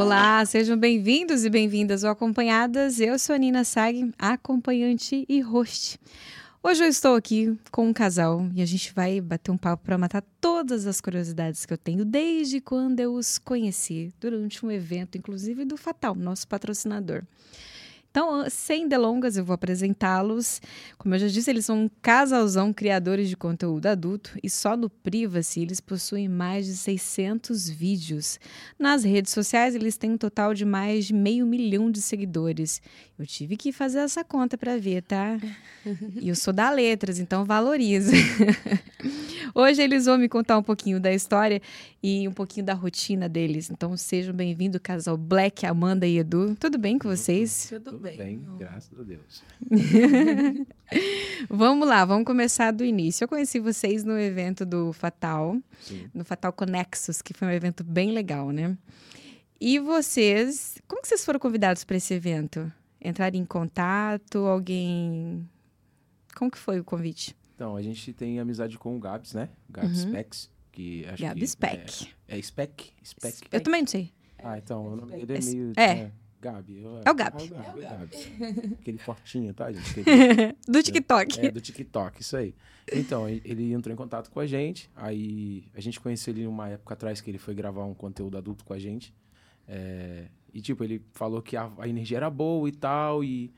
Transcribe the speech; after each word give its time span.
Olá, 0.00 0.42
sejam 0.46 0.78
bem-vindos 0.78 1.44
e 1.44 1.50
bem-vindas 1.50 2.04
ou 2.04 2.08
acompanhadas. 2.08 3.00
Eu 3.00 3.18
sou 3.18 3.34
a 3.34 3.38
Nina 3.38 3.64
Sag, 3.64 4.10
acompanhante 4.18 5.26
e 5.28 5.42
host. 5.42 6.00
Hoje 6.62 6.82
eu 6.82 6.88
estou 6.88 7.14
aqui 7.14 7.54
com 7.70 7.86
um 7.86 7.92
casal 7.92 8.48
e 8.54 8.62
a 8.62 8.64
gente 8.64 8.94
vai 8.94 9.20
bater 9.20 9.50
um 9.50 9.58
papo 9.58 9.84
para 9.84 9.98
matar 9.98 10.24
todas 10.40 10.86
as 10.86 11.02
curiosidades 11.02 11.66
que 11.66 11.74
eu 11.74 11.76
tenho 11.76 12.02
desde 12.02 12.62
quando 12.62 12.98
eu 12.98 13.12
os 13.12 13.36
conheci, 13.36 14.10
durante 14.18 14.64
um 14.64 14.70
evento, 14.70 15.18
inclusive 15.18 15.66
do 15.66 15.76
Fatal, 15.76 16.14
nosso 16.14 16.48
patrocinador. 16.48 17.22
Então, 18.10 18.44
sem 18.50 18.88
delongas, 18.88 19.36
eu 19.36 19.44
vou 19.44 19.54
apresentá-los. 19.54 20.60
Como 20.98 21.14
eu 21.14 21.18
já 21.20 21.28
disse, 21.28 21.48
eles 21.48 21.64
são 21.64 21.84
um 21.84 21.90
casalzão 22.02 22.72
criadores 22.72 23.28
de 23.28 23.36
conteúdo 23.36 23.86
adulto 23.86 24.36
e 24.42 24.50
só 24.50 24.76
no 24.76 24.90
Privacy 24.90 25.60
eles 25.60 25.80
possuem 25.80 26.28
mais 26.28 26.66
de 26.66 26.72
600 26.72 27.70
vídeos. 27.70 28.40
Nas 28.76 29.04
redes 29.04 29.32
sociais, 29.32 29.76
eles 29.76 29.96
têm 29.96 30.12
um 30.12 30.18
total 30.18 30.54
de 30.54 30.64
mais 30.64 31.06
de 31.06 31.14
meio 31.14 31.46
milhão 31.46 31.88
de 31.88 32.02
seguidores. 32.02 32.82
Eu 33.16 33.24
tive 33.26 33.56
que 33.56 33.70
fazer 33.70 34.00
essa 34.00 34.24
conta 34.24 34.58
para 34.58 34.76
ver, 34.76 35.02
tá? 35.02 35.38
E 36.20 36.28
eu 36.28 36.34
sou 36.34 36.52
da 36.52 36.68
Letras, 36.70 37.20
então 37.20 37.44
valoriza. 37.44 38.10
Hoje 39.54 39.82
eles 39.82 40.06
vão 40.06 40.18
me 40.18 40.28
contar 40.28 40.58
um 40.58 40.62
pouquinho 40.62 40.98
da 40.98 41.12
história 41.12 41.60
e 42.02 42.26
um 42.26 42.32
pouquinho 42.32 42.66
da 42.66 42.74
rotina 42.74 43.28
deles. 43.28 43.70
Então 43.70 43.96
sejam 43.96 44.34
bem-vindos, 44.34 44.80
casal 44.82 45.16
Black, 45.16 45.66
Amanda 45.66 46.06
e 46.06 46.18
Edu. 46.18 46.56
Tudo 46.58 46.78
bem 46.78 46.98
com 46.98 47.08
vocês? 47.08 47.68
Tudo 47.68 47.99
bem. 48.00 48.16
bem, 48.16 48.46
graças 48.58 48.98
a 48.98 49.02
Deus. 49.02 49.42
vamos 51.48 51.88
lá, 51.88 52.04
vamos 52.04 52.24
começar 52.24 52.70
do 52.72 52.84
início. 52.84 53.24
Eu 53.24 53.28
conheci 53.28 53.58
vocês 53.58 54.04
no 54.04 54.18
evento 54.18 54.64
do 54.66 54.92
Fatal, 54.92 55.56
Sim. 55.80 56.08
no 56.14 56.24
Fatal 56.24 56.52
Conexus, 56.52 57.22
que 57.22 57.32
foi 57.34 57.48
um 57.48 57.50
evento 57.52 57.84
bem 57.84 58.12
legal, 58.12 58.50
né? 58.50 58.76
E 59.60 59.78
vocês, 59.78 60.78
como 60.88 61.02
que 61.02 61.08
vocês 61.08 61.24
foram 61.24 61.38
convidados 61.38 61.84
para 61.84 61.96
esse 61.96 62.14
evento? 62.14 62.72
Entraram 63.00 63.36
em 63.38 63.44
contato? 63.44 64.38
Alguém. 64.46 65.48
Como 66.34 66.50
que 66.50 66.58
foi 66.58 66.80
o 66.80 66.84
convite? 66.84 67.36
Então, 67.54 67.76
a 67.76 67.82
gente 67.82 68.12
tem 68.12 68.40
amizade 68.40 68.78
com 68.78 68.96
o 68.96 68.98
Gabs, 68.98 69.34
né? 69.34 69.50
Gabs 69.68 70.04
Uhum. 70.04 70.10
Specs, 70.10 70.50
que 70.72 71.04
acho 71.06 71.22
Gabi 71.22 71.40
que 71.40 71.46
Speck. 71.46 72.08
É, 72.26 72.38
é 72.38 72.42
Spec? 72.42 72.90
Spec? 73.04 73.42
Eu 73.52 73.60
também 73.60 73.82
não 73.82 73.88
sei. 73.88 74.10
Ah, 74.42 74.56
então, 74.56 74.86
o 74.86 74.96
nome 74.96 75.26
dele 75.26 75.38
é 75.38 75.44
meio... 75.44 75.72
É. 75.76 76.10
Gabi. 76.40 76.78
eu- 76.82 77.00
É 77.04 77.10
o 77.10 77.14
Gabi. 77.14 77.42
É 77.42 77.44
o 77.44 77.48
Gabi, 77.50 77.82
é 77.82 77.86
o 77.86 77.98
Gabi. 77.98 78.76
Aquele 78.80 78.98
fortinho, 78.98 79.52
tá, 79.54 79.70
gente? 79.72 80.00
Aquele- 80.00 80.56
Do 80.68 80.82
TikTok. 80.82 81.40
É, 81.40 81.50
do 81.50 81.60
TikTok, 81.60 82.20
isso 82.20 82.36
aí. 82.36 82.54
Então, 82.92 83.28
ele 83.28 83.72
entrou 83.72 83.92
em 83.92 83.96
contato 83.96 84.30
com 84.30 84.40
a 84.40 84.46
gente, 84.46 84.90
aí 84.96 85.64
a 85.74 85.80
gente 85.80 86.00
conheceu 86.00 86.32
ele 86.34 86.46
uma 86.46 86.68
época 86.70 86.94
atrás 86.94 87.20
que 87.20 87.30
ele 87.30 87.38
foi 87.38 87.54
gravar 87.54 87.84
um 87.84 87.94
conteúdo 87.94 88.36
adulto 88.38 88.64
com 88.64 88.72
a 88.72 88.78
gente. 88.78 89.14
É, 89.68 90.26
e, 90.52 90.60
tipo, 90.60 90.82
ele 90.82 91.00
falou 91.12 91.40
que 91.40 91.56
a, 91.56 91.70
a 91.78 91.86
energia 91.86 92.16
era 92.16 92.28
boa 92.28 92.68
e 92.68 92.72
tal, 92.72 93.22
e, 93.22 93.52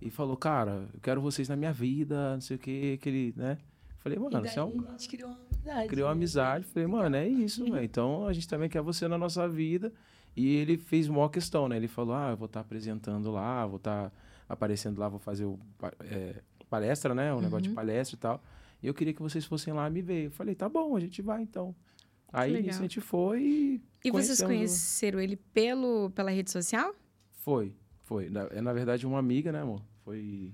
e 0.00 0.08
falou, 0.10 0.36
cara, 0.36 0.88
eu 0.94 1.00
quero 1.02 1.20
vocês 1.20 1.48
na 1.48 1.56
minha 1.56 1.72
vida, 1.72 2.34
não 2.34 2.40
sei 2.40 2.56
o 2.56 2.58
que, 2.58 2.96
que 2.98 3.08
ele, 3.08 3.34
né? 3.36 3.58
Falei, 3.98 4.18
mano, 4.18 4.40
você 4.48 4.58
é 4.58 4.62
um... 4.64 4.80
a 4.88 4.90
gente 4.92 5.08
criou 5.08 5.28
uma 5.28 5.38
amizade. 5.52 5.88
Criou 5.88 6.06
uma 6.06 6.12
amizade, 6.12 6.64
falei, 6.66 6.86
mano, 6.88 7.16
é 7.16 7.28
isso, 7.28 7.64
velho. 7.64 7.84
Então, 7.84 8.26
a 8.26 8.32
gente 8.32 8.48
também 8.48 8.68
quer 8.70 8.80
você 8.80 9.06
na 9.08 9.18
nossa 9.18 9.46
vida. 9.48 9.92
E 10.38 10.54
ele 10.56 10.78
fez 10.78 11.08
uma 11.08 11.28
questão, 11.28 11.68
né? 11.68 11.76
Ele 11.76 11.88
falou, 11.88 12.14
ah, 12.14 12.30
eu 12.30 12.36
vou 12.36 12.46
estar 12.46 12.60
apresentando 12.60 13.30
lá, 13.30 13.66
vou 13.66 13.78
estar 13.78 14.12
aparecendo 14.48 14.98
lá, 14.98 15.08
vou 15.08 15.18
fazer 15.18 15.44
o, 15.44 15.58
é, 16.04 16.40
palestra, 16.70 17.12
né? 17.14 17.34
Um 17.34 17.40
negócio 17.40 17.62
de 17.68 17.70
palestra 17.70 18.14
e 18.16 18.18
tal. 18.20 18.42
E 18.80 18.86
eu 18.86 18.94
queria 18.94 19.12
que 19.12 19.20
vocês 19.20 19.44
fossem 19.44 19.72
lá 19.74 19.90
me 19.90 20.00
ver. 20.00 20.26
Eu 20.26 20.30
falei, 20.30 20.54
tá 20.54 20.68
bom, 20.68 20.94
a 20.96 21.00
gente 21.00 21.20
vai 21.22 21.42
então. 21.42 21.74
Aí 22.32 22.52
legal. 22.52 22.76
a 22.76 22.80
gente 22.82 23.00
foi 23.00 23.42
e. 23.42 23.82
E 24.04 24.10
vocês 24.12 24.40
conheceram 24.40 25.18
ele 25.18 25.34
pelo, 25.36 26.10
pela 26.10 26.30
rede 26.30 26.50
social? 26.52 26.94
Foi, 27.32 27.74
foi. 28.04 28.30
Na, 28.30 28.42
é, 28.52 28.60
na 28.60 28.72
verdade, 28.72 29.06
uma 29.06 29.18
amiga, 29.18 29.50
né, 29.50 29.62
amor? 29.62 29.82
Foi 30.04 30.52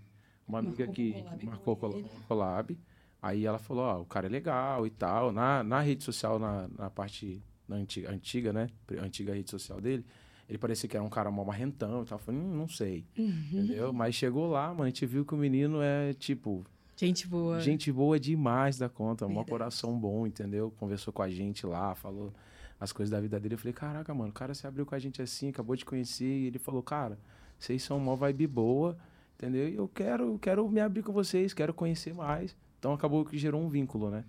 uma 0.48 0.60
amiga 0.60 0.86
Marcou 0.86 0.94
que 0.94 1.12
collab 1.12 1.44
marcou 1.46 1.76
col- 1.76 1.98
ele. 1.98 2.08
collab. 2.26 2.78
Aí 3.20 3.44
ela 3.44 3.58
falou, 3.58 3.84
ó, 3.84 4.00
o 4.00 4.06
cara 4.06 4.26
é 4.26 4.30
legal 4.30 4.86
e 4.86 4.90
tal. 4.90 5.30
Na, 5.30 5.62
na 5.62 5.80
rede 5.80 6.04
social, 6.04 6.38
na, 6.38 6.68
na 6.78 6.88
parte 6.88 7.42
na 7.68 7.76
antiga, 7.76 8.10
antiga, 8.10 8.52
né? 8.52 8.68
Antiga 9.00 9.34
rede 9.34 9.50
social 9.50 9.80
dele, 9.80 10.04
ele 10.48 10.58
parecia 10.58 10.88
que 10.88 10.96
era 10.96 11.04
um 11.04 11.08
cara 11.08 11.30
mó 11.30 11.44
marrentão 11.44 12.02
e 12.02 12.06
tal. 12.06 12.18
Eu 12.18 12.24
falei, 12.24 12.40
hum, 12.40 12.56
não 12.56 12.68
sei. 12.68 13.04
Entendeu? 13.16 13.92
Mas 13.92 14.14
chegou 14.14 14.48
lá, 14.48 14.68
mano, 14.68 14.84
a 14.84 14.86
gente 14.86 15.06
viu 15.06 15.24
que 15.24 15.34
o 15.34 15.38
menino 15.38 15.80
é, 15.80 16.12
tipo, 16.12 16.64
Gente 16.96 17.26
boa. 17.26 17.60
Gente 17.60 17.90
boa 17.90 18.20
demais 18.20 18.78
da 18.78 18.88
conta, 18.88 19.26
um 19.26 19.44
coração 19.44 19.98
bom, 19.98 20.26
entendeu? 20.26 20.72
Conversou 20.78 21.12
com 21.12 21.22
a 21.22 21.28
gente 21.28 21.66
lá, 21.66 21.94
falou 21.94 22.32
as 22.78 22.92
coisas 22.92 23.10
da 23.10 23.20
vida 23.20 23.38
dele. 23.40 23.54
Eu 23.54 23.58
falei, 23.58 23.72
caraca, 23.72 24.14
mano, 24.14 24.30
o 24.30 24.32
cara 24.32 24.54
se 24.54 24.66
abriu 24.66 24.86
com 24.86 24.94
a 24.94 24.98
gente 24.98 25.20
assim, 25.20 25.48
acabou 25.48 25.74
de 25.74 25.84
conhecer, 25.84 26.24
e 26.24 26.46
ele 26.46 26.58
falou, 26.58 26.82
cara, 26.82 27.18
vocês 27.58 27.82
são 27.82 27.96
uma 27.96 28.14
vibe 28.14 28.46
boa, 28.46 28.96
entendeu? 29.34 29.68
E 29.68 29.74
eu 29.74 29.88
quero, 29.88 30.38
quero 30.38 30.68
me 30.68 30.80
abrir 30.80 31.02
com 31.02 31.12
vocês, 31.12 31.52
quero 31.52 31.74
conhecer 31.74 32.14
mais. 32.14 32.56
Então 32.78 32.92
acabou 32.92 33.24
que 33.24 33.36
gerou 33.36 33.60
um 33.60 33.68
vínculo, 33.68 34.10
né? 34.10 34.24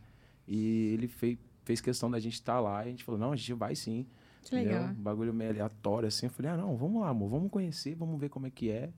E 0.47 0.93
ele 0.93 1.07
fez, 1.07 1.37
fez 1.65 1.81
questão 1.81 2.09
da 2.09 2.19
gente 2.19 2.35
estar 2.35 2.59
lá, 2.59 2.83
e 2.85 2.87
a 2.87 2.91
gente 2.91 3.03
falou, 3.03 3.19
não, 3.19 3.31
a 3.33 3.35
gente 3.35 3.53
vai 3.53 3.75
sim. 3.75 4.05
Que 4.43 4.55
entendeu? 4.55 4.77
legal. 4.77 4.89
Um 4.91 5.01
bagulho 5.01 5.33
meio 5.33 5.49
aleatório 5.49 6.07
assim. 6.07 6.27
Eu 6.27 6.29
falei, 6.29 6.51
ah, 6.51 6.57
não, 6.57 6.77
vamos 6.77 7.01
lá, 7.01 7.09
amor, 7.09 7.29
vamos 7.29 7.51
conhecer, 7.51 7.95
vamos 7.95 8.19
ver 8.19 8.29
como 8.29 8.45
é 8.45 8.51
que 8.51 8.69
é. 8.69 8.91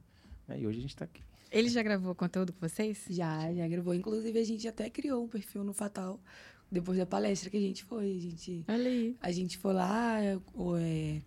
Né? 0.48 0.60
E 0.60 0.68
hoje 0.68 0.80
a 0.80 0.82
gente 0.82 0.96
tá 0.96 1.06
aqui. 1.06 1.24
Ele 1.50 1.70
já 1.70 1.82
gravou 1.82 2.14
conteúdo 2.14 2.52
com 2.52 2.68
vocês? 2.68 3.06
Já, 3.10 3.54
já 3.54 3.68
gravou. 3.68 3.94
Inclusive, 3.94 4.38
a 4.38 4.44
gente 4.44 4.68
até 4.68 4.90
criou 4.90 5.24
um 5.24 5.28
perfil 5.28 5.64
no 5.64 5.74
Fatal. 5.74 6.20
Depois 6.70 6.98
da 6.98 7.06
palestra 7.06 7.50
que 7.50 7.56
a 7.56 7.62
gente 7.62 7.86
foi. 7.86 8.18
A 8.18 8.20
gente, 8.20 8.66
Olha 8.68 8.90
aí. 8.90 9.16
a 9.22 9.32
gente 9.32 9.58
foi 9.58 9.74
lá, 9.74 10.22
é, 10.22 11.22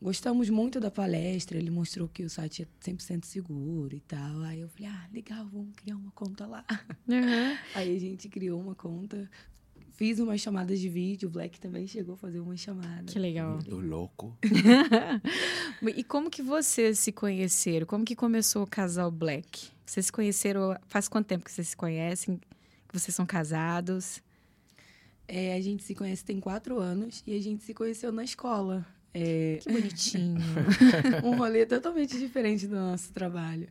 gostamos 0.00 0.48
muito 0.48 0.78
da 0.78 0.90
palestra. 0.90 1.58
Ele 1.58 1.70
mostrou 1.70 2.06
que 2.06 2.22
o 2.22 2.30
site 2.30 2.62
é 2.62 2.66
100% 2.90 3.24
seguro 3.24 3.96
e 3.96 4.00
tal. 4.00 4.42
Aí 4.42 4.60
eu 4.60 4.68
falei, 4.68 4.88
ah, 4.88 5.08
legal, 5.12 5.44
vamos 5.52 5.74
criar 5.74 5.96
uma 5.96 6.12
conta 6.12 6.46
lá. 6.46 6.64
Aham. 7.10 7.58
Aí 7.74 7.96
a 7.96 7.98
gente 7.98 8.28
criou 8.28 8.60
uma 8.60 8.76
conta. 8.76 9.28
Fiz 10.00 10.18
umas 10.18 10.40
chamadas 10.40 10.80
de 10.80 10.88
vídeo. 10.88 11.28
O 11.28 11.30
Black 11.30 11.60
também 11.60 11.86
chegou 11.86 12.14
a 12.14 12.16
fazer 12.16 12.40
uma 12.40 12.56
chamada. 12.56 13.02
Que 13.04 13.18
legal. 13.18 13.58
Ô, 13.70 13.74
louco. 13.74 14.34
E 15.94 16.02
como 16.02 16.30
que 16.30 16.40
vocês 16.40 16.98
se 16.98 17.12
conheceram? 17.12 17.86
Como 17.86 18.02
que 18.02 18.16
começou 18.16 18.62
o 18.62 18.66
casal 18.66 19.10
Black? 19.10 19.68
Vocês 19.84 20.06
se 20.06 20.12
conheceram 20.12 20.74
faz 20.88 21.06
quanto 21.06 21.26
tempo 21.26 21.44
que 21.44 21.52
vocês 21.52 21.68
se 21.68 21.76
conhecem? 21.76 22.40
Que 22.88 22.98
vocês 22.98 23.14
são 23.14 23.26
casados? 23.26 24.22
É, 25.28 25.52
a 25.52 25.60
gente 25.60 25.82
se 25.82 25.94
conhece 25.94 26.24
tem 26.24 26.40
quatro 26.40 26.78
anos 26.78 27.22
e 27.26 27.36
a 27.36 27.42
gente 27.42 27.62
se 27.62 27.74
conheceu 27.74 28.10
na 28.10 28.24
escola. 28.24 28.86
É, 29.12 29.58
Que 29.60 29.70
bonitinho. 29.70 30.40
um 31.22 31.36
rolê 31.36 31.66
totalmente 31.66 32.18
diferente 32.18 32.66
do 32.66 32.76
nosso 32.76 33.12
trabalho. 33.12 33.68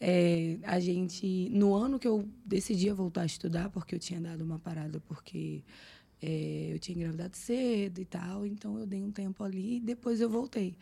É, 0.00 0.58
a 0.62 0.80
gente, 0.80 1.50
no 1.50 1.74
ano 1.74 1.98
que 1.98 2.08
eu 2.08 2.26
decidi 2.44 2.90
voltar 2.90 3.22
a 3.22 3.26
estudar, 3.26 3.68
porque 3.68 3.94
eu 3.94 3.98
tinha 3.98 4.18
dado 4.18 4.42
uma 4.42 4.58
parada, 4.58 4.98
porque 5.00 5.62
é, 6.22 6.70
eu 6.72 6.78
tinha 6.78 6.96
engravidado 6.96 7.36
cedo 7.36 8.00
e 8.00 8.04
tal, 8.06 8.46
então 8.46 8.78
eu 8.78 8.86
dei 8.86 9.02
um 9.02 9.10
tempo 9.10 9.44
ali 9.44 9.76
e 9.76 9.80
depois 9.80 10.20
eu 10.20 10.30
voltei. 10.30 10.74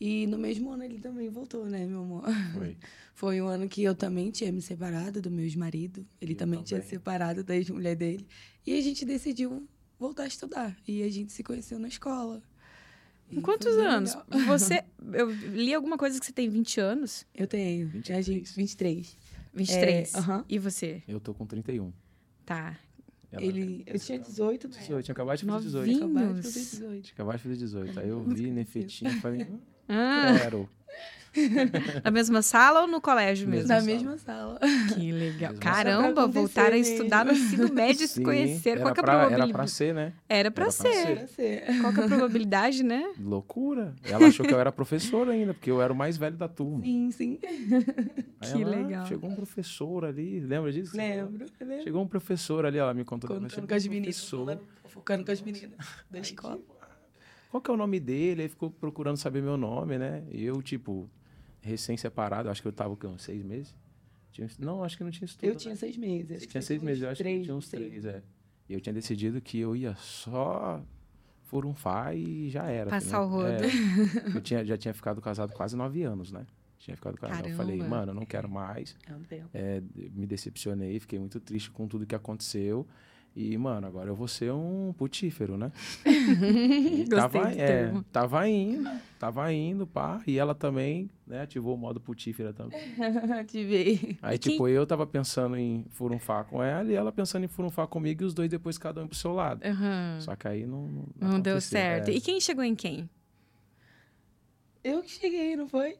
E 0.00 0.26
no 0.26 0.38
mesmo 0.38 0.70
ano 0.70 0.82
ele 0.82 0.98
também 0.98 1.28
voltou, 1.28 1.66
né, 1.66 1.84
meu 1.84 2.00
amor? 2.02 2.24
Foi. 2.54 2.76
Foi 3.12 3.38
um 3.42 3.46
ano 3.46 3.68
que 3.68 3.82
eu 3.82 3.94
também 3.94 4.30
tinha 4.30 4.50
me 4.50 4.62
separado 4.62 5.20
do 5.20 5.30
meu 5.30 5.44
ex-marido. 5.44 6.06
Ele 6.18 6.34
também, 6.34 6.62
tinha 6.62 6.78
também. 6.80 6.88
se 6.88 6.96
separado 6.96 7.44
da 7.44 7.54
ex-mulher 7.54 7.94
dele. 7.94 8.26
E 8.66 8.78
a 8.78 8.80
gente 8.80 9.04
decidiu 9.04 9.68
voltar 9.98 10.22
a 10.22 10.26
estudar. 10.26 10.74
E 10.88 11.02
a 11.02 11.10
gente 11.10 11.30
se 11.30 11.42
conheceu 11.42 11.78
na 11.78 11.88
escola. 11.88 12.42
E 13.30 13.36
Com 13.36 13.42
quantos 13.42 13.76
anos? 13.76 14.16
legal. 14.30 14.46
Você, 14.48 14.82
eu 15.12 15.30
li 15.30 15.72
alguma 15.72 15.96
coisa 15.96 16.18
que 16.18 16.26
você 16.26 16.32
tem 16.32 16.48
20 16.48 16.80
anos? 16.80 17.24
Eu 17.34 17.46
tenho. 17.46 17.88
23. 17.88 18.18
A 18.18 18.22
gente, 18.22 18.52
23. 18.56 19.16
23. 19.54 20.14
É, 20.14 20.18
aham. 20.18 20.44
E 20.48 20.58
você? 20.58 21.02
Eu 21.06 21.20
tô 21.20 21.32
com 21.34 21.46
31. 21.46 21.92
Tá. 22.44 22.78
Ela- 23.32 23.44
Ele, 23.44 23.84
eu 23.86 23.98
tinha 23.98 24.18
18, 24.18 24.68
né? 24.68 24.76
18, 24.78 25.04
tinha 25.04 25.12
acabado 25.12 25.38
de 25.38 25.44
fazer 25.46 25.64
18. 25.66 25.86
Novinho. 25.86 26.04
Acabaram 26.04 26.34
de 26.34 26.42
fazer 26.42 26.60
18. 26.60 27.02
Tinha 27.02 27.14
acabado 27.14 27.36
de 27.36 27.42
fazer 27.44 27.56
18. 27.56 28.00
Aí 28.00 28.08
eu 28.08 28.22
vi, 28.24 28.50
nefetinho, 28.50 29.10
falei, 29.20 29.42
hum, 29.44 29.60
Ah, 29.90 30.38
quero. 30.38 30.68
na 32.04 32.10
mesma 32.10 32.42
sala 32.42 32.82
ou 32.82 32.88
no 32.88 33.00
colégio 33.00 33.48
mesmo? 33.48 33.68
Na 33.68 33.76
sala. 33.76 33.86
mesma 33.86 34.18
sala. 34.18 34.60
Que 34.94 35.12
legal. 35.12 35.52
Mesma 35.52 35.58
Caramba, 35.60 36.26
voltaram 36.26 36.74
a 36.74 36.78
estudar 36.78 37.24
no 37.24 37.32
ensino 37.32 37.70
médio 37.72 38.04
e 38.04 38.08
se 38.08 38.14
Sim, 38.14 38.22
conheceram. 38.22 38.82
Qual 38.82 38.88
é 38.88 38.90
a 38.90 38.94
pra, 38.94 39.12
era 39.12 39.20
probabilidade? 39.20 39.52
pra 39.52 39.66
ser, 39.66 39.94
né? 39.94 40.12
Era 40.28 40.50
pra 40.50 40.64
era 40.64 40.72
ser. 40.72 41.16
Pra 41.16 41.26
ser. 41.28 41.64
Qual 41.80 41.92
que 41.92 42.00
é 42.00 42.04
a 42.04 42.08
probabilidade, 42.08 42.82
né? 42.82 43.12
Loucura. 43.20 43.94
Ela 44.02 44.26
achou 44.26 44.44
que 44.44 44.52
eu 44.52 44.58
era 44.58 44.72
professor 44.72 45.28
ainda, 45.28 45.54
porque 45.54 45.70
eu 45.70 45.80
era 45.80 45.92
o 45.92 45.96
mais 45.96 46.16
velho 46.16 46.36
da 46.36 46.48
turma. 46.48 46.82
Sim, 46.84 47.10
sim. 47.12 47.38
Aí 48.40 48.52
Que 48.52 48.62
ela, 48.62 48.74
ah, 48.74 48.78
legal. 48.80 49.06
Chegou 49.06 49.30
um 49.30 49.34
professor 49.36 50.04
ali, 50.04 50.40
lembra 50.40 50.72
disso? 50.72 50.96
Lembro. 50.96 51.46
lembro. 51.60 51.82
Chegou 51.84 52.02
um 52.02 52.08
professor 52.08 52.66
ali, 52.66 52.78
ela 52.78 52.92
me 52.92 53.04
contou. 53.04 53.28
Contando 53.28 53.68
com 53.68 53.74
as 53.74 53.86
meninas. 53.86 54.28
Fofocando 54.82 55.24
com 55.24 55.30
as 55.30 55.40
meninas 55.40 55.78
da 56.10 56.18
escola. 56.18 56.58
Qual 57.50 57.60
que 57.60 57.70
é 57.70 57.74
o 57.74 57.76
nome 57.76 57.98
dele? 57.98 58.42
Aí 58.42 58.48
ficou 58.48 58.70
procurando 58.70 59.16
saber 59.16 59.42
meu 59.42 59.56
nome, 59.56 59.98
né? 59.98 60.24
E 60.30 60.44
eu, 60.44 60.62
tipo, 60.62 61.10
recém-separado, 61.60 62.48
acho 62.48 62.62
que 62.62 62.68
eu 62.68 62.72
tava 62.72 62.96
com 62.96 63.08
uns 63.08 63.22
seis 63.22 63.42
meses. 63.44 63.76
Tinha- 64.30 64.48
não, 64.58 64.84
acho 64.84 64.96
que 64.96 65.02
não 65.02 65.10
tinha 65.10 65.24
isso 65.26 65.36
tudo. 65.36 65.48
Eu 65.48 65.56
tinha 65.56 65.74
seis 65.74 65.96
meses. 65.96 66.40
Você 66.42 66.46
tinha 66.46 66.62
seis 66.62 66.80
meses, 66.82 67.02
eu 67.02 67.10
acho 67.10 67.22
que 67.22 67.28
eu 67.28 67.42
tinha 67.42 67.54
uns 67.56 67.68
três, 67.68 68.04
é. 68.04 68.22
E 68.68 68.74
eu 68.74 68.80
tinha 68.80 68.92
decidido 68.92 69.40
que 69.40 69.58
eu 69.58 69.74
ia 69.74 69.96
só 69.96 70.80
furunfar 71.42 72.16
e 72.16 72.48
já 72.48 72.66
era. 72.68 72.88
Passar 72.90 73.24
entendeu? 73.24 73.38
o 73.38 73.42
rodo. 73.42 73.64
É, 74.32 74.36
eu 74.36 74.40
tinha, 74.40 74.64
já 74.64 74.76
tinha 74.76 74.94
ficado 74.94 75.20
casado 75.20 75.52
quase 75.52 75.76
nove 75.76 76.04
anos, 76.04 76.30
né? 76.30 76.46
Tinha 76.78 76.96
ficado 76.96 77.18
casado. 77.18 77.48
Eu 77.48 77.56
falei, 77.56 77.76
Caramba. 77.78 77.96
mano, 77.96 78.12
eu 78.12 78.14
não 78.14 78.24
quero 78.24 78.48
mais. 78.48 78.96
É 79.06 79.14
um 79.14 79.22
tempo. 79.22 79.50
É, 79.52 79.82
me 80.14 80.26
decepcionei, 80.26 81.00
fiquei 81.00 81.18
muito 81.18 81.40
triste 81.40 81.70
com 81.70 81.88
tudo 81.88 82.06
que 82.06 82.14
aconteceu. 82.14 82.86
E, 83.34 83.56
mano, 83.56 83.86
agora 83.86 84.10
eu 84.10 84.14
vou 84.14 84.26
ser 84.26 84.52
um 84.52 84.92
putífero, 84.96 85.56
né? 85.56 85.70
Gostei 86.04 87.06
tava, 87.08 87.52
é, 87.52 87.92
tava 88.12 88.48
indo, 88.48 88.90
tava 89.18 89.52
indo, 89.52 89.86
pá. 89.86 90.20
E 90.26 90.36
ela 90.36 90.54
também, 90.54 91.08
né, 91.26 91.42
ativou 91.42 91.74
o 91.74 91.78
modo 91.78 92.00
putífera 92.00 92.52
também. 92.52 92.80
Te 93.46 93.64
vi. 93.64 94.18
Aí, 94.20 94.36
tipo, 94.36 94.66
eu 94.66 94.84
tava 94.84 95.06
pensando 95.06 95.56
em 95.56 95.86
furunfar 95.90 96.44
com 96.44 96.62
ela 96.62 96.90
e 96.90 96.94
ela 96.94 97.12
pensando 97.12 97.44
em 97.44 97.48
furunfar 97.48 97.86
comigo 97.86 98.22
e 98.22 98.26
os 98.26 98.34
dois 98.34 98.50
depois 98.50 98.76
cada 98.76 99.02
um 99.02 99.06
pro 99.06 99.16
seu 99.16 99.32
lado. 99.32 99.64
Aham. 99.64 100.18
Só 100.20 100.34
que 100.34 100.48
aí 100.48 100.66
não. 100.66 100.88
Não, 100.88 101.04
Não 101.20 101.40
deu 101.40 101.54
aconteceu, 101.54 101.78
certo. 101.78 102.10
É. 102.10 102.14
E 102.14 102.20
quem 102.20 102.40
chegou 102.40 102.64
em 102.64 102.74
quem? 102.74 103.08
Eu 104.82 105.02
que 105.02 105.10
cheguei, 105.10 105.54
não 105.56 105.68
foi? 105.68 105.96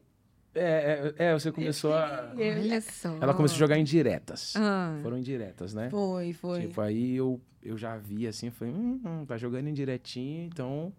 É, 0.54 1.12
é, 1.16 1.26
é, 1.26 1.32
você 1.32 1.52
começou 1.52 1.94
a. 1.94 2.32
Olha 2.34 2.80
só. 2.80 3.16
Ela 3.20 3.34
começou 3.34 3.56
a 3.56 3.58
jogar 3.58 3.78
indiretas. 3.78 4.54
Ah. 4.56 4.98
Foram 5.02 5.18
indiretas, 5.18 5.72
né? 5.74 5.88
Foi, 5.90 6.32
foi. 6.32 6.62
Tipo, 6.62 6.80
aí 6.80 7.16
eu, 7.16 7.40
eu 7.62 7.78
já 7.78 7.96
vi 7.96 8.26
assim, 8.26 8.50
falei, 8.50 8.74
hum, 8.74 9.00
hum, 9.04 9.24
tá 9.26 9.36
jogando 9.36 9.68
indiretinho, 9.68 10.46
então 10.46 10.92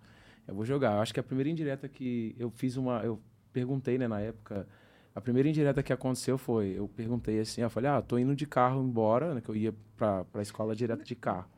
eu 0.48 0.56
vou 0.56 0.66
jogar. 0.66 0.94
Eu 0.94 1.02
acho 1.02 1.14
que 1.14 1.20
a 1.20 1.24
primeira 1.24 1.50
indireta 1.50 1.88
que 1.90 2.36
eu 2.40 2.50
fiz 2.50 2.78
uma. 2.78 3.02
Eu 3.04 3.20
perguntei, 3.52 3.98
né, 3.98 4.08
na 4.08 4.22
época. 4.22 4.68
A 5.14 5.20
primeira 5.20 5.50
indireta 5.50 5.84
que 5.84 5.92
aconteceu 5.92 6.38
foi, 6.38 6.74
eu 6.78 6.88
perguntei 6.88 7.42
assim, 7.42 7.60
eu 7.60 7.70
falei, 7.70 7.90
ah, 7.90 8.02
tô 8.02 8.18
indo 8.18 8.34
de 8.34 8.48
carro 8.48 8.82
embora, 8.82 9.34
né, 9.34 9.42
que 9.42 9.50
eu 9.50 9.56
ia 9.58 9.74
pra, 9.98 10.24
pra 10.24 10.42
escola 10.42 10.74
direto 10.74 11.04
de 11.04 11.16
carro. 11.16 11.50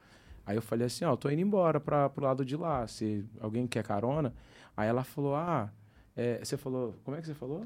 Aí 0.44 0.56
eu 0.56 0.62
falei 0.62 0.88
assim, 0.88 1.06
ó, 1.06 1.16
tô 1.16 1.30
indo 1.30 1.42
embora 1.42 1.80
pra, 1.80 2.10
pro 2.10 2.24
lado 2.24 2.44
de 2.44 2.58
lá, 2.58 2.88
se 2.88 3.24
alguém 3.40 3.68
quer 3.68 3.84
carona. 3.84 4.34
Aí 4.76 4.90
ela 4.90 5.04
falou, 5.04 5.36
ah, 5.36 5.72
é, 6.16 6.44
você 6.44 6.58
falou, 6.58 6.96
como 7.04 7.16
é 7.16 7.22
que 7.22 7.28
você 7.28 7.36
falou? 7.36 7.64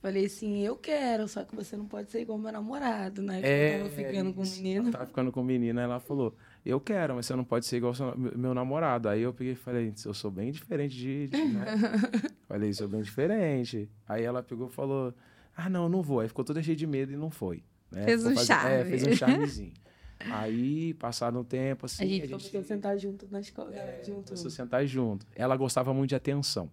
Falei 0.00 0.26
assim, 0.26 0.60
eu 0.64 0.76
quero, 0.76 1.26
só 1.26 1.42
que 1.44 1.56
você 1.56 1.76
não 1.76 1.84
pode 1.86 2.10
ser 2.10 2.20
igual 2.20 2.38
meu 2.38 2.52
namorado, 2.52 3.20
né? 3.20 3.34
Porque 3.40 3.46
É, 3.48 3.74
eu 3.74 3.78
tava 3.84 3.90
ficando 3.90 4.32
com 4.34 4.40
o 4.40 4.44
isso. 4.44 4.56
menino. 4.62 4.82
Ela 4.84 4.92
tava 4.92 5.06
ficando 5.06 5.32
com 5.32 5.40
o 5.40 5.44
menino, 5.44 5.78
aí 5.80 5.84
ela 5.84 5.98
falou, 5.98 6.36
eu 6.64 6.78
quero, 6.80 7.16
mas 7.16 7.26
você 7.26 7.34
não 7.34 7.42
pode 7.44 7.66
ser 7.66 7.78
igual 7.78 7.92
seu- 7.94 8.16
meu 8.16 8.54
namorado. 8.54 9.08
Aí 9.08 9.22
eu 9.22 9.34
peguei 9.34 9.54
e 9.54 9.56
falei, 9.56 9.92
eu 10.06 10.14
sou 10.14 10.30
bem 10.30 10.52
diferente 10.52 10.96
de... 10.96 11.26
de 11.26 11.36
né? 11.44 11.64
falei, 12.46 12.72
sou 12.72 12.86
bem 12.86 13.02
diferente. 13.02 13.90
Aí 14.08 14.22
ela 14.22 14.40
pegou 14.40 14.68
e 14.68 14.70
falou, 14.72 15.12
ah, 15.56 15.68
não, 15.68 15.88
não 15.88 16.00
vou. 16.00 16.20
Aí 16.20 16.28
ficou 16.28 16.44
toda 16.44 16.62
cheia 16.62 16.76
de 16.76 16.86
medo 16.86 17.12
e 17.12 17.16
não 17.16 17.30
foi. 17.30 17.64
né? 17.90 18.04
Fez 18.04 18.24
um 18.24 18.34
fazendo- 18.34 18.40
É, 18.40 18.44
charme. 18.44 18.90
fez 18.90 19.06
um 19.06 19.12
charmezinho. 19.16 19.72
Aí, 20.20 20.94
passado 20.94 21.38
um 21.38 21.44
tempo, 21.44 21.86
assim... 21.86 22.04
a 22.04 22.06
gente 22.06 22.28
começou 22.28 22.60
a 22.60 22.62
sentar 22.64 22.98
junto 22.98 23.26
na 23.30 23.40
escola. 23.40 23.72
junto. 24.04 24.26
Começou 24.26 24.48
a 24.48 24.50
sentar 24.50 24.86
junto. 24.86 25.26
Ela 25.34 25.56
gostava 25.56 25.92
muito 25.94 26.10
de 26.10 26.14
atenção. 26.16 26.70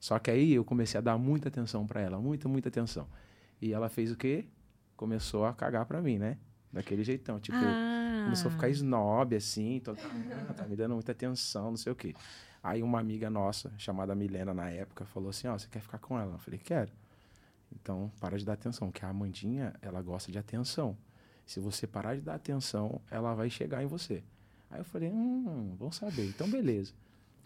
Só 0.00 0.18
que 0.18 0.30
aí 0.30 0.52
eu 0.52 0.64
comecei 0.64 0.98
a 0.98 1.00
dar 1.00 1.18
muita 1.18 1.48
atenção 1.48 1.86
pra 1.86 2.00
ela, 2.00 2.18
muita, 2.18 2.48
muita 2.48 2.68
atenção. 2.68 3.08
E 3.60 3.72
ela 3.72 3.88
fez 3.88 4.12
o 4.12 4.16
quê? 4.16 4.46
Começou 4.96 5.44
a 5.44 5.52
cagar 5.52 5.86
pra 5.86 6.00
mim, 6.00 6.18
né? 6.18 6.38
Daquele 6.72 7.02
jeitão, 7.02 7.40
tipo, 7.40 7.56
ah. 7.58 8.22
começou 8.24 8.48
a 8.48 8.52
ficar 8.52 8.68
snob 8.68 9.34
assim, 9.34 9.80
toda, 9.82 10.00
ah, 10.48 10.52
tá 10.52 10.64
me 10.64 10.76
dando 10.76 10.94
muita 10.94 11.12
atenção, 11.12 11.70
não 11.70 11.76
sei 11.76 11.92
o 11.92 11.96
quê. 11.96 12.14
Aí 12.62 12.82
uma 12.82 13.00
amiga 13.00 13.30
nossa, 13.30 13.72
chamada 13.78 14.14
Milena 14.14 14.52
na 14.52 14.68
época, 14.68 15.04
falou 15.06 15.30
assim: 15.30 15.48
"Ó, 15.48 15.56
você 15.58 15.68
quer 15.68 15.80
ficar 15.80 15.98
com 15.98 16.18
ela?" 16.18 16.34
Eu 16.34 16.38
falei: 16.38 16.60
"Quero". 16.62 16.92
Então, 17.72 18.10
para 18.20 18.38
de 18.38 18.44
dar 18.44 18.54
atenção, 18.54 18.90
que 18.90 19.04
a 19.04 19.08
Amandinha, 19.08 19.74
ela 19.80 20.00
gosta 20.02 20.32
de 20.32 20.38
atenção. 20.38 20.96
Se 21.46 21.60
você 21.60 21.86
parar 21.86 22.14
de 22.14 22.20
dar 22.20 22.34
atenção, 22.34 23.00
ela 23.10 23.34
vai 23.34 23.48
chegar 23.50 23.82
em 23.82 23.86
você. 23.86 24.22
Aí 24.70 24.80
eu 24.80 24.84
falei, 24.84 25.10
hum, 25.10 25.74
vamos 25.78 25.96
saber. 25.96 26.28
Então, 26.28 26.48
beleza. 26.50 26.92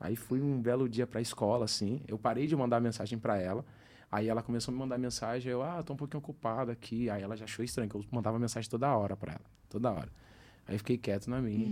Aí 0.02 0.16
fui 0.16 0.40
um 0.40 0.60
belo 0.60 0.88
dia 0.88 1.06
pra 1.06 1.20
escola, 1.20 1.64
assim. 1.64 2.00
Eu 2.08 2.18
parei 2.18 2.46
de 2.46 2.56
mandar 2.56 2.80
mensagem 2.80 3.18
pra 3.18 3.38
ela. 3.38 3.64
Aí 4.10 4.28
ela 4.28 4.42
começou 4.42 4.72
a 4.72 4.74
me 4.74 4.78
mandar 4.80 4.98
mensagem. 4.98 5.50
Eu, 5.52 5.62
ah, 5.62 5.82
tô 5.82 5.92
um 5.92 5.96
pouquinho 5.96 6.18
ocupado 6.18 6.70
aqui. 6.72 7.08
Aí 7.08 7.22
ela 7.22 7.36
já 7.36 7.44
achou 7.44 7.64
estranho, 7.64 7.88
que 7.88 7.94
eu 7.96 8.04
mandava 8.10 8.38
mensagem 8.38 8.68
toda 8.68 8.94
hora 8.96 9.16
pra 9.16 9.32
ela. 9.34 9.44
Toda 9.70 9.90
hora. 9.92 10.08
Aí 10.66 10.76
fiquei 10.76 10.98
quieto 10.98 11.28
na 11.30 11.40
minha. 11.40 11.66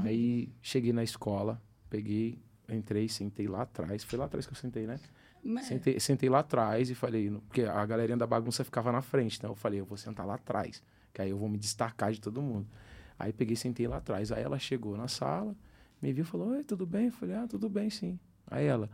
Aí 0.04 0.48
cheguei 0.62 0.92
na 0.92 1.04
escola, 1.04 1.60
peguei, 1.90 2.38
entrei, 2.68 3.08
sentei 3.08 3.46
lá 3.46 3.62
atrás. 3.62 4.02
Foi 4.04 4.18
lá 4.18 4.24
atrás 4.24 4.46
que 4.46 4.52
eu 4.52 4.56
sentei, 4.56 4.86
né? 4.86 4.98
Mas- 5.44 5.66
Sentei, 5.66 6.00
sentei 6.00 6.28
lá 6.28 6.40
atrás 6.40 6.90
e 6.90 6.94
falei, 6.94 7.30
porque 7.46 7.62
a 7.62 7.84
galerinha 7.86 8.16
da 8.16 8.26
bagunça 8.26 8.62
ficava 8.64 8.90
na 8.92 9.00
frente, 9.02 9.38
então 9.38 9.50
eu 9.50 9.54
falei, 9.54 9.80
eu 9.80 9.86
vou 9.86 9.96
sentar 9.96 10.26
lá 10.26 10.34
atrás, 10.34 10.82
que 11.14 11.22
aí 11.22 11.30
eu 11.30 11.38
vou 11.38 11.48
me 11.48 11.56
destacar 11.56 12.12
de 12.12 12.20
todo 12.20 12.42
mundo. 12.42 12.66
Aí 13.18 13.32
peguei 13.32 13.54
e 13.54 13.56
sentei 13.56 13.86
lá 13.86 13.96
atrás. 13.98 14.30
Aí 14.32 14.42
ela 14.42 14.58
chegou 14.58 14.96
na 14.98 15.08
sala, 15.08 15.54
me 16.00 16.12
viu 16.12 16.22
e 16.22 16.26
falou, 16.26 16.48
oi, 16.48 16.64
tudo 16.64 16.86
bem? 16.86 17.06
Eu 17.06 17.12
falei, 17.12 17.36
ah, 17.36 17.46
tudo 17.48 17.68
bem, 17.68 17.90
sim. 17.90 18.18
Aí 18.46 18.66
ela, 18.66 18.88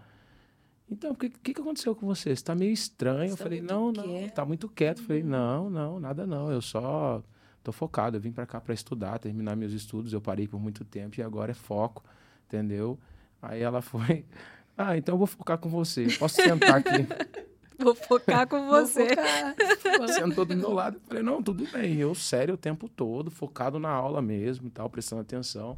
então, 0.90 1.12
o 1.12 1.16
que, 1.16 1.28
que, 1.28 1.54
que 1.54 1.60
aconteceu 1.60 1.94
com 1.94 2.06
você? 2.06 2.34
Você 2.34 2.44
tá 2.44 2.54
meio 2.54 2.72
estranho. 2.72 3.28
Você 3.28 3.32
eu 3.32 3.36
tá 3.36 3.42
falei, 3.44 3.60
não, 3.60 3.92
não, 3.92 4.04
quieto." 4.04 4.34
tá 4.34 4.44
muito 4.44 4.68
quieto. 4.68 4.98
Eu 4.98 5.04
falei, 5.04 5.22
não, 5.22 5.68
não, 5.68 5.98
nada 5.98 6.26
não, 6.26 6.50
eu 6.50 6.62
só 6.62 7.22
tô 7.62 7.72
focado. 7.72 8.16
Eu 8.16 8.20
vim 8.20 8.30
pra 8.30 8.46
cá 8.46 8.60
pra 8.60 8.72
estudar, 8.72 9.18
terminar 9.18 9.56
meus 9.56 9.72
estudos. 9.72 10.12
Eu 10.12 10.20
parei 10.20 10.46
por 10.46 10.60
muito 10.60 10.84
tempo 10.84 11.18
e 11.18 11.22
agora 11.22 11.50
é 11.50 11.54
foco, 11.54 12.04
entendeu? 12.46 12.98
Aí 13.42 13.62
ela 13.62 13.82
foi, 13.82 14.24
ah, 14.78 14.96
então 14.96 15.14
eu 15.14 15.18
vou 15.18 15.26
focar 15.26 15.58
com 15.58 15.68
você. 15.68 16.06
Posso 16.18 16.36
sentar 16.36 16.76
aqui? 16.76 17.06
Vou 17.78 17.94
focar 17.94 18.48
com 18.48 18.68
você. 18.68 19.06
focar. 19.06 20.08
sentou 20.08 20.46
do 20.46 20.56
meu 20.56 20.72
lado. 20.72 20.96
Eu 20.96 21.00
falei, 21.06 21.22
não, 21.22 21.42
tudo 21.42 21.70
bem. 21.70 21.96
Eu 21.96 22.14
sério 22.14 22.54
o 22.54 22.56
tempo 22.56 22.88
todo, 22.88 23.30
focado 23.30 23.78
na 23.78 23.90
aula 23.90 24.22
mesmo 24.22 24.68
e 24.68 24.70
tal, 24.70 24.88
prestando 24.88 25.20
atenção. 25.20 25.76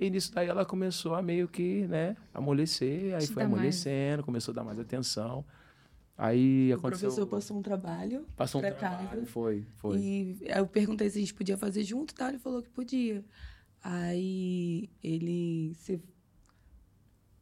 E 0.00 0.08
nisso 0.08 0.32
daí 0.32 0.48
ela 0.48 0.64
começou 0.64 1.14
a 1.14 1.20
meio 1.20 1.46
que, 1.46 1.86
né, 1.86 2.16
amolecer. 2.32 3.14
Aí 3.14 3.20
Te 3.20 3.26
foi 3.32 3.42
dar 3.42 3.48
mais. 3.50 3.52
amolecendo, 3.60 4.24
começou 4.24 4.52
a 4.52 4.54
dar 4.56 4.64
mais 4.64 4.78
atenção. 4.78 5.44
Aí 6.16 6.72
O 6.72 6.76
aconteceu... 6.76 7.08
professor 7.08 7.26
passou 7.26 7.58
um 7.58 7.62
trabalho 7.62 8.26
Passou 8.36 8.60
um 8.60 8.64
trabalho, 8.64 9.08
casa. 9.08 9.26
foi, 9.26 9.66
foi. 9.76 9.98
E 9.98 10.38
aí 10.50 10.58
eu 10.58 10.66
perguntei 10.66 11.08
se 11.10 11.18
a 11.18 11.20
gente 11.20 11.34
podia 11.34 11.56
fazer 11.56 11.82
junto, 11.84 12.14
tá? 12.14 12.28
Ele 12.30 12.38
falou 12.38 12.62
que 12.62 12.70
podia. 12.70 13.22
Aí 13.82 14.88
ele. 15.02 15.74
Você 15.74 15.98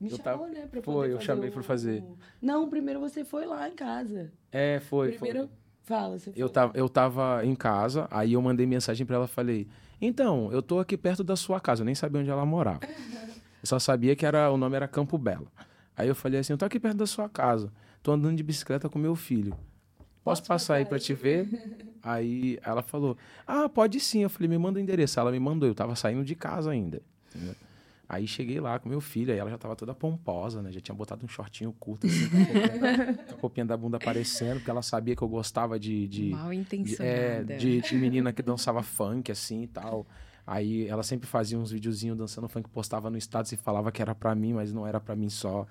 me 0.01 0.11
Eu 0.11 0.17
chamou, 0.17 0.23
tava- 0.25 0.49
né? 0.49 0.67
Pra 0.69 0.83
foi, 0.83 0.95
poder 0.95 1.09
eu 1.09 1.17
fazer 1.17 1.27
chamei 1.27 1.51
pra 1.51 1.63
fazer. 1.63 2.03
o- 2.03 2.17
Não, 2.41 2.69
primeiro 2.69 3.01
você 3.01 3.25
foi 3.25 3.47
lá 3.47 3.69
em 3.69 3.75
casa. 3.75 4.33
É, 4.53 4.81
foi, 4.81 5.13
primeiro. 5.13 5.41
foi. 5.49 5.49
Fala, 5.83 6.19
você 6.19 6.31
Eu 6.31 6.49
foi. 6.49 6.51
tava, 6.51 6.73
eu 6.79 6.89
tava 6.89 7.45
em 7.47 7.55
casa, 7.55 8.07
aí 8.11 8.35
eu 8.35 8.43
mandei 8.43 8.67
mensagem 8.67 9.07
pra 9.07 9.17
ela, 9.17 9.27
falei, 9.27 9.67
então, 10.01 10.51
eu 10.53 10.63
tô 10.63 10.79
aqui 10.79 10.97
perto 10.97 11.25
da 11.25 11.37
sua 11.37 11.61
casa, 11.61 11.83
eu 11.83 11.87
nem 11.87 11.95
sabia 11.95 12.21
onde 12.21 12.31
ela 12.31 12.45
morava. 12.47 12.81
Eu 12.85 13.67
só 13.67 13.79
sabia 13.79 14.15
que 14.15 14.25
era, 14.25 14.51
o 14.51 14.57
nome 14.57 14.77
era 14.77 14.87
Campo 14.87 15.19
Belo. 15.19 15.51
Aí 15.97 16.09
eu 16.09 16.15
falei 16.15 16.41
assim, 16.41 16.53
eu 16.53 16.59
tô 16.59 16.65
aqui 16.65 16.79
perto 16.79 16.97
da 16.97 17.07
sua 17.07 17.29
casa, 17.29 17.73
tô 18.03 18.13
andando 18.13 18.37
de 18.37 18.43
bicicleta 18.43 18.89
com 18.89 18.99
meu 18.99 19.17
filho. 19.17 19.57
Posso 20.23 20.45
passar 20.45 20.75
aí 20.75 20.85
pra 20.85 20.99
te 20.99 21.15
ver? 21.15 21.49
Aí 22.03 22.59
ela 22.63 22.83
falou, 22.83 23.17
ah, 23.47 23.69
pode 23.69 23.99
sim. 23.99 24.23
Eu 24.23 24.31
falei, 24.31 24.49
me 24.49 24.57
manda 24.57 24.79
o 24.79 24.83
endereço. 24.83 25.19
Ela 25.19 25.33
me 25.33 25.41
mandou, 25.41 25.69
eu 25.69 25.75
tava 25.75 25.97
saindo 25.97 26.25
de 26.25 26.35
casa 26.35 26.71
ainda. 26.71 27.03
entendeu? 27.35 27.55
Aí 28.09 28.27
cheguei 28.27 28.59
lá 28.59 28.79
com 28.79 28.89
meu 28.89 29.01
filho, 29.03 29.33
aí 29.33 29.39
ela 29.39 29.51
já 29.51 29.59
tava 29.59 29.77
toda 29.77 29.95
pomposa, 29.95 30.63
né? 30.63 30.73
Já 30.73 30.81
tinha 30.81 30.95
botado 30.95 31.25
um 31.25 31.29
shortinho 31.29 31.71
curto, 31.79 32.07
assim, 32.07 32.27
com 32.31 32.37
a 32.37 32.41
roupinha- 32.41 33.17
com 33.29 33.35
a 33.35 33.41
roupinha 33.41 33.67
da 33.67 33.77
bunda 33.77 33.97
aparecendo, 33.99 34.57
porque 34.59 34.71
ela 34.71 34.81
sabia 34.81 35.15
que 35.15 35.23
eu 35.23 35.29
gostava 35.29 35.79
de- 35.79 36.09
de, 36.09 36.31
Mal 36.31 36.51
de, 36.51 36.57
intencionada. 36.57 37.53
é, 37.53 37.57
de, 37.59 37.81
de 37.83 37.97
menina 37.97 38.33
que 38.33 38.41
dançava 38.43 38.83
funk, 38.83 39.31
assim 39.31 39.63
e 39.65 39.67
tal. 39.67 40.07
Aí 40.47 40.87
ela 40.89 41.03
sempre 41.03 41.27
fazia 41.29 41.59
uns 41.59 41.71
videozinhos 41.71 42.17
dançando 42.17 42.49
funk, 42.49 42.71
postava 42.71 43.11
no 43.11 43.19
status 43.19 43.53
e 43.53 43.57
falava 43.59 43.93
que 43.93 44.01
era 44.01 44.15
pra 44.15 44.35
mim, 44.35 44.55
mas 44.55 44.73
não 44.73 44.87
era 44.87 44.99
pra 44.99 45.15
mim 45.15 45.29
só. 45.29 45.67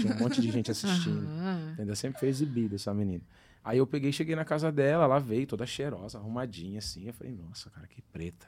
Tinha 0.00 0.14
um 0.14 0.18
monte 0.18 0.42
de 0.42 0.50
gente 0.50 0.70
assistindo. 0.70 1.26
Entendeu? 1.72 1.96
Sempre 1.96 2.20
foi 2.20 2.28
exibida 2.28 2.74
essa 2.74 2.92
menina. 2.92 3.22
Aí 3.64 3.78
eu 3.78 3.86
peguei, 3.86 4.12
cheguei 4.12 4.36
na 4.36 4.44
casa 4.44 4.70
dela, 4.70 5.04
ela 5.04 5.18
veio 5.18 5.46
toda 5.46 5.64
cheirosa, 5.64 6.18
arrumadinha, 6.18 6.78
assim. 6.80 7.06
Eu 7.06 7.14
falei, 7.14 7.32
nossa, 7.32 7.70
cara, 7.70 7.86
que 7.86 8.02
preta. 8.02 8.46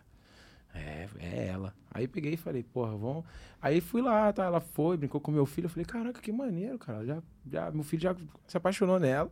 É, 0.75 1.09
é 1.19 1.47
ela. 1.49 1.75
Aí 1.93 2.07
peguei 2.07 2.35
e 2.35 2.37
falei, 2.37 2.63
porra, 2.63 2.97
vamos. 2.97 3.25
Aí 3.61 3.81
fui 3.81 4.01
lá, 4.01 4.33
tá? 4.33 4.45
Ela 4.45 4.61
foi, 4.61 4.97
brincou 4.97 5.21
com 5.21 5.31
meu 5.33 5.45
filho. 5.47 5.67
Eu 5.67 5.71
falei, 5.71 5.85
caraca, 5.85 6.21
que 6.21 6.31
maneiro, 6.33 6.79
cara. 6.79 7.05
Já, 7.05 7.23
já, 7.51 7.71
meu 7.71 7.83
filho 7.83 8.03
já 8.03 8.17
se 8.47 8.57
apaixonou 8.57 8.99
nela. 9.01 9.31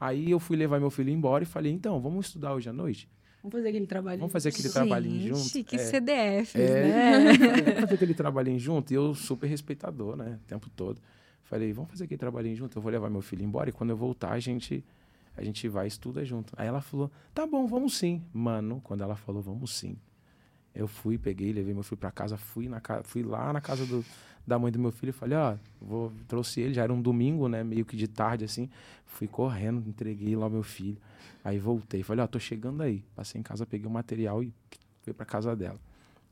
Aí 0.00 0.30
eu 0.30 0.40
fui 0.40 0.56
levar 0.56 0.80
meu 0.80 0.90
filho 0.90 1.10
embora 1.10 1.44
e 1.44 1.46
falei, 1.46 1.72
então, 1.72 2.00
vamos 2.00 2.26
estudar 2.26 2.54
hoje 2.54 2.68
à 2.68 2.72
noite? 2.72 3.08
Vamos 3.42 3.54
fazer 3.56 3.68
aquele 3.68 3.86
trabalho. 3.86 4.18
Vamos 4.18 4.32
fazer 4.32 4.48
aquele 4.50 4.62
Gente, 4.64 4.72
trabalhinho 4.72 5.36
junto? 5.36 5.64
que 5.64 5.76
É. 5.76 5.78
CDF, 5.78 6.60
É. 6.60 6.82
né? 6.84 7.32
Vamos 7.74 7.80
fazer 7.80 7.94
aquele 7.94 8.14
trabalhinho 8.14 8.58
junto? 8.58 8.92
E 8.92 8.94
eu 8.94 9.14
super 9.14 9.46
respeitador, 9.48 10.16
né? 10.16 10.38
O 10.44 10.46
tempo 10.46 10.70
todo. 10.70 11.00
Falei, 11.42 11.72
vamos 11.72 11.90
fazer 11.90 12.04
aquele 12.04 12.18
trabalhinho 12.18 12.56
junto? 12.56 12.78
Eu 12.78 12.82
vou 12.82 12.90
levar 12.90 13.10
meu 13.10 13.20
filho 13.20 13.44
embora 13.44 13.68
e 13.68 13.72
quando 13.72 13.90
eu 13.90 13.96
voltar, 13.96 14.30
a 14.32 14.38
gente, 14.40 14.84
a 15.36 15.42
gente 15.44 15.68
vai 15.68 15.86
e 15.86 15.88
estuda 15.88 16.24
junto. 16.24 16.52
Aí 16.56 16.66
ela 16.66 16.80
falou, 16.80 17.10
tá 17.34 17.46
bom, 17.46 17.66
vamos 17.66 17.96
sim. 17.98 18.22
Mano, 18.32 18.80
quando 18.82 19.02
ela 19.02 19.16
falou, 19.16 19.42
vamos 19.42 19.74
sim. 19.74 19.96
Eu 20.74 20.88
fui, 20.88 21.18
peguei, 21.18 21.52
levei 21.52 21.74
meu 21.74 21.82
filho 21.82 21.98
pra 21.98 22.10
casa, 22.10 22.36
fui, 22.36 22.68
na, 22.68 22.80
ca- 22.80 23.02
fui 23.02 23.22
lá 23.22 23.52
na 23.52 23.60
casa 23.60 23.84
do, 23.84 24.04
da 24.46 24.58
mãe 24.58 24.72
do 24.72 24.78
meu 24.78 24.90
filho 24.90 25.10
e 25.10 25.12
falei, 25.12 25.36
ó, 25.36 25.54
vou, 25.80 26.10
trouxe 26.26 26.60
ele, 26.62 26.72
já 26.74 26.82
era 26.82 26.92
um 26.92 27.00
domingo, 27.00 27.48
né? 27.48 27.62
Meio 27.62 27.84
que 27.84 27.96
de 27.96 28.08
tarde, 28.08 28.44
assim. 28.44 28.70
Fui 29.06 29.28
correndo, 29.28 29.86
entreguei 29.86 30.34
lá 30.34 30.48
meu 30.48 30.62
filho. 30.62 30.96
Aí 31.44 31.58
voltei, 31.58 32.02
falei, 32.02 32.24
ó, 32.24 32.26
tô 32.26 32.38
chegando 32.38 32.82
aí. 32.82 33.04
Passei 33.14 33.38
em 33.38 33.42
casa, 33.42 33.66
peguei 33.66 33.86
o 33.86 33.90
material 33.90 34.42
e 34.42 34.52
fui 35.02 35.12
pra 35.12 35.26
casa 35.26 35.54
dela. 35.54 35.78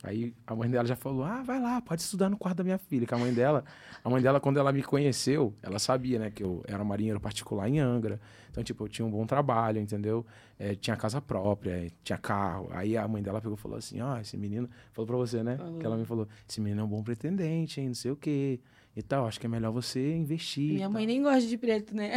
Aí 0.03 0.35
a 0.47 0.55
mãe 0.55 0.71
dela 0.71 0.87
já 0.87 0.97
falou: 0.97 1.25
Ah, 1.25 1.43
vai 1.43 1.61
lá, 1.61 1.81
pode 1.81 2.01
estudar 2.01 2.31
no 2.31 2.37
quarto 2.37 2.59
da 2.59 2.65
minha 2.65 2.79
filha. 2.79 3.07
Que 3.07 3.15
a 3.15 3.19
mãe 3.19 3.33
dela, 3.33 3.65
a 4.03 4.09
mãe 4.09 4.23
dela, 4.23 4.41
quando 4.41 4.59
ela 4.59 4.73
me 4.73 4.83
conheceu, 4.83 5.55
ela 5.63 5.79
sabia, 5.79 6.19
né, 6.19 6.31
que 6.31 6.43
eu 6.43 6.63
era 6.67 6.83
marinheiro 6.83 7.21
particular 7.21 7.69
em 7.69 7.79
Angra. 7.79 8.21
Então, 8.51 8.65
tipo, 8.65 8.85
eu 8.85 8.89
tinha 8.89 9.07
um 9.07 9.11
bom 9.11 9.27
trabalho, 9.27 9.79
entendeu? 9.79 10.27
É, 10.59 10.75
tinha 10.75 10.97
casa 10.97 11.21
própria, 11.21 11.91
tinha 12.03 12.19
carro. 12.19 12.69
Aí 12.73 12.97
a 12.97 13.07
mãe 13.07 13.23
dela 13.23 13.41
pegou 13.41 13.57
e 13.57 13.61
falou 13.61 13.77
assim: 13.77 14.01
Ah, 14.01 14.19
esse 14.21 14.37
menino. 14.37 14.69
Falou 14.93 15.07
pra 15.07 15.17
você, 15.17 15.43
né? 15.43 15.57
Falou. 15.57 15.79
Que 15.79 15.87
ela 15.87 15.97
me 15.97 16.05
falou: 16.05 16.27
Esse 16.49 16.61
menino 16.61 16.81
é 16.81 16.85
um 16.85 16.89
bom 16.89 17.03
pretendente, 17.03 17.81
hein, 17.81 17.89
não 17.89 17.95
sei 17.95 18.11
o 18.11 18.17
quê. 18.17 18.61
E 18.97 19.03
tal, 19.03 19.27
acho 19.27 19.39
que 19.39 19.47
é 19.47 19.49
melhor 19.49 19.71
você 19.71 20.15
investir. 20.17 20.75
Minha 20.75 20.89
mãe 20.89 21.07
nem 21.07 21.23
gosta 21.23 21.49
de 21.49 21.57
preto, 21.57 21.95
né? 21.95 22.11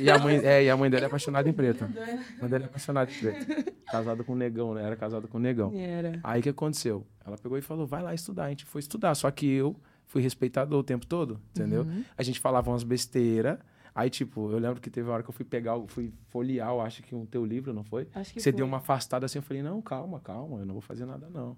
E 0.00 0.08
a 0.08 0.16
mãe, 0.18 0.36
é, 0.36 0.62
e 0.64 0.70
a 0.70 0.76
mãe 0.76 0.88
dela 0.88 1.04
é 1.04 1.06
apaixonada 1.06 1.48
em 1.48 1.52
preto. 1.52 1.84
A 2.38 2.40
mãe 2.40 2.48
dela 2.50 2.64
é 2.64 2.66
apaixonada 2.66 3.10
em 3.10 3.14
preto. 3.18 3.74
Casada 3.90 4.22
com 4.22 4.32
um 4.32 4.36
negão, 4.36 4.72
né? 4.72 4.84
Era 4.84 4.94
casada 4.96 5.26
com 5.26 5.38
um 5.38 5.40
negão. 5.40 5.72
Era. 5.74 6.20
Aí 6.22 6.38
o 6.40 6.42
que 6.42 6.48
aconteceu? 6.48 7.04
Ela 7.26 7.36
pegou 7.36 7.58
e 7.58 7.62
falou: 7.62 7.84
vai 7.86 8.00
lá 8.02 8.14
estudar. 8.14 8.44
A 8.44 8.48
gente 8.50 8.64
foi 8.64 8.78
estudar. 8.78 9.14
Só 9.16 9.28
que 9.30 9.46
eu 9.50 9.74
fui 10.06 10.22
respeitador 10.22 10.78
o 10.78 10.84
tempo 10.84 11.04
todo, 11.04 11.40
entendeu? 11.50 11.84
A 12.16 12.22
gente 12.22 12.38
falava 12.38 12.70
umas 12.70 12.84
besteiras. 12.84 13.58
Aí, 13.92 14.08
tipo, 14.08 14.52
eu 14.52 14.58
lembro 14.58 14.80
que 14.80 14.88
teve 14.88 15.08
uma 15.08 15.14
hora 15.14 15.22
que 15.22 15.28
eu 15.28 15.34
fui 15.34 15.44
pegar, 15.44 15.78
fui 15.88 16.12
folhear, 16.28 16.68
eu 16.70 16.80
acho 16.80 17.02
que 17.02 17.12
um 17.12 17.26
teu 17.26 17.44
livro, 17.44 17.72
não 17.74 17.82
foi? 17.82 18.06
Acho 18.14 18.32
que 18.32 18.40
Você 18.40 18.52
foi. 18.52 18.56
deu 18.58 18.64
uma 18.64 18.76
afastada 18.76 19.26
assim, 19.26 19.38
eu 19.38 19.42
falei, 19.42 19.64
não, 19.64 19.82
calma, 19.82 20.20
calma, 20.20 20.60
eu 20.60 20.64
não 20.64 20.74
vou 20.74 20.80
fazer 20.80 21.04
nada, 21.04 21.28
não. 21.28 21.56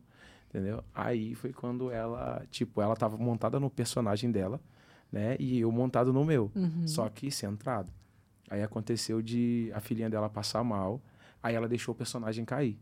Entendeu? 0.52 0.84
Aí 0.94 1.34
foi 1.34 1.50
quando 1.52 1.90
ela, 1.90 2.44
tipo, 2.50 2.82
ela 2.82 2.94
tava 2.94 3.16
montada 3.16 3.58
no 3.58 3.70
personagem 3.70 4.30
dela, 4.30 4.60
né? 5.10 5.34
E 5.40 5.60
eu 5.60 5.72
montado 5.72 6.12
no 6.12 6.24
meu. 6.24 6.50
Só 6.86 7.08
que 7.08 7.30
centrado. 7.30 7.90
Aí 8.50 8.62
aconteceu 8.62 9.22
de 9.22 9.70
a 9.74 9.80
filhinha 9.80 10.10
dela 10.10 10.28
passar 10.28 10.62
mal, 10.62 11.00
aí 11.42 11.54
ela 11.54 11.66
deixou 11.66 11.94
o 11.94 11.96
personagem 11.96 12.44
cair. 12.44 12.78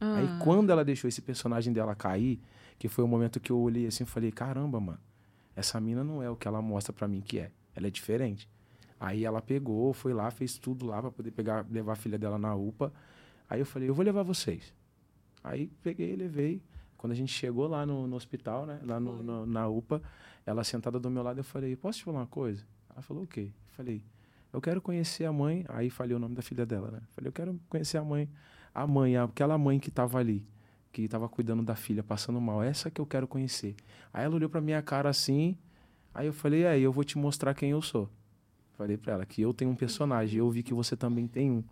Aí 0.00 0.26
Ah. 0.28 0.38
quando 0.42 0.70
ela 0.70 0.84
deixou 0.84 1.06
esse 1.06 1.22
personagem 1.22 1.72
dela 1.72 1.94
cair, 1.94 2.40
que 2.80 2.88
foi 2.88 3.04
o 3.04 3.08
momento 3.08 3.38
que 3.38 3.52
eu 3.52 3.58
olhei 3.58 3.86
assim 3.86 4.02
e 4.02 4.06
falei, 4.06 4.32
caramba, 4.32 4.80
mano, 4.80 4.98
essa 5.54 5.80
mina 5.80 6.02
não 6.02 6.20
é 6.20 6.28
o 6.28 6.34
que 6.34 6.48
ela 6.48 6.60
mostra 6.60 6.92
pra 6.92 7.06
mim 7.06 7.20
que 7.20 7.38
é. 7.38 7.52
Ela 7.76 7.86
é 7.86 7.90
diferente. 7.90 8.48
Aí 8.98 9.24
ela 9.24 9.40
pegou, 9.40 9.92
foi 9.92 10.12
lá, 10.12 10.30
fez 10.32 10.58
tudo 10.58 10.84
lá 10.86 11.00
pra 11.00 11.12
poder 11.12 11.30
pegar, 11.30 11.64
levar 11.70 11.92
a 11.92 11.96
filha 11.96 12.18
dela 12.18 12.38
na 12.38 12.54
UPA. 12.56 12.92
Aí 13.48 13.60
eu 13.60 13.66
falei, 13.66 13.88
eu 13.88 13.94
vou 13.94 14.04
levar 14.04 14.24
vocês. 14.24 14.74
Aí 15.44 15.68
peguei, 15.80 16.16
levei. 16.16 16.60
Quando 17.04 17.12
a 17.12 17.16
gente 17.16 17.34
chegou 17.34 17.68
lá 17.68 17.84
no, 17.84 18.06
no 18.06 18.16
hospital, 18.16 18.64
né, 18.64 18.80
lá 18.82 18.98
no, 18.98 19.22
no- 19.22 19.44
na 19.44 19.68
UPA, 19.68 20.00
ela 20.46 20.64
sentada 20.64 20.98
do 20.98 21.10
meu 21.10 21.22
lado, 21.22 21.38
eu 21.38 21.44
falei, 21.44 21.76
posso 21.76 21.98
te 21.98 22.04
falar 22.06 22.20
uma 22.20 22.26
coisa? 22.26 22.64
Ela 22.88 23.02
falou, 23.02 23.24
o 23.24 23.26
quê? 23.26 23.50
Eu 23.52 23.74
falei, 23.76 24.02
eu 24.50 24.58
quero 24.58 24.80
conhecer 24.80 25.26
a 25.26 25.32
mãe. 25.32 25.66
Aí 25.68 25.90
falei 25.90 26.16
o 26.16 26.18
nome 26.18 26.34
da 26.34 26.40
filha 26.40 26.64
dela, 26.64 26.90
né? 26.90 27.00
Falei, 27.10 27.28
eu 27.28 27.32
quero 27.34 27.60
conhecer 27.68 27.98
a 27.98 28.02
mãe. 28.02 28.26
A 28.74 28.86
mãe, 28.86 29.18
aquela 29.18 29.58
mãe 29.58 29.78
que 29.78 29.90
tava 29.90 30.18
ali, 30.18 30.46
que 30.92 31.06
tava 31.06 31.28
cuidando 31.28 31.62
da 31.62 31.76
filha, 31.76 32.02
passando 32.02 32.40
mal. 32.40 32.62
Essa 32.62 32.90
que 32.90 33.02
eu 33.02 33.04
quero 33.04 33.28
conhecer. 33.28 33.76
Aí 34.10 34.24
ela 34.24 34.36
olhou 34.36 34.48
pra 34.48 34.62
minha 34.62 34.80
cara 34.80 35.10
assim. 35.10 35.58
Aí 36.14 36.26
eu 36.26 36.32
falei, 36.32 36.66
aí 36.66 36.82
eu 36.82 36.90
vou 36.90 37.04
te 37.04 37.18
mostrar 37.18 37.52
quem 37.52 37.72
eu 37.72 37.82
sou. 37.82 38.08
Falei 38.78 38.96
pra 38.96 39.12
ela 39.12 39.26
que 39.26 39.42
eu 39.42 39.52
tenho 39.52 39.70
um 39.70 39.76
personagem. 39.76 40.38
Eu 40.38 40.50
vi 40.50 40.62
que 40.62 40.72
você 40.72 40.96
também 40.96 41.26
tem 41.28 41.50
um. 41.50 41.62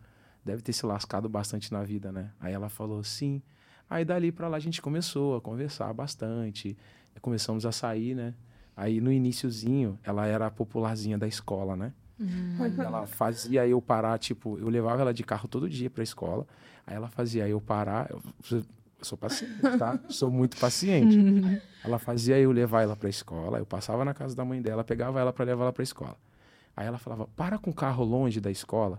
Deve 0.44 0.60
ter 0.60 0.74
se 0.74 0.84
lascado 0.84 1.26
bastante 1.26 1.72
na 1.72 1.82
vida, 1.82 2.12
né? 2.12 2.32
Aí 2.38 2.52
ela 2.52 2.68
falou, 2.68 3.02
sim. 3.02 3.40
Aí 3.92 4.06
dali 4.06 4.32
pra 4.32 4.49
lá 4.49 4.56
a 4.56 4.61
gente 4.61 4.80
começou 4.80 5.37
a 5.37 5.40
conversar 5.40 5.92
bastante. 5.92 6.76
Começamos 7.20 7.66
a 7.66 7.72
sair, 7.72 8.14
né? 8.14 8.34
Aí 8.75 9.02
no 9.02 9.12
iniciozinho, 9.12 9.99
ela 10.02 10.26
era 10.26 10.46
a 10.46 10.50
popularzinha 10.50 11.18
da 11.18 11.28
escola, 11.28 11.76
né? 11.76 11.92
Ela 12.78 13.06
fazia 13.06 13.66
eu 13.66 13.82
parar, 13.82 14.18
tipo, 14.18 14.58
eu 14.58 14.70
levava 14.70 15.02
ela 15.02 15.12
de 15.12 15.22
carro 15.22 15.46
todo 15.46 15.68
dia 15.68 15.90
pra 15.90 16.02
escola. 16.02 16.46
Aí 16.87 16.96
ela 16.96 17.08
fazia 17.08 17.46
eu 17.46 17.61
parar. 17.61 18.11
Eu, 18.11 18.22
eu 18.50 18.64
sou 19.02 19.18
paciente, 19.18 19.61
tá? 19.78 20.00
sou 20.08 20.30
muito 20.30 20.56
paciente. 20.56 21.61
Ela 21.84 21.99
fazia 21.99 22.38
eu 22.38 22.50
levar 22.50 22.82
ela 22.82 22.96
pra 22.96 23.11
escola. 23.11 23.58
Eu 23.58 23.66
passava 23.66 24.06
na 24.06 24.14
casa 24.14 24.34
da 24.34 24.42
mãe 24.42 24.62
dela, 24.62 24.82
pegava 24.82 25.20
ela 25.20 25.34
pra 25.34 25.44
levar 25.44 25.64
ela 25.64 25.72
pra 25.72 25.82
escola. 25.82 26.16
Aí 26.75 26.87
ela 26.87 26.96
falava: 26.99 27.28
para 27.37 27.58
com 27.58 27.70
o 27.70 27.75
carro 27.75 28.04
longe 28.04 28.40
da 28.40 28.50
escola 28.50 28.99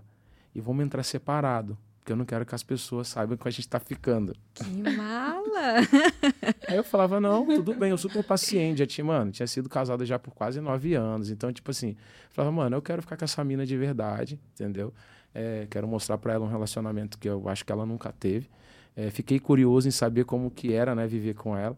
e 0.54 0.60
vamos 0.60 0.84
entrar 0.84 1.02
separado. 1.02 1.76
Porque 2.04 2.12
eu 2.12 2.16
não 2.16 2.26
quero 2.26 2.44
que 2.44 2.54
as 2.54 2.62
pessoas 2.62 3.08
saibam 3.08 3.34
que 3.34 3.48
a 3.48 3.50
gente 3.50 3.66
tá 3.66 3.80
ficando. 3.80 4.36
Que 4.52 4.70
mala! 4.94 5.80
Aí 6.68 6.76
eu 6.76 6.84
falava, 6.84 7.18
não, 7.18 7.46
tudo 7.46 7.72
bem, 7.72 7.92
eu 7.92 7.96
super 7.96 8.22
paciente. 8.22 8.80
Já 8.80 8.86
tinha, 8.86 9.06
mano, 9.06 9.32
tinha 9.32 9.46
sido 9.46 9.70
casada 9.70 10.04
já 10.04 10.18
por 10.18 10.34
quase 10.34 10.60
nove 10.60 10.92
anos. 10.92 11.30
Então, 11.30 11.50
tipo 11.50 11.70
assim, 11.70 11.92
eu 11.92 11.96
falava, 12.28 12.54
mano, 12.54 12.76
eu 12.76 12.82
quero 12.82 13.00
ficar 13.00 13.16
com 13.16 13.24
essa 13.24 13.42
mina 13.42 13.64
de 13.64 13.74
verdade, 13.78 14.38
entendeu? 14.52 14.92
É, 15.34 15.66
quero 15.70 15.88
mostrar 15.88 16.18
pra 16.18 16.34
ela 16.34 16.44
um 16.44 16.48
relacionamento 16.48 17.18
que 17.18 17.26
eu 17.26 17.48
acho 17.48 17.64
que 17.64 17.72
ela 17.72 17.86
nunca 17.86 18.12
teve. 18.12 18.50
É, 18.94 19.10
fiquei 19.10 19.40
curioso 19.40 19.88
em 19.88 19.90
saber 19.90 20.26
como 20.26 20.50
que 20.50 20.74
era, 20.74 20.94
né, 20.94 21.06
viver 21.06 21.32
com 21.32 21.56
ela. 21.56 21.74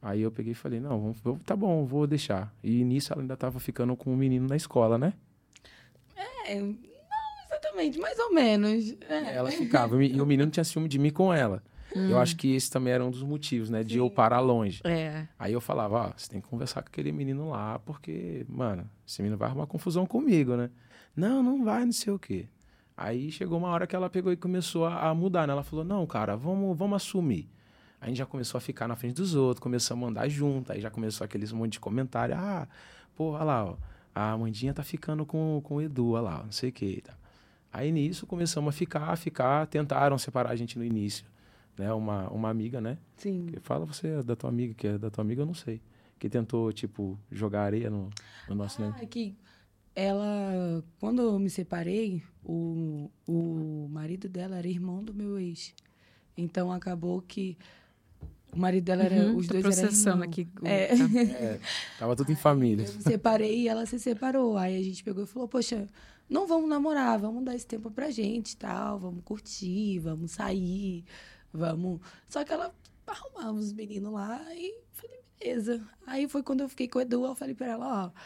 Aí 0.00 0.22
eu 0.22 0.30
peguei 0.30 0.52
e 0.52 0.54
falei, 0.54 0.80
não, 0.80 1.12
vamos, 1.22 1.42
tá 1.42 1.54
bom, 1.54 1.84
vou 1.84 2.06
deixar. 2.06 2.50
E 2.64 2.82
nisso 2.82 3.12
ela 3.12 3.20
ainda 3.20 3.36
tava 3.36 3.60
ficando 3.60 3.94
com 3.94 4.10
um 4.10 4.16
menino 4.16 4.48
na 4.48 4.56
escola, 4.56 4.96
né? 4.96 5.12
É, 6.46 6.62
exatamente, 7.56 7.98
mais 7.98 8.18
ou 8.18 8.32
menos. 8.32 8.96
É. 9.08 9.36
Ela 9.36 9.50
ficava. 9.50 10.02
E 10.02 10.20
o 10.20 10.26
menino 10.26 10.50
tinha 10.50 10.64
ciúme 10.64 10.88
de 10.88 10.98
mim 10.98 11.10
com 11.10 11.32
ela. 11.32 11.62
Eu 11.94 12.18
acho 12.18 12.36
que 12.36 12.54
esse 12.54 12.70
também 12.70 12.92
era 12.92 13.02
um 13.02 13.10
dos 13.10 13.22
motivos, 13.22 13.70
né? 13.70 13.82
De 13.82 13.96
eu 13.96 14.10
parar 14.10 14.40
longe. 14.40 14.82
É. 14.84 15.26
Aí 15.38 15.52
eu 15.52 15.60
falava, 15.60 15.96
ó, 15.96 16.12
você 16.14 16.28
tem 16.28 16.40
que 16.40 16.48
conversar 16.48 16.82
com 16.82 16.88
aquele 16.88 17.10
menino 17.10 17.48
lá, 17.48 17.78
porque, 17.78 18.44
mano, 18.48 18.88
esse 19.06 19.22
menino 19.22 19.38
vai 19.38 19.48
arrumar 19.48 19.66
confusão 19.66 20.04
comigo, 20.04 20.56
né? 20.56 20.70
Não, 21.16 21.42
não 21.42 21.64
vai, 21.64 21.86
não 21.86 21.92
sei 21.92 22.12
o 22.12 22.18
quê. 22.18 22.48
Aí 22.94 23.30
chegou 23.30 23.58
uma 23.58 23.68
hora 23.68 23.86
que 23.86 23.96
ela 23.96 24.10
pegou 24.10 24.30
e 24.30 24.36
começou 24.36 24.84
a, 24.84 25.08
a 25.08 25.14
mudar, 25.14 25.46
né? 25.46 25.52
Ela 25.52 25.62
falou, 25.62 25.84
não, 25.84 26.06
cara, 26.06 26.36
vamos, 26.36 26.76
vamos 26.76 26.96
assumir. 26.96 27.48
Aí 28.00 28.06
a 28.06 28.08
gente 28.08 28.18
já 28.18 28.26
começou 28.26 28.58
a 28.58 28.60
ficar 28.60 28.86
na 28.86 28.96
frente 28.96 29.14
dos 29.14 29.34
outros, 29.34 29.62
começou 29.62 29.96
a 29.96 30.00
mandar 30.00 30.28
junto, 30.28 30.72
aí 30.72 30.80
já 30.80 30.90
começou 30.90 31.24
aqueles 31.24 31.50
monte 31.50 31.72
de 31.72 31.80
comentário, 31.80 32.34
ah, 32.36 32.68
pô, 33.14 33.30
olha 33.30 33.44
lá, 33.44 33.64
ó, 33.64 33.76
a 34.14 34.32
Amandinha 34.32 34.74
tá 34.74 34.82
ficando 34.82 35.24
com, 35.24 35.60
com 35.64 35.76
o 35.76 35.82
Edu, 35.82 36.10
olha 36.10 36.22
lá, 36.22 36.42
não 36.42 36.52
sei 36.52 36.68
o 36.68 36.72
quê. 36.72 37.02
Tá. 37.02 37.14
Aí 37.76 37.92
nisso 37.92 38.26
começamos 38.26 38.70
a 38.70 38.72
ficar, 38.72 39.10
a 39.10 39.16
ficar, 39.16 39.66
tentaram 39.66 40.16
separar 40.16 40.50
a 40.50 40.56
gente 40.56 40.78
no 40.78 40.84
início, 40.84 41.26
né? 41.76 41.92
Uma, 41.92 42.26
uma 42.30 42.48
amiga, 42.48 42.80
né? 42.80 42.96
Sim. 43.18 43.44
Que 43.52 43.60
Fala 43.60 43.84
você 43.84 44.22
da 44.22 44.34
tua 44.34 44.48
amiga, 44.48 44.72
que 44.72 44.86
é 44.86 44.96
da 44.96 45.10
tua 45.10 45.22
amiga, 45.22 45.42
eu 45.42 45.46
não 45.46 45.52
sei. 45.52 45.82
Que 46.18 46.26
tentou, 46.30 46.72
tipo, 46.72 47.18
jogar 47.30 47.64
areia 47.64 47.90
no, 47.90 48.08
no 48.48 48.54
nosso 48.54 48.80
negócio. 48.80 49.04
Ah, 49.04 49.06
que 49.06 49.36
ela, 49.94 50.82
quando 50.98 51.20
eu 51.20 51.38
me 51.38 51.50
separei, 51.50 52.22
o, 52.42 53.10
o 53.26 53.88
marido 53.90 54.26
dela 54.26 54.56
era 54.56 54.66
irmão 54.66 55.04
do 55.04 55.12
meu 55.12 55.38
ex. 55.38 55.74
Então 56.34 56.72
acabou 56.72 57.20
que 57.20 57.58
o 58.54 58.58
marido 58.58 58.84
dela 58.84 59.02
era, 59.02 59.16
Uhum, 59.16 59.36
os 59.36 59.46
dois 59.46 59.62
eram 59.64 59.74
processando 59.76 60.24
irmãos. 60.24 60.28
aqui. 60.28 60.48
É. 60.64 60.86
tá. 60.96 61.04
É, 61.20 61.60
tava 61.98 62.16
tudo 62.16 62.32
em 62.32 62.36
família. 62.36 62.86
Eu 62.86 62.94
me 62.94 63.02
separei 63.02 63.60
e 63.64 63.68
ela 63.68 63.84
se 63.84 63.98
separou. 64.00 64.56
Aí 64.56 64.78
a 64.78 64.82
gente 64.82 65.04
pegou 65.04 65.24
e 65.24 65.26
falou, 65.26 65.46
poxa, 65.46 65.86
não 66.28 66.46
vamos 66.46 66.68
namorar, 66.68 67.18
vamos 67.18 67.44
dar 67.44 67.54
esse 67.54 67.66
tempo 67.66 67.90
pra 67.90 68.10
gente 68.10 68.56
tal, 68.56 68.98
vamos 68.98 69.22
curtir, 69.24 69.98
vamos 70.00 70.32
sair, 70.32 71.04
vamos. 71.52 72.00
Só 72.28 72.44
que 72.44 72.52
ela 72.52 72.74
arrumava 73.06 73.52
os 73.52 73.72
meninos 73.72 74.12
lá 74.12 74.42
e 74.54 74.80
falei, 74.92 75.20
beleza. 75.38 75.88
Aí 76.06 76.28
foi 76.28 76.42
quando 76.42 76.60
eu 76.60 76.68
fiquei 76.68 76.88
com 76.88 76.98
o 76.98 77.02
Edu, 77.02 77.24
eu 77.24 77.34
falei 77.34 77.54
pra 77.54 77.66
ela, 77.66 78.04
ó, 78.06 78.20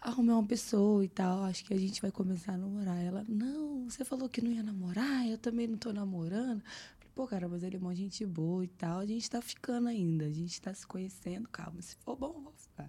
arrumei 0.00 0.34
uma 0.34 0.46
pessoa 0.46 1.04
e 1.04 1.08
tal, 1.08 1.44
acho 1.44 1.64
que 1.64 1.74
a 1.74 1.78
gente 1.78 2.00
vai 2.02 2.10
começar 2.10 2.52
a 2.52 2.58
namorar. 2.58 2.98
Ela, 3.02 3.24
não, 3.28 3.88
você 3.88 4.04
falou 4.04 4.28
que 4.28 4.40
não 4.40 4.50
ia 4.50 4.62
namorar, 4.62 5.26
eu 5.28 5.38
também 5.38 5.66
não 5.66 5.78
tô 5.78 5.92
namorando. 5.92 6.62
Pô, 7.14 7.26
cara, 7.26 7.48
mas 7.48 7.64
ele 7.64 7.76
é 7.76 7.80
uma 7.80 7.94
gente 7.96 8.24
boa 8.24 8.64
e 8.64 8.68
tal, 8.68 9.00
a 9.00 9.06
gente 9.06 9.28
tá 9.28 9.42
ficando 9.42 9.88
ainda, 9.88 10.26
a 10.26 10.30
gente 10.30 10.60
tá 10.60 10.72
se 10.72 10.86
conhecendo, 10.86 11.48
calma, 11.48 11.82
se 11.82 11.96
for 11.96 12.16
bom, 12.16 12.32
vou 12.32 12.52
ficar. 12.56 12.88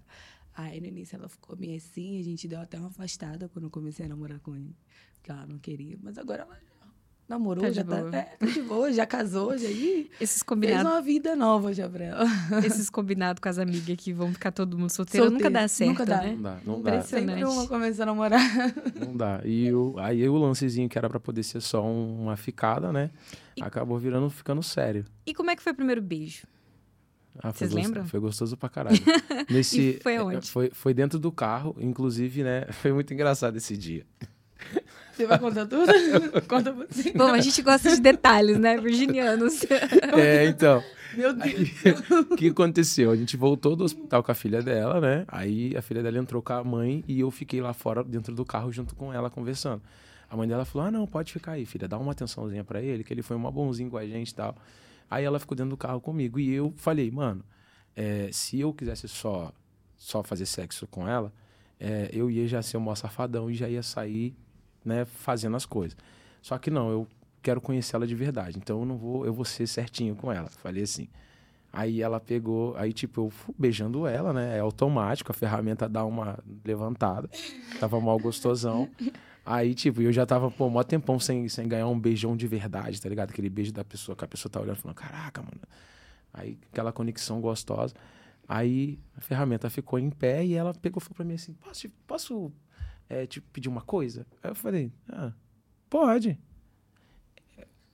Aí 0.54 0.80
no 0.80 0.86
início 0.86 1.16
ela 1.16 1.28
ficou 1.28 1.56
meio 1.56 1.76
assim, 1.76 2.18
a 2.20 2.24
gente 2.24 2.46
deu 2.48 2.60
até 2.60 2.78
uma 2.78 2.88
afastada 2.88 3.48
quando 3.48 3.64
eu 3.66 3.70
comecei 3.70 4.06
a 4.06 4.08
namorar 4.08 4.40
com 4.40 4.54
ele, 4.56 4.74
porque 5.14 5.30
ela 5.30 5.46
não 5.46 5.58
queria, 5.58 5.96
mas 6.02 6.18
agora 6.18 6.42
ela 6.42 6.54
já 6.54 6.80
namorou, 7.28 7.62
Tá 7.62 7.70
já 7.70 7.84
tá, 7.84 7.98
é, 8.12 8.22
tá 8.36 8.46
de 8.46 8.60
boa, 8.62 8.92
já 8.92 9.06
casou, 9.06 9.56
já 9.56 9.68
ih, 9.70 10.10
Esses 10.20 10.34
fez 10.38 10.42
combinados 10.42 10.90
uma 10.90 11.00
vida 11.00 11.36
nova 11.36 11.72
já 11.72 11.88
pra 11.88 12.04
ela. 12.04 12.24
esses 12.66 12.90
combinados 12.90 13.40
com 13.40 13.48
as 13.48 13.56
amigas 13.58 13.96
que 13.96 14.12
vão 14.12 14.32
ficar 14.32 14.50
todo 14.50 14.76
mundo 14.76 14.90
solteiro, 14.90 15.30
nunca 15.30 15.48
dá 15.48 15.68
certo, 15.68 15.90
Nunca 15.90 16.04
dá. 16.04 16.22
né? 16.22 16.32
Não 16.34 16.42
dá, 16.42 16.60
não 16.66 16.82
dá. 16.82 17.00
Sempre 17.02 17.44
uma 17.44 17.68
começa 17.68 18.02
a 18.02 18.06
namorar. 18.06 18.40
Não 18.98 19.16
dá. 19.16 19.40
E 19.44 19.72
o, 19.72 19.94
aí 19.98 20.28
o 20.28 20.36
lancezinho 20.36 20.88
que 20.88 20.98
era 20.98 21.08
pra 21.08 21.20
poder 21.20 21.44
ser 21.44 21.60
só 21.60 21.82
um- 21.84 22.22
uma 22.24 22.36
ficada, 22.36 22.92
né? 22.92 23.10
Acabou 23.60 23.96
virando, 23.98 24.28
ficando 24.28 24.62
sério. 24.62 25.04
E 25.24 25.32
como 25.32 25.50
é 25.50 25.56
que 25.56 25.62
foi 25.62 25.72
o 25.72 25.76
primeiro 25.76 26.02
beijo? 26.02 26.46
Ah, 27.38 27.52
foi 27.52 27.68
Vocês 27.68 27.70
gostoso- 27.72 27.88
lembram? 27.88 28.06
Foi 28.08 28.20
gostoso 28.20 28.56
pra 28.56 28.68
caralho. 28.68 28.98
Nesse, 29.48 29.80
E 29.80 30.00
foi 30.02 30.14
é, 30.14 30.16
aonde? 30.18 30.50
Foi, 30.50 30.70
foi 30.72 30.92
dentro 30.94 31.18
do 31.18 31.30
carro, 31.32 31.74
inclusive, 31.80 32.42
né? 32.42 32.66
Foi 32.82 32.92
muito 32.92 33.12
engraçado 33.14 33.56
esse 33.56 33.76
dia. 33.76 34.04
Você 35.14 35.26
vai 35.26 35.38
contar 35.38 35.66
tudo? 35.66 35.86
Conta 36.48 36.72
você. 36.72 37.12
Bom, 37.12 37.28
a 37.28 37.40
gente 37.40 37.60
gosta 37.62 37.94
de 37.94 38.00
detalhes, 38.00 38.58
né, 38.58 38.76
virginianos? 38.78 39.64
É, 40.16 40.46
então. 40.46 40.82
Meu 41.16 41.32
Deus. 41.32 41.70
O 42.30 42.36
que 42.36 42.48
aconteceu? 42.48 43.10
A 43.10 43.16
gente 43.16 43.36
voltou 43.36 43.74
do 43.74 43.84
hospital 43.84 44.22
com 44.22 44.30
a 44.30 44.34
filha 44.34 44.62
dela, 44.62 45.00
né? 45.00 45.24
Aí 45.28 45.76
a 45.76 45.82
filha 45.82 46.02
dela 46.02 46.18
entrou 46.18 46.40
com 46.42 46.52
a 46.52 46.62
mãe 46.62 47.02
e 47.08 47.20
eu 47.20 47.30
fiquei 47.30 47.60
lá 47.60 47.72
fora, 47.72 48.04
dentro 48.04 48.34
do 48.34 48.44
carro, 48.44 48.70
junto 48.72 48.94
com 48.94 49.12
ela, 49.12 49.28
conversando. 49.28 49.82
A 50.28 50.36
mãe 50.36 50.46
dela 50.46 50.64
falou: 50.64 50.86
Ah, 50.86 50.90
não, 50.90 51.06
pode 51.06 51.32
ficar 51.32 51.52
aí, 51.52 51.66
filha, 51.66 51.88
dá 51.88 51.98
uma 51.98 52.12
atençãozinha 52.12 52.62
pra 52.62 52.80
ele, 52.80 53.02
que 53.02 53.12
ele 53.12 53.22
foi 53.22 53.36
uma 53.36 53.50
bonzinho 53.50 53.90
com 53.90 53.96
a 53.96 54.06
gente 54.06 54.30
e 54.30 54.34
tal. 54.34 54.56
Aí 55.10 55.24
ela 55.24 55.40
ficou 55.40 55.56
dentro 55.56 55.70
do 55.70 55.76
carro 55.76 56.00
comigo 56.00 56.38
e 56.38 56.52
eu 56.52 56.72
falei: 56.76 57.10
Mano, 57.10 57.44
é, 57.96 58.30
se 58.32 58.60
eu 58.60 58.72
quisesse 58.72 59.08
só, 59.08 59.52
só 59.96 60.22
fazer 60.22 60.46
sexo 60.46 60.86
com 60.86 61.08
ela, 61.08 61.32
é, 61.78 62.08
eu 62.12 62.30
ia 62.30 62.46
já 62.46 62.62
ser 62.62 62.76
um 62.76 62.80
maior 62.80 62.94
safadão 62.94 63.50
e 63.50 63.54
já 63.54 63.68
ia 63.68 63.82
sair, 63.82 64.36
né, 64.84 65.04
fazendo 65.04 65.56
as 65.56 65.66
coisas. 65.66 65.96
Só 66.40 66.56
que 66.58 66.70
não, 66.70 66.90
eu 66.90 67.08
quero 67.42 67.60
conhecer 67.60 67.96
ela 67.96 68.06
de 68.06 68.14
verdade. 68.14 68.58
Então 68.58 68.80
eu 68.80 68.86
não 68.86 68.96
vou, 68.96 69.26
eu 69.26 69.32
vou 69.32 69.44
ser 69.44 69.66
certinho 69.66 70.14
com 70.14 70.30
ela. 70.30 70.48
Falei 70.48 70.84
assim. 70.84 71.08
Aí 71.72 72.02
ela 72.02 72.18
pegou, 72.18 72.76
aí 72.76 72.92
tipo, 72.92 73.20
eu 73.20 73.30
fui 73.30 73.54
beijando 73.56 74.04
ela, 74.04 74.32
né? 74.32 74.56
É 74.56 74.60
automático, 74.60 75.30
a 75.30 75.34
ferramenta 75.34 75.88
dá 75.88 76.04
uma 76.04 76.38
levantada. 76.64 77.30
Tava 77.78 78.00
mal 78.00 78.18
gostosão. 78.18 78.88
Aí, 79.50 79.74
tipo, 79.74 80.00
eu 80.00 80.12
já 80.12 80.24
tava, 80.24 80.48
pô, 80.48 80.70
mó 80.70 80.82
tempão 80.84 81.18
sem, 81.18 81.48
sem 81.48 81.66
ganhar 81.66 81.88
um 81.88 81.98
beijão 81.98 82.36
de 82.36 82.46
verdade, 82.46 83.00
tá 83.00 83.08
ligado? 83.08 83.30
Aquele 83.30 83.50
beijo 83.50 83.72
da 83.72 83.84
pessoa, 83.84 84.14
que 84.14 84.24
a 84.24 84.28
pessoa 84.28 84.48
tá 84.50 84.60
olhando 84.60 84.76
e 84.76 84.80
falando, 84.80 84.96
caraca, 84.96 85.42
mano. 85.42 85.60
Aí, 86.32 86.56
aquela 86.70 86.92
conexão 86.92 87.40
gostosa. 87.40 87.94
Aí, 88.46 89.00
a 89.16 89.20
ferramenta 89.20 89.68
ficou 89.68 89.98
em 89.98 90.08
pé 90.08 90.44
e 90.44 90.54
ela 90.54 90.72
pegou 90.72 91.00
e 91.00 91.04
falou 91.04 91.16
pra 91.16 91.24
mim 91.24 91.34
assim, 91.34 91.52
posso, 91.54 91.88
posso 92.06 92.52
é, 93.08 93.26
te 93.26 93.40
pedir 93.40 93.68
uma 93.68 93.80
coisa? 93.80 94.24
Aí 94.40 94.50
eu 94.52 94.54
falei, 94.54 94.92
ah, 95.08 95.32
pode 95.88 96.38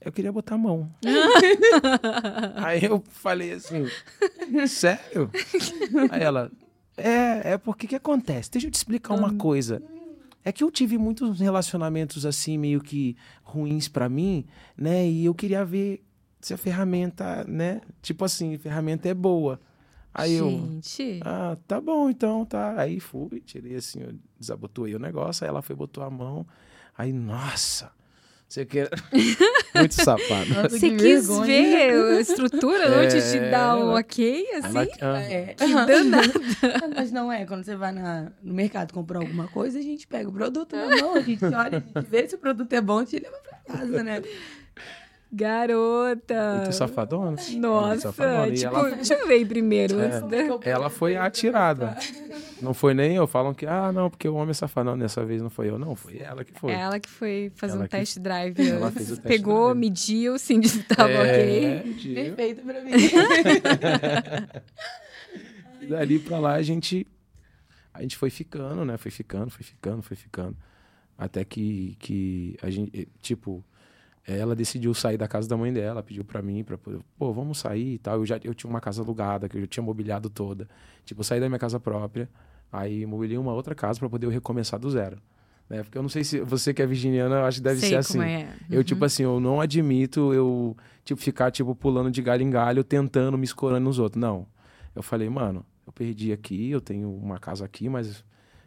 eu 0.07 0.13
queria 0.13 0.31
botar 0.31 0.55
a 0.55 0.59
mão. 0.59 0.89
Aí 2.65 2.85
eu 2.85 3.03
falei 3.09 3.55
assim, 3.55 3.87
sério? 4.69 5.29
Aí 6.13 6.23
ela, 6.23 6.53
é, 6.97 7.55
é 7.55 7.59
porque 7.59 7.89
que 7.89 7.97
acontece? 7.97 8.51
Deixa 8.53 8.69
eu 8.69 8.71
te 8.71 8.77
explicar 8.77 9.15
uma 9.15 9.33
hum. 9.33 9.39
coisa. 9.39 9.83
É 10.47 10.53
que 10.53 10.63
eu 10.63 10.71
tive 10.71 10.97
muitos 10.97 11.41
relacionamentos 11.41 12.25
assim, 12.25 12.57
meio 12.57 12.81
que 12.81 13.17
ruins 13.43 13.89
para 13.89 14.09
mim, 14.09 14.47
né? 14.79 15.05
E 15.05 15.25
eu 15.25 15.35
queria 15.35 15.65
ver 15.65 16.07
se 16.41 16.55
a 16.55 16.57
ferramenta, 16.57 17.43
né? 17.49 17.81
Tipo 18.01 18.25
assim, 18.25 18.55
a 18.55 18.59
ferramenta 18.61 19.09
é 19.09 19.13
boa. 19.13 19.61
Aí 20.15 20.39
Gente. 20.39 21.03
eu. 21.03 21.19
Ah, 21.25 21.57
tá 21.67 21.81
bom, 21.81 22.09
então, 22.09 22.45
tá. 22.45 22.81
Aí 22.81 23.01
fui, 23.01 23.41
tirei 23.41 23.75
assim, 23.75 24.03
eu 24.03 24.15
desabotoei 24.39 24.95
o 24.95 25.01
negócio, 25.01 25.43
aí 25.43 25.49
ela 25.49 25.63
foi, 25.63 25.75
botou 25.75 26.05
a 26.05 26.09
mão. 26.09 26.47
Aí, 26.97 27.13
nossa, 27.13 27.91
você 28.49 28.65
quer. 28.65 28.89
Muito 29.75 29.95
safado. 29.95 30.71
Você 30.71 30.91
quis 30.91 31.27
vergonha. 31.27 31.47
ver 31.47 32.17
a 32.17 32.21
estrutura 32.21 32.85
é... 32.85 33.05
antes 33.05 33.33
de 33.33 33.41
dar 33.51 33.77
o 33.77 33.99
ok, 33.99 34.47
assim? 34.55 34.89
Ela... 34.99 35.23
É. 35.23 35.55
Que 35.55 35.67
danada. 35.67 36.33
Mas 36.95 37.11
não 37.11 37.31
é, 37.31 37.45
quando 37.45 37.65
você 37.65 37.77
vai 37.77 37.93
na, 37.93 38.33
no 38.43 38.55
mercado 38.55 38.93
comprar 38.93 39.19
alguma 39.19 39.49
coisa, 39.49 39.79
a 39.79 39.83
gente 39.83 40.07
pega 40.07 40.29
o 40.29 40.33
produto 40.33 40.77
na 40.77 40.97
mão, 40.97 41.15
a 41.15 41.21
gente 41.21 41.45
olha, 41.45 41.85
a 41.95 42.01
gente 42.01 42.11
vê 42.11 42.29
se 42.29 42.37
o 42.37 42.39
produto 42.39 42.73
é 42.73 42.81
bom 42.81 43.03
e 43.03 43.07
te 43.07 43.19
leva 43.19 43.37
pra 43.39 43.77
casa, 43.77 44.03
né? 44.03 44.23
Garota! 45.33 46.57
Muito 46.57 46.73
safadona. 46.73 47.37
Nossa, 47.59 48.13
safadona. 48.13 48.55
tipo, 48.55 48.77
ela... 48.77 48.91
deixa 48.91 49.15
eu 49.15 49.27
ver 49.27 49.45
primeiro. 49.47 49.97
É, 50.01 50.71
ela 50.71 50.89
foi 50.89 51.17
atirada. 51.17 51.97
Não 52.63 52.73
foi 52.73 52.95
nem 52.95 53.17
eu. 53.17 53.27
Falam 53.27 53.53
que, 53.53 53.67
ah, 53.67 53.93
não, 53.93 54.09
porque 54.09 54.29
o 54.29 54.35
homem 54.35 54.51
é 54.51 54.55
safado. 54.55 54.91
Não, 54.91 54.99
dessa 54.99 55.25
vez 55.25 55.43
não 55.43 55.51
foi 55.51 55.69
eu. 55.69 55.79
Não, 55.79 55.97
foi 55.97 56.19
ela 56.19 56.45
que 56.45 56.53
foi. 56.53 56.73
Ela 56.73 57.01
que 57.01 57.09
foi 57.09 57.51
fazer 57.57 57.75
ela 57.75 57.85
um 57.85 57.89
que... 57.89 57.97
test 57.97 58.19
drive. 58.19 58.57
Ela 58.71 58.91
fez 58.91 59.11
o 59.11 59.17
test 59.17 59.27
Pegou, 59.27 59.75
drive. 59.75 59.79
mediu, 59.79 60.39
sim, 60.41 60.61
estava 60.61 61.11
é, 61.11 61.21
ok. 61.21 61.91
Mediu. 61.91 62.15
Perfeito 62.15 62.63
pra 62.63 62.81
mim. 62.83 62.93
e 65.83 65.87
dali 65.87 66.19
pra 66.19 66.39
lá 66.39 66.55
a 66.55 66.63
gente, 66.63 67.07
a 67.93 68.01
gente 68.03 68.17
foi 68.17 68.31
ficando, 68.31 68.85
né? 68.85 68.97
Foi 68.97 69.11
ficando, 69.11 69.51
foi 69.51 69.65
ficando, 69.65 70.03
foi 70.03 70.17
ficando. 70.17 70.57
Até 71.19 71.45
que, 71.45 71.97
que 71.99 72.57
a 72.63 72.71
gente, 72.71 73.09
tipo 73.21 73.65
ela 74.27 74.57
decidiu 74.57 74.93
sair 74.93 75.17
da 75.17 75.29
casa 75.29 75.49
da 75.49 75.57
mãe 75.57 75.73
dela, 75.73 76.03
pediu 76.03 76.25
para 76.25 76.43
mim, 76.43 76.65
para 76.65 76.77
pô, 76.77 77.33
vamos 77.33 77.59
sair 77.59 77.95
e 77.95 77.99
tal. 77.99 78.17
Eu 78.17 78.27
já 78.27 78.41
eu 78.43 78.55
tinha 78.55 78.69
uma 78.69 78.81
casa 78.81 79.01
alugada, 79.03 79.49
que 79.49 79.57
eu 79.57 79.61
já 79.61 79.67
tinha 79.67 79.83
mobiliado 79.83 80.29
toda. 80.29 80.69
Tipo, 81.05 81.21
eu 81.21 81.25
saí 81.25 81.39
da 81.39 81.49
minha 81.49 81.59
casa 81.59 81.79
própria, 81.79 82.29
aí 82.73 83.07
mobilei 83.07 83.39
uma 83.39 83.53
outra 83.53 83.75
casa 83.75 84.01
para 84.01 84.09
poder 84.09 84.29
recomeçar 84.29 84.81
do 84.81 84.91
zero. 84.91 85.19
Né? 85.69 85.83
Porque 85.83 85.97
eu 85.97 86.03
não 86.03 86.09
sei 86.09 86.25
se 86.25 86.41
você 86.41 86.75
que 86.75 86.83
é 86.83 86.87
virginiana, 86.87 87.37
eu 87.37 87.45
acho 87.45 87.59
que 87.59 87.65
deve 87.65 87.81
sei 87.81 87.91
ser 87.91 87.97
assim. 87.97 88.21
É. 88.21 88.39
Uhum. 88.39 88.67
Eu, 88.71 88.85
tipo 88.85 89.05
assim, 89.05 89.23
eu 89.23 89.39
não 89.39 89.61
admito 89.61 90.33
eu, 90.33 90.77
tipo, 91.05 91.21
ficar, 91.21 91.51
tipo, 91.51 91.75
pulando 91.75 92.11
de 92.11 92.23
galho 92.23 92.43
em 92.43 92.51
galho, 92.51 92.83
tentando 92.83 93.39
me 93.39 93.45
escorando 93.45 93.85
nos 93.85 93.99
outros. 93.99 94.21
Não. 94.21 94.47
Eu 94.95 95.03
falei, 95.03 95.29
mano, 95.29 95.65
eu 95.87 95.93
perdi 95.93 96.33
aqui, 96.33 96.71
eu 96.71 96.81
tenho 96.81 97.11
uma 97.11 97.39
casa 97.39 97.65
aqui, 97.65 97.89
mas 97.89 98.25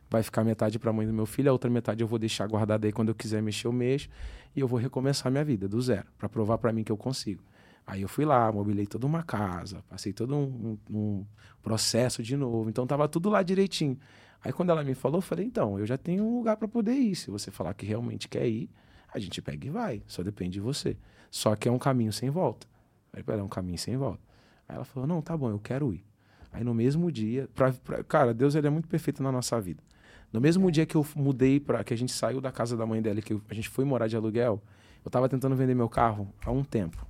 vai 0.10 0.24
ficar 0.24 0.44
metade 0.44 0.80
para 0.80 0.90
a 0.90 0.94
mãe 0.94 1.06
do 1.06 1.14
meu 1.14 1.26
filho, 1.26 1.50
a 1.50 1.52
outra 1.52 1.70
metade 1.70 2.02
eu 2.02 2.08
vou 2.08 2.18
deixar 2.18 2.48
guardada 2.48 2.88
aí 2.88 2.92
quando 2.92 3.10
eu 3.10 3.16
quiser 3.16 3.42
mexer, 3.42 3.68
eu 3.68 3.72
mexo 3.72 4.10
e 4.56 4.60
eu 4.60 4.68
vou 4.68 4.80
recomeçar 4.80 5.32
minha 5.32 5.44
vida 5.44 5.68
do 5.68 5.80
zero, 5.82 6.08
para 6.18 6.28
provar 6.28 6.58
para 6.58 6.74
mim 6.74 6.84
que 6.84 6.92
eu 6.92 6.98
consigo. 6.98 7.44
Aí 7.86 8.02
eu 8.02 8.08
fui 8.08 8.26
lá, 8.26 8.52
mobilei 8.52 8.86
toda 8.86 9.06
uma 9.06 9.24
casa, 9.24 9.84
passei 9.90 10.14
todo 10.14 10.36
um, 10.36 10.78
um, 10.92 10.96
um, 10.96 11.26
processo 11.62 12.22
de 12.22 12.38
novo, 12.38 12.70
então 12.70 12.86
tava 12.86 13.08
tudo 13.08 13.30
lá 13.30 13.42
direitinho. 13.42 13.98
Aí 14.44 14.54
quando 14.54 14.70
ela 14.70 14.84
me 14.84 14.94
falou, 14.94 15.18
eu 15.18 15.22
falei, 15.22 15.46
então, 15.46 15.80
eu 15.80 15.86
já 15.86 15.98
tenho 15.98 16.24
um 16.24 16.38
lugar 16.38 16.56
para 16.56 16.68
poder 16.68 16.94
ir. 16.94 17.16
Se 17.16 17.30
você 17.30 17.52
falar 17.52 17.74
que 17.74 17.86
realmente 17.86 18.28
quer 18.28 18.48
ir, 18.48 18.70
a 19.12 19.20
gente 19.20 19.42
pega 19.42 19.68
e 19.68 19.70
vai, 19.70 20.04
só 20.08 20.22
depende 20.22 20.54
de 20.54 20.60
você. 20.60 20.96
Só 21.32 21.56
que 21.56 21.68
é 21.68 21.72
um 21.72 21.80
caminho 21.80 22.14
sem 22.14 22.30
volta. 22.30 22.68
Aí, 23.12 23.24
é 23.28 23.44
um 23.44 23.48
caminho 23.48 23.78
sem 23.78 23.98
volta. 23.98 24.22
Aí 24.68 24.76
ela 24.76 24.86
falou, 24.86 25.08
não, 25.08 25.22
tá 25.22 25.36
bom, 25.36 25.50
eu 25.50 25.60
quero 25.60 25.92
ir. 25.92 26.06
Aí 26.52 26.64
no 26.64 26.74
mesmo 26.74 27.12
dia, 27.12 27.50
pra, 27.54 27.72
pra, 27.74 28.04
cara, 28.04 28.34
Deus 28.34 28.56
ele 28.56 28.68
é 28.68 28.70
muito 28.70 28.88
perfeito 28.88 29.22
na 29.22 29.32
nossa 29.32 29.60
vida. 29.60 29.84
No 30.32 30.40
mesmo 30.40 30.72
dia 30.72 30.86
que 30.86 30.96
eu 30.96 31.06
mudei 31.16 31.60
para 31.60 31.84
que 31.84 31.94
a 31.94 31.98
gente 31.98 32.12
saiu 32.12 32.40
da 32.40 32.52
casa 32.52 32.78
da 32.78 32.86
mãe 32.86 33.02
dela, 33.02 33.22
que 33.22 33.40
a 33.50 33.54
gente 33.54 33.68
foi 33.68 33.84
morar 33.84 34.08
de 34.08 34.16
aluguel, 34.16 34.62
eu 35.04 35.10
tava 35.10 35.28
tentando 35.28 35.56
vender 35.56 35.74
meu 35.74 35.90
carro 35.90 36.32
há 36.46 36.52
um 36.52 36.64
tempo. 36.64 37.06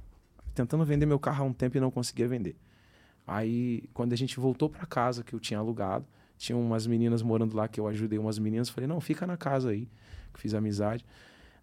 Tentando 0.55 0.85
vender 0.85 1.05
meu 1.05 1.19
carro 1.19 1.43
há 1.43 1.47
um 1.47 1.53
tempo 1.53 1.77
e 1.77 1.79
não 1.79 1.91
conseguia 1.91 2.27
vender. 2.27 2.55
Aí, 3.27 3.83
quando 3.93 4.13
a 4.13 4.15
gente 4.15 4.39
voltou 4.39 4.69
para 4.69 4.85
casa 4.85 5.23
que 5.23 5.33
eu 5.33 5.39
tinha 5.39 5.59
alugado, 5.59 6.05
tinha 6.37 6.57
umas 6.57 6.87
meninas 6.87 7.21
morando 7.21 7.55
lá 7.55 7.67
que 7.67 7.79
eu 7.79 7.87
ajudei 7.87 8.17
umas 8.17 8.39
meninas, 8.39 8.69
falei: 8.69 8.87
"Não, 8.87 8.99
fica 9.01 9.27
na 9.27 9.37
casa 9.37 9.69
aí", 9.69 9.87
que 10.33 10.39
fiz 10.39 10.53
amizade. 10.53 11.05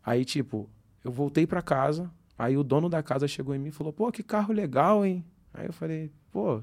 Aí, 0.04 0.24
tipo, 0.24 0.68
eu 1.02 1.10
voltei 1.10 1.46
para 1.46 1.62
casa, 1.62 2.10
aí 2.38 2.56
o 2.56 2.62
dono 2.62 2.88
da 2.88 3.02
casa 3.02 3.26
chegou 3.26 3.54
em 3.54 3.58
mim 3.58 3.70
e 3.70 3.72
falou: 3.72 3.92
"Pô, 3.92 4.12
que 4.12 4.22
carro 4.22 4.52
legal, 4.52 5.04
hein?" 5.04 5.24
Aí 5.54 5.66
eu 5.66 5.72
falei: 5.72 6.12
"Pô, 6.30 6.62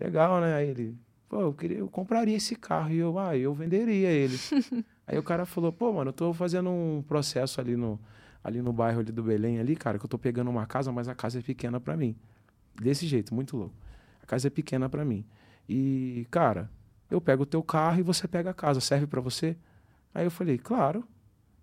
legal, 0.00 0.40
né?" 0.40 0.54
Aí 0.54 0.68
ele: 0.70 0.98
pô, 1.32 1.40
eu, 1.40 1.54
queria, 1.54 1.78
eu 1.78 1.88
compraria 1.88 2.36
esse 2.36 2.54
carro. 2.54 2.90
E 2.90 2.98
eu, 2.98 3.18
ah, 3.18 3.34
eu 3.34 3.54
venderia 3.54 4.10
ele. 4.10 4.36
Aí 5.06 5.16
o 5.18 5.22
cara 5.22 5.46
falou, 5.46 5.72
pô, 5.72 5.90
mano, 5.90 6.10
eu 6.10 6.12
tô 6.12 6.34
fazendo 6.34 6.68
um 6.68 7.02
processo 7.08 7.58
ali 7.58 7.74
no, 7.74 7.98
ali 8.44 8.60
no 8.60 8.70
bairro 8.70 9.00
ali 9.00 9.10
do 9.10 9.22
Belém, 9.22 9.58
ali, 9.58 9.74
cara, 9.74 9.98
que 9.98 10.04
eu 10.04 10.08
tô 10.08 10.18
pegando 10.18 10.50
uma 10.50 10.66
casa, 10.66 10.92
mas 10.92 11.08
a 11.08 11.14
casa 11.14 11.38
é 11.38 11.42
pequena 11.42 11.80
para 11.80 11.96
mim. 11.96 12.14
Desse 12.74 13.06
jeito, 13.06 13.34
muito 13.34 13.56
louco. 13.56 13.74
A 14.22 14.26
casa 14.26 14.48
é 14.48 14.50
pequena 14.50 14.90
para 14.90 15.06
mim. 15.06 15.24
E, 15.66 16.26
cara, 16.30 16.70
eu 17.10 17.18
pego 17.18 17.44
o 17.44 17.46
teu 17.46 17.62
carro 17.62 18.00
e 18.00 18.02
você 18.02 18.28
pega 18.28 18.50
a 18.50 18.54
casa. 18.54 18.78
Serve 18.78 19.06
para 19.06 19.20
você? 19.22 19.56
Aí 20.14 20.26
eu 20.26 20.30
falei, 20.30 20.58
claro. 20.58 21.02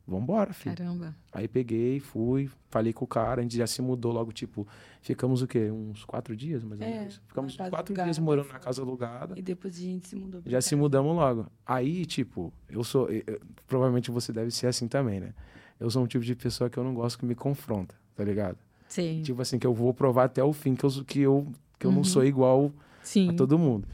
Vambora, 0.10 0.52
filho. 0.54 0.76
Caramba. 0.76 1.15
Aí 1.32 1.48
peguei, 1.48 2.00
fui, 2.00 2.50
falei 2.69 2.91
com 2.91 3.06
o 3.06 3.08
cara, 3.08 3.41
a 3.41 3.43
gente 3.43 3.56
já 3.56 3.67
se 3.67 3.82
mudou 3.82 4.12
logo, 4.12 4.32
tipo, 4.32 4.67
ficamos 5.02 5.41
o 5.41 5.48
quê? 5.48 5.69
Uns 5.69 6.04
quatro 6.04 6.36
dias, 6.36 6.63
mais 6.63 6.82
ou 6.82 6.88
é, 6.88 6.89
menos? 6.89 7.22
Ficamos 7.28 7.56
quatro 7.56 7.76
alugada. 7.76 8.04
dias 8.04 8.19
morando 8.19 8.50
na 8.52 8.60
casa 8.60 8.82
alugada. 8.82 9.38
E 9.38 9.41
depois 9.41 9.78
a 9.78 9.80
gente 9.80 10.08
se 10.08 10.15
mudou. 10.15 10.41
Já 10.45 10.58
casa. 10.58 10.67
se 10.67 10.76
mudamos 10.76 11.15
logo. 11.15 11.45
Aí, 11.65 12.06
tipo, 12.06 12.52
eu 12.67 12.84
sou. 12.84 13.10
Eu, 13.10 13.39
provavelmente 13.67 14.10
você 14.10 14.34
deve 14.34 14.50
ser 14.52 14.67
assim 14.67 14.88
também, 14.88 15.19
né? 15.19 15.34
Eu 15.80 15.89
sou 15.89 16.04
um 16.04 16.08
tipo 16.08 16.26
de 16.26 16.36
pessoa 16.36 16.69
que 16.69 16.78
eu 16.78 16.84
não 16.84 16.93
gosto 16.93 17.19
que 17.19 17.26
me 17.26 17.36
confronta, 17.36 17.95
tá 18.15 18.24
ligado? 18.24 18.58
Sim. 18.88 19.22
Tipo 19.22 19.41
assim, 19.41 19.60
que 19.60 19.67
eu 19.67 19.74
vou 19.74 19.93
provar 19.93 20.26
até 20.26 20.43
o 20.43 20.52
fim 20.52 20.76
que 20.76 20.84
eu, 20.84 20.89
que 21.06 21.19
eu, 21.22 21.48
que 21.78 21.86
eu 21.86 21.91
uhum. 21.91 21.98
não 21.98 22.04
sou 22.04 22.26
igual 22.26 22.74
Sim. 23.04 23.30
a 23.30 23.34
todo 23.34 23.58
mundo. 23.58 23.88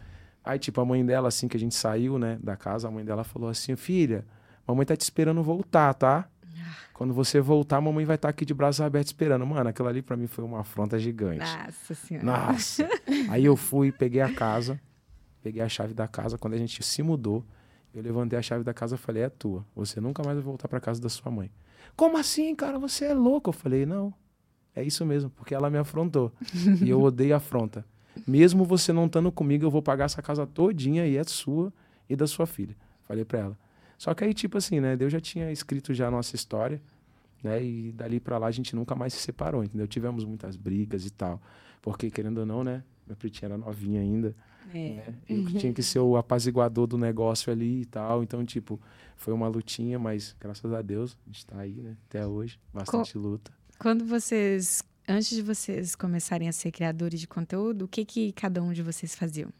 Aí, 0.43 0.57
tipo, 0.57 0.79
a 0.79 0.85
mãe 0.85 1.05
dela, 1.05 1.27
assim, 1.27 1.47
que 1.47 1.57
a 1.57 1.59
gente 1.59 1.75
saiu, 1.75 2.17
né, 2.17 2.39
da 2.41 2.55
casa, 2.55 2.87
a 2.87 2.91
mãe 2.91 3.03
dela 3.03 3.23
falou 3.23 3.49
assim: 3.49 3.75
filha, 3.75 4.25
mamãe 4.67 4.85
tá 4.85 4.95
te 4.95 5.01
esperando 5.01 5.41
voltar, 5.43 5.93
tá? 5.93 6.29
Quando 6.95 7.13
você 7.13 7.41
voltar, 7.41 7.77
a 7.77 7.81
mamãe 7.81 8.05
vai 8.05 8.15
estar 8.15 8.29
tá 8.29 8.29
aqui 8.29 8.45
de 8.45 8.53
braços 8.53 8.79
abertos 8.79 9.09
esperando. 9.09 9.45
Mano, 9.45 9.69
aquilo 9.69 9.87
ali 9.87 10.01
para 10.01 10.15
mim 10.15 10.27
foi 10.27 10.45
uma 10.45 10.61
afronta 10.61 10.97
gigante. 10.97 11.39
Nossa 11.39 11.93
senhora. 11.93 12.25
Nossa. 12.25 12.87
Aí 13.29 13.43
eu 13.43 13.57
fui, 13.57 13.91
peguei 13.91 14.21
a 14.21 14.33
casa, 14.33 14.79
peguei 15.43 15.61
a 15.61 15.67
chave 15.67 15.93
da 15.93 16.07
casa. 16.07 16.37
Quando 16.37 16.53
a 16.53 16.57
gente 16.57 16.81
se 16.81 17.03
mudou, 17.03 17.43
eu 17.93 18.01
levantei 18.01 18.39
a 18.39 18.41
chave 18.41 18.63
da 18.63 18.73
casa 18.73 18.95
e 18.95 18.97
falei: 18.97 19.23
é 19.23 19.29
tua. 19.29 19.65
Você 19.75 19.99
nunca 19.99 20.23
mais 20.23 20.37
vai 20.37 20.43
voltar 20.43 20.69
para 20.69 20.79
casa 20.79 21.01
da 21.01 21.09
sua 21.09 21.29
mãe. 21.29 21.51
Como 21.97 22.17
assim, 22.17 22.55
cara? 22.55 22.79
Você 22.79 23.05
é 23.05 23.13
louco? 23.13 23.49
Eu 23.49 23.53
falei: 23.53 23.85
não. 23.85 24.13
É 24.73 24.81
isso 24.81 25.05
mesmo, 25.05 25.29
porque 25.29 25.53
ela 25.53 25.69
me 25.69 25.77
afrontou. 25.77 26.31
e 26.81 26.89
eu 26.89 27.01
odeio 27.01 27.35
afronta. 27.35 27.85
Mesmo 28.25 28.63
você 28.63 28.93
não 28.93 29.05
estando 29.05 29.31
comigo, 29.33 29.65
eu 29.65 29.71
vou 29.71 29.81
pagar 29.81 30.05
essa 30.05 30.21
casa 30.21 30.47
todinha 30.47 31.05
e 31.05 31.17
é 31.17 31.23
sua 31.25 31.73
e 32.09 32.15
da 32.15 32.25
sua 32.25 32.45
filha. 32.45 32.75
Falei 33.03 33.25
para 33.25 33.39
ela. 33.39 33.64
Só 33.97 34.13
que 34.13 34.23
aí, 34.23 34.33
tipo 34.33 34.57
assim, 34.57 34.79
né? 34.79 34.95
Deus 34.95 35.11
já 35.11 35.19
tinha 35.19 35.51
escrito 35.51 35.93
já 35.93 36.07
a 36.07 36.11
nossa 36.11 36.35
história, 36.35 36.81
né? 37.43 37.63
E 37.63 37.91
dali 37.91 38.19
para 38.19 38.37
lá 38.37 38.47
a 38.47 38.51
gente 38.51 38.75
nunca 38.75 38.95
mais 38.95 39.13
se 39.13 39.19
separou, 39.19 39.63
entendeu? 39.63 39.87
Tivemos 39.87 40.23
muitas 40.25 40.55
brigas 40.55 41.05
e 41.05 41.09
tal. 41.09 41.41
Porque, 41.81 42.09
querendo 42.09 42.39
ou 42.39 42.45
não, 42.45 42.63
né? 42.63 42.83
Minha 43.05 43.15
pretinha 43.15 43.47
era 43.47 43.57
novinha 43.57 44.01
ainda. 44.01 44.35
É. 44.73 44.95
Né? 44.95 45.15
Eu 45.29 45.37
uhum. 45.37 45.45
tinha 45.45 45.73
que 45.73 45.83
ser 45.83 45.99
o 45.99 46.17
apaziguador 46.17 46.87
do 46.87 46.97
negócio 46.97 47.51
ali 47.51 47.81
e 47.81 47.85
tal. 47.85 48.23
Então, 48.23 48.43
tipo, 48.43 48.79
foi 49.15 49.33
uma 49.33 49.47
lutinha, 49.47 49.99
mas 49.99 50.35
graças 50.39 50.73
a 50.73 50.81
Deus 50.81 51.17
a 51.25 51.31
gente 51.31 51.45
tá 51.45 51.59
aí, 51.59 51.73
né? 51.73 51.95
Até 52.09 52.25
hoje. 52.25 52.59
Bastante 52.73 53.13
Co 53.13 53.19
luta. 53.19 53.51
Quando 53.77 54.05
vocês 54.05 54.83
Antes 55.07 55.35
de 55.35 55.43
vocês 55.43 55.95
começarem 55.95 56.47
a 56.47 56.51
ser 56.51 56.71
criadores 56.71 57.19
de 57.19 57.27
conteúdo, 57.27 57.85
o 57.85 57.87
que, 57.87 58.03
que 58.03 58.31
cada 58.31 58.61
um 58.63 58.73
de 58.73 58.81
vocês 58.81 59.13
faziam? 59.13 59.51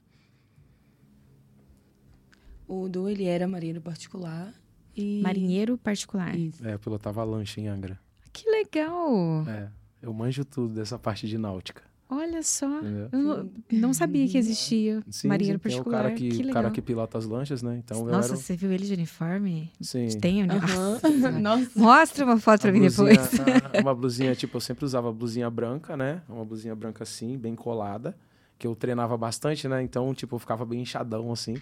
O 2.68 2.88
Du, 2.90 3.08
ele 3.10 3.26
era 3.26 3.48
marinheiro 3.48 3.82
particular. 3.82 4.54
E... 4.96 5.22
Marinheiro 5.22 5.78
particular. 5.78 6.36
Isso. 6.38 6.66
É, 6.66 6.74
eu 6.74 6.80
pilotava 6.80 7.24
lancha 7.24 7.60
em 7.60 7.68
Angra. 7.68 8.00
Que 8.32 8.50
legal! 8.50 9.46
É, 9.48 9.70
eu 10.02 10.14
manjo 10.14 10.44
tudo 10.46 10.74
dessa 10.74 10.98
parte 10.98 11.28
de 11.28 11.38
náutica. 11.38 11.84
Olha 12.10 12.44
só. 12.44 12.68
Entendeu? 12.82 13.10
Eu 13.12 13.20
não, 13.20 13.50
não 13.72 13.94
sabia 13.94 14.28
que 14.28 14.38
existia 14.38 15.02
Sim, 15.10 15.28
marinheiro 15.28 15.58
sim, 15.58 15.64
particular. 15.64 16.00
o 16.00 16.04
cara 16.04 16.14
que, 16.16 16.30
que 16.30 16.44
o 16.44 16.54
cara 16.54 16.70
que 16.72 16.82
pilota 16.82 17.18
as 17.18 17.26
lanchas, 17.26 17.64
né? 17.64 17.78
Então 17.84 18.06
eu 18.06 18.12
Nossa, 18.14 18.30
era. 18.30 18.38
você 18.38 18.56
viu 18.56 18.72
ele 18.72 18.86
de 18.86 18.94
uniforme? 18.94 19.72
Sim. 19.82 20.08
Tem 20.20 20.44
né? 20.46 20.54
Nossa. 21.42 21.68
Mostra 21.76 22.24
uma 22.26 22.38
foto 22.38 22.62
pra 22.62 22.70
A 22.70 22.74
mim 22.74 22.82
blusinha- 22.82 23.10
depois. 23.10 23.40
a- 23.40 23.80
uma 23.82 23.96
blusinha, 23.96 24.36
tipo, 24.36 24.56
eu 24.58 24.62
sempre 24.62 24.86
usava 24.86 25.12
blusinha 25.12 25.50
branca, 25.50 25.98
né? 25.98 26.22
Uma 26.30 26.46
blusinha 26.46 26.76
branca 26.76 27.04
assim, 27.04 27.38
bem 27.38 27.56
colada. 27.56 28.16
Que 28.60 28.68
eu 28.68 28.76
treinava 28.76 29.18
bastante, 29.18 29.68
né? 29.68 29.82
Então, 29.82 30.14
tipo, 30.14 30.36
eu 30.36 30.40
ficava 30.40 30.64
bem 30.64 30.82
inchadão, 30.82 31.32
assim. 31.32 31.56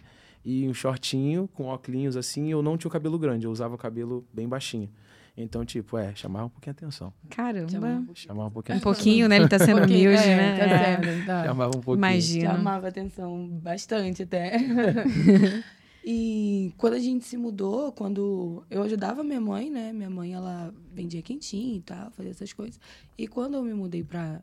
E 0.46 0.68
um 0.68 0.74
shortinho 0.74 1.48
com 1.54 1.66
óculos 1.66 2.18
assim. 2.18 2.50
Eu 2.52 2.62
não 2.62 2.78
tinha 2.78 2.90
o 2.90 2.92
cabelo 2.92 3.18
grande, 3.18 3.46
eu 3.46 3.52
usava 3.52 3.76
o 3.76 3.78
cabelo 3.78 4.26
bem 4.34 4.48
baixinho. 4.48 4.90
Então, 5.36 5.66
tipo, 5.66 5.98
é, 5.98 6.14
chamava 6.14 6.46
um 6.46 6.50
pouquinho 6.50 6.76
a 6.76 6.78
atenção. 6.78 7.14
Caramba. 7.30 7.72
Chamava 8.14 8.48
um 8.50 8.52
pouquinho 8.52 8.76
a 8.76 8.76
Um 8.76 8.78
atenção. 8.78 8.82
pouquinho, 8.82 9.28
né? 9.28 9.36
Ele 9.38 9.48
tá 9.48 9.58
sendo 9.58 9.82
humilde, 9.84 10.16
é, 10.22 10.36
né? 10.36 10.58
Tá 10.58 10.64
É. 10.66 10.78
certo, 11.02 11.26
tá. 11.26 11.44
Chamava 11.46 11.70
um 11.70 11.82
pouquinho. 11.82 11.96
Imagina. 11.98 12.52
Chamava 12.52 12.88
atenção 12.88 13.48
bastante 13.48 14.22
até. 14.24 14.58
e 16.06 16.74
quando 16.78 16.94
a 16.94 17.00
gente 17.00 17.26
se 17.26 17.38
mudou, 17.38 17.92
quando 17.94 18.64
eu 18.70 18.84
ajudava 18.84 19.24
minha 19.24 19.42
mãe, 19.42 19.72
né? 19.72 19.92
Minha 19.94 20.10
mãe, 20.10 20.34
ela 20.34 20.74
vendia 20.94 21.22
quentinho 21.22 21.78
e 21.78 21.82
tal, 21.82 22.12
fazia 22.12 22.32
essas 22.32 22.54
coisas. 22.54 22.80
E 23.18 23.28
quando 23.28 23.56
eu 23.56 23.64
me 23.64 23.74
mudei 23.74 24.04
pra, 24.04 24.42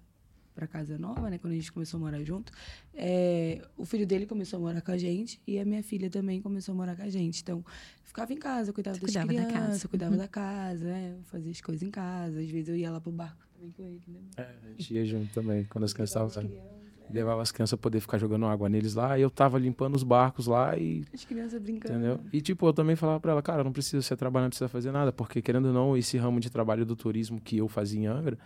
pra 0.60 0.66
casa 0.66 0.98
nova, 0.98 1.30
né? 1.30 1.38
Quando 1.38 1.54
a 1.54 1.56
gente 1.56 1.72
começou 1.72 1.96
a 1.96 2.00
morar 2.00 2.22
junto, 2.22 2.52
é, 2.94 3.62
o 3.78 3.84
filho 3.86 4.06
dele 4.06 4.26
começou 4.26 4.58
a 4.58 4.60
morar 4.60 4.82
com 4.82 4.92
a 4.92 4.98
gente 4.98 5.40
e 5.46 5.58
a 5.58 5.64
minha 5.64 5.82
filha 5.82 6.10
também 6.10 6.40
começou 6.42 6.72
a 6.74 6.76
morar 6.76 6.94
com 6.94 7.02
a 7.02 7.08
gente. 7.08 7.40
Então, 7.42 7.64
ficava 8.04 8.30
em 8.32 8.36
casa, 8.36 8.72
cuidava 8.72 8.96
Você 8.98 9.00
das 9.06 9.12
cuidava 9.14 9.32
da 9.32 9.44
crianças, 9.46 9.68
casa. 9.70 9.84
eu 9.86 9.90
cuidava 9.90 10.16
da 10.16 10.28
casa, 10.28 10.84
né? 10.84 11.16
Fazia 11.24 11.50
as 11.50 11.60
coisas 11.62 11.82
em 11.82 11.90
casa. 11.90 12.40
Às 12.40 12.50
vezes 12.50 12.68
eu 12.68 12.76
ia 12.76 12.90
lá 12.90 13.00
pro 13.00 13.10
barco 13.10 13.42
também 13.54 13.70
com 13.72 13.82
ele, 13.82 14.02
né? 14.08 14.20
É, 14.36 14.42
a 14.42 14.70
gente 14.76 14.94
ia 14.94 15.04
junto 15.06 15.32
também, 15.32 15.64
quando 15.64 15.84
as 15.84 15.92
crianças 15.94 16.14
Levava 16.14 16.28
estavam. 16.28 16.50
as 16.50 16.54
crianças, 16.60 16.80
Levava 17.12 17.42
as 17.42 17.50
crianças 17.50 17.76
pra 17.76 17.82
poder 17.82 18.00
ficar 18.00 18.18
jogando 18.18 18.46
água 18.46 18.68
neles 18.68 18.94
lá. 18.94 19.18
E 19.18 19.22
eu 19.22 19.30
tava 19.30 19.58
limpando 19.58 19.96
os 19.96 20.04
barcos 20.04 20.46
lá 20.46 20.76
e 20.78 21.02
As 21.12 21.24
crianças 21.24 21.60
brincando. 21.60 21.94
Entendeu? 21.98 22.20
E, 22.32 22.40
tipo, 22.40 22.64
eu 22.68 22.72
também 22.72 22.94
falava 22.94 23.18
pra 23.18 23.32
ela, 23.32 23.42
cara, 23.42 23.64
não 23.64 23.72
precisa 23.72 24.00
você 24.00 24.14
trabalhar, 24.16 24.44
não 24.44 24.50
precisa 24.50 24.68
fazer 24.68 24.92
nada, 24.92 25.10
porque, 25.10 25.42
querendo 25.42 25.66
ou 25.66 25.72
não, 25.72 25.96
esse 25.96 26.16
ramo 26.18 26.38
de 26.38 26.48
trabalho 26.50 26.86
do 26.86 26.94
turismo 26.94 27.40
que 27.40 27.56
eu 27.56 27.66
fazia 27.66 27.98
em 28.00 28.06
Angra 28.06 28.38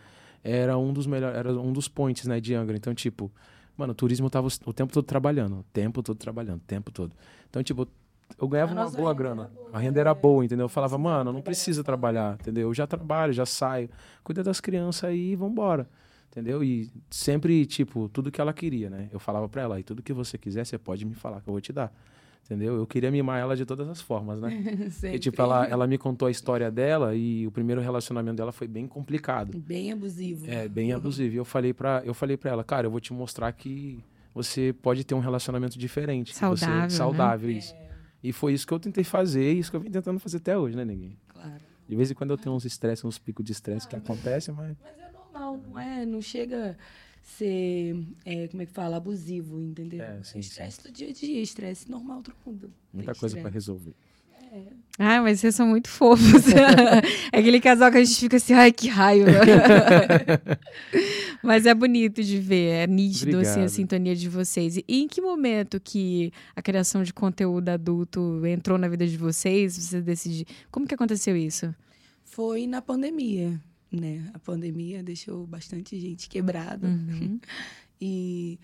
era 0.44 0.76
um 0.78 0.92
dos 0.92 1.07
melhores, 1.07 1.37
era 1.38 1.52
um 1.52 1.72
dos 1.72 1.88
points, 1.88 2.26
né, 2.26 2.38
de 2.40 2.54
Angra. 2.54 2.76
Então, 2.76 2.94
tipo, 2.94 3.33
mano, 3.76 3.92
o 3.92 3.94
turismo 3.96 4.28
tava 4.28 4.46
o 4.66 4.72
tempo 4.72 4.92
todo 4.92 5.04
trabalhando, 5.04 5.61
o 5.61 5.64
tempo 5.72 6.02
todo 6.02 6.16
trabalhando, 6.16 6.59
o 6.59 6.64
tempo 6.66 6.92
todo. 6.92 7.12
Então, 7.48 7.62
tipo, 7.62 7.88
eu 8.38 8.46
ganhava 8.48 8.72
A 8.72 8.74
uma 8.85 8.90
boa 8.90 9.12
renda 9.12 9.14
grana. 9.14 9.50
boa, 9.54 9.70
A 9.72 9.78
renda 9.78 10.00
era 10.00 10.11
é. 10.11 10.14
boa, 10.14 10.44
entendeu? 10.44 10.64
Eu 10.64 10.68
falava, 10.68 10.98
mano, 10.98 11.33
não 11.33 11.40
precisa 11.42 11.83
trabalhar, 11.83 12.35
entendeu? 12.35 12.68
Eu 12.68 12.74
já 12.74 12.87
trabalho, 12.87 13.33
já 13.33 13.46
saio, 13.46 13.88
cuida 14.22 14.42
das 14.42 14.61
crianças 14.61 15.04
aí 15.11 15.33
e 15.33 15.37
vambora. 15.37 15.88
Entendeu? 16.30 16.64
E 16.64 16.90
sempre, 17.09 17.64
tipo, 17.64 18.09
tudo 18.09 18.30
que 18.30 18.40
ela 18.40 18.52
queria, 18.52 18.90
né? 18.90 19.09
Eu 19.12 19.20
falava 19.20 19.48
pra 19.48 19.62
ela, 19.62 19.78
e 19.80 19.85
tudo 19.85 20.02
que 20.02 20.12
você 20.12 20.37
quiser, 20.37 20.66
você 20.66 20.76
pode 20.76 21.04
me 21.07 21.14
falar, 21.14 21.40
que 21.40 21.48
eu 21.48 21.52
vou 21.52 21.61
te 21.61 21.72
dar. 21.72 21.92
Entendeu? 22.44 22.76
Eu 22.76 22.87
queria 22.87 23.11
mimar 23.11 23.40
ela 23.40 23.57
de 23.57 23.64
todas 23.64 23.88
as 23.88 24.02
formas, 24.02 24.38
né? 24.40 24.50
Porque, 24.50 24.90
Sempre. 24.92 25.18
tipo, 25.18 25.40
ela, 25.40 25.66
ela 25.66 25.87
me 25.87 25.96
contou 25.96 26.28
a 26.28 26.30
história 26.30 26.70
dela 26.70 27.14
e 27.14 27.46
o 27.46 27.50
primeiro 27.50 27.80
relacionamento 27.80 28.37
dela 28.37 28.52
foi 28.52 28.68
bem 28.68 28.87
complicado. 28.87 29.57
Bem 29.59 29.90
abusivo. 29.92 30.44
É, 30.50 30.68
bem 30.68 30.92
abusivo. 30.92 31.35
E 31.35 31.38
eu 31.38 31.44
falei 31.44 31.72
pra, 31.72 32.02
eu 32.04 32.12
falei 32.12 32.38
ela, 32.44 32.62
cara, 32.62 32.87
eu 32.87 32.90
vou 32.90 33.00
te 33.00 33.14
mostrar 33.14 33.50
que 33.52 33.98
você 34.35 34.74
pode 34.83 35.04
ter 35.04 35.14
um 35.14 35.20
relacionamento 35.20 35.78
diferente. 35.78 36.33
que 36.35 36.38
você- 36.38 36.40
Saudável, 36.66 36.83
né? 36.83 36.88
saudável, 36.90 37.50
isso. 37.50 37.74
E 38.22 38.30
foi 38.33 38.52
isso 38.52 38.66
que 38.66 38.74
eu 38.74 38.78
tentei 38.80 39.04
fazer 39.04 39.52
e 39.54 39.59
isso 39.59 39.70
que 39.70 39.76
eu 39.76 39.80
vim 39.80 39.90
tentando 39.90 40.18
fazer 40.18 40.37
até 40.37 40.57
hoje, 40.57 40.76
né, 40.76 40.85
ninguém? 40.85 41.16
Claro. 41.28 41.52
De 41.88 41.96
vez 41.96 42.11
em 42.11 42.14
quando 42.14 42.30
eu 42.30 42.38
tenho 42.38 42.54
uns 42.54 42.64
estresses, 42.66 43.04
uns 43.04 43.18
picos 43.18 43.44
de 43.44 43.52
estresse 43.52 43.88
que 43.88 43.96
acontecem, 43.96 44.54
mas. 44.54 44.76
Mas 44.83 44.98
é 44.98 45.11
normal, 45.12 45.61
não 45.66 45.78
é? 45.78 46.04
Não 46.04 46.20
chega 46.20 46.76
ser, 47.25 48.07
é, 48.25 48.49
como 48.49 48.63
é 48.63 48.67
que 48.67 48.73
fala, 48.73 48.97
abusivo, 48.97 49.61
entendeu? 49.61 50.03
É, 50.03 50.23
sim, 50.23 50.39
estresse 50.39 50.83
do 50.83 50.93
dia 50.93 51.09
a 51.09 51.13
dia, 51.13 51.41
estresse 51.41 51.91
normal, 51.91 52.23
todo 52.23 52.37
mundo. 52.47 52.73
Muita 52.93 53.13
tem 53.13 53.21
coisa 53.21 53.35
pra 53.35 53.49
estresse. 53.49 53.55
resolver. 53.55 53.95
Ai, 54.97 55.21
mas 55.21 55.41
vocês 55.41 55.55
são 55.55 55.67
muito 55.67 55.89
fofos. 55.89 56.47
é 57.33 57.39
aquele 57.39 57.61
casal 57.61 57.91
que 57.91 57.99
a 57.99 58.05
gente 58.05 58.17
fica 58.17 58.37
assim, 58.37 58.53
ai, 58.53 58.71
que 58.71 58.87
raiva. 58.87 59.31
mas 61.43 61.67
é 61.67 61.75
bonito 61.75 62.23
de 62.23 62.39
ver, 62.39 62.69
é 62.69 62.87
nítido 62.87 63.41
assim, 63.41 63.63
a 63.63 63.69
sintonia 63.69 64.15
de 64.15 64.29
vocês. 64.29 64.77
E 64.77 64.85
em 64.89 65.09
que 65.09 65.21
momento 65.21 65.81
que 65.81 66.33
a 66.55 66.63
criação 66.63 67.03
de 67.03 67.13
conteúdo 67.13 67.69
adulto 67.71 68.47
entrou 68.47 68.79
na 68.79 68.87
vida 68.87 69.07
de 69.07 69.17
vocês? 69.17 69.77
Você 69.77 70.01
decidiu. 70.01 70.47
Como 70.71 70.87
que 70.87 70.95
aconteceu 70.95 71.37
isso? 71.37 71.75
Foi 72.23 72.67
na 72.67 72.81
pandemia, 72.81 73.61
né? 73.94 74.30
A 74.35 74.38
pandemia 74.38 75.02
deixou 75.02 75.46
bastante 75.46 75.98
gente 75.98 76.28
quebrada. 76.28 76.87
Uhum. 76.88 77.38
E 78.00 78.59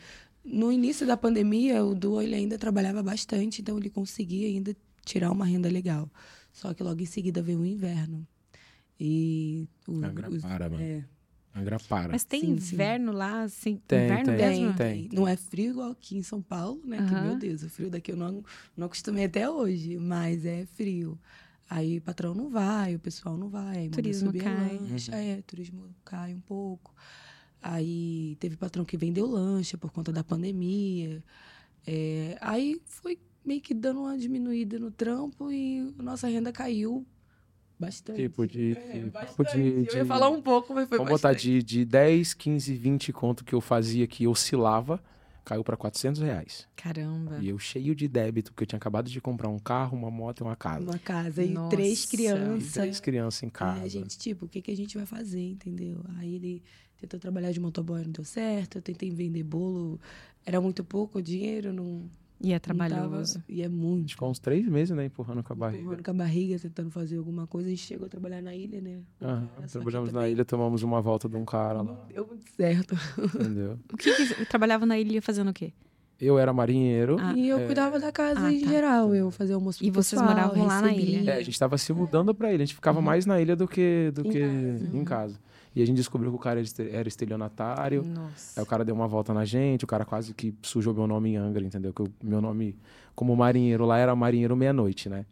no 0.44 0.70
início 0.72 1.06
da 1.06 1.16
pandemia, 1.16 1.82
o 1.84 1.94
Du 1.94 2.20
ele 2.20 2.34
ainda 2.34 2.58
trabalhava 2.58 3.02
bastante, 3.02 3.62
então 3.62 3.78
ele 3.78 3.88
conseguia 3.88 4.48
ainda 4.48 4.76
tirar 5.04 5.30
uma 5.30 5.46
renda 5.46 5.68
legal. 5.70 6.10
Só 6.52 6.74
que 6.74 6.82
logo 6.82 7.00
em 7.00 7.06
seguida 7.06 7.40
veio 7.40 7.60
o 7.60 7.64
inverno. 7.64 8.26
E 8.98 9.66
o, 9.86 10.04
Angra 10.04 10.28
os- 10.28 10.42
para, 10.42 10.68
mano. 10.68 10.82
é, 10.82 11.04
Angra 11.54 11.78
para. 11.88 12.12
Mas 12.12 12.24
tem 12.24 12.40
Sim, 12.40 12.58
sim. 12.58 12.74
inverno 12.74 13.12
lá, 13.12 13.42
assim, 13.42 13.80
Tem, 13.86 14.04
inverno 14.04 14.32
tem. 14.36 14.36
mesmo? 14.36 14.74
Tem. 14.76 15.08
Não 15.12 15.26
é 15.26 15.36
frio 15.36 15.70
igual 15.70 15.90
aqui 15.92 16.16
em 16.18 16.22
São 16.22 16.42
Paulo, 16.42 16.82
né? 16.84 16.96
Que, 16.98 17.14
Aham. 17.14 17.22
meu 17.22 17.36
Deus, 17.36 17.62
o 17.62 17.70
frio 17.70 17.88
daqui 17.88 18.12
eu 18.12 18.16
não, 18.16 18.44
não 18.76 18.86
acostumei 18.86 19.24
até 19.24 19.48
hoje, 19.48 19.96
mas 19.96 20.44
é 20.44 20.66
frio. 20.66 21.18
Aí 21.72 21.98
o 21.98 22.02
patrão 22.02 22.34
não 22.34 22.50
vai, 22.50 22.96
o 22.96 22.98
pessoal 22.98 23.36
não 23.36 23.48
vai, 23.48 23.88
Turismo 23.90 24.32
cai. 24.32 24.76
lancha, 24.76 25.14
é, 25.14 25.40
turismo 25.46 25.84
cai 26.04 26.34
um 26.34 26.40
pouco. 26.40 26.92
Aí 27.62 28.36
teve 28.40 28.56
patrão 28.56 28.84
que 28.84 28.96
vendeu 28.96 29.24
lancha 29.26 29.78
por 29.78 29.92
conta 29.92 30.10
da 30.12 30.24
pandemia. 30.24 31.22
É, 31.86 32.36
aí 32.40 32.80
foi 32.84 33.18
meio 33.44 33.60
que 33.60 33.72
dando 33.72 34.00
uma 34.00 34.18
diminuída 34.18 34.80
no 34.80 34.90
trampo 34.90 35.52
e 35.52 35.94
a 35.96 36.02
nossa 36.02 36.26
renda 36.26 36.50
caiu 36.52 37.06
bastante. 37.78 38.20
Tipo 38.22 38.46
de. 38.48 38.72
É, 38.72 38.92
tipo 38.92 39.10
bastante. 39.12 39.52
de, 39.56 39.68
Eu 39.78 39.84
de- 39.84 39.96
ia 39.98 40.04
falar 40.06 40.28
um 40.28 40.42
pouco, 40.42 40.74
mas 40.74 40.88
foi 40.88 40.98
Vamos 40.98 41.12
botar 41.12 41.28
bastante. 41.32 41.60
de, 41.60 41.62
de 41.62 41.84
10, 41.84 42.34
15, 42.34 42.74
20 42.74 43.12
conto 43.12 43.44
que 43.44 43.54
eu 43.54 43.60
fazia 43.60 44.06
que 44.08 44.26
oscilava, 44.26 45.00
caiu 45.50 45.64
pra 45.64 45.76
400 45.76 46.20
reais. 46.22 46.68
Caramba. 46.76 47.38
E 47.40 47.48
eu 47.48 47.58
cheio 47.58 47.92
de 47.92 48.06
débito, 48.06 48.52
porque 48.52 48.62
eu 48.62 48.66
tinha 48.68 48.76
acabado 48.76 49.10
de 49.10 49.20
comprar 49.20 49.48
um 49.48 49.58
carro, 49.58 49.98
uma 49.98 50.08
moto 50.08 50.40
e 50.40 50.42
uma 50.44 50.54
casa. 50.54 50.84
Uma 50.84 50.98
casa 50.98 51.42
e 51.42 51.48
Nossa. 51.50 51.70
três 51.74 52.04
E 52.04 52.08
crianças. 52.08 52.72
três 52.72 53.00
crianças 53.00 53.42
em 53.42 53.48
E 53.48 53.50
casa. 53.50 53.82
a 53.82 53.88
gente, 53.88 54.16
tipo, 54.16 54.46
o 54.46 54.48
que, 54.48 54.62
que 54.62 54.70
a 54.70 54.76
gente 54.76 54.96
vai 54.96 55.04
fazer, 55.06 55.42
entendeu? 55.42 56.04
Aí 56.18 56.36
ele 56.36 56.62
tentou 56.96 57.18
trabalhar 57.18 57.50
de 57.50 57.58
motoboy, 57.58 58.04
não 58.04 58.12
deu 58.12 58.24
certo. 58.24 58.78
Eu 58.78 58.82
tentei 58.82 59.10
vender 59.10 59.42
bolo, 59.42 59.98
era 60.46 60.60
muito 60.60 60.84
pouco 60.84 61.20
dinheiro, 61.20 61.72
não. 61.72 62.08
E 62.42 62.52
é 62.54 62.58
trabalhoso. 62.58 63.34
tava- 63.34 63.44
e 63.48 63.60
é 63.62 63.66
A 63.66 63.68
muito. 63.68 64.00
gente 64.00 64.14
ficou 64.14 64.30
uns 64.30 64.38
três 64.38 64.66
meses, 64.66 64.96
né, 64.96 65.04
empurrando 65.04 65.42
com 65.42 65.52
a 65.52 65.56
barriga. 65.56 65.82
Empurrando 65.82 66.02
com 66.04 66.10
a 66.10 66.14
barriga, 66.14 66.58
tentando 66.58 66.90
fazer 66.90 67.18
alguma 67.18 67.46
coisa. 67.46 67.66
A 67.68 67.70
gente 67.70 67.82
chegou 67.82 68.06
a 68.06 68.08
trabalhar 68.08 68.40
na 68.40 68.54
ilha, 68.54 68.80
né? 68.80 69.00
Aham, 69.20 69.48
Trabalhamos 69.70 70.12
na 70.12 70.26
ilha, 70.28 70.44
tomamos 70.44 70.82
uma 70.82 71.02
volta 71.02 71.28
de 71.28 71.36
um 71.36 71.44
cara 71.44 71.82
lá, 71.82 72.06
deu 72.12 72.26
muito 72.26 72.48
certo. 72.56 72.94
entendeu? 73.34 73.78
O 73.92 73.96
que, 73.96 74.12
que 74.34 74.44
trabalhava 74.46 74.86
na 74.86 74.98
ilha 74.98 75.20
fazendo 75.20 75.50
o 75.50 75.52
quê? 75.54 75.72
Eu 76.18 76.38
era 76.38 76.52
marinheiro. 76.52 77.16
Ah. 77.18 77.32
e 77.34 77.48
eu 77.48 77.58
é, 77.58 77.64
cuidava 77.66 77.98
da 77.98 78.12
casa 78.12 78.40
Ah, 78.46 78.52
em 78.52 78.60
tá. 78.60 78.68
geral. 78.68 79.14
Eu 79.14 79.30
fazia 79.30 79.54
almoço 79.54 79.82
E 79.82 79.90
pro 79.90 80.02
vocês 80.02 80.20
pessoal, 80.20 80.36
moravam 80.36 80.66
lá 80.66 80.82
na 80.82 80.92
ilha? 80.92 81.30
É, 81.30 81.36
a 81.36 81.42
gente 81.42 81.58
tava 81.58 81.78
se 81.78 81.92
mudando 81.94 82.34
pra 82.34 82.52
ilha. 82.52 82.62
A 82.62 82.66
gente 82.66 82.74
ficava 82.74 83.00
mais 83.00 83.24
na 83.24 83.40
ilha 83.40 83.56
do 83.56 83.66
que, 83.66 84.10
do 84.14 84.26
Em 84.26 84.30
que 84.30 84.40
casa. 84.40 84.96
em 84.98 85.04
casa. 85.04 85.40
E 85.74 85.82
a 85.82 85.86
gente 85.86 85.96
descobriu 85.96 86.30
que 86.30 86.36
o 86.36 86.38
cara 86.40 86.58
era 86.58 86.64
este- 86.64 86.90
era 86.90 87.06
estelionatário. 87.08 88.02
Nossa. 88.02 88.58
Aí 88.60 88.64
o 88.64 88.66
cara 88.66 88.84
deu 88.84 88.94
uma 88.94 89.06
volta 89.06 89.32
na 89.32 89.44
gente, 89.44 89.84
o 89.84 89.86
cara 89.86 90.04
quase 90.04 90.34
que 90.34 90.54
sujou 90.62 90.92
meu 90.92 91.06
nome 91.06 91.30
em 91.30 91.36
Angra, 91.36 91.64
entendeu? 91.64 91.92
Que 91.92 92.02
o 92.02 92.08
meu 92.22 92.40
nome, 92.40 92.76
como 93.14 93.36
marinheiro 93.36 93.84
lá, 93.86 93.96
era 93.98 94.14
marinheiro 94.16 94.56
meia-noite, 94.56 95.08
né? 95.08 95.24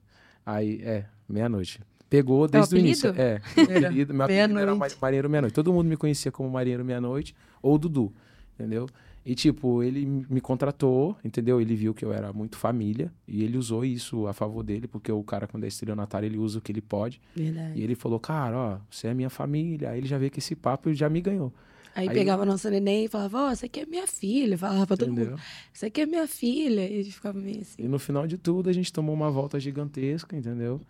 Aí, 0.46 0.80
é, 0.84 1.04
meia-noite. 1.28 1.80
Pegou 2.08 2.44
É 2.46 2.48
desde 2.48 2.74
o 2.74 2.78
início. 2.78 3.10
É, 3.16 3.40
meu 3.56 3.66
Era 3.68 3.86
apelido, 3.88 4.14
meu 4.14 4.24
apelido 4.24 4.58
era 4.58 4.74
marinheiro 5.00 5.28
meia-noite. 5.28 5.54
Todo 5.54 5.72
mundo 5.72 5.86
me 5.88 5.96
conhecia 5.96 6.32
como 6.32 6.48
marinheiro 6.48 6.84
meia-noite 6.84 7.34
ou 7.60 7.76
Dudu, 7.76 8.12
entendeu? 8.54 8.86
E, 9.28 9.34
tipo, 9.34 9.82
ele 9.82 10.06
me 10.06 10.40
contratou, 10.40 11.14
entendeu? 11.22 11.60
Ele 11.60 11.74
viu 11.76 11.92
que 11.92 12.02
eu 12.02 12.14
era 12.14 12.32
muito 12.32 12.56
família 12.56 13.12
e 13.26 13.44
ele 13.44 13.58
usou 13.58 13.84
isso 13.84 14.26
a 14.26 14.32
favor 14.32 14.62
dele, 14.62 14.88
porque 14.88 15.12
o 15.12 15.22
cara, 15.22 15.46
quando 15.46 15.64
é 15.64 15.68
estelionatário, 15.68 16.24
ele 16.24 16.38
usa 16.38 16.58
o 16.58 16.62
que 16.62 16.72
ele 16.72 16.80
pode. 16.80 17.20
Verdade. 17.36 17.78
E 17.78 17.82
ele 17.84 17.94
falou, 17.94 18.18
cara, 18.18 18.56
ó, 18.56 18.78
você 18.90 19.08
é 19.08 19.12
minha 19.12 19.28
família. 19.28 19.90
Aí 19.90 19.98
ele 19.98 20.08
já 20.08 20.16
veio 20.16 20.30
com 20.30 20.38
esse 20.38 20.56
papo 20.56 20.88
e 20.88 20.94
já 20.94 21.10
me 21.10 21.20
ganhou. 21.20 21.52
Aí, 21.94 22.08
Aí- 22.08 22.14
pegava 22.14 22.44
a 22.44 22.46
nossa 22.46 22.70
neném 22.70 23.04
e 23.04 23.08
falava, 23.08 23.48
ó, 23.48 23.50
essa 23.50 23.66
aqui 23.66 23.80
é 23.80 23.84
minha 23.84 24.06
filha. 24.06 24.56
Falava 24.56 24.86
pra 24.86 24.96
todo 24.96 25.12
mundo, 25.12 25.38
essa 25.74 25.88
aqui 25.88 26.00
é 26.00 26.06
minha 26.06 26.26
filha. 26.26 26.90
E 26.90 27.04
ficava 27.04 27.38
meio 27.38 27.60
assim. 27.60 27.82
E 27.82 27.86
no 27.86 27.98
final 27.98 28.26
de 28.26 28.38
tudo, 28.38 28.70
a 28.70 28.72
gente 28.72 28.90
tomou 28.90 29.14
uma 29.14 29.30
volta 29.30 29.60
gigantesca, 29.60 30.34
entendeu? 30.34 30.80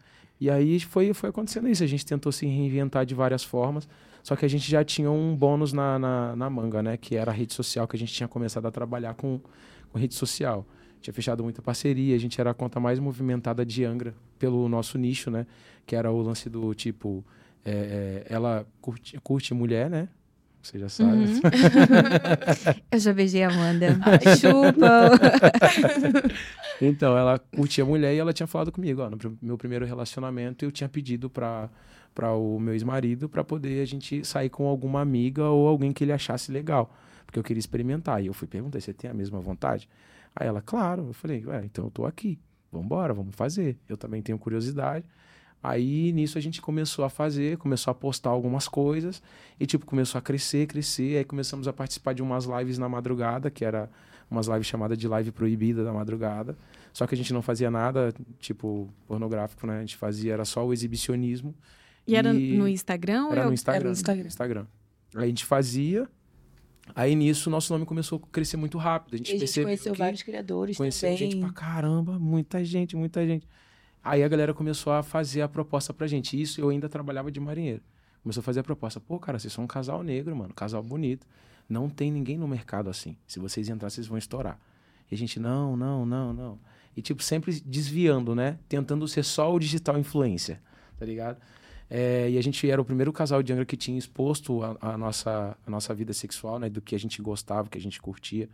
E 0.41 0.49
aí 0.49 0.79
foi, 0.79 1.13
foi 1.13 1.31
acontecendo 1.31 1.69
isso. 1.69 1.83
A 1.83 1.89
gente 1.89 2.07
tentou 2.07 2.31
se 2.31 2.47
reinventar 2.47 3.05
de 3.05 3.17
várias 3.17 3.43
formas. 3.43 3.89
Só 4.23 4.37
que 4.37 4.45
a 4.45 4.49
gente 4.49 4.71
já 4.71 4.85
tinha 4.85 5.11
um 5.11 5.35
bônus 5.35 5.73
na, 5.73 5.99
na, 5.99 6.37
na 6.37 6.51
manga, 6.51 6.83
né? 6.83 6.97
Que 6.97 7.17
era 7.17 7.31
a 7.31 7.35
rede 7.35 7.55
social, 7.55 7.87
que 7.87 7.97
a 7.97 7.99
gente 7.99 8.13
tinha 8.13 8.29
começado 8.29 8.67
a 8.67 8.71
trabalhar 8.71 9.15
com, 9.15 9.41
com 9.91 9.99
rede 9.99 10.15
social. 10.15 10.67
Tinha 11.01 11.15
fechado 11.15 11.43
muita 11.45 11.63
parceria, 11.63 12.15
a 12.15 12.19
gente 12.19 12.41
era 12.41 12.51
a 12.51 12.55
conta 12.55 12.81
mais 12.81 12.99
movimentada 12.99 13.65
de 13.65 13.85
Angra 13.85 14.15
pelo 14.39 14.69
nosso 14.69 14.99
nicho, 14.99 15.31
né? 15.31 15.47
Que 15.87 15.95
era 15.95 16.11
o 16.11 16.21
lance 16.21 16.51
do 16.51 16.75
tipo. 16.75 17.25
é, 17.65 18.25
é, 18.31 18.35
ela 18.35 18.67
curte, 18.81 19.19
curte 19.21 19.55
mulher, 19.55 19.89
né? 19.89 20.09
Você 20.63 20.79
já 20.79 20.89
sabe. 20.89 21.25
Uhum. 21.25 21.41
Eu 22.91 22.99
já 22.99 23.13
beijei 23.13 23.45
a 23.45 23.49
Amanda. 23.49 23.99
Chupa! 24.39 25.13
Então, 26.81 27.17
ela 27.17 27.39
curtia 27.39 27.85
mulher 27.85 28.15
e 28.15 28.19
ela 28.19 28.33
tinha 28.33 28.47
falado 28.47 28.71
comigo, 28.71 29.01
ó, 29.03 29.09
no 29.09 29.19
meu 29.41 29.57
primeiro 29.57 29.87
relacionamento 29.87 30.65
eu 30.65 30.71
tinha 30.71 30.89
pedido 30.89 31.31
pra, 31.31 31.71
pra 32.19 32.33
o 32.33 32.59
meu 32.59 32.75
ex-marido 32.75 33.29
pra 33.29 33.45
poder 33.45 33.81
a 33.81 33.85
gente 33.85 34.25
sair 34.25 34.49
com 34.49 34.67
alguma 34.67 35.01
amiga 35.01 35.45
ou 35.45 35.69
alguém 35.69 35.93
que 35.93 36.03
ele 36.03 36.11
achasse 36.11 36.51
legal, 36.51 36.93
porque 37.25 37.39
eu 37.39 37.45
queria 37.45 37.61
experimentar. 37.61 38.21
E 38.21 38.27
eu 38.27 38.35
fui 38.35 38.49
perguntar, 38.49 38.81
você 38.81 38.93
tem 38.93 39.09
a 39.09 39.15
mesma 39.15 39.39
vontade? 39.39 39.89
Aí 40.35 40.49
ela, 40.49 40.61
claro. 40.61 41.07
Eu 41.07 41.13
falei, 41.13 41.47
ué, 41.47 41.65
então 41.65 41.85
eu 41.85 41.91
tô 41.93 42.05
aqui, 42.05 42.37
vambora, 42.73 43.15
vamos 43.15 43.37
fazer. 43.37 43.79
Eu 43.89 43.97
também 43.97 44.21
tenho 44.21 44.37
curiosidade. 44.37 45.05
Aí 45.63 46.11
nisso 46.11 46.37
a 46.37 46.41
gente 46.41 46.61
começou 46.61 47.05
a 47.05 47.09
fazer, 47.09 47.57
começou 47.57 47.93
a 47.93 47.95
postar 47.95 48.31
algumas 48.31 48.67
coisas 48.67 49.23
e 49.59 49.65
tipo 49.65 49.87
começou 49.87 50.19
a 50.19 50.23
crescer, 50.23 50.67
crescer. 50.67 51.19
Aí 51.19 51.25
começamos 51.25 51.69
a 51.69 51.73
participar 51.73 52.15
de 52.15 52.23
umas 52.23 52.47
lives 52.47 52.79
na 52.79 52.89
madrugada, 52.89 53.49
que 53.49 53.65
era 53.65 53.89
umas 54.29 54.49
lives 54.49 54.67
chamadas 54.67 54.99
de 54.99 55.07
live 55.07 55.31
proibida 55.31 55.85
da 55.85 55.93
madrugada. 55.93 56.59
Só 56.93 57.07
que 57.07 57.15
a 57.15 57.17
gente 57.17 57.33
não 57.33 57.43
fazia 57.43 57.71
nada 57.71 58.13
tipo 58.41 58.89
pornográfico, 59.07 59.69
né? 59.69 59.77
A 59.77 59.81
gente 59.83 59.97
fazia 59.97 60.33
era 60.33 60.45
só 60.45 60.67
o 60.67 60.73
exibicionismo. 60.73 61.55
E 62.09 62.17
era 62.17 62.33
E 62.35 62.57
no 62.57 62.67
Instagram 62.67 63.27
ou 63.27 63.33
Era 63.33 63.45
no 63.47 63.53
Instagram. 63.53 63.81
Era 63.81 63.89
no 63.89 63.93
Instagram. 63.93 64.27
Instagram. 64.27 64.67
Aí 65.15 65.25
a 65.25 65.27
gente 65.27 65.45
fazia. 65.45 66.09
Aí 66.95 67.15
nisso 67.15 67.51
nosso 67.51 67.73
nome 67.73 67.85
começou 67.85 68.21
a 68.23 68.33
crescer 68.33 68.57
muito 68.57 68.79
rápido. 68.79 69.15
A 69.15 69.17
gente, 69.19 69.33
E 69.33 69.37
a 69.37 69.39
gente 69.39 69.63
conheceu 69.63 69.93
que 69.93 69.99
vários 69.99 70.23
criadores 70.23 70.77
Conheceu 70.77 71.11
também. 71.13 71.31
gente 71.33 71.41
pra 71.41 71.53
caramba, 71.53 72.19
muita 72.19 72.65
gente, 72.65 72.97
muita 72.97 73.27
gente. 73.27 73.47
Aí 74.03 74.23
a 74.23 74.29
galera 74.29 74.55
começou 74.55 74.93
a 74.93 75.03
fazer 75.03 75.43
a 75.43 75.49
proposta 75.49 75.93
pra 75.93 76.07
gente. 76.07 76.41
Isso 76.41 76.61
eu 76.61 76.71
ainda 76.71 76.89
trabalhava 76.89 77.31
de 77.31 77.39
marinheiro. 77.39 77.83
Começou 78.23 78.41
a 78.41 78.45
fazer 78.45 78.61
a 78.61 78.65
proposta. 78.65 78.99
Pô, 79.01 79.19
cara, 79.19 79.39
vocês 79.39 79.53
são 79.53 79.65
um 79.65 79.67
casal 79.67 80.03
negro, 80.03 80.35
mano. 80.35 80.55
Casal 80.55 80.83
bonito. 80.83 81.27
Não 81.69 81.91
tem 81.91 82.11
ninguém 82.11 82.39
no 82.39 82.49
mercado 82.49 82.89
assim. 82.89 83.17
Se 83.27 83.39
vocês 83.39 83.69
entrarem, 83.69 83.91
vocês 83.95 84.07
vão 84.07 84.17
estourar. 84.17 84.59
E 85.11 85.15
a 85.15 85.19
gente, 85.19 85.39
não, 85.39 85.77
não, 85.77 86.07
não, 86.07 86.33
não. 86.33 86.59
E, 86.97 87.03
tipo, 87.03 87.23
sempre 87.23 87.61
desviando, 87.61 88.35
né? 88.35 88.59
Tentando 88.69 89.07
ser 89.07 89.25
só 89.25 89.55
o 89.55 89.59
digital 89.59 89.99
influencer, 89.99 90.61
tá 90.99 91.05
ligado? 91.05 91.39
É, 91.91 92.29
e 92.31 92.37
a 92.37 92.43
gente 92.43 92.69
era 92.71 92.81
o 92.81 92.85
primeiro 92.85 93.13
casal 93.13 93.43
de 93.43 93.53
Angra 93.53 93.65
que 93.65 93.77
tinha 93.77 93.99
exposto 93.99 94.63
a, 94.63 94.77
a 94.81 94.99
nossa, 94.99 95.57
a 95.67 95.71
nossa 95.71 95.95
vida 95.95 96.13
sexual, 96.13 96.59
né? 96.59 96.69
Do 96.69 96.81
que 96.81 96.95
a 96.95 96.99
gente 96.99 97.21
gostava, 97.23 97.69
que 97.69 97.79
a 97.79 97.81
gente 97.81 98.01
curtia. 98.01 98.49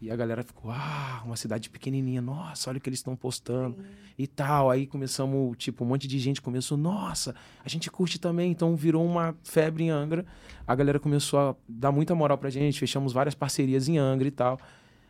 E 0.00 0.10
a 0.10 0.16
galera 0.16 0.42
ficou, 0.42 0.70
ah, 0.70 1.22
uma 1.24 1.36
cidade 1.36 1.70
pequenininha, 1.70 2.20
nossa, 2.20 2.68
olha 2.68 2.76
o 2.76 2.80
que 2.80 2.88
eles 2.88 2.98
estão 2.98 3.16
postando 3.16 3.78
e 4.18 4.26
tal. 4.26 4.70
Aí 4.70 4.86
começamos, 4.86 5.56
tipo, 5.56 5.84
um 5.84 5.88
monte 5.88 6.06
de 6.06 6.18
gente 6.18 6.42
começou, 6.42 6.76
nossa, 6.76 7.34
a 7.64 7.68
gente 7.68 7.90
curte 7.90 8.20
também. 8.20 8.50
Então 8.50 8.76
virou 8.76 9.04
uma 9.04 9.34
febre 9.42 9.84
em 9.84 9.90
Angra. 9.90 10.26
A 10.66 10.74
galera 10.74 11.00
começou 11.00 11.38
a 11.38 11.56
dar 11.66 11.90
muita 11.90 12.14
moral 12.14 12.36
pra 12.36 12.50
gente, 12.50 12.78
fechamos 12.78 13.12
várias 13.12 13.34
parcerias 13.34 13.88
em 13.88 13.96
Angra 13.96 14.28
e 14.28 14.30
tal. 14.30 14.60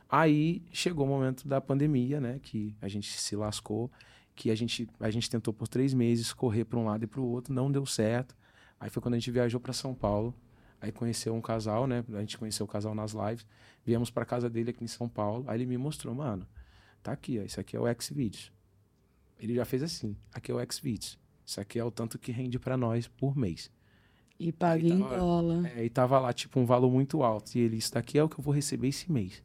Aí 0.09 0.62
chegou 0.73 1.05
o 1.05 1.09
momento 1.09 1.49
da 1.49 1.61
pandemia, 1.61 2.21
né? 2.21 2.39
Que 2.41 2.77
a 2.81 2.87
gente 2.87 3.19
se 3.19 3.35
lascou, 3.35 3.91
que 4.37 4.51
a 4.51 4.55
gente, 4.55 4.88
a 5.01 5.11
gente 5.11 5.29
tentou 5.29 5.53
por 5.53 5.66
três 5.66 5.94
meses 5.94 6.33
correr 6.33 6.66
para 6.66 6.79
um 6.79 6.85
lado 6.85 7.03
e 7.03 7.07
para 7.07 7.20
o 7.20 7.27
outro, 7.27 7.53
não 7.53 7.72
deu 7.72 7.85
certo. 7.87 8.37
Aí 8.79 8.90
foi 8.90 9.03
quando 9.03 9.14
a 9.14 9.18
gente 9.18 9.31
viajou 9.31 9.59
para 9.59 9.72
São 9.72 9.94
Paulo. 9.94 10.35
Aí 10.81 10.92
conheceu 10.92 11.35
um 11.35 11.40
casal, 11.40 11.87
né? 11.87 12.05
A 12.12 12.20
gente 12.20 12.37
conheceu 12.37 12.66
o 12.66 12.68
casal 12.68 12.94
nas 12.94 13.12
lives. 13.12 13.46
Viemos 13.85 14.11
para 14.11 14.27
casa 14.27 14.51
dele 14.51 14.70
aqui 14.70 14.85
em 14.85 14.88
São 14.88 15.09
Paulo. 15.09 15.44
Aí 15.49 15.57
ele 15.57 15.66
me 15.66 15.79
mostrou, 15.79 16.14
mano, 16.14 16.46
tá 17.03 17.12
aqui, 17.12 17.40
ó, 17.40 17.42
isso 17.42 17.59
aqui 17.59 17.75
é 17.75 17.81
o 17.81 17.85
Xvideos. 18.01 18.53
Ele 19.40 19.55
já 19.55 19.64
fez 19.64 19.83
assim, 19.83 20.14
aqui 20.35 20.53
é 20.53 20.55
o 20.55 20.72
Xvideos. 20.72 21.18
Isso 21.44 21.61
aqui 21.61 21.79
é 21.79 21.85
o 21.85 21.90
tanto 21.90 22.18
que 22.18 22.31
rende 22.31 22.59
para 22.59 22.77
nós 22.77 23.09
por 23.09 23.35
mês. 23.37 23.70
E 24.38 24.53
paga 24.53 24.87
em 24.87 24.99
dólar. 24.99 25.66
É, 25.75 25.85
e 25.85 25.88
tava 25.88 26.18
lá, 26.18 26.33
tipo, 26.33 26.61
um 26.61 26.66
valor 26.66 26.90
muito 26.90 27.22
alto. 27.22 27.57
E 27.57 27.61
ele, 27.61 27.79
isso 27.79 27.94
daqui 27.94 28.18
é 28.18 28.22
o 28.22 28.29
que 28.29 28.38
eu 28.38 28.44
vou 28.44 28.53
receber 28.53 28.88
esse 28.88 29.11
mês. 29.11 29.42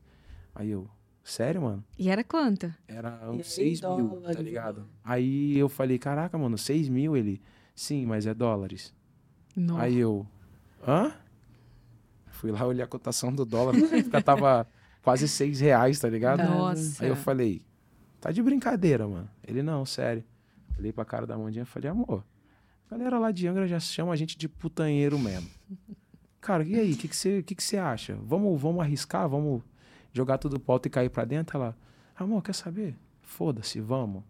Aí 0.54 0.70
eu, 0.70 0.90
sério, 1.24 1.62
mano? 1.62 1.84
E 1.98 2.10
era 2.10 2.24
quanto? 2.24 2.74
Era 2.88 3.30
uns 3.30 3.54
6 3.54 3.82
mil, 3.82 4.08
dólares, 4.08 4.36
tá 4.36 4.42
ligado? 4.42 4.88
Aí 5.04 5.58
eu 5.58 5.70
falei, 5.70 5.98
caraca, 5.98 6.38
mano, 6.38 6.58
6 6.58 6.90
mil? 6.90 7.16
Ele, 7.16 7.42
sim, 7.76 8.06
mas 8.06 8.26
é 8.26 8.34
dólares. 8.34 8.94
Nossa. 9.56 9.84
Aí 9.84 9.98
eu, 9.98 10.26
hã? 10.88 11.14
Fui 12.28 12.52
lá 12.52 12.66
olhar 12.66 12.86
a 12.86 12.88
cotação 12.88 13.34
do 13.34 13.46
dólar, 13.46 13.76
época 13.76 14.22
tava 14.22 14.68
quase 15.04 15.28
6 15.28 15.60
reais, 15.60 16.00
tá 16.00 16.10
ligado? 16.10 16.40
Tá. 16.40 16.50
Nossa. 16.50 17.04
Aí 17.04 17.10
eu 17.10 17.16
falei, 17.16 17.62
tá 18.20 18.32
de 18.32 18.42
brincadeira, 18.42 19.08
mano. 19.08 19.30
Ele, 19.48 19.62
não, 19.62 19.86
sério. 19.86 20.24
Olhei 20.78 20.92
pra 20.92 21.06
cara 21.06 21.28
da 21.28 21.38
Mandinha 21.38 21.64
e 21.64 21.66
falei, 21.66 21.90
amor, 21.90 22.24
a 22.90 22.96
galera 22.96 23.20
lá 23.20 23.32
de 23.32 23.48
Angra 23.48 23.68
já 23.68 23.80
chama 23.80 24.12
a 24.14 24.16
gente 24.16 24.38
de 24.38 24.50
putanheiro 24.50 25.20
mesmo. 25.20 25.50
Cara, 26.42 26.64
e 26.64 26.74
aí, 26.74 26.94
o 26.94 26.98
que 26.98 27.08
você 27.08 27.44
que 27.44 27.54
que 27.54 27.64
você 27.64 27.78
acha? 27.78 28.18
Vamos, 28.24 28.60
vamos 28.60 28.82
arriscar? 28.82 29.30
Vamos 29.30 29.62
jogar 30.14 30.38
tudo 30.38 30.60
pro 30.60 30.74
alto 30.74 30.88
e 30.88 30.90
cair 30.90 31.10
pra 31.10 31.26
dentro? 31.26 31.58
Ela, 31.58 31.78
amor, 32.16 32.42
quer 32.44 32.54
saber? 32.54 32.96
Foda-se, 33.22 33.80
vamos. 33.80 34.24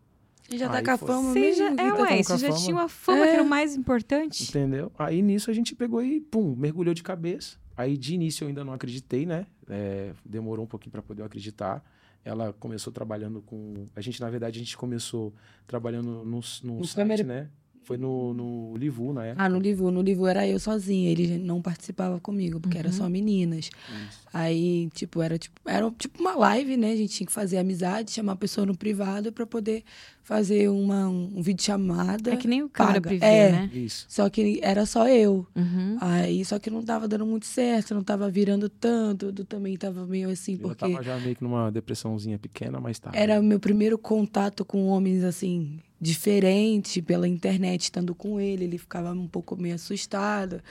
E 0.50 0.58
já 0.58 0.67
tá 0.70 0.80
Aí 0.80 0.84
com 0.84 0.91
a 0.91 0.98
fama 0.98 1.34
mesmo. 1.34 1.58
já, 1.60 1.72
é, 1.72 1.76
tá 1.76 2.02
ué, 2.02 2.24
já 2.24 2.38
fama. 2.38 2.56
tinha 2.58 2.76
uma 2.76 2.89
fama 2.89 3.24
que 3.24 3.30
era 3.30 3.44
o 3.44 3.48
mais 3.48 3.76
importante. 3.76 4.44
Entendeu? 4.44 4.91
Aí 5.00 5.22
nisso 5.22 5.50
a 5.50 5.54
gente 5.54 5.74
pegou 5.76 6.04
e, 6.04 6.20
pum, 6.20 6.56
mergulhou 6.58 6.94
de 6.94 7.02
cabeça. 7.04 7.58
Aí 7.78 7.98
de 7.98 8.15
início 8.15 8.44
eu 8.44 8.50
ainda 8.50 8.63
não 8.65 8.74
acreditei, 8.74 9.26
né? 9.26 9.48
É, 9.70 10.12
demorou 10.26 10.65
um 10.65 10.67
pouquinho 10.67 10.91
para 10.91 11.02
poder 11.02 11.24
acreditar. 11.24 11.82
Ela 12.24 12.54
começou 12.54 12.91
trabalhando 12.91 13.41
com. 13.41 13.88
A 13.96 14.02
gente, 14.02 14.20
na 14.22 14.30
verdade, 14.30 14.60
a 14.60 14.63
gente 14.63 14.78
começou 14.78 15.34
trabalhando 15.65 16.08
no, 16.10 16.26
no, 16.26 16.36
No 16.36 16.41
site, 16.86 16.96
câmera- 16.96 17.24
né? 17.24 17.50
Foi 17.84 17.98
no, 17.98 18.34
no 18.34 18.78
Livu 18.78 19.12
na 19.12 19.26
época. 19.26 19.44
Ah, 19.44 19.50
no 19.50 19.60
Livu. 19.60 19.89
No 19.89 20.02
Livu 20.02 20.28
era 20.28 20.48
eu 20.48 20.60
sozinha. 20.60 21.10
Ele 21.10 21.38
não 21.39 21.62
participava 21.62 22.20
comigo, 22.20 22.60
porque 22.60 22.78
era 22.78 22.91
só 22.91 23.10
meninas. 23.10 23.65
Isso. 24.10 24.22
Aí, 24.34 24.89
tipo, 24.94 25.22
era 25.22 25.38
tipo, 25.38 25.60
era 25.65 25.89
tipo 25.98 26.22
uma 26.22 26.36
live, 26.36 26.78
né? 26.78 26.91
A 26.91 26.96
gente 26.96 27.13
tinha 27.13 27.26
que 27.28 27.34
fazer 27.34 27.58
amizade, 27.58 28.12
chamar 28.12 28.34
a 28.34 28.36
pessoa 28.38 28.65
no 28.67 28.78
privado 28.78 29.32
pra 29.32 29.46
poder 29.46 29.84
fazer 30.24 30.70
uma, 30.70 31.08
um 31.10 31.41
vídeo 31.41 31.63
chamada. 31.63 32.32
É 32.34 32.38
que 32.38 32.48
nem 32.48 32.62
o 32.62 32.70
câmera 32.70 33.02
paga. 33.02 33.10
privê, 33.10 33.26
É. 33.26 33.52
né? 33.52 33.70
Isso. 33.74 34.06
Só 34.08 34.30
que 34.30 34.60
era 34.62 34.86
só 34.86 35.10
eu. 35.10 35.46
Uhum. 35.56 35.98
Aí, 36.00 36.46
só 36.46 36.60
que 36.60 36.70
não 36.70 36.84
tava 36.84 37.08
dando 37.08 37.26
muito 37.26 37.46
certo, 37.48 37.94
não 37.96 38.04
tava 38.04 38.30
virando 38.30 38.70
tanto. 38.70 39.34
Eu 39.38 39.44
também 39.46 39.76
tava 39.76 40.06
meio 40.06 40.30
assim, 40.30 40.54
Eu 40.54 40.60
porque 40.60 40.76
tava 40.91 41.04
já 41.04 41.17
meio 41.20 41.36
que 41.36 41.44
numa 41.44 41.72
depressãozinha 41.72 42.38
pequena, 42.38 42.80
mas 42.80 43.00
tá. 43.00 43.10
era 43.13 43.39
o 43.39 43.44
meu 43.44 43.60
primeiro 43.60 43.98
contato 43.98 44.63
com 44.63 44.86
homens, 44.88 45.24
assim, 45.24 45.80
diferente 46.02 47.02
pela 47.02 47.28
internet, 47.28 47.84
estando 47.84 48.16
com 48.16 48.40
ele. 48.40 48.64
Ele 48.64 48.78
ficava 48.78 49.12
um 49.12 49.28
pouco 49.28 49.56
meio 49.56 49.76
assustado. 49.76 50.62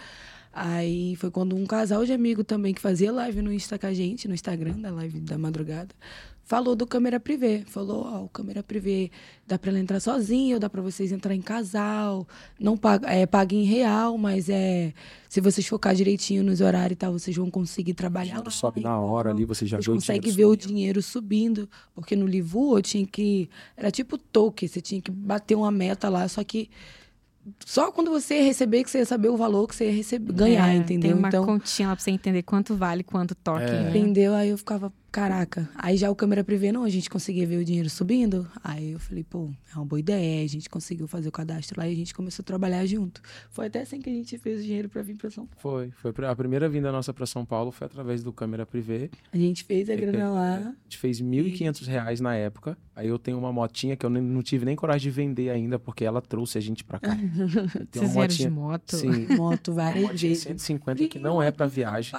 Aí 0.53 1.15
foi 1.17 1.31
quando 1.31 1.55
um 1.55 1.65
casal 1.65 2.05
de 2.05 2.13
amigo 2.13 2.43
também 2.43 2.75
que 2.75 2.81
fazia 2.81 3.13
live 3.13 3.41
no 3.41 3.53
Insta 3.53 3.79
com 3.79 3.87
a 3.87 3.95
gente, 3.95 4.27
no 4.27 4.35
Instagram 4.35 4.81
da 4.81 4.91
live 4.91 5.21
da 5.21 5.39
madrugada, 5.39 5.95
falou 6.51 6.75
do 6.75 6.85
câmera 6.85 7.21
privê. 7.21 7.63
Falou, 7.65 8.05
ó, 8.05 8.25
o 8.25 8.29
câmera 8.29 8.61
privê 8.61 9.09
dá 9.47 9.57
pra 9.57 9.71
ela 9.71 9.79
entrar 9.79 10.01
sozinha, 10.01 10.57
ou 10.57 10.61
dá 10.61 10.69
pra 10.69 10.83
vocês 10.83 11.13
entrar 11.13 11.33
em 11.33 11.41
casal. 11.41 12.27
Não 12.59 12.77
paga, 12.77 13.09
é, 13.09 13.25
paga 13.25 13.55
em 13.55 13.63
real, 13.63 14.19
mas 14.19 14.49
é 14.49 14.93
se 15.29 15.41
vocês 15.41 15.65
focar 15.65 15.95
direitinho 15.95 16.43
nos 16.43 16.61
horários 16.61 16.95
e 16.95 16.97
tal, 16.97 17.13
vocês 17.13 17.37
vão 17.37 17.49
conseguir 17.49 17.95
trabalhar. 17.95 18.43
Lá 18.45 18.51
sobe 18.51 18.81
na 18.81 18.99
hora 18.99 19.31
ali, 19.31 19.45
você 19.45 19.65
já 19.65 19.79
Vocês 19.79 19.89
vê 19.95 19.95
o 19.95 20.17
dinheiro 20.17 20.35
ver 20.35 20.45
o 20.45 20.51
subindo. 20.51 20.67
dinheiro 20.67 21.03
subindo. 21.03 21.69
Porque 21.95 22.17
no 22.17 22.27
Livu 22.27 22.77
eu 22.77 22.83
tinha 22.83 23.07
que. 23.07 23.49
Era 23.77 23.93
tipo 23.93 24.19
token, 24.19 24.69
você 24.69 24.81
tinha 24.81 25.01
que 25.01 25.13
bater 25.13 25.55
uma 25.55 25.71
meta 25.71 26.09
lá, 26.09 26.27
só 26.27 26.43
que. 26.43 26.69
Só 27.65 27.93
quando 27.93 28.11
você 28.11 28.39
ia 28.39 28.43
receber 28.43 28.83
que 28.83 28.91
você 28.91 28.99
ia 28.99 29.07
saber 29.07 29.29
o 29.29 29.37
valor 29.37 29.69
que 29.69 29.75
você 29.77 29.87
ia 29.87 29.93
receber, 29.93 30.33
ganhar, 30.33 30.69
É, 30.69 30.75
entendeu? 30.75 31.11
Tem 31.11 31.19
uma 31.19 31.29
então, 31.29 31.45
continha 31.47 31.89
lá 31.89 31.95
pra 31.97 32.03
você 32.05 32.11
entender 32.11 32.43
quanto 32.43 32.75
vale, 32.75 33.05
quanto 33.05 33.37
toque. 33.37 33.63
É. 33.63 33.83
né? 33.85 33.89
entendeu? 33.91 34.35
Aí 34.35 34.49
eu 34.51 34.59
ficava, 34.59 34.93
caraca. 35.11 35.69
Aí 35.75 35.97
já 35.97 36.11
o 36.11 36.15
câmera 36.15 36.43
privê, 36.45 36.73
não, 36.73 36.85
a 36.85 36.89
gente 36.89 37.11
conseguia 37.11 37.47
ver 37.47 37.57
o 37.59 37.65
dinheiro 37.65 37.91
subindo. 37.91 38.49
Aí 38.63 38.93
eu 38.93 38.99
falei, 38.99 39.25
pô, 39.25 39.51
é 39.73 39.77
uma 39.77 39.85
boa 39.85 39.99
ideia. 40.01 40.45
A 40.45 40.49
gente 40.49 40.69
conseguiu 40.69 41.07
fazer 41.07 41.29
o 41.29 41.33
cadastro 41.33 41.81
lá 41.81 41.89
e 41.89 41.93
a 41.93 41.97
gente 41.97 42.15
começou 42.15 42.43
a 42.43 42.47
trabalhar 42.47 42.85
junto. 42.87 43.21
Foi 43.51 43.67
até 43.67 43.81
assim 43.83 44.01
que 44.01 44.09
a 44.09 44.13
gente 44.13 44.39
fez 44.39 44.61
o 44.61 44.63
dinheiro 44.63 44.89
pra 44.89 45.03
vir 45.03 45.17
pra 45.17 45.31
São 45.31 45.47
Paulo. 45.47 45.61
Foi. 45.61 46.13
Foi 46.13 46.27
a 46.27 46.37
primeira 46.37 46.69
vinda 46.69 46.91
nossa 46.93 47.13
pra 47.13 47.27
São 47.27 47.45
Paulo 47.45 47.71
foi 47.73 47.87
através 47.87 48.23
do 48.23 48.33
câmera 48.33 48.65
privê. 48.65 49.11
A 49.33 49.37
gente 49.37 49.65
fez 49.65 49.89
a 49.89 49.95
É, 49.95 49.97
grana 49.97 50.19
é, 50.19 50.29
lá. 50.29 50.55
A 50.57 50.75
gente 50.85 50.99
fez 50.99 51.21
1.500 51.21 51.87
reais 51.87 52.21
na 52.21 52.35
época. 52.35 52.77
Aí 52.95 53.09
eu 53.09 53.19
tenho 53.19 53.39
uma 53.39 53.53
motinha 53.53 53.97
que 53.97 54.05
eu 54.05 54.11
não 54.11 54.43
tive 54.43 54.65
nem 54.65 54.77
coragem 54.77 55.11
de 55.11 55.11
vender 55.11 55.51
ainda, 55.51 55.79
porque 55.79 56.05
ela 56.05 56.21
trouxe 56.21 56.59
a 56.59 56.61
gente 56.61 56.85
pra 56.85 56.99
cá. 56.99 57.17
Tem 57.91 58.03
Vocês 58.03 58.13
vieram 58.13 58.35
de 58.35 58.51
moto? 58.51 58.97
Sim, 58.97 59.27
Moto 59.37 59.69
uma 59.69 59.77
várias 59.83 60.03
motinha 60.03 60.29
vezes. 60.31 60.43
150 60.45 61.09
que 61.09 61.19
não 61.19 61.43
é 61.43 61.51
pra 61.51 61.67
viagem. 61.67 62.13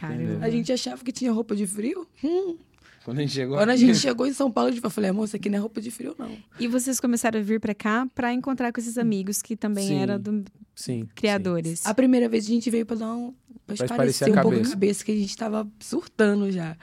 Caramba. 0.00 0.44
A 0.44 0.50
gente 0.50 0.72
achava 0.72 1.02
que 1.04 1.12
tinha 1.12 1.32
roupa 1.32 1.54
de 1.54 1.66
frio. 1.66 2.06
Hum. 2.24 2.56
Quando 3.04 3.18
a 3.18 3.20
gente 3.22 3.32
chegou 3.32 3.56
Quando 3.56 3.70
a 3.70 3.76
gente 3.76 3.96
chegou 3.98 4.26
em 4.26 4.32
São 4.32 4.50
Paulo, 4.52 4.74
eu 4.82 4.90
falei, 4.90 5.08
amor, 5.10 5.24
isso 5.24 5.34
aqui 5.36 5.48
não 5.48 5.56
é 5.56 5.60
roupa 5.60 5.80
de 5.80 5.90
frio, 5.90 6.14
não. 6.18 6.30
E 6.58 6.68
vocês 6.68 7.00
começaram 7.00 7.40
a 7.40 7.42
vir 7.42 7.58
pra 7.58 7.74
cá 7.74 8.06
pra 8.14 8.32
encontrar 8.32 8.72
com 8.72 8.80
esses 8.80 8.98
amigos 8.98 9.40
que 9.40 9.56
também 9.56 9.88
Sim. 9.88 9.94
eram 10.00 10.20
do- 10.20 10.44
Sim. 10.74 11.08
criadores. 11.14 11.86
A 11.86 11.94
primeira 11.94 12.28
vez 12.28 12.44
a 12.44 12.48
gente 12.48 12.68
veio 12.70 12.84
pra 12.84 12.96
dar 12.96 13.14
um. 13.14 13.32
Pra 13.66 13.76
Pra 13.76 13.86
esparecer 13.86 14.28
um 14.28 14.34
pouco 14.34 14.48
a 14.48 14.52
cabeça. 14.52 14.70
cabeça, 14.70 15.04
que 15.04 15.12
a 15.12 15.16
gente 15.16 15.36
tava 15.36 15.66
surtando 15.78 16.50
já. 16.50 16.76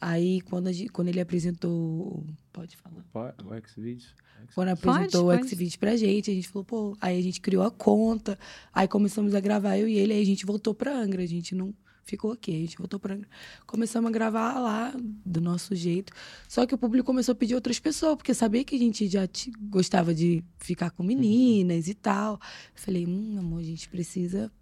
Aí, 0.00 0.40
quando, 0.42 0.66
a 0.66 0.72
gente- 0.72 0.90
quando 0.90 1.08
ele 1.08 1.20
apresentou. 1.20 2.24
Pode 2.52 2.76
falar. 2.76 3.34
O 3.44 3.68
Xvideos. 3.68 4.14
Quando 4.54 4.68
apresentou 4.68 5.24
Pode, 5.26 5.42
o 5.42 5.48
Xvideo 5.48 5.78
pra 5.78 5.96
gente, 5.96 6.30
a 6.30 6.34
gente 6.34 6.48
falou, 6.48 6.64
pô, 6.64 6.96
aí 7.00 7.18
a 7.18 7.22
gente 7.22 7.40
criou 7.40 7.62
a 7.64 7.70
conta, 7.70 8.38
aí 8.72 8.86
começamos 8.86 9.34
a 9.34 9.40
gravar 9.40 9.78
eu 9.78 9.88
e 9.88 9.94
ele, 9.96 10.12
aí 10.12 10.20
a 10.20 10.26
gente 10.26 10.44
voltou 10.44 10.74
pra 10.74 10.94
Angra, 10.94 11.22
a 11.22 11.26
gente 11.26 11.54
não 11.54 11.72
ficou 12.04 12.32
aqui, 12.32 12.54
a 12.54 12.58
gente 12.58 12.76
voltou 12.76 13.00
pra 13.00 13.14
Angra. 13.14 13.28
Começamos 13.66 14.08
a 14.08 14.12
gravar 14.12 14.58
lá, 14.58 14.94
do 15.24 15.40
nosso 15.40 15.74
jeito. 15.74 16.12
Só 16.48 16.66
que 16.66 16.74
o 16.74 16.78
público 16.78 17.06
começou 17.06 17.32
a 17.32 17.34
pedir 17.34 17.54
outras 17.54 17.78
pessoas, 17.78 18.16
porque 18.16 18.34
sabia 18.34 18.64
que 18.64 18.76
a 18.76 18.78
gente 18.78 19.08
já 19.08 19.28
gostava 19.68 20.14
de 20.14 20.44
ficar 20.58 20.90
com 20.90 21.02
meninas 21.02 21.88
e 21.88 21.94
tal. 21.94 22.34
Eu 22.34 22.40
falei, 22.80 23.06
hum, 23.06 23.36
amor, 23.38 23.60
a 23.60 23.64
gente 23.64 23.88
precisa 23.88 24.52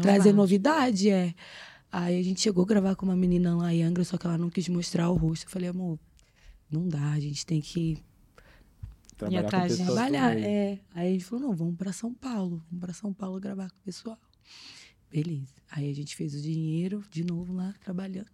trazer 0.00 0.32
novidade, 0.32 1.10
é. 1.10 1.34
Aí 1.90 2.18
a 2.18 2.22
gente 2.22 2.40
chegou 2.40 2.64
a 2.64 2.66
gravar 2.66 2.96
com 2.96 3.06
uma 3.06 3.16
menina 3.16 3.56
lá 3.56 3.72
em 3.72 3.82
Angra, 3.82 4.04
só 4.04 4.16
que 4.16 4.26
ela 4.26 4.38
não 4.38 4.50
quis 4.50 4.68
mostrar 4.68 5.10
o 5.10 5.14
rosto. 5.14 5.46
Eu 5.46 5.50
falei, 5.50 5.68
amor, 5.68 5.98
não 6.70 6.88
dá, 6.88 7.12
a 7.12 7.20
gente 7.20 7.44
tem 7.46 7.60
que 7.60 8.02
Trabalhar 9.16 9.42
com 9.42 9.46
atrás 9.46 9.72
de 9.72 9.78
pessoas 9.78 9.94
trabalhar. 9.94 10.38
É. 10.38 10.80
Aí 10.94 11.08
a 11.08 11.12
gente 11.12 11.24
falou, 11.24 11.46
não, 11.46 11.54
vamos 11.54 11.76
pra 11.76 11.92
São 11.92 12.12
Paulo. 12.12 12.62
Vamos 12.70 12.84
pra 12.84 12.92
São 12.92 13.12
Paulo 13.12 13.38
gravar 13.38 13.70
com 13.70 13.76
o 13.76 13.84
pessoal. 13.84 14.18
Beleza. 15.14 15.54
Aí 15.70 15.88
a 15.88 15.94
gente 15.94 16.16
fez 16.16 16.34
o 16.34 16.40
dinheiro, 16.40 17.04
de 17.08 17.22
novo 17.22 17.52
lá, 17.52 17.72
trabalhando. 17.84 18.26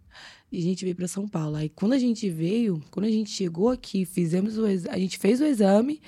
E 0.51 0.57
a 0.57 0.61
gente 0.63 0.83
veio 0.83 0.95
pra 0.95 1.07
São 1.07 1.27
Paulo. 1.27 1.55
Aí 1.55 1.69
quando 1.69 1.93
a 1.93 1.99
gente 1.99 2.27
veio, 2.27 2.83
quando 2.89 3.05
a 3.05 3.11
gente 3.11 3.29
chegou 3.29 3.69
aqui, 3.69 4.03
fizemos 4.03 4.57
o 4.57 4.65
a 4.65 4.97
gente 4.97 5.19
fez 5.19 5.39
o 5.39 5.45
exame 5.45 6.01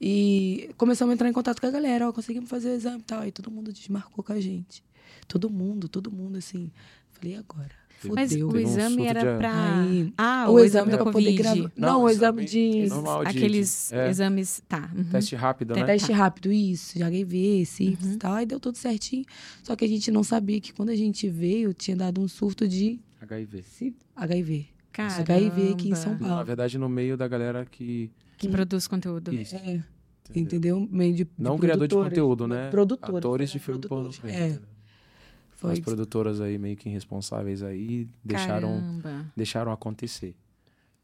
e 0.00 0.70
começamos 0.78 1.12
a 1.12 1.14
entrar 1.14 1.28
em 1.28 1.32
contato 1.34 1.60
com 1.60 1.66
a 1.66 1.70
galera. 1.70 2.08
Ó, 2.08 2.12
conseguimos 2.12 2.48
fazer 2.48 2.70
o 2.70 2.74
exame 2.74 3.00
e 3.00 3.02
tal. 3.02 3.20
Aí 3.20 3.30
todo 3.30 3.50
mundo 3.50 3.70
desmarcou 3.70 4.24
com 4.24 4.32
a 4.32 4.40
gente. 4.40 4.82
Todo 5.28 5.50
mundo, 5.50 5.90
todo 5.90 6.10
mundo, 6.10 6.38
assim. 6.38 6.72
Falei, 7.10 7.34
e 7.34 7.36
agora? 8.06 8.20
Mas 8.20 8.30
Fudeu. 8.32 8.48
o 8.48 8.52
um 8.54 8.58
exame 8.58 8.94
surto 8.96 9.08
era 9.08 9.20
de- 9.32 9.38
pra. 9.38 9.80
Aí, 9.82 10.12
Ah, 10.16 10.50
o, 10.50 10.58
exame 10.60 10.90
da 10.90 10.96
pra 10.98 11.04
Covid. 11.12 11.24
poder 11.26 11.36
gravar. 11.42 11.72
Não, 11.76 11.88
Não, 11.88 12.00
o 12.00 12.04
o 12.04 12.10
exame 12.10 12.44
exame 12.44 12.82
de. 12.82 12.88
normal. 12.88 13.24
de- 13.24 13.30
Aqueles 13.30 13.92
é. 13.92 14.08
exames. 14.10 14.62
Tá. 14.68 14.90
uhum. 14.94 15.04
Teste 15.04 15.34
rápido, 15.36 15.74
né? 15.74 15.84
Teste 15.84 16.12
rápido, 16.12 16.52
isso, 16.52 16.96
de 16.98 17.02
HIV, 17.02 17.64
sífilis 17.66 18.06
Uhum. 18.06 18.12
e 18.14 18.16
tal. 18.18 18.32
Aí 18.34 18.46
deu 18.46 18.60
tudo 18.60 18.76
certinho. 18.78 19.24
Só 19.62 19.74
que 19.76 19.84
a 19.84 19.88
gente 19.88 20.10
não 20.10 20.22
sabia 20.22 20.60
que 20.60 20.72
quando 20.72 20.90
a 20.90 20.96
gente 20.96 21.28
veio, 21.28 21.72
tinha 21.74 21.96
dado 21.96 22.20
um 22.20 22.28
surto 22.28 22.66
de 22.68 23.00
HIV. 23.20 23.62
si- 23.62 23.94
HIV. 24.16 24.66
Caramba. 24.92 25.20
HIV 25.22 25.72
aqui 25.72 25.90
em 25.90 25.94
São 25.94 26.12
Na 26.12 26.18
Paulo. 26.28 26.44
verdade, 26.44 26.78
no 26.78 26.88
meio 26.88 27.16
da 27.16 27.26
galera 27.26 27.66
que. 27.68 28.10
Que 28.38 28.48
produz 28.48 28.86
conteúdo. 28.86 29.32
Isso. 29.34 29.56
É, 29.56 29.80
entendeu? 30.34 30.86
Meio 30.90 31.12
de, 31.14 31.24
de 31.24 31.30
Não 31.38 31.58
criador 31.58 31.88
de 31.88 31.94
conteúdo, 31.94 32.46
né? 32.46 32.68
Produtoras. 32.70 33.16
Atores 33.18 33.50
de 33.50 33.58
filme 33.58 33.80
pornô. 33.80 34.08
Produtoras. 34.10 34.34
É, 34.34 34.58
foi. 35.64 35.72
As 35.72 35.80
produtoras 35.80 36.40
aí 36.40 36.58
meio 36.58 36.76
que 36.76 36.88
irresponsáveis 36.88 37.62
aí 37.62 38.08
deixaram, 38.22 38.68
Caramba. 39.02 39.32
deixaram 39.36 39.72
acontecer. 39.72 40.34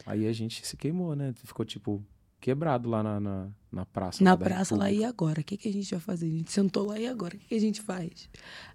Aí 0.06 0.26
a 0.26 0.32
gente 0.32 0.66
se 0.66 0.76
queimou, 0.76 1.14
né? 1.14 1.32
Ficou 1.44 1.64
tipo 1.64 2.02
quebrado 2.40 2.88
lá 2.88 3.02
na, 3.02 3.20
na, 3.20 3.48
na 3.70 3.86
praça. 3.86 4.24
Na 4.24 4.36
praça 4.36 4.74
lá, 4.74 4.90
e 4.90 5.04
agora? 5.04 5.40
O 5.40 5.44
que, 5.44 5.56
que 5.56 5.68
a 5.68 5.72
gente 5.72 5.90
vai 5.90 6.00
fazer? 6.00 6.26
A 6.26 6.30
gente 6.30 6.50
sentou 6.50 6.86
lá, 6.86 6.98
e 6.98 7.06
agora? 7.06 7.36
O 7.36 7.38
que, 7.38 7.48
que 7.48 7.54
a 7.54 7.60
gente 7.60 7.80
faz? 7.82 8.28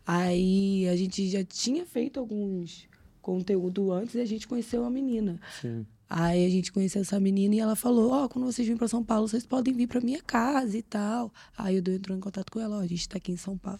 Aí 0.06 0.88
a 0.88 0.95
gente 0.95 1.28
já 1.30 1.43
tinha 1.43 1.86
feito 1.86 2.19
alguns 2.19 2.88
conteúdo 3.21 3.91
antes 3.91 4.13
e 4.13 4.21
a 4.21 4.26
gente 4.26 4.48
conheceu 4.48 4.86
a 4.86 4.89
menina. 4.89 5.39
Sim. 5.60 5.86
Aí 6.08 6.45
a 6.45 6.50
gente 6.50 6.71
conheceu 6.71 7.02
essa 7.02 7.19
menina 7.19 7.56
e 7.56 7.60
ela 7.60 7.76
falou: 7.76 8.12
Ó, 8.12 8.28
quando 8.28 8.45
vocês 8.45 8.67
virem 8.67 8.78
pra 8.78 8.88
São 8.88 9.04
Paulo, 9.04 9.28
vocês 9.28 9.45
podem 9.45 9.74
vir 9.74 9.88
pra 9.88 10.00
minha 10.00 10.21
casa 10.21 10.78
e 10.78 10.84
tal. 10.84 11.34
Aí 11.58 11.76
o 11.76 11.78
Edu 11.80 11.91
entrou 11.91 12.15
em 12.15 12.21
contato 12.21 12.52
com 12.52 12.60
ela: 12.60 12.78
Ó, 12.78 12.80
a 12.80 12.88
gente 12.88 13.10
tá 13.10 13.17
aqui 13.17 13.32
em 13.32 13.38
São 13.38 13.58
Paulo. 13.58 13.80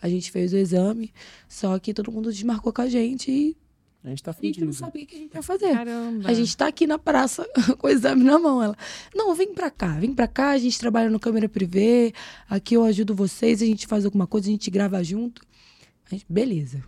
A 0.00 0.08
gente 0.08 0.30
fez 0.30 0.52
o 0.52 0.56
exame, 0.56 1.12
só 1.48 1.78
que 1.78 1.92
todo 1.94 2.12
mundo 2.12 2.32
desmarcou 2.32 2.72
com 2.72 2.82
a 2.82 2.88
gente 2.88 3.30
e 3.30 3.56
A 4.04 4.10
gente 4.10 4.22
tá 4.22 4.30
a 4.30 4.34
gente 4.34 4.60
não 4.60 4.72
fudido. 4.72 4.72
sabia 4.74 5.04
o 5.04 5.06
que 5.06 5.16
a 5.16 5.18
gente 5.18 5.34
ia 5.34 5.42
fazer. 5.42 5.72
Caramba. 5.72 6.28
A 6.28 6.34
gente 6.34 6.56
tá 6.56 6.66
aqui 6.68 6.86
na 6.86 6.98
praça 6.98 7.44
com 7.78 7.86
o 7.86 7.90
exame 7.90 8.22
na 8.24 8.38
mão. 8.38 8.62
Ela, 8.62 8.76
não, 9.14 9.34
vem 9.34 9.52
pra 9.52 9.70
cá, 9.70 9.98
vem 9.98 10.14
pra 10.14 10.28
cá, 10.28 10.50
a 10.50 10.58
gente 10.58 10.78
trabalha 10.78 11.10
no 11.10 11.18
câmera 11.18 11.48
privê, 11.48 12.12
aqui 12.48 12.74
eu 12.74 12.84
ajudo 12.84 13.14
vocês, 13.14 13.60
a 13.60 13.66
gente 13.66 13.86
faz 13.86 14.04
alguma 14.04 14.26
coisa, 14.26 14.48
a 14.48 14.50
gente 14.50 14.70
grava 14.70 15.02
junto. 15.02 15.42
A 16.06 16.14
gente, 16.14 16.24
beleza. 16.28 16.82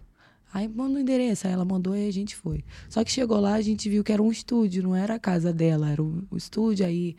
Aí 0.53 0.67
manda 0.67 0.99
o 0.99 1.01
endereço, 1.01 1.47
aí 1.47 1.53
ela 1.53 1.65
mandou 1.65 1.97
e 1.97 2.09
a 2.09 2.13
gente 2.13 2.35
foi. 2.35 2.65
Só 2.89 3.05
que 3.05 3.13
chegou 3.13 3.39
lá, 3.39 3.55
a 3.55 3.61
gente 3.63 3.89
viu 3.89 4.03
que 4.03 4.11
era 4.13 4.21
um 4.23 4.33
estúdio, 4.33 4.83
não 4.83 4.97
era 4.97 5.15
a 5.15 5.19
casa 5.19 5.53
dela, 5.53 5.89
era 5.91 6.03
o, 6.03 6.25
o 6.31 6.37
estúdio. 6.37 6.85
Aí 6.87 7.15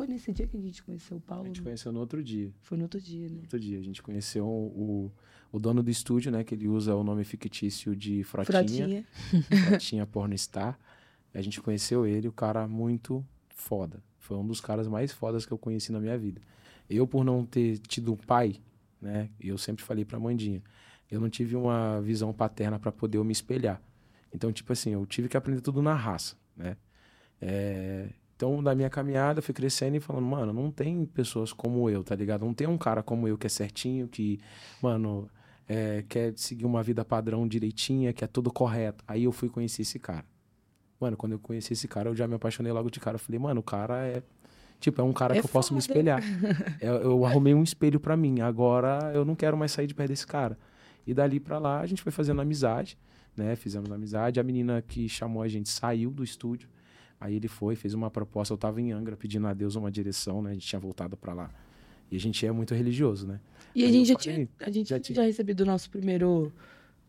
foi 0.00 0.06
nesse 0.06 0.32
dia 0.32 0.46
que 0.46 0.56
a 0.56 0.60
gente 0.60 0.82
conheceu 0.82 1.18
o 1.18 1.20
A 1.20 1.28
Paulo. 1.28 1.46
gente 1.46 1.60
conheceu 1.60 1.92
no 1.92 2.00
outro 2.00 2.24
dia. 2.24 2.50
Foi 2.62 2.78
no 2.78 2.84
outro 2.84 2.98
dia, 2.98 3.28
né? 3.28 3.40
Outro 3.42 3.60
dia. 3.60 3.78
A 3.78 3.82
gente 3.82 4.00
conheceu 4.02 4.46
o, 4.46 5.12
o 5.52 5.58
dono 5.58 5.82
do 5.82 5.90
estúdio, 5.90 6.32
né? 6.32 6.42
Que 6.42 6.54
ele 6.54 6.66
usa 6.68 6.94
o 6.94 7.04
nome 7.04 7.22
fictício 7.22 7.94
de 7.94 8.24
Frotinha. 8.24 8.64
Frotinha. 8.64 9.06
Frotinha 9.68 10.06
Pornstar. 10.06 10.78
A 11.34 11.42
gente 11.42 11.60
conheceu 11.60 12.06
ele, 12.06 12.26
o 12.26 12.32
cara 12.32 12.66
muito 12.66 13.22
foda. 13.50 14.02
Foi 14.16 14.38
um 14.38 14.46
dos 14.46 14.58
caras 14.58 14.88
mais 14.88 15.12
fodas 15.12 15.44
que 15.44 15.52
eu 15.52 15.58
conheci 15.58 15.92
na 15.92 16.00
minha 16.00 16.16
vida. 16.16 16.40
Eu, 16.88 17.06
por 17.06 17.22
não 17.22 17.44
ter 17.44 17.76
tido 17.80 18.14
um 18.14 18.16
pai, 18.16 18.56
né? 19.02 19.28
Eu 19.38 19.58
sempre 19.58 19.84
falei 19.84 20.06
pra 20.06 20.18
Mandinha. 20.18 20.62
Eu 21.10 21.20
não 21.20 21.28
tive 21.28 21.56
uma 21.56 22.00
visão 22.00 22.32
paterna 22.32 22.78
pra 22.78 22.90
poder 22.90 23.18
eu 23.18 23.24
me 23.24 23.32
espelhar. 23.32 23.82
Então, 24.32 24.50
tipo 24.50 24.72
assim, 24.72 24.92
eu 24.94 25.04
tive 25.04 25.28
que 25.28 25.36
aprender 25.36 25.60
tudo 25.60 25.82
na 25.82 25.92
raça, 25.92 26.36
né? 26.56 26.78
É, 27.38 28.08
Então, 28.40 28.62
da 28.62 28.74
minha 28.74 28.88
caminhada, 28.88 29.40
eu 29.40 29.42
fui 29.42 29.52
crescendo 29.52 29.98
e 29.98 30.00
falando, 30.00 30.24
mano, 30.24 30.50
não 30.50 30.70
tem 30.70 31.04
pessoas 31.04 31.52
como 31.52 31.90
eu, 31.90 32.02
tá 32.02 32.14
ligado? 32.14 32.42
Não 32.42 32.54
tem 32.54 32.66
um 32.66 32.78
cara 32.78 33.02
como 33.02 33.28
eu 33.28 33.36
que 33.36 33.46
é 33.46 33.50
certinho, 33.50 34.08
que, 34.08 34.40
mano, 34.80 35.28
é, 35.68 36.02
quer 36.08 36.32
seguir 36.36 36.64
uma 36.64 36.82
vida 36.82 37.04
padrão 37.04 37.46
direitinha, 37.46 38.14
que 38.14 38.24
é 38.24 38.26
tudo 38.26 38.50
correto. 38.50 39.04
Aí 39.06 39.24
eu 39.24 39.32
fui 39.32 39.50
conhecer 39.50 39.82
esse 39.82 39.98
cara. 39.98 40.24
Mano, 40.98 41.18
quando 41.18 41.32
eu 41.32 41.38
conheci 41.38 41.74
esse 41.74 41.86
cara, 41.86 42.08
eu 42.08 42.16
já 42.16 42.26
me 42.26 42.34
apaixonei 42.34 42.72
logo 42.72 42.90
de 42.90 42.98
cara. 42.98 43.16
Eu 43.16 43.18
falei, 43.18 43.38
mano, 43.38 43.60
o 43.60 43.62
cara 43.62 44.06
é. 44.06 44.22
Tipo, 44.80 45.02
é 45.02 45.04
um 45.04 45.12
cara 45.12 45.36
É 45.36 45.40
que 45.40 45.44
eu 45.44 45.50
posso 45.50 45.74
me 45.74 45.82
foda. 45.82 45.92
espelhar. 45.92 46.22
eu, 46.80 46.94
eu 46.94 47.26
arrumei 47.26 47.52
um 47.52 47.62
espelho 47.62 48.00
pra 48.00 48.16
mim. 48.16 48.40
Agora 48.40 49.12
eu 49.14 49.22
não 49.22 49.34
quero 49.34 49.54
mais 49.54 49.70
sair 49.70 49.86
de 49.86 49.94
perto 49.94 50.08
desse 50.08 50.26
cara. 50.26 50.58
E 51.06 51.12
dali 51.12 51.38
pra 51.38 51.58
lá 51.58 51.80
a 51.80 51.86
gente 51.86 52.00
foi 52.00 52.10
fazendo 52.10 52.40
amizade, 52.40 52.96
né? 53.36 53.54
Fizemos 53.54 53.92
amizade. 53.92 54.40
A 54.40 54.42
menina 54.42 54.80
que 54.80 55.10
chamou 55.10 55.42
a 55.42 55.48
gente 55.48 55.68
saiu 55.68 56.10
do 56.10 56.24
estúdio. 56.24 56.70
Aí 57.20 57.34
ele 57.36 57.48
foi, 57.48 57.76
fez 57.76 57.92
uma 57.94 58.10
proposta. 58.10 58.54
Eu 58.54 58.58
tava 58.58 58.80
em 58.80 58.92
Angra 58.92 59.16
pedindo 59.16 59.46
a 59.46 59.52
Deus 59.52 59.74
uma 59.76 59.90
direção, 59.90 60.40
né? 60.40 60.50
A 60.50 60.52
gente 60.54 60.66
tinha 60.66 60.80
voltado 60.80 61.16
pra 61.16 61.34
lá. 61.34 61.50
E 62.10 62.16
a 62.16 62.18
gente 62.20 62.44
é 62.46 62.50
muito 62.50 62.74
religioso, 62.74 63.26
né? 63.26 63.38
E 63.74 63.84
a 63.84 63.86
Aí 63.86 63.92
gente 63.92 64.10
eu 64.10 64.16
já 64.16 64.18
falei, 64.24 64.34
tinha, 64.46 64.48
a 64.66 64.70
gente 64.70 64.88
já 64.88 64.96
já 64.96 65.00
tinha- 65.00 65.14
tinha 65.14 65.26
recebido 65.26 65.60
o 65.60 65.66
nosso 65.66 65.90
primeiro. 65.90 66.52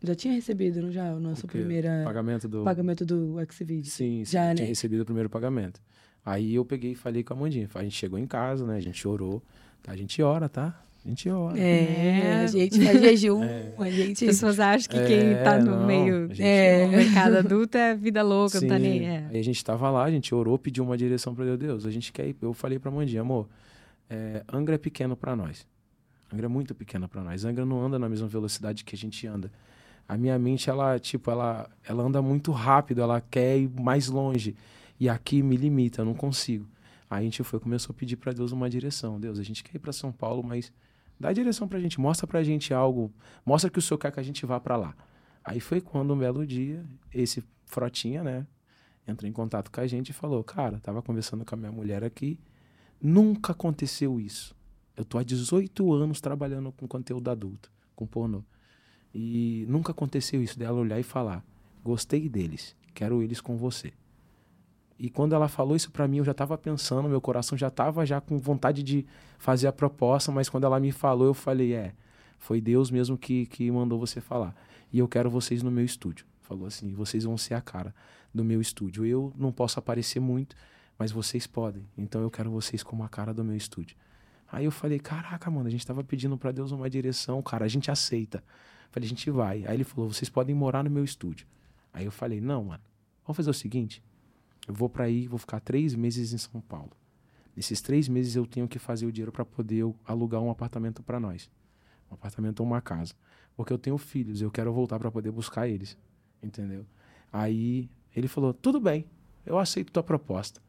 Já 0.04 0.14
tinha 0.14 0.34
recebido, 0.34 0.82
não 0.82 0.92
já? 0.92 1.12
O 1.14 1.20
nosso 1.20 1.46
O 1.46 1.48
primeiro 1.48 1.88
Pagamento 2.04 2.48
do. 2.48 2.62
pagamento 2.64 3.06
do 3.06 3.36
Xvideo. 3.50 3.84
Sim, 3.84 4.24
sim, 4.24 4.32
Já, 4.32 4.50
eu 4.50 4.54
tinha 4.56 4.64
né? 4.64 4.68
recebido 4.68 5.00
o 5.00 5.04
primeiro 5.04 5.30
pagamento. 5.30 5.80
Aí 6.24 6.54
eu 6.54 6.64
peguei 6.64 6.92
e 6.92 6.94
falei 6.94 7.22
com 7.24 7.32
a 7.32 7.36
Mandinha. 7.36 7.68
A 7.74 7.82
gente 7.82 7.96
chegou 7.96 8.18
em 8.18 8.26
casa, 8.26 8.66
né? 8.66 8.76
A 8.76 8.80
gente 8.80 9.06
orou. 9.08 9.42
Tá? 9.82 9.92
A 9.92 9.96
gente 9.96 10.20
ora, 10.22 10.48
tá? 10.48 10.80
A 11.04 11.08
gente 11.08 11.28
ora. 11.28 11.58
É, 11.58 12.20
É. 12.22 12.44
a 12.44 12.46
gente 12.46 12.80
faz 12.84 13.00
jejum, 13.00 13.42
a 13.42 13.84
As 13.86 13.92
gente. 13.92 14.24
pessoas 14.26 14.60
acham 14.60 14.88
que 14.88 14.96
É, 14.98 15.06
quem 15.06 15.34
tá 15.42 15.58
no 15.58 15.78
não, 15.80 15.86
meio 15.86 16.24
a 16.24 16.28
gente 16.28 16.42
é, 16.42 16.86
mercado 16.86 17.36
adulto 17.38 17.76
é 17.76 17.94
vida 17.96 18.22
louca, 18.22 18.60
não 18.60 18.68
tá 18.68 18.76
Sim. 18.76 18.82
nem. 18.82 19.06
É. 19.08 19.26
Aí 19.30 19.38
a 19.40 19.42
gente 19.44 19.64
tava 19.64 19.90
lá, 19.90 20.04
a 20.04 20.10
gente 20.10 20.32
orou, 20.34 20.56
pediu 20.58 20.84
uma 20.84 20.96
direção 20.96 21.34
pra 21.34 21.44
Deus. 21.44 21.58
Deus, 21.58 21.86
a 21.86 21.90
gente 21.90 22.12
quer 22.12 22.28
ir. 22.28 22.36
Eu 22.40 22.52
falei 22.54 22.78
pra 22.78 22.90
Mandinha, 22.90 23.20
amor, 23.22 23.48
é, 24.08 24.44
Angra 24.52 24.76
é 24.76 24.78
pequeno 24.78 25.16
pra 25.16 25.34
nós. 25.34 25.66
Angra 26.32 26.46
é 26.46 26.48
muito 26.48 26.74
pequena 26.74 27.08
pra 27.08 27.22
nós. 27.22 27.44
Angra 27.44 27.66
não 27.66 27.84
anda 27.84 27.98
na 27.98 28.08
mesma 28.08 28.28
velocidade 28.28 28.84
que 28.84 28.94
a 28.94 28.98
gente 28.98 29.26
anda. 29.26 29.50
A 30.08 30.16
minha 30.16 30.38
mente, 30.38 30.70
ela, 30.70 30.98
tipo, 30.98 31.30
ela, 31.30 31.68
ela 31.86 32.02
anda 32.04 32.20
muito 32.22 32.52
rápido, 32.52 33.00
ela 33.02 33.20
quer 33.20 33.58
ir 33.58 33.68
mais 33.68 34.08
longe. 34.08 34.54
E 35.00 35.08
aqui 35.08 35.42
me 35.42 35.56
limita, 35.56 36.00
eu 36.02 36.04
não 36.04 36.14
consigo. 36.14 36.66
Aí 37.10 37.20
a 37.20 37.22
gente 37.24 37.42
foi, 37.42 37.58
começou 37.60 37.92
a 37.92 37.96
pedir 37.98 38.16
pra 38.16 38.32
Deus 38.32 38.52
uma 38.52 38.70
direção. 38.70 39.18
Deus, 39.20 39.38
a 39.38 39.42
gente 39.42 39.62
quer 39.62 39.76
ir 39.76 39.78
pra 39.78 39.92
São 39.92 40.10
Paulo, 40.12 40.42
mas 40.42 40.72
dá 41.22 41.32
direção 41.32 41.68
pra 41.68 41.78
gente, 41.78 42.00
mostra 42.00 42.26
pra 42.26 42.42
gente 42.42 42.74
algo, 42.74 43.12
mostra 43.46 43.70
que 43.70 43.78
o 43.78 43.82
Senhor 43.82 43.96
quer 43.96 44.10
que 44.10 44.18
a 44.18 44.22
gente 44.22 44.44
vá 44.44 44.58
pra 44.58 44.76
lá. 44.76 44.94
Aí 45.44 45.60
foi 45.60 45.80
quando, 45.80 46.12
um 46.12 46.18
belo 46.18 46.44
dia, 46.44 46.84
esse 47.12 47.44
Frotinha, 47.64 48.24
né, 48.24 48.46
entrou 49.06 49.28
em 49.28 49.32
contato 49.32 49.70
com 49.70 49.80
a 49.80 49.86
gente 49.86 50.10
e 50.10 50.12
falou: 50.12 50.42
Cara, 50.42 50.80
tava 50.80 51.00
conversando 51.00 51.44
com 51.44 51.54
a 51.54 51.58
minha 51.58 51.70
mulher 51.70 52.02
aqui, 52.02 52.38
nunca 53.00 53.52
aconteceu 53.52 54.20
isso. 54.20 54.54
Eu 54.96 55.04
tô 55.04 55.16
há 55.16 55.22
18 55.22 55.92
anos 55.92 56.20
trabalhando 56.20 56.72
com 56.72 56.86
conteúdo 56.88 57.30
adulto, 57.30 57.70
com 57.94 58.04
pornô. 58.04 58.42
E 59.14 59.64
nunca 59.68 59.92
aconteceu 59.92 60.42
isso 60.42 60.58
dela 60.58 60.80
olhar 60.80 60.98
e 60.98 61.04
falar: 61.04 61.44
Gostei 61.84 62.28
deles, 62.28 62.76
quero 62.94 63.22
eles 63.22 63.40
com 63.40 63.56
você. 63.56 63.92
E 64.98 65.10
quando 65.10 65.34
ela 65.34 65.48
falou 65.48 65.74
isso 65.74 65.90
pra 65.90 66.06
mim, 66.06 66.18
eu 66.18 66.24
já 66.24 66.34
tava 66.34 66.56
pensando, 66.56 67.08
meu 67.08 67.20
coração 67.20 67.56
já 67.56 67.70
tava 67.70 68.04
já 68.06 68.20
com 68.20 68.38
vontade 68.38 68.82
de 68.82 69.06
fazer 69.38 69.66
a 69.66 69.72
proposta, 69.72 70.30
mas 70.30 70.48
quando 70.48 70.64
ela 70.64 70.78
me 70.78 70.92
falou, 70.92 71.26
eu 71.26 71.34
falei: 71.34 71.74
É, 71.74 71.94
foi 72.38 72.60
Deus 72.60 72.90
mesmo 72.90 73.16
que, 73.16 73.46
que 73.46 73.70
mandou 73.70 73.98
você 73.98 74.20
falar. 74.20 74.54
E 74.92 74.98
eu 74.98 75.08
quero 75.08 75.30
vocês 75.30 75.62
no 75.62 75.70
meu 75.70 75.84
estúdio. 75.84 76.26
falou 76.40 76.66
assim: 76.66 76.92
vocês 76.92 77.24
vão 77.24 77.38
ser 77.38 77.54
a 77.54 77.60
cara 77.60 77.94
do 78.34 78.44
meu 78.44 78.60
estúdio. 78.60 79.06
Eu 79.06 79.32
não 79.36 79.50
posso 79.50 79.78
aparecer 79.78 80.20
muito, 80.20 80.54
mas 80.98 81.10
vocês 81.10 81.46
podem. 81.46 81.86
Então 81.96 82.20
eu 82.20 82.30
quero 82.30 82.50
vocês 82.50 82.82
como 82.82 83.02
a 83.02 83.08
cara 83.08 83.32
do 83.32 83.42
meu 83.42 83.56
estúdio. 83.56 83.96
Aí 84.50 84.64
eu 84.64 84.70
falei: 84.70 84.98
caraca, 84.98 85.50
mano, 85.50 85.66
a 85.66 85.70
gente 85.70 85.86
tava 85.86 86.04
pedindo 86.04 86.36
para 86.36 86.52
Deus 86.52 86.72
uma 86.72 86.90
direção, 86.90 87.40
cara, 87.42 87.64
a 87.64 87.68
gente 87.68 87.90
aceita. 87.90 88.44
Falei: 88.90 89.06
a 89.06 89.08
gente 89.08 89.30
vai. 89.30 89.64
Aí 89.66 89.74
ele 89.74 89.84
falou: 89.84 90.12
vocês 90.12 90.28
podem 90.28 90.54
morar 90.54 90.84
no 90.84 90.90
meu 90.90 91.04
estúdio. 91.04 91.46
Aí 91.92 92.04
eu 92.04 92.12
falei: 92.12 92.40
não, 92.40 92.64
mano, 92.64 92.82
vamos 93.24 93.36
fazer 93.36 93.50
o 93.50 93.54
seguinte: 93.54 94.02
eu 94.66 94.74
vou 94.74 94.88
para 94.88 95.04
aí, 95.04 95.26
vou 95.26 95.38
ficar 95.38 95.60
três 95.60 95.94
meses 95.94 96.32
em 96.32 96.38
São 96.38 96.60
Paulo. 96.60 96.92
Nesses 97.54 97.80
três 97.80 98.08
meses 98.08 98.34
eu 98.36 98.46
tenho 98.46 98.66
que 98.68 98.78
fazer 98.78 99.06
o 99.06 99.12
dinheiro 99.12 99.32
para 99.32 99.44
poder 99.44 99.84
alugar 100.04 100.40
um 100.40 100.50
apartamento 100.50 101.02
para 101.02 101.20
nós. 101.20 101.50
Um 102.10 102.14
apartamento 102.14 102.60
ou 102.60 102.66
uma 102.66 102.80
casa. 102.80 103.14
Porque 103.56 103.72
eu 103.72 103.78
tenho 103.78 103.98
filhos, 103.98 104.40
eu 104.40 104.50
quero 104.50 104.72
voltar 104.72 104.98
para 104.98 105.10
poder 105.10 105.30
buscar 105.30 105.68
eles. 105.68 105.96
Entendeu? 106.42 106.86
Aí 107.32 107.90
ele 108.14 108.28
falou: 108.28 108.54
tudo 108.54 108.80
bem, 108.80 109.04
eu 109.44 109.58
aceito 109.58 109.92
tua 109.92 110.02
proposta. 110.02 110.62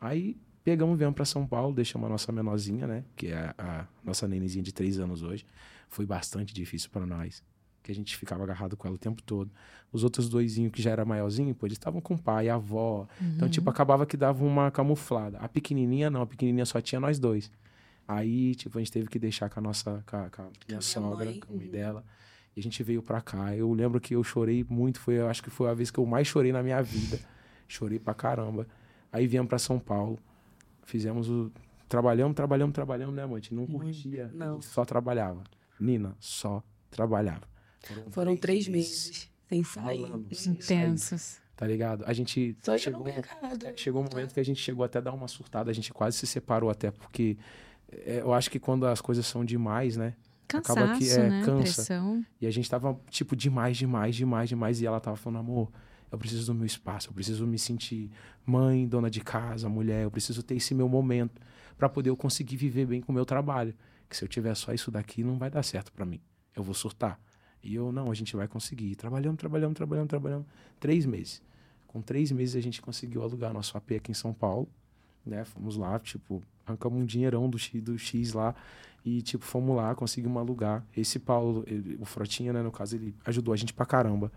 Aí 0.00 0.36
pegamos, 0.62 0.96
viemos 0.98 1.14
para 1.14 1.24
São 1.24 1.46
Paulo, 1.46 1.74
deixamos 1.74 2.06
a 2.06 2.10
nossa 2.10 2.32
menorzinha, 2.32 2.86
né? 2.86 3.04
Que 3.14 3.28
é 3.28 3.54
a, 3.58 3.82
a 3.82 3.86
nossa 4.02 4.26
nenenzinha 4.26 4.62
de 4.62 4.72
três 4.72 4.98
anos 4.98 5.22
hoje. 5.22 5.44
Foi 5.88 6.06
bastante 6.06 6.54
difícil 6.54 6.88
para 6.90 7.04
nós 7.04 7.42
que 7.84 7.92
a 7.92 7.94
gente 7.94 8.16
ficava 8.16 8.42
agarrado 8.42 8.76
com 8.78 8.88
ela 8.88 8.96
o 8.96 8.98
tempo 8.98 9.22
todo. 9.22 9.50
Os 9.92 10.02
outros 10.02 10.28
doisinhos 10.28 10.72
que 10.72 10.80
já 10.80 10.90
era 10.90 11.04
maiorzinho, 11.04 11.54
pô, 11.54 11.66
eles 11.66 11.76
estavam 11.76 12.00
com 12.00 12.14
o 12.14 12.18
pai, 12.18 12.48
a 12.48 12.54
avó. 12.54 13.06
Uhum. 13.20 13.32
Então, 13.36 13.48
tipo, 13.48 13.68
acabava 13.68 14.06
que 14.06 14.16
dava 14.16 14.42
uma 14.42 14.70
camuflada. 14.70 15.38
A 15.38 15.46
pequenininha 15.48 16.10
não, 16.10 16.22
a 16.22 16.26
pequenininha 16.26 16.64
só 16.64 16.80
tinha 16.80 16.98
nós 16.98 17.18
dois. 17.18 17.52
Aí, 18.08 18.54
tipo, 18.54 18.78
a 18.78 18.80
gente 18.80 18.90
teve 18.90 19.06
que 19.06 19.18
deixar 19.18 19.50
com 19.50 19.60
a 19.60 19.62
nossa, 19.62 20.02
com 20.06 20.16
a, 20.16 20.30
com 20.30 20.42
a 20.42 20.46
minha 20.66 20.80
sogra, 20.80 21.26
mãe. 21.26 21.38
com 21.38 21.52
a 21.52 21.56
mãe 21.56 21.66
uhum. 21.66 21.72
dela. 21.72 22.04
E 22.56 22.60
a 22.60 22.62
gente 22.62 22.82
veio 22.82 23.02
pra 23.02 23.20
cá. 23.20 23.54
Eu 23.54 23.70
lembro 23.74 24.00
que 24.00 24.14
eu 24.14 24.24
chorei 24.24 24.64
muito, 24.66 24.98
foi, 24.98 25.18
eu 25.18 25.28
acho 25.28 25.42
que 25.42 25.50
foi 25.50 25.68
a 25.68 25.74
vez 25.74 25.90
que 25.90 25.98
eu 25.98 26.06
mais 26.06 26.26
chorei 26.26 26.52
na 26.52 26.62
minha 26.62 26.82
vida. 26.82 27.20
Chorei 27.68 27.98
pra 27.98 28.14
caramba. 28.14 28.66
Aí 29.12 29.26
viemos 29.26 29.48
pra 29.48 29.58
São 29.58 29.78
Paulo, 29.78 30.18
fizemos 30.84 31.28
o. 31.28 31.52
Trabalhamos, 31.86 32.34
trabalhamos, 32.34 32.74
trabalhamos, 32.74 33.14
né, 33.14 33.26
mãe? 33.26 33.34
A 33.34 33.40
gente 33.40 33.54
não 33.54 33.66
curtia, 33.66 34.30
não. 34.34 34.60
só 34.62 34.84
trabalhava. 34.84 35.44
Nina, 35.78 36.16
só 36.18 36.62
trabalhava. 36.90 37.53
Foram, 37.86 38.10
Foram 38.10 38.36
três, 38.36 38.64
três 38.64 38.68
meses 38.68 39.30
sem 39.48 39.64
sair. 39.64 40.06
Intensos. 40.46 41.38
Tá 41.56 41.66
ligado? 41.66 42.04
A 42.06 42.12
gente 42.12 42.56
Só 42.62 42.76
chegou, 42.76 43.06
é, 43.06 43.22
chegou 43.76 44.02
um 44.02 44.08
momento 44.10 44.34
que 44.34 44.40
a 44.40 44.44
gente 44.44 44.60
chegou 44.60 44.84
até 44.84 44.98
a 44.98 45.00
dar 45.00 45.12
uma 45.12 45.28
surtada, 45.28 45.70
a 45.70 45.74
gente 45.74 45.92
quase 45.92 46.16
se 46.16 46.26
separou 46.26 46.68
até 46.68 46.90
porque 46.90 47.38
é, 47.92 48.20
eu 48.20 48.32
acho 48.32 48.50
que 48.50 48.58
quando 48.58 48.86
as 48.86 49.00
coisas 49.00 49.24
são 49.24 49.44
demais, 49.44 49.96
né? 49.96 50.14
Cansaço, 50.48 50.78
acaba 50.78 50.98
que 50.98 51.08
é, 51.08 51.28
né? 51.28 51.42
cansa. 51.44 51.62
Pressão. 51.62 52.26
E 52.40 52.46
a 52.46 52.50
gente 52.50 52.68
tava 52.68 52.98
tipo 53.08 53.36
demais, 53.36 53.76
demais, 53.76 54.16
demais, 54.16 54.48
demais 54.48 54.80
e 54.80 54.86
ela 54.86 55.00
tava 55.00 55.16
falando, 55.16 55.38
amor, 55.38 55.70
eu 56.10 56.18
preciso 56.18 56.46
do 56.46 56.54
meu 56.54 56.66
espaço, 56.66 57.08
eu 57.08 57.12
preciso 57.12 57.46
me 57.46 57.58
sentir 57.58 58.10
mãe, 58.44 58.86
dona 58.86 59.10
de 59.10 59.20
casa, 59.20 59.68
mulher, 59.68 60.02
eu 60.04 60.10
preciso 60.10 60.42
ter 60.42 60.56
esse 60.56 60.74
meu 60.74 60.88
momento 60.88 61.40
para 61.78 61.88
poder 61.88 62.10
eu 62.10 62.16
conseguir 62.16 62.56
viver 62.56 62.86
bem 62.86 63.00
com 63.00 63.12
o 63.12 63.14
meu 63.14 63.24
trabalho. 63.24 63.74
Que 64.08 64.16
se 64.16 64.24
eu 64.24 64.28
tiver 64.28 64.54
só 64.54 64.72
isso 64.72 64.90
daqui 64.90 65.22
não 65.22 65.38
vai 65.38 65.50
dar 65.50 65.62
certo 65.62 65.92
para 65.92 66.04
mim. 66.04 66.20
Eu 66.54 66.62
vou 66.62 66.74
surtar. 66.74 67.18
E 67.64 67.74
eu, 67.74 67.90
não, 67.90 68.10
a 68.10 68.14
gente 68.14 68.36
vai 68.36 68.46
conseguir. 68.46 68.94
Trabalhamos, 68.94 69.38
trabalhamos, 69.38 69.74
trabalhamos, 69.74 70.08
trabalhamos. 70.08 70.46
Três 70.78 71.06
meses. 71.06 71.42
Com 71.86 72.02
três 72.02 72.30
meses 72.30 72.54
a 72.54 72.60
gente 72.60 72.82
conseguiu 72.82 73.22
alugar 73.22 73.54
nosso 73.54 73.76
AP 73.78 73.92
aqui 73.92 74.10
em 74.10 74.14
São 74.14 74.34
Paulo. 74.34 74.68
Né? 75.24 75.44
Fomos 75.46 75.76
lá, 75.76 75.98
tipo, 75.98 76.42
arrancamos 76.66 77.00
um 77.00 77.06
dinheirão 77.06 77.48
do 77.48 77.58
X, 77.58 77.82
do 77.82 77.98
X 77.98 78.34
lá. 78.34 78.54
E, 79.02 79.22
tipo, 79.22 79.44
fomos 79.44 79.74
lá, 79.76 79.94
conseguimos 79.94 80.36
alugar. 80.36 80.84
Esse 80.94 81.18
Paulo, 81.18 81.64
ele, 81.66 81.96
o 81.98 82.04
Frotinha, 82.04 82.52
né, 82.52 82.62
no 82.62 82.70
caso, 82.70 82.96
ele 82.96 83.14
ajudou 83.24 83.54
a 83.54 83.56
gente 83.56 83.72
pra 83.72 83.86
caramba. 83.86 84.30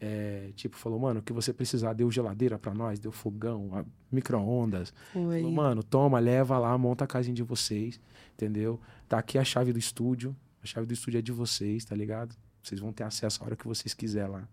É, 0.00 0.50
tipo, 0.56 0.76
falou, 0.76 0.98
mano, 0.98 1.20
o 1.20 1.22
que 1.22 1.32
você 1.32 1.52
precisar, 1.52 1.92
deu 1.92 2.10
geladeira 2.10 2.58
para 2.58 2.74
nós, 2.74 2.98
deu 2.98 3.12
fogão, 3.12 3.84
micro-ondas. 4.10 4.92
Mano, 5.52 5.82
toma, 5.82 6.18
leva 6.18 6.58
lá, 6.58 6.76
monta 6.76 7.04
a 7.04 7.06
casinha 7.06 7.34
de 7.34 7.42
vocês, 7.42 8.00
entendeu? 8.34 8.80
Tá 9.08 9.18
aqui 9.18 9.38
a 9.38 9.44
chave 9.44 9.72
do 9.72 9.78
estúdio. 9.78 10.34
A 10.62 10.66
chave 10.66 10.86
do 10.86 10.92
estúdio 10.92 11.18
é 11.18 11.22
de 11.22 11.32
vocês, 11.32 11.84
tá 11.84 11.94
ligado? 11.94 12.34
Vocês 12.62 12.80
vão 12.80 12.92
ter 12.92 13.04
acesso 13.04 13.42
a 13.42 13.46
hora 13.46 13.56
que 13.56 13.66
vocês 13.66 13.92
quiser 13.94 14.26
lá. 14.26 14.48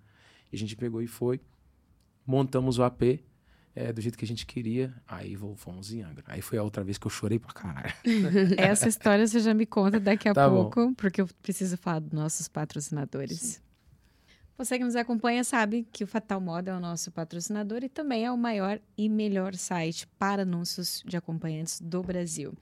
E 0.52 0.56
a 0.56 0.60
gente 0.60 0.76
pegou 0.76 1.02
e 1.02 1.08
foi. 1.08 1.40
Montamos 2.26 2.78
o 2.78 2.84
AP 2.84 3.22
é, 3.76 3.94
do 3.94 4.02
jeito 4.02 4.18
que 4.18 4.26
a 4.26 4.28
gente 4.28 4.46
queria. 4.46 4.94
Aí 5.08 5.38
fomos 5.56 5.94
em 5.94 6.02
Angra. 6.02 6.24
Aí 6.28 6.42
foi 6.42 6.58
a 6.58 6.64
outra 6.64 6.84
vez 6.84 6.98
que 6.98 7.08
eu 7.08 7.12
chorei 7.12 7.40
pra 7.40 7.54
caralho. 7.54 7.94
Essa 8.58 8.90
história 8.90 9.26
você 9.26 9.40
já 9.40 9.54
me 9.54 9.66
conta 9.66 10.00
daqui 10.00 10.28
a 10.28 10.34
tá 10.34 10.50
pouco, 10.50 10.88
bom. 10.88 10.94
porque 10.94 11.22
eu 11.22 11.30
preciso 11.42 11.78
falar 11.78 12.00
dos 12.00 12.12
nossos 12.12 12.48
patrocinadores. 12.48 13.40
Sim. 13.40 13.60
Você 14.58 14.78
que 14.78 14.84
nos 14.84 14.98
acompanha 14.98 15.42
sabe 15.46 15.88
que 15.90 16.04
o 16.04 16.08
Fatal 16.08 16.42
Moda 16.42 16.72
é 16.72 16.76
o 16.76 16.82
nosso 16.82 17.10
patrocinador 17.14 17.82
e 17.82 17.88
também 17.88 18.26
é 18.26 18.32
o 18.32 18.38
maior 18.38 18.78
e 18.98 19.08
melhor 19.08 19.56
site 19.56 20.06
para 20.20 20.42
anúncios 20.42 21.02
de 21.06 21.16
acompanhantes 21.16 21.80
do 21.80 22.04
Brasil. 22.04 22.54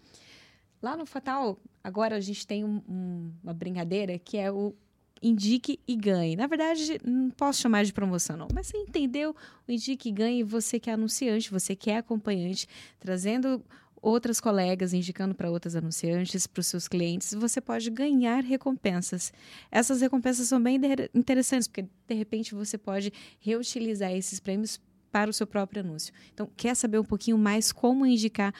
Lá 0.80 0.96
no 0.96 1.08
Fatal, 1.08 1.60
agora 1.84 2.16
a 2.16 2.20
gente 2.20 2.46
tem 2.46 2.64
um, 2.64 2.84
um, 2.88 3.34
uma 3.44 3.52
brincadeira 3.52 4.20
que 4.20 4.38
é 4.38 4.52
o 4.52 4.76
indique 5.22 5.80
e 5.88 5.96
ganhe. 5.96 6.36
Na 6.36 6.48
verdade, 6.48 7.00
não 7.04 7.30
posso 7.32 7.62
chamar 7.62 7.84
de 7.84 7.94
promoção, 7.94 8.38
não. 8.38 8.48
Mas 8.54 8.68
você 8.68 8.78
entendeu 8.78 9.36
o 9.68 9.72
indique 9.72 10.10
e 10.10 10.12
ganhe, 10.12 10.44
você 10.44 10.80
que 10.80 10.90
é 10.90 10.94
anunciante, 10.94 11.52
você 11.52 11.76
que 11.76 11.90
é 11.90 11.98
acompanhante, 11.98 12.68
trazendo 13.00 13.64
outras 14.02 14.40
colegas, 14.40 14.94
indicando 14.94 15.34
para 15.34 15.50
outras 15.50 15.76
anunciantes, 15.76 16.48
para 16.48 16.62
os 16.62 16.68
seus 16.68 16.88
clientes, 16.88 17.34
você 17.34 17.60
pode 17.60 17.90
ganhar 17.90 18.44
recompensas. 18.44 19.34
Essas 19.72 20.02
recompensas 20.02 20.48
são 20.48 20.62
bem 20.62 20.80
interessantes, 21.14 21.68
porque 21.68 21.86
de 22.08 22.16
repente 22.16 22.54
você 22.54 22.78
pode 22.78 23.12
reutilizar 23.40 24.12
esses 24.12 24.40
prêmios 24.40 24.80
para 25.12 25.30
o 25.30 25.34
seu 25.34 25.48
próprio 25.48 25.82
anúncio. 25.82 26.14
Então, 26.34 26.50
quer 26.56 26.76
saber 26.76 27.00
um 27.00 27.04
pouquinho 27.04 27.38
mais 27.38 27.72
como 27.72 28.06
indicar 28.06 28.54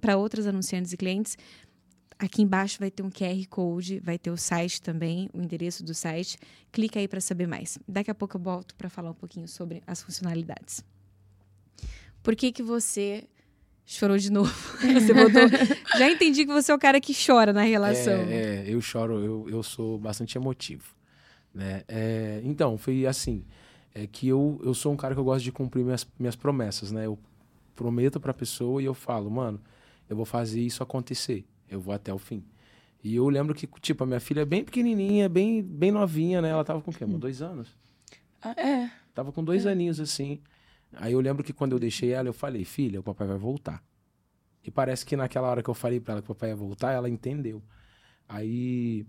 para 0.00 0.16
outras 0.16 0.46
anunciantes 0.46 0.92
e 0.92 0.96
clientes? 0.96 1.36
Aqui 2.20 2.42
embaixo 2.42 2.78
vai 2.78 2.90
ter 2.90 3.02
um 3.02 3.08
QR 3.08 3.48
Code, 3.48 3.98
vai 4.00 4.18
ter 4.18 4.30
o 4.30 4.36
site 4.36 4.82
também, 4.82 5.30
o 5.32 5.40
endereço 5.40 5.82
do 5.82 5.94
site. 5.94 6.36
Clica 6.70 7.00
aí 7.00 7.08
para 7.08 7.18
saber 7.18 7.46
mais. 7.46 7.78
Daqui 7.88 8.10
a 8.10 8.14
pouco 8.14 8.36
eu 8.36 8.40
volto 8.42 8.74
para 8.74 8.90
falar 8.90 9.12
um 9.12 9.14
pouquinho 9.14 9.48
sobre 9.48 9.82
as 9.86 10.02
funcionalidades. 10.02 10.84
Por 12.22 12.36
que, 12.36 12.52
que 12.52 12.62
você 12.62 13.24
chorou 13.86 14.18
de 14.18 14.30
novo? 14.30 14.52
você 14.92 15.14
voltou. 15.14 15.48
Já 15.96 16.10
entendi 16.10 16.44
que 16.44 16.52
você 16.52 16.70
é 16.70 16.74
o 16.74 16.78
cara 16.78 17.00
que 17.00 17.14
chora 17.14 17.54
na 17.54 17.62
relação. 17.62 18.12
É, 18.24 18.34
é 18.34 18.64
eu 18.68 18.82
choro, 18.82 19.24
eu, 19.24 19.48
eu 19.48 19.62
sou 19.62 19.98
bastante 19.98 20.36
emotivo. 20.36 20.94
Né? 21.54 21.84
É, 21.88 22.42
então, 22.44 22.76
foi 22.76 23.06
assim. 23.06 23.46
É 23.94 24.06
que 24.06 24.28
eu, 24.28 24.60
eu 24.62 24.74
sou 24.74 24.92
um 24.92 24.96
cara 24.96 25.14
que 25.14 25.20
eu 25.20 25.24
gosto 25.24 25.42
de 25.42 25.52
cumprir 25.52 25.82
minhas, 25.82 26.06
minhas 26.18 26.36
promessas, 26.36 26.92
né? 26.92 27.06
Eu 27.06 27.18
prometo 27.74 28.20
para 28.20 28.30
a 28.30 28.34
pessoa 28.34 28.82
e 28.82 28.84
eu 28.84 28.92
falo, 28.92 29.30
mano, 29.30 29.58
eu 30.06 30.14
vou 30.14 30.26
fazer 30.26 30.60
isso 30.60 30.82
acontecer 30.82 31.46
eu 31.70 31.80
vou 31.80 31.94
até 31.94 32.12
o 32.12 32.18
fim. 32.18 32.44
E 33.02 33.16
eu 33.16 33.28
lembro 33.28 33.54
que, 33.54 33.66
tipo, 33.80 34.04
a 34.04 34.06
minha 34.06 34.20
filha 34.20 34.40
é 34.40 34.44
bem 34.44 34.62
pequenininha, 34.62 35.28
bem, 35.28 35.62
bem 35.62 35.90
novinha, 35.90 36.42
né? 36.42 36.50
Ela 36.50 36.64
tava 36.64 36.82
com 36.82 36.90
o 36.90 36.94
quê? 36.94 37.04
Hum. 37.04 37.18
Dois 37.18 37.40
anos? 37.40 37.74
Ah, 38.42 38.54
é. 38.60 38.90
Tava 39.14 39.32
com 39.32 39.42
dois 39.42 39.64
é. 39.64 39.70
aninhos, 39.70 40.00
assim. 40.00 40.40
Aí 40.92 41.12
eu 41.12 41.20
lembro 41.20 41.42
que 41.42 41.52
quando 41.52 41.72
eu 41.72 41.78
deixei 41.78 42.10
ela, 42.10 42.28
eu 42.28 42.32
falei, 42.32 42.64
filha, 42.64 43.00
o 43.00 43.02
papai 43.02 43.26
vai 43.26 43.38
voltar. 43.38 43.82
E 44.62 44.70
parece 44.70 45.06
que 45.06 45.16
naquela 45.16 45.48
hora 45.48 45.62
que 45.62 45.70
eu 45.70 45.74
falei 45.74 46.00
pra 46.00 46.14
ela 46.14 46.22
que 46.22 46.30
o 46.30 46.34
papai 46.34 46.50
ia 46.50 46.56
voltar, 46.56 46.92
ela 46.92 47.08
entendeu. 47.08 47.62
Aí. 48.28 49.06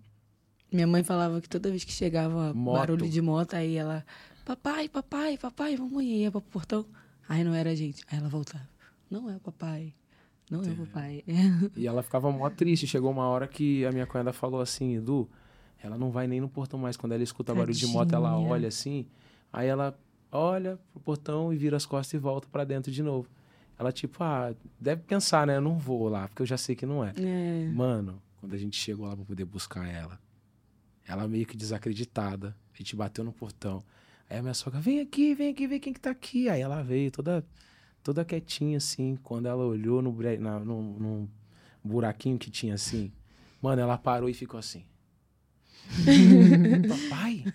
Minha 0.71 0.87
mãe 0.87 1.03
falava 1.03 1.41
que 1.41 1.49
toda 1.49 1.69
vez 1.69 1.83
que 1.83 1.91
chegava 1.91 2.53
moto. 2.53 2.77
barulho 2.77 3.09
de 3.09 3.21
moto, 3.21 3.55
aí 3.55 3.75
ela, 3.75 4.05
papai, 4.45 4.87
papai, 4.87 5.37
papai, 5.37 5.75
vamos 5.75 6.01
ir, 6.01 6.21
ia 6.21 6.31
pro 6.31 6.41
portão. 6.41 6.85
Aí 7.27 7.43
não 7.43 7.53
era 7.53 7.71
a 7.71 7.75
gente. 7.75 8.03
Aí 8.09 8.19
ela 8.19 8.29
voltava. 8.29 8.67
Não 9.09 9.29
é 9.29 9.35
o 9.35 9.39
papai. 9.39 9.93
Não 10.51 10.61
é 10.61 10.67
o 10.67 10.75
papai. 10.85 11.23
E 11.77 11.87
ela 11.87 12.03
ficava 12.03 12.29
mó 12.29 12.49
triste. 12.49 12.85
Chegou 12.85 13.09
uma 13.09 13.25
hora 13.27 13.47
que 13.47 13.85
a 13.85 13.91
minha 13.91 14.05
cunhada 14.05 14.33
falou 14.33 14.59
assim, 14.59 14.97
Edu, 14.97 15.29
ela 15.81 15.97
não 15.97 16.11
vai 16.11 16.27
nem 16.27 16.41
no 16.41 16.49
portão 16.49 16.77
mais. 16.77 16.97
Quando 16.97 17.13
ela 17.13 17.23
escuta 17.23 17.53
Tadinha. 17.53 17.65
barulho 17.65 17.77
de 17.77 17.87
moto, 17.87 18.13
ela 18.13 18.37
olha 18.37 18.67
assim. 18.67 19.07
Aí 19.51 19.69
ela 19.69 19.97
olha 20.29 20.77
pro 20.91 21.01
portão 21.01 21.53
e 21.53 21.57
vira 21.57 21.77
as 21.77 21.85
costas 21.85 22.13
e 22.13 22.17
volta 22.17 22.49
para 22.51 22.65
dentro 22.65 22.91
de 22.91 23.01
novo. 23.01 23.29
Ela, 23.79 23.93
tipo, 23.93 24.21
ah, 24.23 24.53
deve 24.79 25.01
pensar, 25.03 25.47
né? 25.47 25.55
Eu 25.55 25.61
não 25.61 25.77
vou 25.77 26.07
lá, 26.09 26.27
porque 26.27 26.41
eu 26.41 26.45
já 26.45 26.57
sei 26.57 26.75
que 26.75 26.85
não 26.85 27.03
é. 27.03 27.13
é. 27.17 27.71
Mano, 27.73 28.21
quando 28.39 28.53
a 28.53 28.57
gente 28.57 28.77
chegou 28.77 29.07
lá 29.07 29.15
pra 29.15 29.25
poder 29.25 29.45
buscar 29.45 29.87
ela, 29.87 30.19
ela 31.07 31.27
meio 31.27 31.45
que 31.45 31.55
desacreditada. 31.57 32.55
A 32.73 32.77
gente 32.77 32.95
bateu 32.95 33.23
no 33.23 33.31
portão. 33.31 33.83
Aí 34.29 34.37
a 34.37 34.41
minha 34.41 34.53
sogra, 34.53 34.79
vem 34.79 34.99
aqui, 34.99 35.33
vem 35.33 35.49
aqui, 35.49 35.65
vem 35.65 35.79
quem 35.79 35.93
que 35.93 35.99
tá 35.99 36.11
aqui. 36.11 36.47
Aí 36.49 36.61
ela 36.61 36.83
veio 36.83 37.09
toda 37.09 37.43
toda 38.03 38.25
quietinha, 38.25 38.77
assim. 38.77 39.17
Quando 39.23 39.47
ela 39.47 39.63
olhou 39.63 40.01
no, 40.01 40.15
na, 40.39 40.59
no, 40.59 40.81
no 40.99 41.29
buraquinho 41.83 42.37
que 42.37 42.49
tinha 42.49 42.75
assim, 42.75 43.11
mano, 43.61 43.81
ela 43.81 43.97
parou 43.97 44.29
e 44.29 44.33
ficou 44.33 44.59
assim. 44.59 44.83
Papai? 46.87 47.45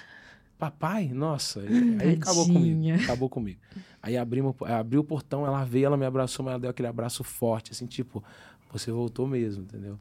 Papai? 0.58 1.08
Nossa. 1.08 1.60
Aí 2.00 2.14
acabou 2.14 2.46
comigo. 2.46 3.02
Acabou 3.02 3.28
comigo. 3.28 3.60
Aí 4.02 4.16
abrimos, 4.16 4.54
abriu 4.62 5.00
o 5.00 5.04
portão, 5.04 5.46
ela 5.46 5.64
veio, 5.64 5.86
ela 5.86 5.96
me 5.96 6.04
abraçou, 6.06 6.44
mas 6.44 6.52
ela 6.52 6.60
deu 6.60 6.70
aquele 6.70 6.88
abraço 6.88 7.22
forte, 7.22 7.72
assim, 7.72 7.86
tipo, 7.86 8.22
você 8.70 8.90
voltou 8.90 9.26
mesmo, 9.26 9.62
entendeu? 9.62 9.98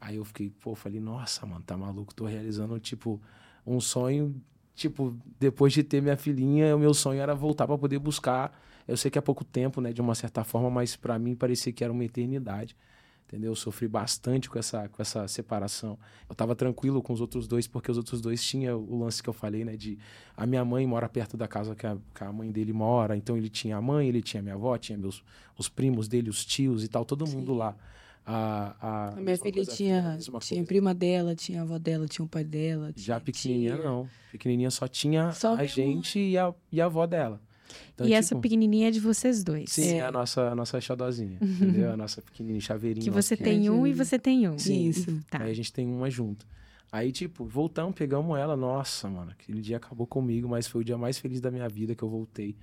Aí 0.00 0.16
eu 0.16 0.24
fiquei, 0.24 0.50
pô, 0.50 0.74
falei, 0.74 1.00
nossa, 1.00 1.44
mano, 1.46 1.62
tá 1.62 1.76
maluco, 1.76 2.14
tô 2.14 2.24
realizando, 2.24 2.78
tipo, 2.80 3.20
um 3.66 3.80
sonho 3.80 4.34
tipo, 4.80 5.14
depois 5.38 5.74
de 5.74 5.82
ter 5.82 6.00
minha 6.00 6.16
filhinha, 6.16 6.74
o 6.74 6.78
meu 6.78 6.94
sonho 6.94 7.20
era 7.20 7.34
voltar 7.34 7.66
para 7.66 7.76
poder 7.76 7.98
buscar. 7.98 8.58
Eu 8.90 8.96
sei 8.96 9.10
que 9.10 9.18
é 9.18 9.20
pouco 9.20 9.44
tempo, 9.44 9.80
né, 9.80 9.92
de 9.92 10.00
uma 10.00 10.14
certa 10.14 10.44
forma, 10.44 10.68
mas 10.70 10.96
para 10.96 11.18
mim 11.18 11.34
parecia 11.34 11.72
que 11.72 11.84
era 11.84 11.92
uma 11.92 12.04
eternidade. 12.04 12.76
Entendeu? 13.26 13.52
Eu 13.52 13.56
sofri 13.56 13.86
bastante 13.86 14.50
com 14.50 14.58
essa, 14.58 14.88
com 14.88 15.00
essa 15.00 15.28
separação. 15.28 15.96
Eu 16.28 16.34
tava 16.34 16.56
tranquilo 16.56 17.00
com 17.00 17.12
os 17.12 17.20
outros 17.20 17.46
dois, 17.46 17.68
porque 17.68 17.88
os 17.88 17.96
outros 17.96 18.20
dois 18.20 18.42
tinham 18.42 18.76
o 18.76 18.98
lance 18.98 19.22
que 19.22 19.28
eu 19.28 19.32
falei, 19.32 19.64
né? 19.64 19.76
De 19.76 19.96
a 20.36 20.44
minha 20.44 20.64
mãe 20.64 20.84
mora 20.84 21.08
perto 21.08 21.36
da 21.36 21.46
casa 21.46 21.76
que 21.76 21.86
a, 21.86 21.96
que 22.12 22.24
a 22.24 22.32
mãe 22.32 22.50
dele 22.50 22.72
mora, 22.72 23.16
então 23.16 23.36
ele 23.36 23.48
tinha 23.48 23.76
a 23.76 23.80
mãe, 23.80 24.08
ele 24.08 24.20
tinha 24.20 24.40
a 24.40 24.42
minha 24.42 24.56
avó, 24.56 24.76
tinha 24.76 24.98
meus, 24.98 25.22
os 25.56 25.68
primos 25.68 26.08
dele, 26.08 26.28
os 26.28 26.44
tios 26.44 26.82
e 26.82 26.88
tal, 26.88 27.04
todo 27.04 27.24
mundo 27.24 27.54
lá. 27.54 27.76
A, 28.26 28.74
a, 28.80 29.08
A 29.10 29.20
minha 29.20 29.38
filha 29.38 29.64
tinha, 29.64 30.18
tinha 30.40 30.64
prima 30.64 30.92
dela, 30.92 31.36
tinha 31.36 31.60
a 31.60 31.62
avó 31.62 31.78
dela, 31.78 32.08
tinha 32.08 32.24
o 32.24 32.28
pai 32.28 32.42
dela. 32.42 32.92
Já 32.96 33.14
tinha 33.14 33.20
pequenininha, 33.20 33.76
tia. 33.76 33.84
não. 33.84 34.08
Pequenininha 34.32 34.70
só 34.72 34.88
tinha 34.88 35.30
Só 35.30 35.54
a 35.54 35.64
gente 35.64 36.18
e 36.18 36.36
a, 36.36 36.52
e 36.72 36.80
a 36.80 36.86
avó 36.86 37.06
dela. 37.06 37.40
Então, 37.94 38.06
e 38.06 38.12
essa 38.14 38.30
tipo, 38.30 38.40
pequenininha 38.40 38.88
é 38.88 38.90
de 38.90 39.00
vocês 39.00 39.42
dois. 39.44 39.70
Sim, 39.70 39.94
é 39.94 39.96
É. 39.98 40.00
a 40.06 40.12
nossa, 40.12 40.48
a 40.50 40.54
nossa 40.54 40.80
xodozinha, 40.80 41.38
entendeu? 41.40 41.92
A 41.92 41.96
nossa 41.96 42.20
pequenininha 42.22 42.60
chaveirinha. 42.60 43.04
Que 43.04 43.10
você 43.10 43.36
tem 43.36 43.68
um 43.70 43.86
e 43.86 43.92
você 43.92 44.18
tem 44.18 44.48
um. 44.48 44.58
Sim. 44.58 44.88
Isso. 44.88 45.20
Tá. 45.30 45.42
Aí 45.42 45.50
a 45.50 45.54
gente 45.54 45.72
tem 45.72 45.86
uma 45.86 46.10
junto. 46.10 46.46
Aí, 46.92 47.12
tipo, 47.12 47.44
voltamos, 47.44 47.94
pegamos 47.94 48.36
ela. 48.38 48.56
Nossa, 48.56 49.08
mano, 49.08 49.30
aquele 49.30 49.60
dia 49.60 49.76
acabou 49.76 50.06
comigo, 50.06 50.48
mas 50.48 50.66
foi 50.66 50.80
o 50.80 50.84
dia 50.84 50.98
mais 50.98 51.18
feliz 51.18 51.40
da 51.40 51.50
minha 51.50 51.68
vida 51.68 51.94
que 51.94 52.02
eu 52.02 52.08
voltei. 52.08 52.56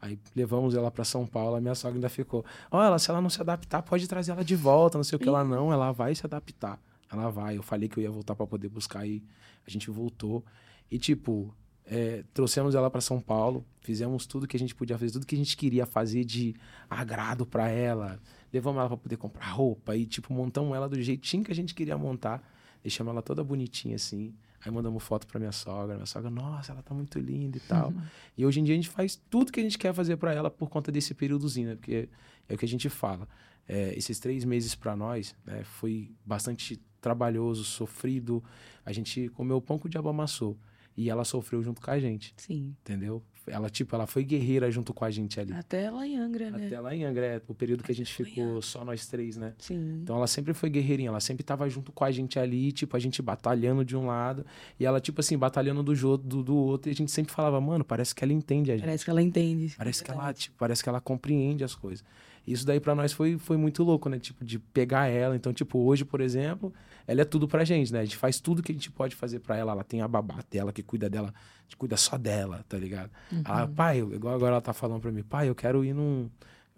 Aí 0.00 0.18
levamos 0.34 0.74
ela 0.74 0.90
pra 0.90 1.04
São 1.04 1.26
Paulo, 1.26 1.56
a 1.56 1.60
minha 1.60 1.74
sogra 1.74 1.96
ainda 1.96 2.08
ficou. 2.08 2.44
Ela, 2.72 2.98
se 2.98 3.08
ela 3.10 3.20
não 3.20 3.30
se 3.30 3.40
adaptar, 3.40 3.82
pode 3.82 4.06
trazer 4.08 4.32
ela 4.32 4.44
de 4.44 4.54
volta, 4.56 4.98
não 4.98 5.04
sei 5.04 5.16
o 5.16 5.18
que. 5.18 5.28
Ela 5.28 5.44
não, 5.44 5.72
ela 5.72 5.92
vai 5.92 6.14
se 6.14 6.24
adaptar. 6.26 6.80
Ela 7.10 7.28
vai. 7.30 7.56
Eu 7.56 7.62
falei 7.62 7.88
que 7.88 7.98
eu 7.98 8.02
ia 8.02 8.10
voltar 8.10 8.34
pra 8.34 8.46
poder 8.46 8.68
buscar 8.68 9.06
e 9.06 9.22
a 9.66 9.70
gente 9.70 9.90
voltou. 9.90 10.44
E, 10.90 10.98
tipo, 10.98 11.54
é, 11.94 12.24
trouxemos 12.32 12.74
ela 12.74 12.90
pra 12.90 13.02
São 13.02 13.20
Paulo, 13.20 13.66
fizemos 13.82 14.24
tudo 14.24 14.48
que 14.48 14.56
a 14.56 14.58
gente 14.58 14.74
podia 14.74 14.96
fazer, 14.96 15.12
tudo 15.12 15.26
que 15.26 15.34
a 15.34 15.38
gente 15.38 15.54
queria 15.54 15.84
fazer 15.84 16.24
de 16.24 16.56
agrado 16.88 17.44
pra 17.44 17.68
ela. 17.68 18.18
Levamos 18.50 18.78
ela 18.78 18.88
pra 18.88 18.96
poder 18.96 19.18
comprar 19.18 19.50
roupa 19.50 19.94
e, 19.94 20.06
tipo, 20.06 20.32
montamos 20.32 20.74
ela 20.74 20.88
do 20.88 21.00
jeitinho 21.02 21.44
que 21.44 21.52
a 21.52 21.54
gente 21.54 21.74
queria 21.74 21.98
montar. 21.98 22.42
Deixamos 22.82 23.10
ela 23.10 23.20
toda 23.20 23.44
bonitinha 23.44 23.96
assim. 23.96 24.34
Aí 24.64 24.72
mandamos 24.72 25.02
foto 25.02 25.26
pra 25.26 25.38
minha 25.38 25.52
sogra. 25.52 25.96
Minha 25.96 26.06
sogra, 26.06 26.30
nossa, 26.30 26.72
ela 26.72 26.82
tá 26.82 26.94
muito 26.94 27.18
linda 27.18 27.58
e 27.58 27.60
tal. 27.60 27.92
E 28.38 28.46
hoje 28.46 28.60
em 28.60 28.64
dia 28.64 28.74
a 28.74 28.76
gente 28.76 28.88
faz 28.88 29.20
tudo 29.28 29.52
que 29.52 29.60
a 29.60 29.62
gente 29.62 29.76
quer 29.76 29.92
fazer 29.92 30.16
pra 30.16 30.32
ela 30.32 30.50
por 30.50 30.70
conta 30.70 30.90
desse 30.90 31.12
períodozinho, 31.12 31.68
né? 31.68 31.74
Porque 31.74 32.08
é 32.48 32.54
o 32.54 32.56
que 32.56 32.64
a 32.64 32.68
gente 32.68 32.88
fala. 32.88 33.28
É, 33.68 33.92
esses 33.98 34.18
três 34.18 34.46
meses 34.46 34.74
pra 34.74 34.96
nós 34.96 35.36
né, 35.44 35.62
foi 35.62 36.10
bastante 36.24 36.80
trabalhoso, 37.02 37.64
sofrido. 37.64 38.42
A 38.82 38.92
gente 38.92 39.28
comeu 39.28 39.58
o 39.58 39.60
pão 39.60 39.78
que 39.78 39.86
o 39.86 39.90
diabo 39.90 40.08
amassou. 40.08 40.56
E 40.96 41.08
ela 41.08 41.24
sofreu 41.24 41.62
junto 41.62 41.80
com 41.80 41.90
a 41.90 41.98
gente, 41.98 42.34
Sim. 42.36 42.74
entendeu? 42.82 43.22
Ela, 43.46 43.68
tipo, 43.68 43.94
ela 43.94 44.06
foi 44.06 44.22
guerreira 44.22 44.70
junto 44.70 44.94
com 44.94 45.04
a 45.04 45.10
gente 45.10 45.40
ali. 45.40 45.52
Até 45.52 45.90
lá 45.90 46.06
em 46.06 46.16
Angra, 46.16 46.50
né? 46.50 46.66
Até 46.66 46.78
lá 46.78 46.94
em 46.94 47.04
Angra, 47.04 47.26
é, 47.26 47.42
o 47.48 47.54
período 47.54 47.82
que 47.82 47.90
a 47.90 47.94
gente 47.94 48.12
ficou 48.12 48.62
só 48.62 48.84
nós 48.84 49.06
três, 49.06 49.36
né? 49.36 49.54
Sim. 49.58 50.00
Então 50.02 50.16
ela 50.16 50.28
sempre 50.28 50.54
foi 50.54 50.70
guerreirinha, 50.70 51.08
ela 51.08 51.18
sempre 51.18 51.42
tava 51.42 51.68
junto 51.68 51.90
com 51.90 52.04
a 52.04 52.10
gente 52.10 52.38
ali, 52.38 52.70
tipo, 52.70 52.96
a 52.96 53.00
gente 53.00 53.20
batalhando 53.20 53.84
de 53.84 53.96
um 53.96 54.06
lado, 54.06 54.46
e 54.78 54.86
ela, 54.86 55.00
tipo 55.00 55.20
assim, 55.20 55.36
batalhando 55.36 55.82
do, 55.82 56.18
do, 56.18 56.42
do 56.42 56.56
outro, 56.56 56.88
e 56.88 56.92
a 56.92 56.94
gente 56.94 57.10
sempre 57.10 57.32
falava, 57.32 57.60
mano, 57.60 57.84
parece 57.84 58.14
que 58.14 58.22
ela 58.22 58.32
entende 58.32 58.70
a 58.70 58.76
gente. 58.76 58.84
Parece 58.84 59.04
que 59.04 59.10
ela 59.10 59.22
entende. 59.22 59.74
Parece 59.76 60.04
que 60.04 60.10
ela, 60.10 60.32
tipo, 60.32 60.56
parece 60.56 60.82
que 60.82 60.88
ela 60.88 61.00
compreende 61.00 61.64
as 61.64 61.74
coisas. 61.74 62.04
Isso 62.46 62.66
daí 62.66 62.80
pra 62.80 62.94
nós 62.94 63.12
foi, 63.12 63.38
foi 63.38 63.56
muito 63.56 63.84
louco, 63.84 64.08
né? 64.08 64.18
Tipo, 64.18 64.44
de 64.44 64.58
pegar 64.58 65.06
ela. 65.06 65.36
Então, 65.36 65.52
tipo, 65.52 65.78
hoje, 65.78 66.04
por 66.04 66.20
exemplo, 66.20 66.72
ela 67.06 67.20
é 67.22 67.24
tudo 67.24 67.46
pra 67.46 67.64
gente, 67.64 67.92
né? 67.92 68.00
A 68.00 68.04
gente 68.04 68.16
faz 68.16 68.40
tudo 68.40 68.62
que 68.62 68.72
a 68.72 68.74
gente 68.74 68.90
pode 68.90 69.14
fazer 69.14 69.38
pra 69.38 69.56
ela. 69.56 69.72
Ela 69.72 69.84
tem 69.84 70.02
a 70.02 70.08
babá 70.08 70.40
dela 70.50 70.72
que 70.72 70.82
cuida 70.82 71.08
dela, 71.08 71.32
que 71.68 71.76
cuida 71.76 71.96
só 71.96 72.18
dela, 72.18 72.64
tá 72.68 72.76
ligado? 72.76 73.10
Ela, 73.44 73.68
pai, 73.68 73.98
igual 73.98 74.34
agora 74.34 74.52
ela 74.52 74.60
tá 74.60 74.72
falando 74.72 75.00
pra 75.00 75.12
mim, 75.12 75.22
pai, 75.22 75.48
eu 75.48 75.54
quero 75.54 75.84
ir 75.84 75.94
num. 75.94 76.28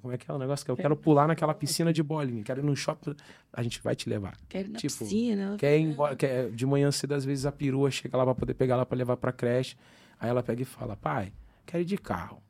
Como 0.03 0.13
é 0.13 0.19
que 0.19 0.31
é 0.31 0.35
o 0.35 0.39
negócio? 0.39 0.71
Eu 0.71 0.77
quero 0.77 0.95
pular 0.95 1.27
naquela 1.27 1.55
piscina 1.55 1.91
de 1.91 2.03
bolinha, 2.03 2.43
quero 2.43 2.61
ir 2.61 2.63
num 2.63 2.77
shopping. 2.77 3.17
A 3.51 3.63
gente 3.63 3.81
vai 3.83 3.97
te 3.97 4.07
levar. 4.07 4.37
Quer 4.51 4.67
ir 4.67 4.69
na 4.69 4.79
tipo, 4.79 4.99
piscina. 4.99 5.57
Quer 5.59 5.79
ir 5.79 5.81
embora, 5.81 6.15
quer, 6.15 6.51
de 6.51 6.67
manhã 6.67 6.91
cedo, 6.93 7.15
às 7.15 7.25
vezes 7.25 7.47
a 7.47 7.53
perua 7.53 7.91
chega 7.91 8.15
lá 8.19 8.25
pra 8.25 8.35
poder 8.35 8.53
pegar 8.53 8.75
ela 8.75 8.85
pra 8.85 8.99
levar 8.99 9.17
pra 9.17 9.33
creche. 9.33 9.77
Aí 10.21 10.29
ela 10.29 10.43
pega 10.43 10.61
e 10.61 10.65
fala, 10.67 10.95
pai, 10.95 11.33
quero 11.65 11.83
ir 11.83 11.87
de 11.87 11.97
carro. 11.97 12.43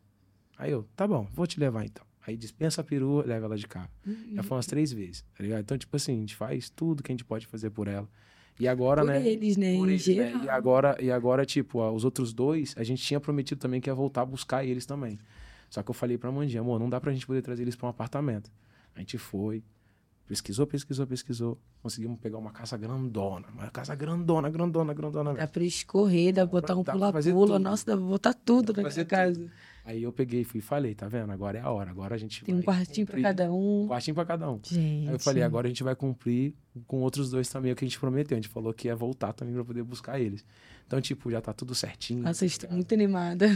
Aí 0.59 0.73
eu, 0.73 0.85
tá 0.97 1.07
bom, 1.07 1.29
vou 1.33 1.47
te 1.47 1.61
levar 1.61 1.85
então. 1.85 2.05
Aí 2.27 2.37
dispensa 2.37 2.81
a 2.81 2.85
perua, 2.85 3.25
leva 3.27 3.47
ela 3.47 3.57
de 3.57 3.67
carro. 3.67 3.91
Já 4.35 4.43
foi 4.43 4.57
umas 4.57 4.67
três 4.67 4.93
vezes, 4.93 5.25
tá 5.37 5.43
ligado? 5.45 5.61
Então, 5.61 5.77
tipo 5.77 5.95
assim, 5.97 6.17
a 6.17 6.21
gente 6.21 6.35
faz 6.35 6.71
tudo 6.71 7.03
que 7.03 7.13
a 7.13 7.15
gente 7.15 7.25
pode 7.25 7.47
fazer 7.47 7.71
por 7.71 7.87
ela. 7.87 8.09
E 8.59 8.67
agora, 8.69 9.03
Por 9.03 9.09
né? 9.11 9.27
eles, 9.27 9.57
né? 9.57 9.77
por 9.77 9.89
eles, 9.89 10.07
né? 10.07 10.15
geral. 10.15 10.45
E 10.45 10.49
agora, 10.49 10.97
e 11.03 11.11
agora, 11.11 11.45
tipo, 11.45 11.81
ó, 11.81 11.93
os 11.93 12.05
outros 12.05 12.33
dois, 12.33 12.73
a 12.79 12.85
gente 12.85 13.03
tinha 13.03 13.19
prometido 13.21 13.61
também 13.61 13.81
que 13.81 13.91
ia 13.91 13.95
voltar 13.95 14.23
a 14.23 14.27
buscar 14.27 14.65
eles 14.65 14.87
também. 14.87 15.19
Só 15.69 15.83
que 15.83 15.91
eu 15.91 15.95
falei 15.95 16.17
pra 16.17 16.31
Mandinha, 16.31 16.61
amor, 16.61 16.79
não 16.79 16.89
dá 16.89 17.01
pra 17.01 17.13
gente 17.13 17.27
poder 17.27 17.43
trazer 17.43 17.63
eles 17.63 17.75
pra 17.77 17.87
um 17.89 17.91
apartamento. 17.91 18.51
A 18.95 19.01
gente 19.01 19.19
foi, 19.19 19.63
pesquisou, 20.27 20.67
pesquisou, 20.67 21.07
pesquisou. 21.07 21.59
Conseguimos 21.83 22.19
pegar 22.21 22.39
uma 22.39 22.53
casa 22.53 22.77
grandona. 22.77 23.49
Uma 23.53 23.71
casa 23.71 23.95
grandona, 23.97 24.49
grandona, 24.49 24.95
grandona. 24.95 25.35
Dá 25.35 25.49
pra 25.49 25.65
escorrer, 25.65 26.33
dá 26.33 26.47
pra 26.47 26.61
botar 26.61 26.77
um 26.77 26.83
Dá 26.85 26.93
pula-pula. 26.93 27.23
tudo. 27.23 27.59
Nossa, 27.59 27.85
dá 27.87 27.97
pra 27.97 28.07
botar 28.07 28.35
tudo 28.35 28.73
pra 28.73 28.83
na 28.85 28.89
fazer 28.89 29.05
casa. 29.05 29.51
Aí 29.87 30.03
eu 30.03 30.11
peguei 30.13 30.41
e 30.41 30.45
fui 30.45 30.61
e 30.61 30.63
falei, 30.63 30.95
tá 30.95 31.07
vendo? 31.07 31.31
Agora 31.31 31.59
é 31.59 31.61
a 31.61 31.71
hora. 31.71 31.91
Agora 31.91 32.15
a 32.15 32.19
gente 32.19 32.43
Tem 32.43 32.55
um 32.55 32.63
quartinho 32.63 33.07
pra 33.07 33.17
cumprir. 33.17 33.23
cada 33.23 33.53
Um 33.53 33.83
um. 33.83 33.87
quartinho 33.89 34.15
pra 34.15 34.25
cada 34.25 34.51
um. 34.51 34.59
Gente. 34.65 35.09
Aí 35.09 35.15
eu 35.15 35.19
falei, 35.21 35.43
agora 35.43 35.67
a 35.67 35.69
gente 35.69 35.83
vai 35.83 35.95
cumprir 35.95 36.55
com 36.87 37.03
outros 37.03 37.31
dois 37.31 37.49
também 37.51 37.71
o 37.71 37.77
que 37.77 37.85
a 37.85 37.89
gente 37.89 38.01
prometeu. 38.01 38.35
A 38.37 38.41
gente 38.41 38.49
falou 38.51 38.73
que 38.73 38.89
ia 38.89 38.97
voltar 38.97 39.35
também 39.35 39.53
pra 39.55 39.63
poder 39.63 39.83
buscar 39.83 40.19
eles. 40.19 40.43
Então, 40.87 41.01
tipo, 41.01 41.31
já 41.31 41.41
tá 41.41 41.53
tudo 41.53 41.75
certinho. 41.75 42.23
Nossa, 42.23 42.45
eu 42.45 42.47
estou 42.47 42.71
muito 42.71 42.93
animada. 42.95 43.47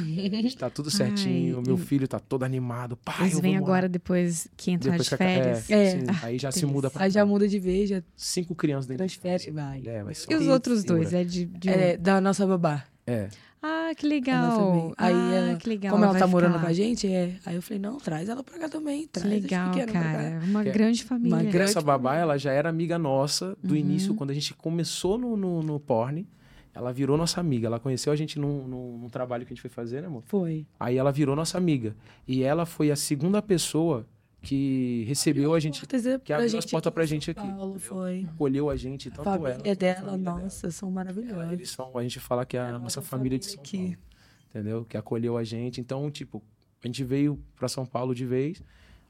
Tá 0.58 0.68
tudo 0.70 0.90
certinho. 0.90 1.56
Ai, 1.58 1.62
meu 1.66 1.76
e- 1.76 1.78
filho 1.78 2.06
tá 2.06 2.18
todo 2.18 2.42
animado. 2.42 2.96
Pai, 2.96 3.22
Eles 3.22 3.34
eu 3.34 3.40
vêm 3.40 3.52
vou 3.52 3.60
morar. 3.60 3.72
agora 3.72 3.88
depois 3.88 4.48
que 4.56 4.70
entrar 4.70 4.92
Depois 4.92 5.08
de 5.08 5.14
a- 5.14 5.18
férias. 5.18 5.70
É, 5.70 5.82
É. 5.82 5.90
sim. 6.00 6.06
aí 6.22 6.38
já 6.38 6.50
se 6.52 6.64
muda 6.66 6.90
pra 6.90 7.04
Aí 7.04 7.10
já 7.10 7.24
muda 7.24 7.48
de 7.48 7.58
vez, 7.58 7.88
já 7.88 8.02
Cinco 8.16 8.54
crianças 8.54 8.86
dentro 8.86 9.06
de 9.06 9.18
transfere, 9.18 9.50
vai. 9.50 9.82
É, 9.86 10.02
vai 10.04 10.12
E 10.28 10.34
os 10.34 10.46
outros 10.46 10.84
dois? 10.84 11.12
É 11.14 11.24
de, 11.24 11.46
de 11.46 11.68
É, 11.70 11.96
da 11.96 12.20
nossa 12.20 12.46
babá. 12.46 12.84
É. 13.08 13.28
Ah, 13.60 13.90
que 13.96 14.06
Ela 14.06 14.14
legal. 14.14 14.56
também. 14.58 14.94
Aí 14.96 15.12
ah, 15.14 15.34
ela- 15.34 15.56
que 15.56 15.68
legal. 15.68 15.90
Como 15.92 16.04
ela 16.04 16.12
vai 16.12 16.20
tá 16.20 16.26
ficar 16.28 16.40
morando 16.40 16.60
com 16.60 16.66
a 16.68 16.72
gente, 16.72 17.08
é. 17.12 17.34
Aí 17.44 17.56
eu 17.56 17.62
falei, 17.62 17.80
não, 17.80 17.96
traz 17.98 18.28
ela 18.28 18.44
pra 18.44 18.56
cá 18.58 18.68
também. 18.68 19.02
Que 19.02 19.08
Traz 19.08 19.26
as 19.26 19.32
legal, 19.42 19.72
cara. 19.92 20.40
Uma 20.44 20.62
Que 20.62 20.68
é- 20.68 20.72
grande 20.72 21.02
família. 21.02 21.34
Uma 21.36 21.42
grande- 21.42 21.70
Essa 21.70 21.80
babá, 21.80 22.14
ela 22.16 22.38
já 22.38 22.52
era 22.52 22.68
amiga 22.68 22.96
nossa 22.98 23.56
do 23.62 23.70
Uhum. 23.74 23.80
início, 23.80 24.14
quando 24.14 24.30
a 24.30 24.34
gente 24.34 24.54
começou 24.54 25.18
no, 25.18 25.36
no, 25.36 25.62
no 25.62 25.80
porn. 25.80 26.24
Ela 26.72 26.92
virou 26.92 27.16
nossa 27.16 27.40
amiga. 27.40 27.66
Ela 27.66 27.80
conheceu 27.80 28.12
a 28.12 28.16
gente 28.16 28.38
num, 28.38 28.68
num, 28.68 28.98
num 28.98 29.08
trabalho 29.08 29.44
que 29.44 29.52
a 29.52 29.54
gente 29.56 29.62
foi 29.62 29.70
fazer, 29.70 30.02
né, 30.02 30.06
amor? 30.06 30.22
Foi. 30.26 30.64
Aí 30.78 30.96
ela 30.96 31.10
virou 31.10 31.34
nossa 31.34 31.58
amiga. 31.58 31.96
E 32.28 32.44
ela 32.44 32.64
foi 32.64 32.92
a 32.92 32.96
segunda 32.96 33.42
pessoa 33.42 34.06
que 34.40 35.04
recebeu 35.08 35.52
a 35.54 35.60
gente, 35.60 35.80
Portas 35.80 36.06
é 36.06 36.18
que 36.18 36.32
abriu 36.32 36.48
gente 36.48 36.58
as 36.64 36.70
portas 36.70 36.92
pra 36.92 37.04
gente 37.04 37.32
São 37.32 37.42
aqui. 37.44 37.52
Paulo, 37.54 37.78
foi. 37.78 38.26
Acolheu 38.30 38.70
a 38.70 38.76
gente, 38.76 39.08
A 39.08 39.12
tanto 39.12 39.24
família 39.24 39.52
ela. 39.54 39.62
a 39.70 39.74
dela, 39.74 40.00
família 40.00 40.18
dela. 40.24 40.40
nossa, 40.40 40.70
são 40.70 40.90
maravilhosos. 40.90 41.52
Eles 41.52 41.70
são, 41.70 41.96
a 41.98 42.02
gente 42.02 42.20
fala 42.20 42.46
que 42.46 42.56
é 42.56 42.60
a 42.60 42.64
É 42.64 42.68
a 42.68 42.72
nossa 42.72 42.82
nossa 42.82 43.02
família 43.02 43.38
de 43.38 43.46
família 43.46 43.64
São 43.72 43.80
aqui. 43.82 43.96
Paulo. 43.96 44.08
Entendeu? 44.50 44.84
Que 44.84 44.96
acolheu 44.96 45.36
a 45.36 45.44
gente. 45.44 45.80
Então, 45.80 46.10
tipo, 46.10 46.42
a 46.82 46.86
gente 46.86 47.02
veio 47.04 47.38
pra 47.56 47.68
São 47.68 47.84
Paulo 47.84 48.14
de 48.14 48.24
vez. 48.24 48.62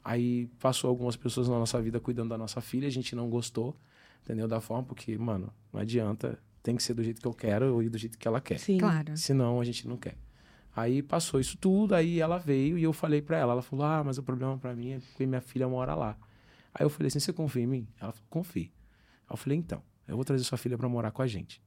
Aí 0.03 0.47
passou 0.59 0.89
algumas 0.89 1.16
pessoas 1.16 1.49
na 1.49 1.59
nossa 1.59 1.81
vida 1.81 2.01
cuidando 2.01 2.31
da 2.31 2.39
nossa 2.39 2.61
filha. 2.61 2.89
A 2.89 2.91
gente 2.91 3.14
não 3.14 3.29
gostou, 3.29 3.76
entendeu? 4.22 4.49
Da 4.49 4.61
forma, 4.61 4.83
porque, 4.85 5.16
mano, 5.18 5.53
não 5.72 5.81
adianta. 5.81 6.39
Tem 6.62 6.74
que 6.74 6.83
ser 6.83 6.93
do 6.95 7.03
jeito 7.05 7.20
que 7.20 7.26
eu 7.26 7.33
quero 7.33 7.83
e 7.83 7.89
do 7.89 7.97
jeito 7.97 8.18
que 8.18 8.26
ela 8.26 8.41
quer. 8.41 8.59
Sim. 8.59 8.79
Claro. 8.79 9.16
Senão 9.16 9.61
a 9.61 9.64
gente 9.64 9.87
não 9.87 9.97
quer. 9.97 10.16
Aí 10.79 11.03
passou 11.03 11.41
isso 11.41 11.59
tudo, 11.59 11.93
aí 11.93 12.20
ela 12.20 12.39
veio 12.39 12.79
e 12.79 12.85
eu 12.85 12.93
falei 12.93 13.20
pra 13.20 13.37
ela. 13.37 13.53
Ela 13.53 13.62
falou: 13.62 13.85
Ah, 13.85 14.05
mas 14.05 14.16
o 14.16 14.22
problema 14.22 14.57
pra 14.57 14.76
mim 14.76 14.93
é 14.93 14.99
porque 15.01 15.26
minha 15.26 15.41
filha 15.41 15.68
mora 15.68 15.93
lá. 15.93 16.16
Aí 16.72 16.85
eu 16.87 16.89
falei 16.89 17.09
assim: 17.09 17.18
Você 17.18 17.33
confia 17.33 17.64
em 17.64 17.66
mim? 17.66 17.89
Ela 18.01 18.12
falou: 18.12 18.26
Confio. 18.31 18.62
Aí 18.62 19.33
eu 19.33 19.37
falei: 19.37 19.59
Então, 19.59 19.83
eu 20.07 20.14
vou 20.14 20.24
trazer 20.24 20.45
sua 20.45 20.57
filha 20.57 20.79
pra 20.79 20.89
morar 20.89 21.11
com 21.11 21.20
a 21.20 21.26
gente. 21.26 21.61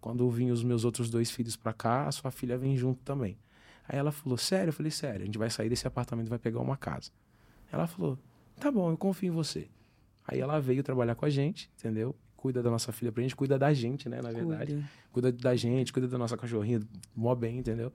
Quando 0.00 0.30
vir 0.30 0.52
os 0.52 0.62
meus 0.62 0.84
outros 0.84 1.10
dois 1.10 1.28
filhos 1.28 1.56
pra 1.56 1.72
cá, 1.72 2.06
a 2.06 2.12
sua 2.12 2.30
filha 2.30 2.56
vem 2.56 2.76
junto 2.76 3.02
também. 3.02 3.36
Aí 3.88 3.98
ela 3.98 4.12
falou: 4.12 4.38
Sério? 4.38 4.68
Eu 4.68 4.72
falei: 4.72 4.92
Sério, 4.92 5.22
a 5.22 5.26
gente 5.26 5.38
vai 5.38 5.50
sair 5.50 5.68
desse 5.68 5.84
apartamento 5.84 6.28
e 6.28 6.30
vai 6.30 6.38
pegar 6.38 6.60
uma 6.60 6.76
casa. 6.76 7.10
Ela 7.72 7.88
falou: 7.88 8.16
Tá 8.60 8.70
bom, 8.70 8.92
eu 8.92 8.96
confio 8.96 9.26
em 9.26 9.32
você. 9.34 9.68
Aí 10.24 10.38
ela 10.38 10.60
veio 10.60 10.84
trabalhar 10.84 11.16
com 11.16 11.24
a 11.24 11.30
gente, 11.30 11.68
entendeu? 11.76 12.14
Cuida 12.36 12.62
da 12.62 12.70
nossa 12.70 12.92
filha 12.92 13.10
pra 13.10 13.24
gente, 13.24 13.34
cuida 13.34 13.58
da 13.58 13.72
gente, 13.72 14.08
né? 14.08 14.20
Na 14.22 14.30
verdade 14.30 14.74
Cuida. 14.74 14.88
cuida 15.10 15.32
da 15.32 15.56
gente, 15.56 15.92
cuida 15.92 16.06
da 16.06 16.16
nossa 16.16 16.36
cachorrinha, 16.36 16.80
mó 17.12 17.34
bem, 17.34 17.58
entendeu? 17.58 17.92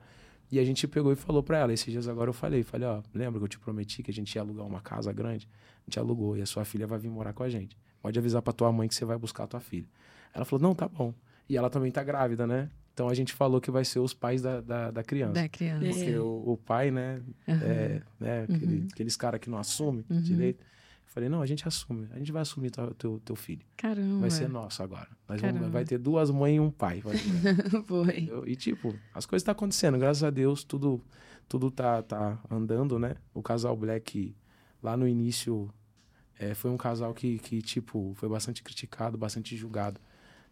E 0.52 0.60
a 0.60 0.66
gente 0.66 0.86
pegou 0.88 1.12
e 1.14 1.16
falou 1.16 1.42
pra 1.42 1.58
ela, 1.60 1.72
esses 1.74 1.90
dias 1.92 2.08
agora 2.08 2.30
eu 2.30 2.34
falei, 2.34 2.62
falei, 2.62 2.88
ó, 2.88 3.02
lembra 3.14 3.40
que 3.40 3.46
eu 3.46 3.48
te 3.48 3.58
prometi 3.60 4.04
que 4.04 4.12
a 4.12 4.14
gente 4.14 4.36
ia 4.36 4.42
alugar 4.42 4.66
uma 4.66 4.82
casa 4.82 5.12
grande? 5.14 5.48
A 5.78 5.90
gente 5.90 5.98
alugou 5.98 6.36
e 6.36 6.42
a 6.42 6.46
sua 6.46 6.66
filha 6.66 6.86
vai 6.86 7.00
vir 7.00 7.10
morar 7.10 7.32
com 7.34 7.44
a 7.44 7.50
gente. 7.50 7.78
Pode 8.02 8.20
avisar 8.20 8.42
pra 8.42 8.52
tua 8.52 8.72
mãe 8.72 8.88
que 8.88 8.96
você 8.96 9.06
vai 9.06 9.18
buscar 9.18 9.46
a 9.46 9.48
tua 9.48 9.60
filha. 9.62 9.88
Ela 10.34 10.44
falou, 10.44 10.62
não, 10.62 10.76
tá 10.76 10.88
bom. 10.88 11.14
E 11.48 11.56
ela 11.56 11.70
também 11.70 11.90
tá 11.92 12.04
grávida, 12.04 12.46
né? 12.46 12.70
Então 12.94 13.08
a 13.08 13.14
gente 13.14 13.32
falou 13.34 13.62
que 13.62 13.72
vai 13.72 13.86
ser 13.86 14.00
os 14.00 14.14
pais 14.14 14.42
da, 14.42 14.60
da, 14.60 14.92
da 14.92 15.04
criança. 15.04 15.34
Da 15.34 15.48
criança. 15.48 15.86
É. 15.86 15.90
Porque 15.94 16.18
o, 16.18 16.44
o 16.52 16.58
pai, 16.58 16.92
né, 16.92 17.22
Aham. 17.48 17.62
é, 17.64 18.02
né, 18.20 18.44
aquele- 18.44 18.76
Uhum. 18.80 18.88
aqueles 18.92 19.16
caras 19.16 19.40
que 19.40 19.50
não 19.50 19.58
assumem 19.58 20.04
Uhum. 20.10 20.22
direito. 20.22 20.64
Falei, 21.14 21.28
não, 21.28 21.42
a 21.42 21.46
gente 21.46 21.68
assume. 21.68 22.08
A 22.12 22.18
gente 22.18 22.32
vai 22.32 22.42
assumir 22.42 22.72
teu, 22.72 22.94
teu, 22.94 23.22
teu 23.26 23.36
filho. 23.36 23.66
Caramba. 23.76 24.22
Vai 24.22 24.32
ser 24.32 24.48
nosso 24.48 24.82
agora. 24.82 25.10
Nós 25.28 25.42
vamos, 25.42 25.68
vai 25.68 25.84
ter 25.84 25.98
duas 25.98 26.30
mães 26.32 26.56
e 26.56 26.60
um 26.62 26.72
pai. 26.72 27.02
Foi. 27.86 28.08
Entendeu? 28.18 28.48
E, 28.48 28.56
tipo, 28.56 28.96
as 29.14 29.26
coisas 29.26 29.42
estão 29.42 29.52
acontecendo. 29.52 29.98
Graças 29.98 30.24
a 30.24 30.30
Deus, 30.30 30.64
tudo, 30.64 31.02
tudo 31.50 31.70
tá, 31.70 32.02
tá 32.02 32.40
andando, 32.50 32.98
né? 32.98 33.16
O 33.34 33.44
casal 33.44 33.76
Black, 33.76 34.34
lá 34.82 34.96
no 34.96 35.06
início, 35.06 35.70
é, 36.40 36.54
foi 36.54 36.72
um 36.72 36.78
casal 36.78 37.14
que, 37.14 37.40
que, 37.40 37.62
tipo, 37.62 38.14
foi 38.16 38.30
bastante 38.30 38.64
criticado, 38.64 39.18
bastante 39.18 39.58
julgado, 39.58 40.00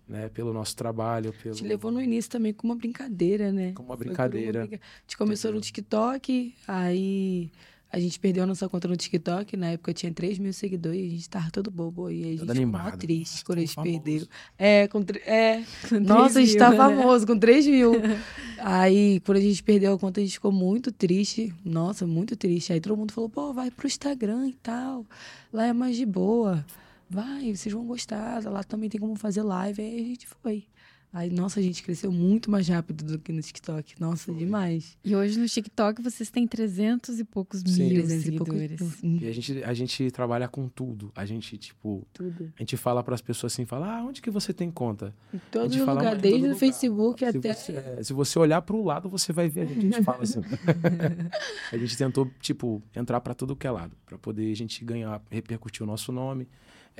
né? 0.05 0.27
Pelo 0.27 0.51
nosso 0.51 0.75
trabalho, 0.75 1.31
pelo... 1.41 1.55
gente 1.55 1.69
levou 1.69 1.89
no 1.89 2.01
início 2.01 2.29
também 2.29 2.51
com 2.51 2.67
uma 2.67 2.75
brincadeira, 2.75 3.49
né? 3.53 3.71
Como 3.71 3.87
uma 3.87 3.95
brincadeira. 3.95 4.67
brinca- 4.67 4.83
A 4.83 5.01
gente 5.03 5.17
começou 5.17 5.53
no 5.53 5.61
TikTok, 5.61 6.53
aí 6.67 7.49
a 7.91 7.99
gente 7.99 8.19
perdeu 8.19 8.43
a 8.43 8.45
nossa 8.45 8.69
conta 8.69 8.87
no 8.87 8.95
TikTok. 8.95 9.57
Na 9.57 9.71
época 9.71 9.93
tinha 9.93 10.13
3 10.13 10.37
mil 10.37 10.53
seguidores, 10.53 10.99
a 10.99 11.09
gente 11.09 11.29
tava 11.29 11.49
todo 11.49 11.71
bobo. 11.71 12.09
E 12.11 12.23
a 12.23 12.27
gente 12.37 12.65
ficou 12.65 12.97
triste 12.97 13.43
quando 13.43 13.57
a 13.59 13.61
gente 13.61 13.73
famoso. 13.73 14.01
perdeu. 14.01 14.27
É, 14.57 14.87
com 14.87 15.03
é. 15.25 15.63
Com 15.89 15.99
Nossa, 15.99 16.25
a 16.25 16.33
três 16.33 16.49
gente 16.49 16.59
tá 16.59 16.69
mil, 16.69 16.77
né? 16.79 16.85
famoso 16.85 17.25
com 17.25 17.37
3 17.39 17.67
mil. 17.67 17.93
Aí, 18.59 19.19
quando 19.21 19.37
a 19.37 19.41
gente 19.41 19.63
perdeu 19.63 19.93
a 19.93 19.99
conta, 19.99 20.19
a 20.19 20.23
gente 20.23 20.33
ficou 20.33 20.51
muito 20.51 20.91
triste. 20.91 21.53
Nossa, 21.65 22.05
muito 22.05 22.35
triste. 22.35 22.73
Aí 22.73 22.79
todo 22.79 22.95
mundo 22.95 23.11
falou, 23.11 23.29
pô, 23.29 23.53
vai 23.53 23.71
pro 23.71 23.87
Instagram 23.87 24.49
e 24.49 24.53
tal. 24.53 25.05
Lá 25.51 25.65
é 25.65 25.73
mais 25.73 25.95
de 25.95 26.05
boa. 26.05 26.63
Vai, 27.09 27.55
vocês 27.55 27.73
vão 27.73 27.85
gostar. 27.85 28.43
Lá 28.43 28.63
também 28.63 28.87
tem 28.87 28.99
como 29.01 29.15
fazer 29.15 29.41
live. 29.41 29.81
Aí 29.81 29.99
a 29.99 30.03
gente 30.03 30.27
foi. 30.27 30.65
Aí, 31.11 31.31
nossa, 31.31 31.59
a 31.59 31.63
gente 31.63 31.81
cresceu 31.81 32.11
muito 32.11 32.51
mais 32.51 32.67
rápido 32.67 33.03
do 33.03 33.17
que 33.17 33.31
no 33.31 33.41
TikTok. 33.41 33.99
Nossa, 33.99 34.31
demais. 34.31 34.95
E 35.03 35.15
hoje 35.15 35.39
no 35.39 35.47
TikTok 35.47 36.03
vocês 36.03 36.29
têm 36.29 36.47
300 36.47 37.19
e 37.19 37.23
poucos 37.23 37.61
Sim. 37.61 37.87
mil 37.89 38.03
300 38.03 38.27
e 38.27 38.31
poucos- 38.37 38.55
seguidores. 38.55 38.99
E 39.03 39.27
a 39.27 39.31
gente, 39.31 39.63
a 39.63 39.73
gente 39.73 40.11
trabalha 40.11 40.47
com 40.47 40.69
tudo. 40.69 41.11
A 41.15 41.25
gente, 41.25 41.57
tipo... 41.57 42.05
Tudo. 42.13 42.53
A 42.55 42.61
gente 42.61 42.77
fala 42.77 43.03
para 43.03 43.15
as 43.15 43.21
pessoas 43.21 43.53
assim, 43.53 43.65
fala, 43.65 43.97
ah, 43.97 44.03
onde 44.05 44.21
que 44.21 44.29
você 44.29 44.53
tem 44.53 44.69
conta? 44.69 45.11
Em 45.33 45.39
todo 45.51 45.71
gente 45.73 45.83
fala, 45.83 45.99
lugar, 45.99 46.15
em 46.17 46.21
desde 46.21 46.39
todo 46.41 46.45
o 46.45 46.53
lugar. 46.53 46.59
Facebook 46.59 47.19
Se 47.31 47.37
até. 47.37 47.53
você, 47.53 47.71
é, 47.73 48.03
se 48.03 48.13
você 48.13 48.37
olhar 48.37 48.61
para 48.61 48.75
o 48.75 48.83
lado, 48.85 49.09
você 49.09 49.33
vai 49.33 49.49
ver. 49.49 49.61
A 49.61 49.65
gente, 49.65 49.77
a 49.79 49.81
gente 49.81 50.03
fala 50.03 50.21
assim. 50.23 50.41
a 51.73 51.77
gente 51.77 51.97
tentou, 51.97 52.29
tipo, 52.39 52.83
entrar 52.95 53.19
para 53.21 53.33
tudo 53.33 53.55
que 53.55 53.65
é 53.65 53.71
lado, 53.71 53.95
para 54.05 54.17
poder 54.19 54.51
a 54.51 54.55
gente 54.55 54.85
ganhar, 54.85 55.19
repercutir 55.31 55.81
o 55.81 55.87
nosso 55.87 56.11
nome. 56.11 56.47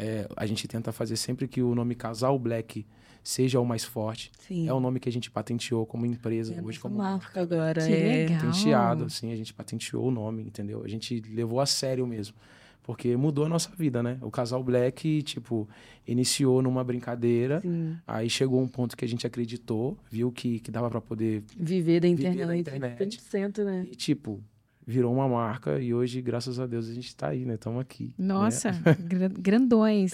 É, 0.02 0.28
a 0.36 0.46
gente 0.46 0.66
tenta 0.68 0.92
fazer 0.94 1.18
sempre 1.18 1.46
que 1.48 1.62
o 1.62 1.76
nome 1.76 1.94
Casal 1.94 2.40
Black 2.40 2.86
seja 3.22 3.60
o 3.60 3.66
mais 3.66 3.84
forte. 3.84 4.32
Sim. 4.48 4.68
É 4.68 4.74
o 4.74 4.80
nome 4.80 4.98
que 5.00 5.10
a 5.10 5.12
gente 5.12 5.30
patenteou 5.30 5.86
como 5.86 6.06
empresa, 6.06 6.56
É 6.56 6.62
hoje 6.62 6.80
como 6.80 6.96
marca 6.98 7.42
agora. 7.42 7.86
Que 7.86 7.94
é. 7.94 8.08
legal. 8.26 8.40
patenteado, 8.40 9.04
assim, 9.06 9.34
a 9.34 9.36
gente 9.36 9.54
patenteou 9.54 10.06
o 10.08 10.12
nome, 10.12 10.44
entendeu? 10.44 10.84
A 10.86 10.88
gente 10.88 11.20
levou 11.30 11.60
a 11.60 11.66
sério 11.66 12.08
mesmo. 12.08 12.36
Porque 12.82 13.16
mudou 13.18 13.46
a 13.46 13.50
nossa 13.50 13.70
vida, 13.78 14.02
né? 14.02 14.18
O 14.22 14.32
casal 14.32 14.64
Black, 14.64 15.22
tipo, 15.22 15.68
iniciou 16.08 16.62
numa 16.62 16.84
brincadeira, 16.84 17.60
Sim. 17.60 17.96
aí 18.08 18.28
chegou 18.30 18.60
um 18.62 18.68
ponto 18.68 18.98
que 18.98 19.06
a 19.06 19.08
gente 19.08 19.28
acreditou, 19.28 19.96
viu 20.10 20.32
que, 20.32 20.60
que 20.60 20.72
dava 20.72 20.90
para 20.90 21.02
poder 21.02 21.44
Viver 21.56 22.00
da 22.00 22.08
Viver 22.08 22.24
internet. 22.30 22.48
da 22.48 22.58
internet. 22.58 23.20
100%, 23.20 23.64
né? 23.64 23.86
E, 23.92 23.96
tipo, 23.96 24.42
virou 24.90 25.14
uma 25.14 25.28
marca 25.28 25.80
e 25.80 25.94
hoje, 25.94 26.20
graças 26.20 26.60
a 26.60 26.66
Deus, 26.66 26.90
a 26.90 26.94
gente 26.94 27.16
tá 27.16 27.28
aí, 27.28 27.46
né? 27.46 27.54
Estamos 27.54 27.80
aqui. 27.80 28.06
né? 28.18 28.26
Nossa, 28.28 28.72
gra- 29.00 29.28
grandões. 29.30 30.14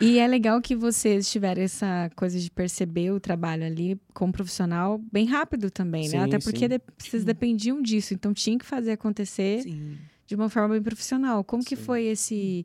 E 0.00 0.18
é 0.18 0.26
legal 0.28 0.60
que 0.62 0.76
vocês 0.76 1.28
tiveram 1.30 1.60
essa 1.62 2.10
coisa 2.16 2.38
de 2.38 2.50
perceber 2.50 3.10
o 3.10 3.18
trabalho 3.18 3.64
ali 3.64 4.00
como 4.12 4.32
profissional 4.32 5.00
bem 5.12 5.26
rápido 5.26 5.70
também, 5.70 6.04
né? 6.04 6.10
Sim, 6.10 6.18
Até 6.18 6.38
porque 6.38 6.68
de- 6.68 6.80
vocês 6.98 7.24
dependiam 7.24 7.82
disso, 7.82 8.14
então 8.14 8.32
tinha 8.32 8.56
que 8.58 8.64
fazer 8.64 8.92
acontecer 8.92 9.62
Sim. 9.62 9.96
de 10.26 10.34
uma 10.36 10.48
forma 10.48 10.74
bem 10.74 10.82
profissional. 10.82 11.42
Como 11.42 11.64
que 11.64 11.74
Sim. 11.76 11.82
foi 11.82 12.04
esse 12.04 12.64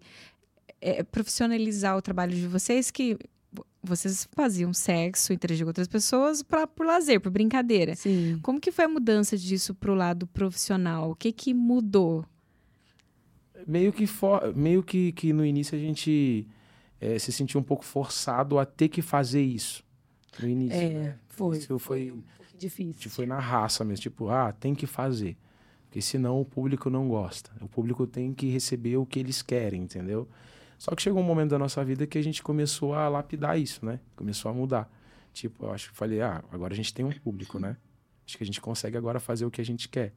é, 0.82 1.02
profissionalizar 1.04 1.98
o 1.98 2.02
trabalho 2.02 2.36
de 2.36 2.48
vocês 2.48 2.90
que 2.92 3.18
vocês 3.82 4.28
faziam 4.34 4.74
sexo, 4.74 5.32
interagiam 5.34 5.66
com 5.66 5.70
outras 5.70 5.88
pessoas 5.88 6.44
pra, 6.44 6.68
por 6.68 6.86
lazer, 6.86 7.20
por 7.22 7.32
brincadeira. 7.32 7.96
Sim. 7.96 8.40
Como 8.42 8.60
que 8.60 8.72
foi 8.72 8.86
a 8.86 8.90
mudança 8.90 9.38
disso 9.38 9.74
pro 9.74 9.94
lado 9.94 10.28
profissional? 10.28 11.12
O 11.12 11.16
que 11.16 11.32
que 11.32 11.54
mudou? 11.54 12.26
Meio 13.68 13.92
que, 13.92 14.08
for- 14.08 14.54
meio 14.56 14.82
que, 14.82 15.12
que 15.12 15.34
no 15.34 15.46
início 15.46 15.78
a 15.78 15.82
gente 15.82 16.48
eh, 17.00 17.20
se 17.20 17.32
sentiu 17.32 17.60
um 17.60 17.64
pouco 17.64 17.84
forçado 17.84 18.58
a 18.58 18.66
ter 18.66 18.88
que 18.90 19.02
fazer 19.02 19.42
isso. 19.42 19.84
No 20.42 20.48
início. 20.48 20.78
É, 20.80 20.90
né? 20.90 21.16
foi. 21.28 21.58
Isso 21.58 21.78
foi, 21.80 22.12
um 22.12 22.22
pouco 22.38 22.58
difícil. 22.58 22.94
tipo, 23.02 23.14
foi 23.16 23.26
na 23.26 23.40
raça 23.40 23.84
mesmo. 23.84 24.02
Tipo, 24.04 24.30
ah, 24.30 24.54
tem 24.54 24.74
que 24.74 24.86
fazer. 24.88 25.36
Porque 25.86 26.02
senão 26.02 26.40
o 26.40 26.46
público 26.46 26.90
não 26.90 27.08
gosta. 27.10 27.52
O 27.62 27.68
público 27.68 28.06
tem 28.08 28.34
que 28.34 28.48
receber 28.50 28.96
o 28.98 29.06
que 29.06 29.20
eles 29.20 29.42
querem, 29.42 29.82
entendeu? 29.84 30.28
Só 30.80 30.96
que 30.96 31.02
chegou 31.02 31.22
um 31.22 31.26
momento 31.26 31.50
da 31.50 31.60
nossa 31.60 31.84
vida 31.84 32.08
que 32.08 32.18
a 32.18 32.24
gente 32.24 32.42
começou 32.42 32.96
a 32.96 33.10
lapidar 33.10 33.60
isso, 33.60 33.86
né? 33.86 34.00
Começou 34.16 34.50
a 34.50 34.54
mudar. 34.54 34.90
Tipo, 35.34 35.66
eu 35.66 35.74
acho 35.74 35.90
que 35.90 35.96
falei, 35.96 36.22
ah, 36.22 36.42
agora 36.52 36.74
a 36.74 36.76
gente 36.76 36.94
tem 36.94 37.06
um 37.06 37.12
público, 37.12 37.60
né? 37.60 37.76
Acho 38.26 38.38
que 38.38 38.44
a 38.44 38.46
gente 38.46 38.62
consegue 38.62 38.98
agora 38.98 39.20
fazer 39.20 39.46
o 39.46 39.52
que 39.52 39.60
a 39.60 39.66
gente 39.66 39.90
quer. 39.90 40.14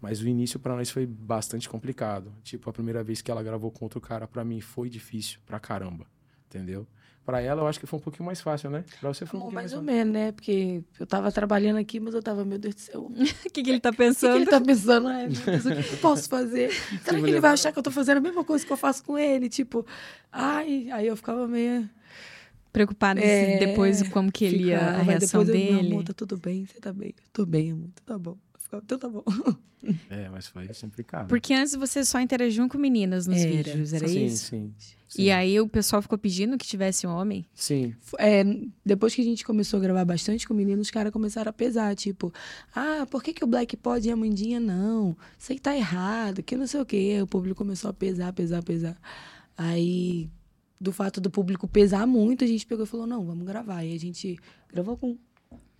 Mas 0.00 0.20
o 0.20 0.26
início 0.26 0.58
pra 0.58 0.74
nós 0.74 0.90
foi 0.90 1.06
bastante 1.06 1.68
complicado. 1.68 2.32
Tipo, 2.42 2.68
a 2.68 2.72
primeira 2.72 3.04
vez 3.04 3.22
que 3.22 3.30
ela 3.30 3.44
gravou 3.44 3.70
com 3.70 3.84
outro 3.84 4.00
cara, 4.00 4.26
pra 4.26 4.44
mim 4.44 4.60
foi 4.60 4.90
difícil 4.90 5.38
pra 5.46 5.60
caramba. 5.60 6.04
Entendeu? 6.48 6.84
Pra 7.24 7.40
ela 7.40 7.62
eu 7.62 7.66
acho 7.68 7.78
que 7.78 7.86
foi 7.86 7.98
um 7.98 8.02
pouquinho 8.02 8.26
mais 8.26 8.40
fácil, 8.40 8.68
né? 8.68 8.84
Pra 9.00 9.12
você 9.14 9.24
foi 9.24 9.38
um 9.38 9.44
Bom, 9.44 9.50
mais 9.52 9.72
mais 9.72 9.72
ou 9.74 9.82
menos, 9.82 10.12
né? 10.12 10.32
Porque 10.32 10.82
eu 10.98 11.06
tava 11.06 11.30
trabalhando 11.30 11.76
aqui, 11.76 12.00
mas 12.00 12.14
eu 12.14 12.22
tava, 12.22 12.44
meu 12.44 12.58
Deus 12.58 12.74
do 12.74 12.80
céu. 12.80 13.02
O 13.02 13.12
que, 13.14 13.22
O 13.48 13.52
que, 13.52 13.62
que 13.62 13.70
ele 13.70 13.80
tá 13.80 13.90
que 13.92 13.96
pensando? 13.98 14.36
ele 14.36 14.46
tá 14.46 14.60
pensando? 14.60 15.06
Ai, 15.06 15.28
meu 15.28 15.40
Deus, 15.40 15.64
o 15.66 15.72
que 15.72 15.82
que 15.84 15.94
eu 15.94 15.98
posso 15.98 16.28
fazer? 16.28 16.70
Será 17.04 17.20
que 17.20 17.30
ele 17.30 17.40
vai 17.40 17.52
achar 17.52 17.72
que 17.72 17.78
eu 17.78 17.82
tô 17.82 17.90
fazendo 17.92 18.18
a 18.18 18.20
mesma 18.20 18.44
coisa 18.44 18.66
que 18.66 18.72
eu 18.72 18.76
faço 18.76 19.04
com 19.04 19.16
ele? 19.16 19.48
Tipo, 19.48 19.86
ai, 20.32 20.90
aí 20.90 21.06
eu 21.06 21.16
ficava 21.16 21.46
meio. 21.46 21.88
Preocupado 22.72 23.20
É, 23.20 23.44
se 23.44 23.58
depois 23.58 24.02
como 24.08 24.32
que 24.32 24.46
ele 24.46 24.64
ia, 24.64 24.80
a 24.80 25.02
reação 25.02 25.44
depois 25.44 25.48
eu, 25.48 25.54
dele. 25.54 25.70
Meu 25.72 25.80
amor, 25.80 26.04
tá 26.04 26.12
tudo 26.14 26.36
bem, 26.38 26.66
você 26.66 26.80
tá 26.80 26.92
bem? 26.92 27.08
Eu 27.18 27.24
tô 27.32 27.46
bem, 27.46 27.72
amor, 27.72 27.90
tá 28.04 28.18
bom. 28.18 28.36
Ficava, 28.72 28.82
então 28.84 28.98
tá 28.98 29.08
bom. 29.08 29.24
É, 30.08 30.28
mas 30.28 30.46
foi 30.46 30.68
complicado. 30.80 31.28
Porque 31.28 31.52
antes 31.52 31.74
vocês 31.74 32.08
só 32.08 32.20
interagiam 32.20 32.68
com 32.68 32.78
meninas 32.78 33.26
nos 33.26 33.38
Era, 33.40 33.50
vídeos, 33.50 33.92
era 33.92 34.06
sim, 34.08 34.26
isso? 34.26 34.46
sim, 34.46 34.74
E 34.78 35.08
sim. 35.08 35.30
aí 35.30 35.60
o 35.60 35.68
pessoal 35.68 36.00
ficou 36.00 36.16
pedindo 36.16 36.56
que 36.56 36.64
tivesse 36.66 37.06
um 37.06 37.10
homem? 37.10 37.44
Sim, 37.54 37.94
É, 38.18 38.44
depois 38.86 39.14
que 39.14 39.20
a 39.20 39.24
gente 39.24 39.44
começou 39.44 39.78
a 39.78 39.82
gravar 39.82 40.04
bastante 40.04 40.46
com 40.46 40.54
meninos, 40.54 40.86
os 40.86 40.90
caras 40.90 41.12
começaram 41.12 41.50
a 41.50 41.52
pesar, 41.52 41.94
tipo, 41.96 42.32
ah, 42.74 43.06
por 43.10 43.22
que, 43.22 43.32
que 43.32 43.42
o 43.44 43.46
Black 43.46 43.76
pode 43.76 44.08
e 44.08 44.12
a 44.12 44.16
Mandinha 44.16 44.60
não? 44.60 45.16
Isso 45.38 45.52
aí 45.52 45.58
tá 45.58 45.76
errado, 45.76 46.42
que 46.42 46.56
não 46.56 46.66
sei 46.66 46.80
o 46.80 46.86
quê. 46.86 47.18
O 47.22 47.26
público 47.26 47.56
começou 47.58 47.90
a 47.90 47.94
pesar, 47.94 48.32
pesar, 48.32 48.62
pesar. 48.62 48.96
Aí, 49.56 50.30
do 50.80 50.92
fato 50.92 51.20
do 51.20 51.30
público 51.30 51.66
pesar 51.68 52.06
muito, 52.06 52.44
a 52.44 52.46
gente 52.46 52.64
pegou 52.66 52.84
e 52.84 52.88
falou, 52.88 53.06
não, 53.06 53.24
vamos 53.26 53.44
gravar. 53.44 53.84
E 53.84 53.94
a 53.94 53.98
gente 53.98 54.38
gravou 54.72 54.96
com 54.96 55.18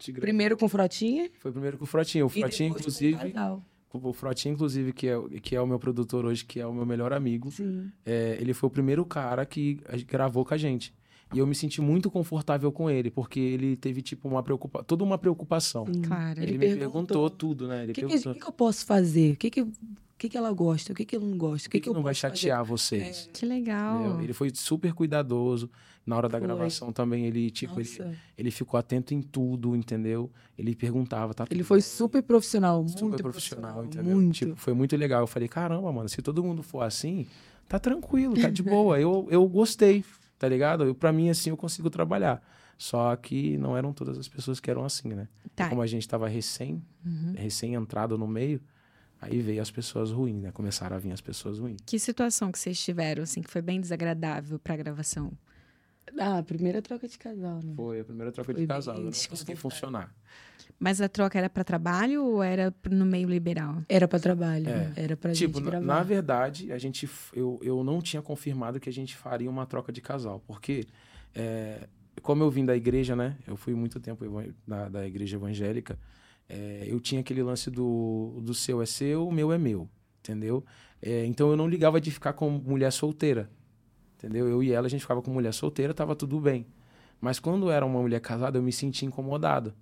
Tigre- 0.03 0.21
primeiro 0.21 0.57
com 0.57 0.69
Frotinha. 0.69 1.31
Foi 1.39 1.53
primeiro 1.53 1.79
com 1.79 1.85
o 1.85 1.87
Frotinho. 1.87 2.25
O 2.27 2.29
o 2.29 2.31
inclusive, 2.69 3.17
o 3.93 4.13
Frotinho, 4.13 4.55
inclusive, 4.55 4.93
que 4.93 5.09
é, 5.09 5.19
que 5.43 5.55
é 5.55 5.61
o 5.61 5.67
meu 5.67 5.79
produtor 5.79 6.25
hoje, 6.25 6.45
que 6.45 6.59
é 6.59 6.67
o 6.67 6.73
meu 6.73 6.87
melhor 6.87 7.13
amigo, 7.13 7.51
Sim. 7.51 7.91
é, 8.07 8.37
ele 8.41 8.55
foi 8.55 8.67
o 8.69 8.71
primeiro 8.71 9.05
cara 9.05 9.45
que 9.45 9.81
gravou 10.07 10.45
com 10.45 10.55
a 10.55 10.57
gente. 10.57 10.95
E 11.35 11.39
eu 11.39 11.47
me 11.47 11.55
senti 11.55 11.81
muito 11.81 12.11
confortável 12.11 12.71
com 12.71 12.91
ele, 12.91 13.11
porque 13.11 13.41
ele 13.41 13.75
teve, 13.77 14.03
tipo, 14.03 14.29
uma 14.29 14.43
preocupa... 14.43 14.85
toda 14.85 15.03
uma 15.03 15.17
preocupação. 15.17 15.87
sim. 15.87 16.03
Claro. 16.03 16.39
Ele, 16.41 16.51
Ele 16.53 16.59
me 16.59 16.59
perguntou. 16.59 16.89
perguntou 17.07 17.31
tudo, 17.31 17.69
né? 17.69 17.85
Ele 17.85 17.93
O 17.93 17.95
que, 17.95 18.01
que, 18.03 18.07
perguntou, 18.07 18.35
que 18.35 18.41
que 18.41 18.47
eu 18.47 18.53
posso 18.53 18.85
fazer? 18.85 19.33
O 19.33 19.37
que, 19.37 19.51
que, 19.51 19.63
o 19.63 19.73
que, 20.19 20.29
que 20.29 20.37
ela 20.37 20.53
gosta? 20.53 20.93
O 20.93 20.95
que, 20.97 21.07
que 21.07 21.17
ela 21.17 21.25
não 21.25 21.39
gosta? 21.39 21.69
o 21.69 21.71
que, 21.71 21.81
que, 21.81 21.89
eu 21.89 21.95
não 21.95 22.03
vai 22.03 22.13
posso 22.13 22.21
fazer? 22.23 22.37
chatear 22.37 22.65
vocês? 22.65 23.31
Que 23.33 23.47
legal. 23.47 24.21
Ele 24.21 24.35
foi 24.35 24.51
super 24.55 24.93
cuidadoso. 24.93 25.71
Na 26.05 26.17
hora 26.17 26.29
da 26.29 26.39
Foi. 26.39 26.47
gravação 26.47 26.93
também, 26.93 27.27
ele, 27.27 27.49
tipo, 27.51 27.79
ele, 27.81 27.89
Nossa. 27.89 28.15
ele 28.37 28.51
ficou 28.51 28.79
atento 28.79 29.15
em 29.15 29.23
tudo, 29.23 29.77
entendeu? 29.77 30.31
Ele 30.59 30.75
perguntava, 30.75 31.33
tá 31.33 31.47
Ele 31.49 31.63
foi 31.63 31.77
bem? 31.79 31.83
super 31.83 32.23
profissional, 32.23 32.79
muito 32.83 32.99
super 32.99 33.23
profissional, 33.23 33.85
entendeu? 33.85 34.17
Muito. 34.17 34.35
Tipo, 34.35 34.57
foi 34.57 34.75
muito 34.75 34.97
legal. 34.97 35.21
Eu 35.21 35.27
falei, 35.29 35.47
caramba, 35.49 35.93
mano, 35.93 36.09
se 36.09 36.21
todo 36.21 36.43
mundo 36.43 36.61
for 36.63 36.81
assim, 36.83 37.27
tá 37.69 37.79
tranquilo, 37.79 38.35
tá 38.41 38.51
de 38.51 38.63
boa. 38.65 38.99
eu, 38.99 39.29
eu 39.31 39.49
gostei, 39.49 40.05
tá 40.39 40.49
ligado? 40.49 40.83
Eu, 40.85 40.95
pra 40.95 41.13
mim, 41.13 41.31
assim, 41.31 41.51
eu 41.51 41.57
consigo 41.57 41.89
trabalhar. 41.89 42.43
Só 42.77 43.15
que 43.15 43.57
não 43.59 43.77
eram 43.77 43.93
todas 43.93 44.19
as 44.19 44.27
pessoas 44.27 44.59
que 44.59 44.69
eram 44.69 44.85
assim, 44.85 45.11
né? 45.11 45.29
Tá. 45.55 45.69
Como 45.69 45.81
a 45.83 45.87
gente 45.87 46.09
tava 46.09 46.27
recém, 46.27 46.83
Uhum. 47.07 47.35
recém 47.37 47.75
entrado 47.75 48.19
no 48.19 48.27
meio, 48.27 48.61
aí 49.21 49.41
veio 49.41 49.63
as 49.63 49.71
pessoas 49.71 50.11
ruins, 50.11 50.43
né? 50.43 50.51
Começaram 50.51 50.97
a 50.97 50.99
vir 50.99 51.13
as 51.13 51.21
pessoas 51.21 51.61
ruins. 51.61 51.77
Que 51.87 51.97
situação 51.97 52.51
que 52.51 52.59
vocês 52.59 52.77
tiveram, 52.83 53.23
assim, 53.23 53.41
que 53.41 53.49
foi 53.51 53.63
bem 53.63 53.81
desagradável 53.81 54.59
pra 54.59 54.77
gravação? 54.77 55.31
Ah, 56.19 56.39
a 56.39 56.43
primeira 56.43 56.83
troca 56.83 57.07
de 57.09 57.17
casal, 57.19 57.61
né? 57.63 57.73
Foi 57.77 58.01
a 58.01 58.05
primeira 58.05 58.33
troca 58.33 58.53
Foi 58.53 58.61
de 58.61 58.67
casal. 58.67 58.97
Eu 58.97 59.05
não 59.05 59.11
consegui 59.13 59.57
funcionar. 59.57 60.15
Mas 60.79 61.01
a 61.01 61.09
troca 61.09 61.39
era 61.39 61.49
pra 61.49 61.63
trabalho 61.63 62.25
ou 62.25 62.43
era 62.43 62.75
no 62.91 63.05
meio 63.07 63.29
liberal? 63.29 63.83
Era 63.89 64.09
pra 64.09 64.19
trabalho, 64.19 64.69
É. 64.69 64.93
era 64.97 65.17
pra 65.17 65.33
tipo, 65.33 65.55
gente 65.59 65.65
na, 65.65 65.71
gravar. 65.71 65.87
na 65.87 66.03
verdade, 66.03 66.73
a 66.73 66.79
gente, 66.79 67.09
eu, 67.33 67.61
eu 67.63 67.85
não 67.85 68.01
tinha 68.03 68.21
confirmado 68.21 68.81
que 68.81 68.89
a 68.89 68.93
gente 68.93 69.17
faria 69.17 69.49
uma 69.49 69.65
troca 69.65 69.93
de 69.93 70.01
casal, 70.01 70.43
porque 70.47 70.85
é, 71.35 71.87
como 72.21 72.43
eu 72.43 72.51
vim 72.51 72.65
da 72.65 72.77
igreja, 72.77 73.15
né? 73.15 73.37
Eu 73.47 73.57
fui 73.57 73.75
muito 73.75 74.01
tempo 74.01 74.25
da, 74.67 74.89
da 74.89 75.07
igreja 75.07 75.37
evangélica. 75.37 75.97
é, 76.49 76.85
eu 76.87 76.99
tinha 77.01 77.21
aquele 77.21 77.43
lance 77.45 77.71
do, 77.71 78.41
do 78.43 78.53
seu 78.53 78.83
é 78.83 78.87
seu, 78.87 79.27
o 79.29 79.33
meu 79.33 79.53
é 79.53 79.59
meu, 79.59 79.89
entendeu? 80.19 80.65
É, 81.01 81.25
então 81.27 81.49
eu 81.51 81.57
não 81.57 81.69
ligava 81.69 82.01
de 82.01 82.11
ficar 82.11 82.33
com 82.33 82.51
mulher 82.51 82.91
solteira, 82.91 83.49
entendeu? 84.23 84.49
Eu 84.49 84.63
e 84.63 84.73
ela, 84.73 84.87
a 84.87 84.91
gente 84.91 85.01
ficava 85.01 85.21
com 85.21 85.33
mulher 85.33 85.53
solteira, 85.53 85.93
tava 85.93 86.15
tudo 86.15 86.39
bem. 86.39 86.65
Mas 87.21 87.41
quando 87.41 87.71
era 87.71 87.85
uma 87.85 88.01
mulher 88.01 88.21
casada, 88.21 88.59
eu 88.59 88.63
me 88.63 88.73
sentia 88.73 89.07
incomodado. 89.07 89.75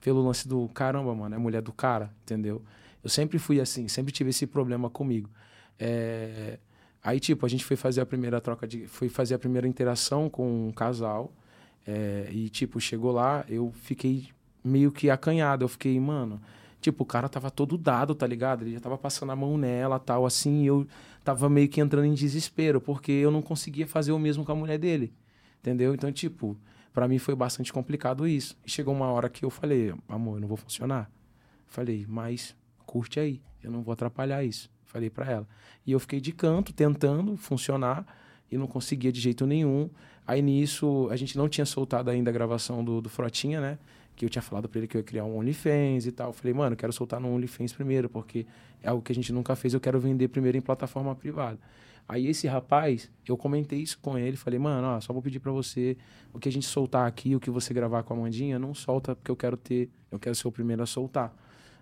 Pelo 0.00 0.24
lance 0.24 0.46
do 0.46 0.68
caramba, 0.68 1.14
mano, 1.14 1.34
é 1.34 1.38
mulher 1.38 1.62
do 1.62 1.72
cara, 1.72 2.12
entendeu? 2.22 2.62
Eu 3.02 3.08
sempre 3.08 3.38
fui 3.38 3.60
assim, 3.60 3.88
sempre 3.88 4.12
tive 4.12 4.30
esse 4.30 4.46
problema 4.46 4.90
comigo. 4.90 5.30
É... 5.78 6.58
Aí, 7.02 7.20
tipo, 7.20 7.46
a 7.46 7.48
gente 7.48 7.64
foi 7.64 7.76
fazer 7.76 8.00
a 8.00 8.06
primeira 8.06 8.40
troca 8.40 8.66
de. 8.66 8.86
Foi 8.86 9.08
fazer 9.08 9.34
a 9.34 9.38
primeira 9.38 9.66
interação 9.66 10.28
com 10.28 10.68
um 10.68 10.72
casal. 10.72 11.32
É... 11.86 12.28
E, 12.30 12.48
tipo, 12.48 12.80
chegou 12.80 13.12
lá, 13.12 13.44
eu 13.48 13.72
fiquei 13.72 14.28
meio 14.62 14.92
que 14.92 15.10
acanhado. 15.10 15.64
Eu 15.64 15.68
fiquei, 15.68 15.98
mano. 15.98 16.40
Tipo, 16.80 17.02
o 17.02 17.06
cara 17.06 17.28
tava 17.28 17.50
todo 17.50 17.76
dado, 17.76 18.14
tá 18.14 18.26
ligado? 18.26 18.62
Ele 18.62 18.74
já 18.74 18.80
tava 18.80 18.96
passando 18.96 19.32
a 19.32 19.36
mão 19.36 19.58
nela, 19.58 19.98
tal, 19.98 20.24
assim, 20.24 20.62
e 20.62 20.66
eu 20.66 20.86
tava 21.28 21.46
meio 21.50 21.68
que 21.68 21.78
entrando 21.78 22.06
em 22.06 22.14
desespero, 22.14 22.80
porque 22.80 23.12
eu 23.12 23.30
não 23.30 23.42
conseguia 23.42 23.86
fazer 23.86 24.12
o 24.12 24.18
mesmo 24.18 24.46
com 24.46 24.52
a 24.52 24.54
mulher 24.54 24.78
dele. 24.78 25.12
Entendeu? 25.60 25.92
Então, 25.94 26.10
tipo, 26.10 26.56
para 26.90 27.06
mim 27.06 27.18
foi 27.18 27.34
bastante 27.34 27.70
complicado 27.70 28.26
isso. 28.26 28.56
E 28.64 28.70
chegou 28.70 28.94
uma 28.94 29.12
hora 29.12 29.28
que 29.28 29.44
eu 29.44 29.50
falei, 29.50 29.92
amor, 30.08 30.36
eu 30.36 30.40
não 30.40 30.48
vou 30.48 30.56
funcionar. 30.56 31.10
Falei, 31.66 32.06
mas 32.08 32.56
curte 32.86 33.20
aí, 33.20 33.42
eu 33.62 33.70
não 33.70 33.82
vou 33.82 33.92
atrapalhar 33.92 34.42
isso. 34.42 34.70
Falei 34.86 35.10
para 35.10 35.30
ela. 35.30 35.48
E 35.86 35.92
eu 35.92 36.00
fiquei 36.00 36.18
de 36.18 36.32
canto, 36.32 36.72
tentando 36.72 37.36
funcionar, 37.36 38.06
e 38.50 38.56
não 38.56 38.66
conseguia 38.66 39.12
de 39.12 39.20
jeito 39.20 39.46
nenhum. 39.46 39.90
Aí 40.26 40.40
nisso, 40.40 41.08
a 41.10 41.16
gente 41.16 41.36
não 41.36 41.46
tinha 41.46 41.66
soltado 41.66 42.08
ainda 42.08 42.30
a 42.30 42.32
gravação 42.32 42.82
do, 42.82 43.02
do 43.02 43.10
Frotinha, 43.10 43.60
né? 43.60 43.78
Que 44.18 44.24
eu 44.24 44.28
tinha 44.28 44.42
falado 44.42 44.68
para 44.68 44.80
ele 44.80 44.88
que 44.88 44.96
eu 44.96 44.98
ia 44.98 45.04
criar 45.04 45.24
um 45.24 45.38
OnlyFans 45.38 46.04
e 46.04 46.10
tal. 46.10 46.32
falei, 46.32 46.52
mano, 46.52 46.74
quero 46.74 46.92
soltar 46.92 47.20
no 47.20 47.32
OnlyFans 47.32 47.72
primeiro, 47.72 48.08
porque 48.08 48.44
é 48.82 48.88
algo 48.88 49.00
que 49.00 49.12
a 49.12 49.14
gente 49.14 49.32
nunca 49.32 49.54
fez, 49.54 49.74
eu 49.74 49.80
quero 49.80 50.00
vender 50.00 50.26
primeiro 50.26 50.58
em 50.58 50.60
plataforma 50.60 51.14
privada. 51.14 51.56
Aí 52.08 52.26
esse 52.26 52.48
rapaz, 52.48 53.08
eu 53.28 53.36
comentei 53.36 53.78
isso 53.78 53.96
com 54.00 54.18
ele, 54.18 54.36
falei, 54.36 54.58
mano, 54.58 54.88
ó, 54.88 55.00
só 55.00 55.12
vou 55.12 55.22
pedir 55.22 55.38
para 55.38 55.52
você, 55.52 55.96
o 56.32 56.38
que 56.40 56.48
a 56.48 56.52
gente 56.52 56.66
soltar 56.66 57.06
aqui, 57.06 57.36
o 57.36 57.38
que 57.38 57.48
você 57.48 57.72
gravar 57.72 58.02
com 58.02 58.12
a 58.14 58.16
Mandinha, 58.16 58.58
não 58.58 58.74
solta 58.74 59.14
porque 59.14 59.30
eu 59.30 59.36
quero 59.36 59.56
ter, 59.56 59.88
eu 60.10 60.18
quero 60.18 60.34
ser 60.34 60.48
o 60.48 60.50
primeiro 60.50 60.82
a 60.82 60.86
soltar. 60.86 61.32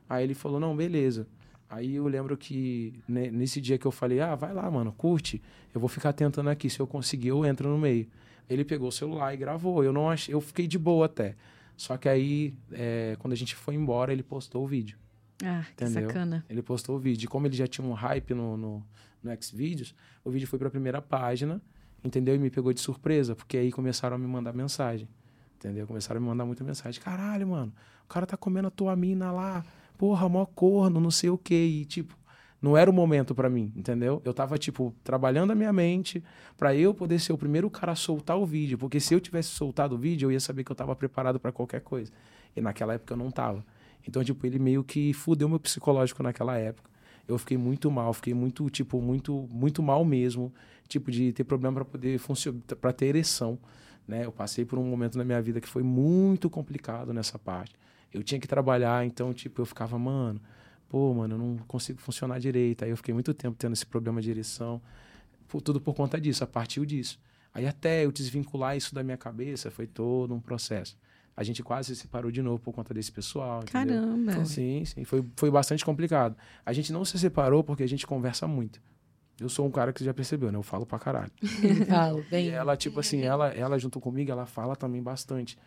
Aí 0.06 0.22
ele 0.22 0.34
falou, 0.34 0.60
não, 0.60 0.76
beleza. 0.76 1.26
Aí 1.70 1.94
eu 1.94 2.06
lembro 2.06 2.36
que 2.36 2.92
né, 3.08 3.30
nesse 3.30 3.62
dia 3.62 3.78
que 3.78 3.86
eu 3.86 3.90
falei, 3.90 4.20
ah, 4.20 4.34
vai 4.34 4.52
lá, 4.52 4.70
mano, 4.70 4.92
curte, 4.92 5.40
eu 5.74 5.80
vou 5.80 5.88
ficar 5.88 6.12
tentando 6.12 6.50
aqui, 6.50 6.68
se 6.68 6.80
eu 6.80 6.86
conseguir 6.86 7.28
eu 7.28 7.46
entro 7.46 7.66
no 7.68 7.78
meio. 7.78 8.06
Ele 8.46 8.62
pegou 8.62 8.88
o 8.88 8.92
celular 8.92 9.32
e 9.32 9.38
gravou, 9.38 9.82
eu 9.82 9.92
não 9.92 10.10
achei, 10.10 10.34
eu 10.34 10.40
fiquei 10.40 10.66
de 10.66 10.78
boa 10.78 11.06
até. 11.06 11.34
Só 11.76 11.96
que 11.96 12.08
aí, 12.08 12.54
é, 12.72 13.16
quando 13.18 13.32
a 13.32 13.36
gente 13.36 13.54
foi 13.54 13.74
embora, 13.74 14.12
ele 14.12 14.22
postou 14.22 14.64
o 14.64 14.66
vídeo. 14.66 14.98
Ah, 15.44 15.64
que 15.76 15.84
entendeu? 15.84 16.08
sacana. 16.08 16.44
Ele 16.48 16.62
postou 16.62 16.96
o 16.96 16.98
vídeo. 16.98 17.26
E 17.26 17.28
como 17.28 17.46
ele 17.46 17.56
já 17.56 17.66
tinha 17.66 17.86
um 17.86 17.92
hype 17.92 18.32
no, 18.34 18.56
no, 18.56 18.86
no 19.22 19.42
Xvideos, 19.42 19.94
o 20.24 20.30
vídeo 20.30 20.48
foi 20.48 20.58
para 20.58 20.68
a 20.68 20.70
primeira 20.70 21.02
página, 21.02 21.60
entendeu? 22.02 22.34
E 22.34 22.38
me 22.38 22.50
pegou 22.50 22.72
de 22.72 22.80
surpresa, 22.80 23.34
porque 23.34 23.56
aí 23.56 23.70
começaram 23.70 24.16
a 24.16 24.18
me 24.18 24.26
mandar 24.26 24.52
mensagem, 24.54 25.08
entendeu? 25.56 25.86
Começaram 25.86 26.18
a 26.18 26.20
me 26.20 26.26
mandar 26.26 26.46
muita 26.46 26.64
mensagem. 26.64 27.00
Caralho, 27.02 27.48
mano, 27.48 27.72
o 28.04 28.08
cara 28.08 28.24
tá 28.26 28.36
comendo 28.36 28.68
a 28.68 28.70
tua 28.70 28.96
mina 28.96 29.30
lá, 29.30 29.64
porra, 29.98 30.28
mó 30.28 30.46
corno, 30.46 31.00
não 31.00 31.10
sei 31.10 31.28
o 31.28 31.36
quê. 31.36 31.66
E, 31.66 31.84
tipo, 31.84 32.16
não 32.60 32.76
era 32.76 32.90
o 32.90 32.92
momento 32.92 33.34
para 33.34 33.50
mim, 33.50 33.72
entendeu? 33.76 34.20
Eu 34.24 34.32
tava, 34.32 34.56
tipo, 34.58 34.94
trabalhando 35.04 35.52
a 35.52 35.54
minha 35.54 35.72
mente 35.72 36.22
para 36.56 36.74
eu 36.74 36.94
poder 36.94 37.18
ser 37.18 37.32
o 37.32 37.38
primeiro 37.38 37.68
cara 37.70 37.92
a 37.92 37.96
soltar 37.96 38.38
o 38.38 38.46
vídeo, 38.46 38.78
porque 38.78 38.98
se 38.98 39.14
eu 39.14 39.20
tivesse 39.20 39.50
soltado 39.50 39.94
o 39.94 39.98
vídeo, 39.98 40.26
eu 40.26 40.32
ia 40.32 40.40
saber 40.40 40.64
que 40.64 40.72
eu 40.72 40.76
tava 40.76 40.96
preparado 40.96 41.38
para 41.38 41.52
qualquer 41.52 41.80
coisa. 41.80 42.10
E 42.54 42.60
naquela 42.60 42.94
época 42.94 43.12
eu 43.12 43.18
não 43.18 43.30
tava. 43.30 43.64
Então, 44.08 44.24
tipo, 44.24 44.46
ele 44.46 44.58
meio 44.58 44.82
que 44.82 45.12
fudeu 45.12 45.48
meu 45.48 45.60
psicológico 45.60 46.22
naquela 46.22 46.56
época 46.56 46.96
eu 47.28 47.38
fiquei 47.38 47.56
muito 47.56 47.90
mal, 47.90 48.12
fiquei 48.12 48.34
muito, 48.34 48.68
tipo, 48.70 49.00
muito, 49.00 49.48
muito 49.50 49.82
mal 49.82 50.04
mesmo, 50.04 50.52
tipo, 50.86 51.10
de 51.10 51.32
ter 51.32 51.44
problema 51.44 51.76
para 51.76 51.84
poder 51.84 52.18
funcionar, 52.18 52.60
para 52.80 52.92
ter 52.92 53.06
ereção, 53.06 53.58
né? 54.06 54.24
Eu 54.24 54.32
passei 54.32 54.64
por 54.64 54.78
um 54.78 54.84
momento 54.84 55.18
na 55.18 55.24
minha 55.24 55.40
vida 55.42 55.60
que 55.60 55.68
foi 55.68 55.82
muito 55.82 56.48
complicado 56.48 57.12
nessa 57.12 57.38
parte. 57.38 57.74
Eu 58.12 58.22
tinha 58.22 58.40
que 58.40 58.46
trabalhar, 58.46 59.04
então, 59.04 59.32
tipo, 59.34 59.60
eu 59.60 59.66
ficava, 59.66 59.98
mano, 59.98 60.40
pô, 60.88 61.12
mano, 61.14 61.34
eu 61.34 61.38
não 61.38 61.56
consigo 61.66 62.00
funcionar 62.00 62.38
direito. 62.38 62.84
Aí 62.84 62.90
eu 62.90 62.96
fiquei 62.96 63.14
muito 63.14 63.32
tempo 63.34 63.56
tendo 63.58 63.72
esse 63.72 63.86
problema 63.86 64.20
de 64.20 64.30
ereção, 64.30 64.80
por, 65.48 65.60
tudo 65.60 65.80
por 65.80 65.94
conta 65.94 66.20
disso, 66.20 66.44
a 66.44 66.46
partir 66.46 66.84
disso. 66.86 67.18
Aí 67.52 67.66
até 67.66 68.04
eu 68.04 68.12
desvincular 68.12 68.76
isso 68.76 68.94
da 68.94 69.02
minha 69.02 69.16
cabeça 69.16 69.70
foi 69.70 69.86
todo 69.86 70.34
um 70.34 70.40
processo 70.40 70.96
a 71.36 71.44
gente 71.44 71.62
quase 71.62 71.94
se 71.94 72.02
separou 72.02 72.30
de 72.30 72.40
novo 72.40 72.58
por 72.58 72.72
conta 72.72 72.94
desse 72.94 73.12
pessoal. 73.12 73.62
Entendeu? 73.62 74.00
Caramba! 74.00 74.44
Sim, 74.46 74.84
sim. 74.86 75.04
Foi, 75.04 75.22
foi 75.36 75.50
bastante 75.50 75.84
complicado. 75.84 76.34
A 76.64 76.72
gente 76.72 76.92
não 76.92 77.04
se 77.04 77.18
separou 77.18 77.62
porque 77.62 77.82
a 77.82 77.88
gente 77.88 78.06
conversa 78.06 78.48
muito. 78.48 78.80
Eu 79.38 79.50
sou 79.50 79.66
um 79.66 79.70
cara 79.70 79.92
que 79.92 79.98
você 79.98 80.06
já 80.06 80.14
percebeu, 80.14 80.50
né? 80.50 80.56
Eu 80.56 80.62
falo 80.62 80.86
pra 80.86 80.98
caralho. 80.98 81.30
Falo, 81.86 82.24
bem. 82.30 82.46
E 82.46 82.50
ela, 82.50 82.74
tipo 82.74 82.98
assim, 82.98 83.20
ela, 83.20 83.48
ela 83.48 83.78
junto 83.78 84.00
comigo, 84.00 84.32
ela 84.32 84.46
fala 84.46 84.74
também 84.74 85.02
bastante. 85.02 85.58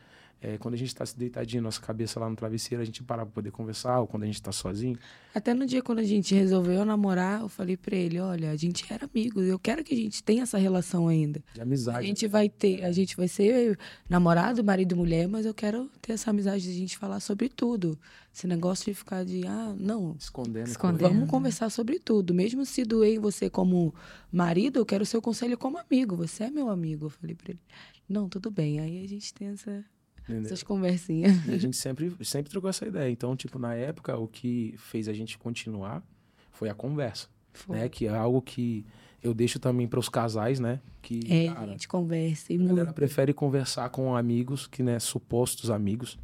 É, 0.41 0.57
quando 0.57 0.73
a 0.73 0.77
gente 0.77 0.87
está 0.87 1.05
se 1.05 1.17
deitadinho, 1.17 1.61
nossa 1.61 1.81
cabeça 1.81 2.17
lá 2.17 2.29
no 2.29 2.35
travesseiro, 2.35 2.81
a 2.81 2.85
gente 2.85 3.03
para 3.03 3.25
pra 3.25 3.33
poder 3.33 3.51
conversar, 3.51 3.99
ou 3.99 4.07
quando 4.07 4.23
a 4.23 4.25
gente 4.25 4.35
está 4.35 4.53
sozinho. 4.53 4.97
Até 5.35 5.53
no 5.53 5.65
dia 5.65 5.81
quando 5.81 5.99
a 5.99 6.03
gente 6.03 6.33
resolveu 6.33 6.85
namorar, 6.85 7.41
eu 7.41 7.49
falei 7.49 7.75
para 7.75 7.95
ele, 7.95 8.19
olha, 8.19 8.49
a 8.49 8.55
gente 8.55 8.85
era 8.89 9.05
amigos, 9.05 9.45
eu 9.45 9.59
quero 9.59 9.83
que 9.83 9.93
a 9.93 9.97
gente 9.97 10.23
tenha 10.23 10.43
essa 10.43 10.57
relação 10.57 11.09
ainda. 11.09 11.43
De 11.53 11.61
amizade. 11.61 11.97
A 11.97 12.01
gente 12.01 12.25
vai 12.25 12.47
ter, 12.47 12.85
a 12.85 12.91
gente 12.91 13.17
vai 13.17 13.27
ser 13.27 13.77
namorado, 14.07 14.63
marido 14.63 14.95
e 14.95 14.97
mulher, 14.97 15.27
mas 15.27 15.45
eu 15.45 15.53
quero 15.53 15.91
ter 16.01 16.13
essa 16.13 16.29
amizade 16.29 16.63
de 16.63 16.69
a 16.69 16.73
gente 16.73 16.97
falar 16.97 17.19
sobre 17.19 17.49
tudo. 17.49 17.99
Esse 18.33 18.47
negócio 18.47 18.85
de 18.85 18.93
ficar 18.93 19.25
de, 19.25 19.45
ah, 19.45 19.75
não. 19.77 20.15
Escondendo. 20.17 20.67
Escondendo. 20.67 21.09
Vamos 21.09 21.29
conversar 21.29 21.69
sobre 21.69 21.99
tudo. 21.99 22.33
Mesmo 22.33 22.65
se 22.65 22.85
doer 22.85 23.15
em 23.15 23.19
você 23.19 23.49
como 23.49 23.93
marido, 24.31 24.79
eu 24.79 24.85
quero 24.85 25.05
seu 25.05 25.21
conselho 25.21 25.57
como 25.57 25.77
amigo. 25.77 26.15
Você 26.15 26.45
é 26.45 26.49
meu 26.49 26.69
amigo. 26.69 27.07
Eu 27.07 27.09
falei 27.09 27.35
para 27.35 27.51
ele, 27.51 27.59
não, 28.07 28.29
tudo 28.29 28.49
bem. 28.49 28.79
Aí 28.79 29.03
a 29.03 29.07
gente 29.07 29.33
tem 29.33 29.49
essa 29.49 29.83
Entendeu? 30.29 30.45
Essas 30.45 30.61
conversinhas. 30.61 31.47
E 31.47 31.51
a 31.51 31.57
gente 31.57 31.75
sempre, 31.75 32.15
sempre 32.23 32.51
trocou 32.51 32.69
essa 32.69 32.85
ideia. 32.85 33.09
Então, 33.09 33.35
tipo, 33.35 33.57
na 33.57 33.73
época, 33.73 34.15
o 34.15 34.27
que 34.27 34.75
fez 34.77 35.07
a 35.07 35.13
gente 35.13 35.37
continuar 35.37 36.03
foi 36.51 36.69
a 36.69 36.73
conversa. 36.75 37.27
Foi. 37.51 37.77
Né? 37.77 37.89
Que 37.89 38.05
é 38.05 38.15
algo 38.15 38.41
que 38.41 38.85
eu 39.23 39.33
deixo 39.33 39.59
também 39.59 39.87
para 39.87 39.99
os 39.99 40.07
casais, 40.07 40.59
né? 40.59 40.79
Que, 41.01 41.19
é, 41.27 41.47
cara, 41.47 41.61
a 41.61 41.67
gente 41.67 41.87
conversa. 41.87 42.53
E 42.53 42.61
a 42.61 42.67
galera 42.67 42.93
prefere 42.93 43.33
conversar 43.33 43.89
com 43.89 44.15
amigos, 44.15 44.67
que, 44.67 44.83
né, 44.83 44.99
supostos 44.99 45.71
amigos. 45.71 46.19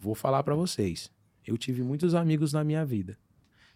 Vou 0.00 0.14
falar 0.14 0.42
para 0.42 0.54
vocês. 0.54 1.10
Eu 1.46 1.58
tive 1.58 1.82
muitos 1.82 2.14
amigos 2.14 2.52
na 2.52 2.64
minha 2.64 2.84
vida. 2.84 3.18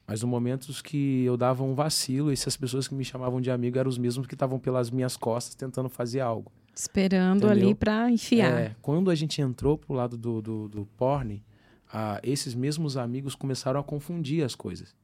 Mas 0.06 0.22
no 0.22 0.28
momentos 0.28 0.80
que 0.80 1.22
eu 1.24 1.36
dava 1.36 1.62
um 1.62 1.74
vacilo, 1.74 2.32
essas 2.32 2.56
pessoas 2.56 2.88
que 2.88 2.94
me 2.94 3.04
chamavam 3.04 3.42
de 3.42 3.50
amigo 3.50 3.78
eram 3.78 3.90
os 3.90 3.98
mesmos 3.98 4.26
que 4.26 4.34
estavam 4.34 4.58
pelas 4.58 4.90
minhas 4.90 5.18
costas 5.18 5.54
tentando 5.54 5.90
fazer 5.90 6.20
algo. 6.20 6.50
Esperando 6.78 7.46
Entendeu? 7.46 7.66
ali 7.66 7.74
para 7.74 8.08
enfiar. 8.08 8.60
É, 8.60 8.76
quando 8.80 9.10
a 9.10 9.14
gente 9.16 9.42
entrou 9.42 9.76
pro 9.76 9.94
lado 9.94 10.16
do, 10.16 10.40
do, 10.40 10.68
do 10.68 10.86
porn, 10.96 11.42
ah, 11.92 12.20
esses 12.22 12.54
mesmos 12.54 12.96
amigos 12.96 13.34
começaram 13.34 13.80
a 13.80 13.82
confundir 13.82 14.44
as 14.44 14.54
coisas. 14.54 14.94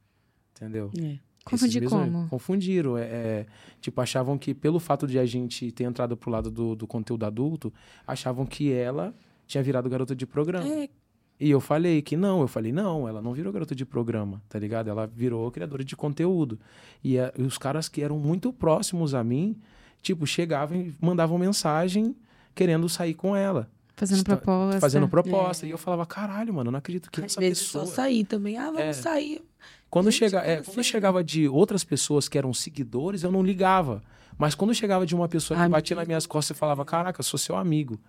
Entendeu? 0.55 0.89
É. 0.97 1.17
Confundir 1.43 1.81
mesmos, 1.81 1.99
como? 1.99 2.29
Confundiram. 2.29 2.97
É, 2.97 3.03
é, 3.03 3.45
tipo, 3.81 3.99
achavam 3.99 4.37
que 4.37 4.53
pelo 4.53 4.79
fato 4.79 5.05
de 5.05 5.19
a 5.19 5.25
gente 5.25 5.69
ter 5.73 5.83
entrado 5.83 6.15
pro 6.15 6.31
lado 6.31 6.49
do, 6.49 6.77
do 6.77 6.87
conteúdo 6.87 7.25
adulto, 7.25 7.73
achavam 8.07 8.45
que 8.45 8.71
ela 8.71 9.13
tinha 9.45 9.61
virado 9.61 9.89
garota 9.89 10.15
de 10.15 10.25
programa. 10.25 10.65
É. 10.65 10.89
E 11.37 11.51
eu 11.51 11.59
falei 11.59 12.01
que 12.01 12.15
não, 12.15 12.39
eu 12.39 12.47
falei, 12.47 12.71
não, 12.71 13.05
ela 13.05 13.21
não 13.21 13.33
virou 13.33 13.51
garota 13.51 13.75
de 13.75 13.85
programa, 13.85 14.41
tá 14.47 14.57
ligado? 14.57 14.89
Ela 14.89 15.05
virou 15.05 15.51
criadora 15.51 15.83
de 15.83 15.93
conteúdo. 15.93 16.57
E, 17.03 17.17
e 17.17 17.41
os 17.41 17.57
caras 17.57 17.89
que 17.89 18.01
eram 18.01 18.17
muito 18.17 18.53
próximos 18.53 19.13
a 19.13 19.21
mim 19.21 19.59
Tipo, 20.05 20.27
chegavam 20.27 20.77
e 20.77 20.93
mandavam 21.01 21.35
mensagem 21.35 22.15
querendo 22.53 22.87
sair 22.87 23.15
com 23.15 23.35
ela. 23.35 23.67
Fazendo 23.95 24.23
proposta. 24.23 24.79
Fazendo 24.79 25.07
proposta. 25.07 25.65
É. 25.65 25.69
E 25.69 25.71
eu 25.71 25.79
falava, 25.79 26.05
caralho, 26.05 26.53
mano, 26.53 26.67
eu 26.67 26.71
não 26.73 26.77
acredito 26.77 27.09
que 27.09 27.21
Às 27.21 27.31
essa 27.31 27.41
vezes 27.41 27.63
pessoa... 27.63 27.87
só 27.87 27.93
sair 27.93 28.23
também. 28.23 28.55
Ah, 28.55 28.65
vamos 28.65 28.81
é. 28.81 28.93
sair. 28.93 29.41
Quando, 29.89 30.11
Gente, 30.11 30.19
chega, 30.19 30.45
é, 30.45 30.61
quando 30.61 30.83
chegava 30.83 31.23
de 31.23 31.47
outras 31.47 31.83
pessoas 31.83 32.29
que 32.29 32.37
eram 32.37 32.53
seguidores, 32.53 33.23
eu 33.23 33.31
não 33.31 33.41
ligava. 33.41 34.03
Mas 34.37 34.53
quando 34.53 34.75
chegava 34.75 35.07
de 35.07 35.15
uma 35.15 35.27
pessoa 35.27 35.59
que 35.59 35.67
batia 35.69 35.95
nas 35.95 36.05
minhas 36.05 36.27
costas 36.27 36.55
e 36.55 36.59
falava, 36.59 36.85
caraca, 36.85 37.19
eu 37.19 37.23
sou 37.23 37.39
seu 37.39 37.55
amigo. 37.55 37.99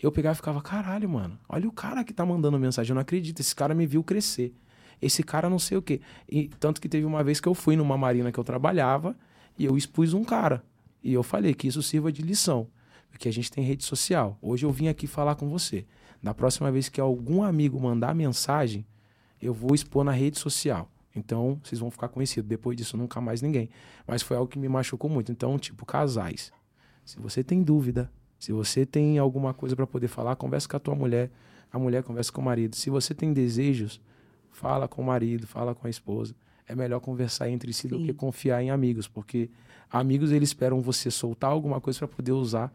Eu 0.00 0.12
pegava 0.12 0.34
e 0.34 0.36
ficava, 0.36 0.62
caralho, 0.62 1.08
mano, 1.08 1.36
olha 1.48 1.68
o 1.68 1.72
cara 1.72 2.04
que 2.04 2.12
tá 2.12 2.24
mandando 2.24 2.60
mensagem. 2.60 2.90
Eu 2.90 2.94
não 2.94 3.02
acredito, 3.02 3.40
esse 3.40 3.56
cara 3.56 3.74
me 3.74 3.86
viu 3.86 4.04
crescer. 4.04 4.54
Esse 5.02 5.24
cara 5.24 5.50
não 5.50 5.58
sei 5.58 5.78
o 5.78 5.82
quê. 5.82 6.00
E 6.30 6.48
tanto 6.60 6.80
que 6.80 6.88
teve 6.88 7.04
uma 7.04 7.24
vez 7.24 7.40
que 7.40 7.48
eu 7.48 7.54
fui 7.54 7.74
numa 7.74 7.98
marina 7.98 8.30
que 8.30 8.38
eu 8.38 8.44
trabalhava 8.44 9.16
e 9.58 9.64
eu 9.64 9.76
expus 9.76 10.14
um 10.14 10.22
cara. 10.22 10.62
E 11.02 11.12
eu 11.12 11.22
falei 11.22 11.54
que 11.54 11.66
isso 11.66 11.82
sirva 11.82 12.12
de 12.12 12.22
lição, 12.22 12.68
porque 13.10 13.28
a 13.28 13.32
gente 13.32 13.50
tem 13.50 13.64
rede 13.64 13.84
social. 13.84 14.38
Hoje 14.40 14.66
eu 14.66 14.70
vim 14.70 14.88
aqui 14.88 15.06
falar 15.06 15.34
com 15.34 15.48
você. 15.48 15.86
Na 16.22 16.34
próxima 16.34 16.70
vez 16.70 16.88
que 16.88 17.00
algum 17.00 17.42
amigo 17.42 17.80
mandar 17.80 18.14
mensagem, 18.14 18.86
eu 19.40 19.54
vou 19.54 19.74
expor 19.74 20.04
na 20.04 20.12
rede 20.12 20.38
social. 20.38 20.90
Então, 21.14 21.58
vocês 21.62 21.80
vão 21.80 21.90
ficar 21.90 22.08
conhecidos. 22.08 22.48
Depois 22.48 22.76
disso, 22.76 22.96
nunca 22.96 23.20
mais 23.20 23.42
ninguém. 23.42 23.68
Mas 24.06 24.22
foi 24.22 24.36
algo 24.36 24.50
que 24.50 24.58
me 24.58 24.68
machucou 24.68 25.10
muito. 25.10 25.32
Então, 25.32 25.58
tipo, 25.58 25.84
casais. 25.84 26.52
Se 27.04 27.18
você 27.18 27.42
tem 27.42 27.62
dúvida, 27.62 28.10
se 28.38 28.52
você 28.52 28.86
tem 28.86 29.18
alguma 29.18 29.52
coisa 29.52 29.74
para 29.74 29.86
poder 29.86 30.08
falar, 30.08 30.36
conversa 30.36 30.68
com 30.68 30.76
a 30.76 30.80
tua 30.80 30.94
mulher. 30.94 31.30
A 31.72 31.78
mulher 31.78 32.02
conversa 32.02 32.30
com 32.30 32.40
o 32.40 32.44
marido. 32.44 32.76
Se 32.76 32.90
você 32.90 33.14
tem 33.14 33.32
desejos, 33.32 34.00
fala 34.50 34.86
com 34.86 35.02
o 35.02 35.04
marido, 35.04 35.46
fala 35.46 35.74
com 35.74 35.86
a 35.86 35.90
esposa. 35.90 36.34
É 36.70 36.74
melhor 36.76 37.00
conversar 37.00 37.50
entre 37.50 37.72
si 37.72 37.88
do 37.88 37.98
Sim. 37.98 38.06
que 38.06 38.14
confiar 38.14 38.62
em 38.62 38.70
amigos, 38.70 39.08
porque 39.08 39.50
amigos 39.90 40.30
eles 40.30 40.50
esperam 40.50 40.80
você 40.80 41.10
soltar 41.10 41.50
alguma 41.50 41.80
coisa 41.80 41.98
para 41.98 42.08
poder 42.08 42.32
usar 42.32 42.72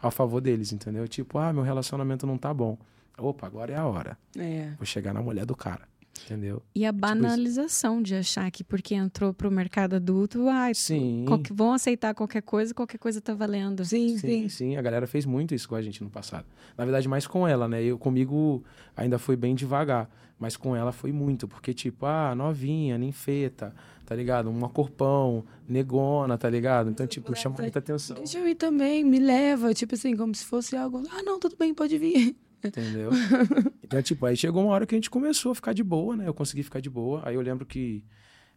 a 0.00 0.10
favor 0.10 0.40
deles, 0.40 0.72
entendeu? 0.72 1.06
Tipo, 1.06 1.38
ah, 1.38 1.52
meu 1.52 1.62
relacionamento 1.62 2.26
não 2.26 2.38
tá 2.38 2.54
bom. 2.54 2.78
Opa, 3.18 3.46
agora 3.46 3.72
é 3.72 3.76
a 3.76 3.86
hora. 3.86 4.16
É. 4.36 4.70
Vou 4.78 4.86
chegar 4.86 5.12
na 5.12 5.20
mulher 5.20 5.44
do 5.44 5.54
cara, 5.54 5.86
entendeu? 6.24 6.62
E 6.74 6.84
a 6.86 6.92
banalização 6.92 8.02
de 8.02 8.14
achar 8.14 8.50
que 8.50 8.64
porque 8.64 8.94
entrou 8.94 9.32
pro 9.34 9.50
mercado 9.50 9.96
adulto, 9.96 10.48
ai, 10.48 10.74
Sim. 10.74 11.24
qualquer- 11.26 11.52
vão 11.54 11.72
aceitar 11.72 12.14
qualquer 12.14 12.42
coisa, 12.42 12.72
qualquer 12.74 12.98
coisa 12.98 13.20
tá 13.20 13.34
valendo. 13.34 13.84
Sim, 13.84 14.10
Sim, 14.10 14.18
sim. 14.18 14.48
sim, 14.48 14.76
a 14.76 14.82
galera 14.82 15.06
fez 15.06 15.24
muito 15.26 15.54
isso 15.54 15.68
com 15.68 15.74
a 15.74 15.82
gente 15.82 16.02
no 16.02 16.10
passado. 16.10 16.46
Na 16.76 16.84
verdade, 16.84 17.08
mais 17.08 17.26
com 17.26 17.46
ela, 17.46 17.68
né? 17.68 17.82
Eu 17.82 17.98
comigo 17.98 18.62
ainda 18.96 19.18
foi 19.18 19.36
bem 19.36 19.54
devagar, 19.54 20.08
mas 20.38 20.56
com 20.56 20.74
ela 20.76 20.92
foi 20.92 21.12
muito, 21.12 21.46
porque 21.48 21.72
tipo, 21.74 22.06
ah, 22.06 22.34
novinha, 22.34 22.96
ninfeta, 22.96 23.74
tá 24.06 24.14
ligado? 24.14 24.48
Uma 24.50 24.68
corpão, 24.68 25.44
negona, 25.68 26.38
tá 26.38 26.48
ligado? 26.48 26.90
Então, 26.90 27.06
tipo, 27.06 27.34
chama 27.36 27.56
muita 27.58 27.78
atenção, 27.78 28.16
Deixa 28.16 28.38
eu 28.38 28.48
ir 28.48 28.54
também, 28.54 29.04
me 29.04 29.18
leva. 29.18 29.74
Tipo 29.74 29.94
assim, 29.94 30.16
como 30.16 30.34
se 30.34 30.44
fosse 30.44 30.76
algo. 30.76 31.02
Ah, 31.10 31.22
não, 31.22 31.38
tudo 31.38 31.56
bem, 31.58 31.74
pode 31.74 31.98
vir. 31.98 32.36
Entendeu? 32.64 33.10
Então, 33.88 34.02
tipo, 34.02 34.26
aí 34.26 34.36
chegou 34.36 34.62
uma 34.62 34.72
hora 34.74 34.84
que 34.84 34.94
a 34.94 34.98
gente 34.98 35.08
começou 35.08 35.52
a 35.52 35.54
ficar 35.54 35.72
de 35.72 35.82
boa, 35.82 36.14
né? 36.14 36.28
Eu 36.28 36.34
consegui 36.34 36.62
ficar 36.62 36.78
de 36.78 36.90
boa. 36.90 37.22
Aí 37.24 37.36
eu 37.36 37.40
lembro 37.40 37.64
que 37.64 38.04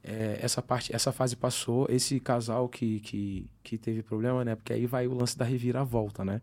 é, 0.04 0.40
essa 0.42 0.62
parte, 0.62 0.94
essa 0.94 1.14
fase 1.14 1.38
passou, 1.38 1.88
esse 1.90 2.20
casal 2.20 2.68
que, 2.68 3.00
que, 3.00 3.50
que 3.64 3.78
teve 3.78 4.04
problema, 4.04 4.44
né? 4.44 4.56
Porque 4.56 4.74
aí 4.74 4.86
vai 4.86 5.08
o 5.08 5.14
lance 5.14 5.38
da 5.38 5.46
reviravolta, 5.46 6.26
né? 6.26 6.42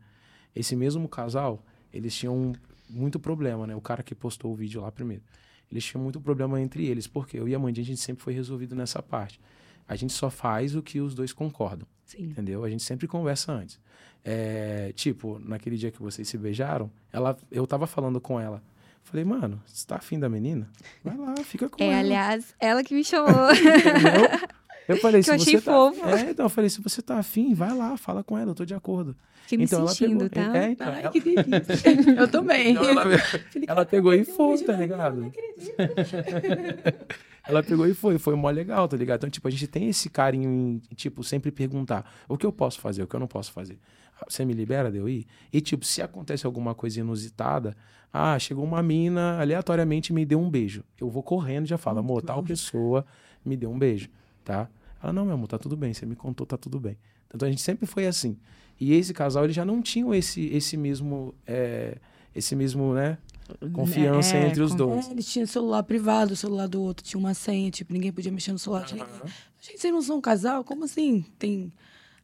Esse 0.56 0.74
mesmo 0.74 1.06
casal, 1.06 1.62
eles 1.92 2.16
tinham 2.16 2.54
muito 2.88 3.18
problema, 3.20 3.66
né? 3.66 3.76
O 3.76 3.80
cara 3.80 4.02
que 4.02 4.14
postou 4.14 4.52
o 4.52 4.54
vídeo 4.54 4.80
lá 4.80 4.90
primeiro. 4.90 5.22
Eles 5.70 5.84
tinham 5.84 6.02
muito 6.02 6.18
problema 6.20 6.61
entre 6.61 6.86
eles, 6.86 7.06
porque 7.06 7.38
eu 7.38 7.46
e 7.46 7.54
a 7.54 7.59
Mandinha, 7.59 7.84
a 7.84 7.86
gente 7.86 8.00
sempre 8.00 8.22
foi 8.24 8.32
resolvido 8.32 8.74
nessa 8.74 9.02
parte. 9.02 9.38
A 9.86 9.96
gente 9.96 10.12
só 10.12 10.30
faz 10.30 10.74
o 10.74 10.82
que 10.82 11.00
os 11.00 11.14
dois 11.14 11.32
concordam, 11.32 11.86
Sim. 12.04 12.24
entendeu? 12.24 12.64
A 12.64 12.70
gente 12.70 12.82
sempre 12.82 13.06
conversa 13.06 13.52
antes. 13.52 13.78
É, 14.24 14.92
tipo, 14.94 15.38
naquele 15.38 15.76
dia 15.76 15.90
que 15.90 16.02
vocês 16.02 16.28
se 16.28 16.36
beijaram, 16.36 16.90
ela, 17.12 17.36
eu 17.50 17.66
tava 17.66 17.86
falando 17.86 18.20
com 18.20 18.38
ela. 18.38 18.62
Falei, 19.04 19.24
mano, 19.24 19.62
você 19.64 19.86
tá 19.86 19.96
afim 19.96 20.18
da 20.18 20.28
menina? 20.28 20.68
Vai 21.02 21.16
lá, 21.16 21.34
fica 21.36 21.68
com 21.68 21.82
É, 21.82 21.86
ela. 21.86 21.98
aliás, 22.00 22.54
ela 22.60 22.84
que 22.84 22.94
me 22.94 23.02
chamou. 23.02 23.50
Entendeu? 23.52 24.48
Eu 24.86 24.96
falei, 25.00 25.20
Que 25.20 25.24
se 25.24 25.30
eu 25.30 25.34
achei 25.36 25.52
você 25.58 25.60
tá... 25.62 25.72
fofo. 25.72 26.04
É, 26.04 26.30
então 26.30 26.44
eu 26.46 26.50
falei, 26.50 26.68
se 26.68 26.80
você 26.82 27.00
tá 27.00 27.18
afim, 27.18 27.54
vai 27.54 27.74
lá, 27.74 27.96
fala 27.96 28.22
com 28.22 28.36
ela, 28.36 28.50
eu 28.50 28.54
tô 28.54 28.66
de 28.66 28.74
acordo. 28.74 29.16
Fiquei 29.42 29.56
me 29.56 29.64
então 29.64 29.88
sentindo, 29.88 30.20
ela 30.24 30.28
pegou, 30.30 30.52
tá? 30.52 30.58
É, 30.58 30.70
então, 30.70 30.88
Ai, 30.92 31.00
ela, 31.04 31.10
que 31.10 31.20
delícia. 31.20 31.90
eu 32.20 32.28
também. 32.28 32.72
então 32.72 32.84
ela, 32.84 33.04
ela 33.66 33.86
pegou 33.86 34.12
e 34.12 34.18
"Caraca, 34.26 34.36
foi, 34.36 34.58
tá 34.64 34.72
ligado? 34.74 35.20
não 35.22 35.28
acredito. 35.28 35.74
ela 37.48 37.62
pegou 37.62 37.86
e 37.86 37.94
foi, 37.94 38.18
foi 38.18 38.34
mó 38.34 38.50
legal, 38.50 38.86
tá 38.86 38.94
ligado? 38.96 39.20
Então, 39.20 39.30
tipo, 39.30 39.48
a 39.48 39.50
gente 39.50 39.66
tem 39.66 39.88
esse 39.88 40.10
carinho 40.10 40.50
em, 40.50 40.82
tipo, 40.94 41.24
sempre 41.24 41.50
perguntar 41.50 42.04
o 42.28 42.36
que 42.36 42.44
eu 42.44 42.52
posso 42.52 42.78
fazer, 42.78 43.02
o 43.02 43.06
que 43.06 43.16
eu 43.16 43.20
não 43.20 43.26
posso 43.26 43.50
fazer. 43.52 43.78
Você 44.26 44.44
me 44.44 44.52
libera 44.52 44.90
de 44.90 44.98
eu 44.98 45.08
ir? 45.08 45.26
E, 45.52 45.60
tipo, 45.60 45.84
se 45.84 46.02
acontece 46.02 46.46
alguma 46.46 46.74
coisa 46.74 47.00
inusitada, 47.00 47.76
ah, 48.12 48.38
chegou 48.38 48.64
uma 48.64 48.82
mina, 48.82 49.38
aleatoriamente 49.40 50.12
me 50.12 50.24
deu 50.24 50.40
um 50.40 50.48
beijo. 50.50 50.82
Eu 50.98 51.08
vou 51.08 51.22
correndo 51.22 51.66
e 51.66 51.68
já 51.68 51.78
falo, 51.78 51.98
amor, 51.98 52.22
tal 52.22 52.42
pessoa 52.42 53.04
me 53.44 53.56
deu 53.56 53.70
um 53.70 53.78
beijo, 53.78 54.08
tá? 54.44 54.68
Ela, 55.02 55.12
não, 55.12 55.24
meu 55.24 55.34
amor, 55.34 55.46
tá 55.46 55.58
tudo 55.58 55.76
bem, 55.76 55.92
você 55.92 56.04
me 56.04 56.16
contou, 56.16 56.46
tá 56.46 56.56
tudo 56.56 56.80
bem. 56.80 56.96
Então, 57.32 57.46
a 57.46 57.50
gente 57.50 57.62
sempre 57.62 57.86
foi 57.86 58.06
assim. 58.06 58.36
E 58.80 58.94
esse 58.94 59.12
casal, 59.12 59.44
eles 59.44 59.54
já 59.54 59.64
não 59.64 59.82
tinham 59.82 60.14
esse, 60.14 60.46
esse 60.46 60.76
mesmo, 60.76 61.34
é, 61.46 61.98
esse 62.34 62.56
mesmo, 62.56 62.94
né, 62.94 63.18
confiança 63.72 64.36
É, 64.36 64.48
entre 64.48 64.62
os 64.62 64.74
dois. 64.74 65.08
É, 65.08 65.12
eles 65.12 65.30
tinham 65.30 65.46
celular 65.46 65.82
privado, 65.82 66.32
o 66.32 66.36
celular 66.36 66.66
do 66.66 66.82
outro 66.82 67.04
tinha 67.04 67.18
uma 67.18 67.34
senha, 67.34 67.70
tipo, 67.70 67.92
ninguém 67.92 68.12
podia 68.12 68.32
mexer 68.32 68.52
no 68.52 68.58
celular 68.58 68.86
ninguém. 68.90 69.06
Gente, 69.60 69.80
vocês 69.80 69.92
não 69.92 70.02
são 70.02 70.18
um 70.18 70.20
casal? 70.20 70.64
Como 70.64 70.84
assim? 70.84 71.24
Tem. 71.38 71.72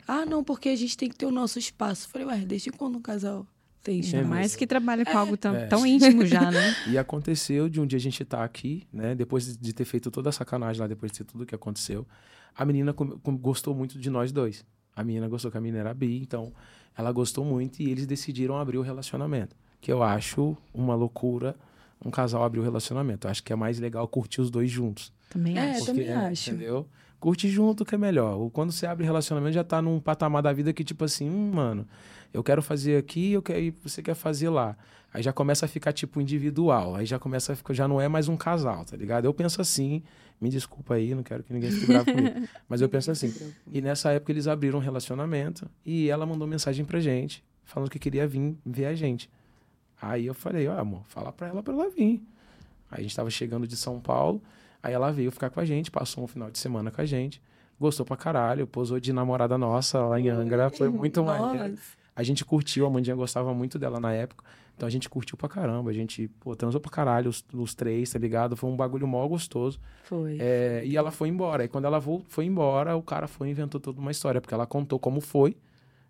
Ah, 0.07 0.25
não, 0.27 0.43
porque 0.45 0.69
a 0.69 0.77
gente 0.77 0.97
tem 0.97 1.09
que 1.09 1.17
ter 1.17 1.27
o 1.27 1.31
nosso 1.31 1.59
espaço. 1.59 2.09
Falei, 2.09 2.27
ué, 2.27 2.39
desde 2.39 2.71
quando 2.71 2.97
um 2.99 3.01
casal 3.03 3.47
tem 3.83 4.01
espaço? 4.01 4.27
Mais 4.27 4.55
que 4.57 4.67
trabalha 4.67 5.05
com 5.05 5.17
algo 5.17 5.37
tão, 5.37 5.55
É. 5.55 5.67
tão 5.67 5.87
íntimo 5.87 6.25
já, 6.27 6.51
né? 6.51 6.75
E 6.89 6.99
aconteceu 6.99 7.69
de 7.69 7.81
um 7.81 7.87
dia 7.87 7.97
a 7.97 8.01
gente 8.01 8.23
estar 8.23 8.45
aqui, 8.45 8.87
né? 8.93 9.15
Depois 9.15 9.57
de 9.57 9.73
ter 9.73 9.85
feito 9.85 10.11
toda 10.11 10.29
a 10.29 10.33
sacanagem 10.33 10.81
lá, 10.81 10.87
depois 10.87 11.11
de 11.13 11.19
ter 11.19 11.25
tudo 11.25 11.47
que 11.47 11.55
aconteceu, 11.55 12.07
a 12.57 12.65
menina 12.65 12.93
com- 12.93 13.19
com- 13.19 13.37
gostou 13.37 13.75
muito 13.75 13.99
de 13.99 14.11
nós 14.11 14.31
dois. 14.33 14.65
A 14.95 15.03
menina 15.03 15.27
gostou 15.29 15.51
que 15.51 15.57
a 15.57 15.61
menina 15.61 15.81
era 15.81 15.95
bi, 15.95 16.19
então 16.21 16.53
ela 16.97 17.11
gostou 17.11 17.45
muito 17.45 17.81
e 17.83 17.91
eles 17.91 18.07
decidiram 18.07 18.57
abrir 18.59 18.79
o 18.79 18.83
relacionamento. 18.83 19.57
Que 19.81 19.91
eu 19.93 20.03
acho 20.03 20.57
uma 20.73 20.95
loucura 20.95 21.57
um 22.05 22.11
casal 22.11 22.45
abrir 22.45 22.61
o 22.61 22.63
relacionamento. 22.63 23.27
Eu 23.27 23.31
acho 23.31 23.43
que 23.43 23.51
é 23.53 23.57
mais 23.57 23.79
legal 23.79 24.07
curtir 24.07 24.41
os 24.43 24.51
dois 24.51 24.71
juntos. 24.71 25.11
Também 25.31 25.57
É, 25.59 25.71
acho. 25.73 25.87
também 25.87 26.13
acho. 26.13 26.51
Entendeu? 26.51 26.87
Curte 27.25 27.49
junto 27.49 27.87
que 27.87 27.95
é 27.95 27.97
melhor. 27.97 28.37
Ou 28.37 28.51
Quando 28.51 28.71
você 28.71 28.85
abre 28.85 29.03
relacionamento, 29.03 29.55
já 29.55 29.65
tá 29.65 29.81
num 29.81 29.99
patamar 29.99 30.43
da 30.43 30.53
vida 30.53 30.75
que, 30.75 30.85
tipo 30.85 31.07
assim, 31.07 31.31
hum, 31.31 31.53
mano, 31.55 31.89
eu 32.35 32.45
quero 32.45 32.61
fazer 32.61 32.99
aqui, 32.99 33.33
eu 33.33 33.41
quero, 33.41 33.61
e 33.61 33.71
você 33.83 34.03
quer 34.03 34.15
fazer 34.15 34.51
lá. 34.51 34.77
Aí 35.11 35.23
já 35.23 35.33
começa 35.33 35.65
a 35.65 35.69
ficar, 35.69 35.95
tipo, 35.95 36.21
individual. 36.21 36.95
Aí 36.95 37.07
já 37.07 37.19
começa 37.19 37.55
a 37.55 37.57
ficar, 37.57 37.73
já 37.73 37.89
não 37.89 37.99
é 37.99 38.09
mais 38.09 38.29
um 38.29 38.37
casal, 38.37 38.85
tá 38.85 38.95
ligado? 38.95 39.25
Eu 39.25 39.33
penso 39.33 39.59
assim, 39.59 40.03
me 40.39 40.51
desculpa 40.51 40.97
aí, 40.97 41.15
não 41.15 41.23
quero 41.23 41.43
que 41.43 41.51
ninguém 41.55 41.71
fique 41.71 41.87
bravo 41.87 42.05
comigo. 42.05 42.47
Mas 42.69 42.83
eu 42.83 42.91
penso 42.91 43.11
assim. 43.11 43.33
E 43.73 43.81
nessa 43.81 44.11
época 44.11 44.31
eles 44.31 44.47
abriram 44.47 44.79
um 44.79 44.83
relacionamento 44.83 45.67
e 45.83 46.11
ela 46.11 46.27
mandou 46.27 46.47
mensagem 46.47 46.85
pra 46.85 47.01
gente, 47.01 47.43
falando 47.65 47.89
que 47.89 47.99
queria 47.99 48.27
vir 48.27 48.55
ver 48.67 48.85
a 48.85 48.95
gente. 48.95 49.31
Aí 49.99 50.27
eu 50.27 50.35
falei, 50.35 50.69
ó, 50.69 50.79
amor, 50.79 51.01
fala 51.07 51.33
pra 51.33 51.49
ela 51.49 51.63
pra 51.63 51.73
ela 51.73 51.89
vir. 51.89 52.23
Aí 52.91 52.99
a 52.99 53.01
gente 53.01 53.17
tava 53.17 53.31
chegando 53.31 53.67
de 53.67 53.79
São 53.79 53.99
Paulo, 53.99 54.43
aí 54.85 54.93
ela 54.93 55.11
veio 55.11 55.31
ficar 55.33 55.49
com 55.51 55.59
a 55.59 55.65
gente, 55.65 55.91
passou 55.91 56.23
um 56.23 56.27
final 56.27 56.51
de 56.51 56.59
semana 56.59 56.91
com 56.91 57.01
a 57.01 57.07
gente, 57.07 57.41
gostou 57.81 58.05
pra 58.05 58.17
caralho, 58.17 58.67
posou 58.67 59.01
de 59.01 59.13
namorada 59.13 59.57
nossa 59.57 59.99
lá 60.07 60.21
em 60.21 60.29
Angra, 60.29 60.69
foi 60.71 60.89
muito 60.91 61.25
maneiro. 61.25 61.77
A 62.15 62.23
gente 62.23 62.45
curtiu, 62.45 62.87
a 62.87 62.91
Mandinha 62.91 63.17
gostava 63.17 63.53
muito 63.55 63.79
dela 63.79 63.99
na 63.99 64.13
época, 64.13 64.45
então 64.77 64.87
a 64.87 64.91
gente 64.91 65.09
curtiu 65.09 65.37
pra 65.39 65.49
caramba, 65.49 65.91
a 65.91 65.93
gente, 65.93 66.29
pô, 66.39 66.55
transou 66.55 66.81
pra 66.81 66.91
caralho 66.91 67.31
os, 67.31 67.45
os 67.53 67.75
três, 67.75 68.13
tá 68.13 68.19
ligado? 68.19 68.57
Foi 68.57 68.69
um 68.71 68.77
bagulho 68.77 69.07
mó 69.07 69.27
gostoso. 69.27 69.81
Foi. 70.05 70.37
É, 70.39 70.83
e 70.85 70.97
ela 70.97 71.11
foi 71.11 71.29
embora, 71.29 71.65
e 71.65 71.69
quando 71.69 71.87
ela 71.87 72.01
foi 72.29 72.45
embora, 72.45 72.95
o 72.95 73.03
cara 73.03 73.27
foi 73.27 73.49
e 73.49 73.51
inventou 73.53 73.81
toda 73.81 74.01
uma 74.01 74.11
história, 74.11 74.41
porque 74.41 74.55
ela 74.55 74.67
contou 74.67 74.99
como 74.99 75.21
foi, 75.21 75.57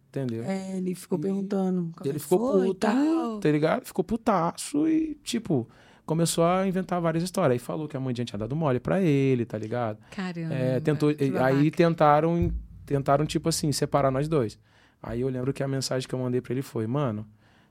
entendeu? 0.09 0.45
É, 0.45 0.77
ele 0.77 0.95
ficou 0.95 1.19
perguntando. 1.19 1.91
como 1.97 2.11
Ele 2.11 2.19
ficou 2.19 2.53
foi 2.59 2.69
e 2.69 2.75
tal. 2.75 3.41
tá 3.41 3.51
ligado? 3.51 3.85
Ficou 3.85 4.05
putaço 4.05 4.87
e, 4.89 5.15
tipo, 5.23 5.67
começou 6.07 6.45
a 6.45 6.67
inventar 6.67 7.01
várias 7.01 7.23
histórias. 7.25 7.53
Aí 7.53 7.59
falou 7.59 7.89
que 7.89 7.97
a 7.97 8.01
mãe 8.01 8.13
tinha 8.15 8.27
dado 8.39 8.55
mole 8.55 8.81
pra 8.81 9.01
ele, 9.01 9.45
tá 9.45 9.57
ligado? 9.59 9.99
Caramba. 10.11 10.55
É, 10.55 10.81
tentou, 10.81 11.11
e- 11.11 11.37
aí 11.39 11.71
tentaram, 11.71 12.53
tentaram, 12.87 13.25
tipo 13.27 13.49
assim, 13.49 13.73
separar 13.73 14.11
nós 14.11 14.29
dois. 14.29 14.59
Aí 15.03 15.21
eu 15.21 15.29
lembro 15.29 15.53
que 15.53 15.63
a 15.63 15.69
mensagem 15.69 16.09
que 16.09 16.15
eu 16.15 16.19
mandei 16.19 16.41
pra 16.41 16.53
ele 16.53 16.63
foi, 16.63 16.87
mano, 16.87 17.27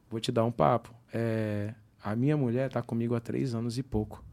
vou 0.10 0.20
te 0.20 0.32
dar 0.32 0.44
um 0.46 0.52
papo. 0.52 0.94
É, 1.14 1.74
a 2.04 2.16
minha 2.16 2.38
mulher 2.38 2.70
tá 2.70 2.82
comigo 2.82 3.16
há 3.16 3.20
três 3.20 3.56
anos 3.56 3.78
e 3.78 3.84
pouco. 3.84 4.24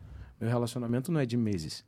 Meu 0.41 0.49
relacionamento 0.49 1.11
não 1.13 1.21
é 1.21 1.27
de 1.27 1.37
meses, 1.37 1.85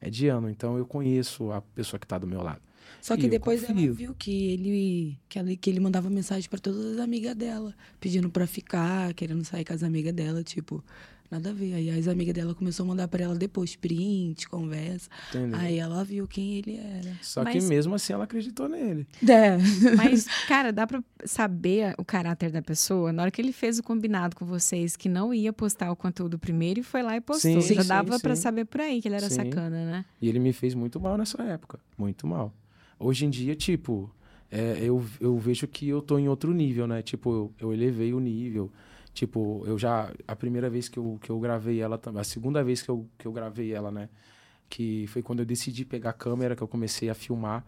é 0.00 0.08
de 0.10 0.28
ano. 0.28 0.48
Então 0.48 0.76
eu 0.78 0.86
conheço 0.86 1.50
a 1.52 1.60
pessoa 1.60 1.98
que 2.00 2.06
tá 2.06 2.18
do 2.18 2.26
meu 2.26 2.42
lado. 2.42 2.60
Só 3.00 3.14
E 3.14 3.18
que 3.18 3.26
eu 3.26 3.30
depois 3.30 3.64
ela 3.64 3.74
viu 3.74 4.14
que 4.16 4.52
ele, 4.52 5.18
que, 5.28 5.38
ela, 5.38 5.54
que 5.56 5.68
ele 5.70 5.80
mandava 5.80 6.08
mensagem 6.08 6.48
pra 6.48 6.58
todas 6.58 6.94
as 6.94 6.98
amigas 7.00 7.34
dela, 7.34 7.74
pedindo 8.00 8.30
pra 8.30 8.46
ficar, 8.46 9.12
querendo 9.14 9.44
sair 9.44 9.64
com 9.64 9.72
as 9.72 9.82
amigas 9.82 10.12
dela, 10.12 10.42
tipo, 10.44 10.84
nada 11.30 11.50
a 11.50 11.52
ver. 11.52 11.74
Aí 11.74 11.90
as 11.90 12.08
amigas 12.08 12.34
dela 12.34 12.54
começou 12.54 12.84
a 12.84 12.86
mandar 12.88 13.08
pra 13.08 13.22
ela 13.24 13.34
depois 13.34 13.74
print, 13.76 14.48
conversa. 14.48 15.08
Entendeu? 15.30 15.58
Aí 15.58 15.78
ela 15.78 16.04
viu 16.04 16.26
quem 16.26 16.54
ele 16.56 16.76
era. 16.76 17.12
Só 17.22 17.42
Mas- 17.44 17.54
que 17.54 17.68
mesmo 17.68 17.94
assim 17.94 18.12
ela 18.12 18.24
acreditou 18.24 18.68
nele. 18.68 19.06
É. 19.28 19.56
Mas, 19.96 20.26
cara, 20.46 20.72
dá 20.72 20.86
pra 20.86 21.02
saber 21.24 21.94
o 21.98 22.04
caráter 22.04 22.50
da 22.50 22.62
pessoa 22.62 23.12
na 23.12 23.22
hora 23.22 23.30
que 23.30 23.40
ele 23.40 23.52
fez 23.52 23.78
o 23.78 23.82
combinado 23.82 24.36
com 24.36 24.44
vocês 24.44 24.96
que 24.96 25.08
não 25.08 25.32
ia 25.34 25.52
postar 25.52 25.90
o 25.90 25.96
conteúdo 25.96 26.38
primeiro 26.38 26.80
e 26.80 26.82
foi 26.82 27.02
lá 27.02 27.16
e 27.16 27.20
postou. 27.20 27.60
Sim, 27.60 27.74
Já 27.74 27.82
sim, 27.82 27.88
dava 27.88 28.18
pra 28.20 28.34
sim. 28.36 28.42
saber 28.42 28.64
por 28.64 28.80
aí 28.80 29.00
que 29.02 29.08
ele 29.08 29.16
era 29.16 29.28
Sim. 29.28 29.34
sacana, 29.36 29.84
né? 29.90 30.04
E 30.20 30.28
ele 30.28 30.38
me 30.38 30.52
fez 30.52 30.74
muito 30.74 31.00
mal 31.00 31.16
nessa 31.18 31.42
época. 31.42 31.78
Muito 31.98 32.26
mal. 32.26 32.52
Hoje 32.98 33.26
em 33.26 33.30
dia, 33.30 33.54
tipo, 33.54 34.10
é, 34.50 34.78
eu, 34.80 35.04
eu 35.20 35.36
vejo 35.38 35.66
que 35.66 35.88
eu 35.88 36.00
tô 36.00 36.18
em 36.18 36.28
outro 36.28 36.52
nível, 36.54 36.86
né? 36.86 37.02
Tipo, 37.02 37.30
eu, 37.30 37.52
eu 37.60 37.72
elevei 37.72 38.14
o 38.14 38.20
nível. 38.20 38.70
Tipo, 39.16 39.64
eu 39.66 39.78
já. 39.78 40.12
A 40.28 40.36
primeira 40.36 40.68
vez 40.68 40.90
que 40.90 40.98
eu, 40.98 41.18
que 41.22 41.30
eu 41.30 41.40
gravei 41.40 41.80
ela 41.80 41.96
também. 41.96 42.20
A 42.20 42.24
segunda 42.24 42.62
vez 42.62 42.82
que 42.82 42.90
eu, 42.90 43.08
que 43.16 43.26
eu 43.26 43.32
gravei 43.32 43.72
ela, 43.72 43.90
né? 43.90 44.10
Que 44.68 45.06
foi 45.06 45.22
quando 45.22 45.38
eu 45.40 45.46
decidi 45.46 45.86
pegar 45.86 46.10
a 46.10 46.12
câmera, 46.12 46.54
que 46.54 46.62
eu 46.62 46.68
comecei 46.68 47.08
a 47.08 47.14
filmar. 47.14 47.64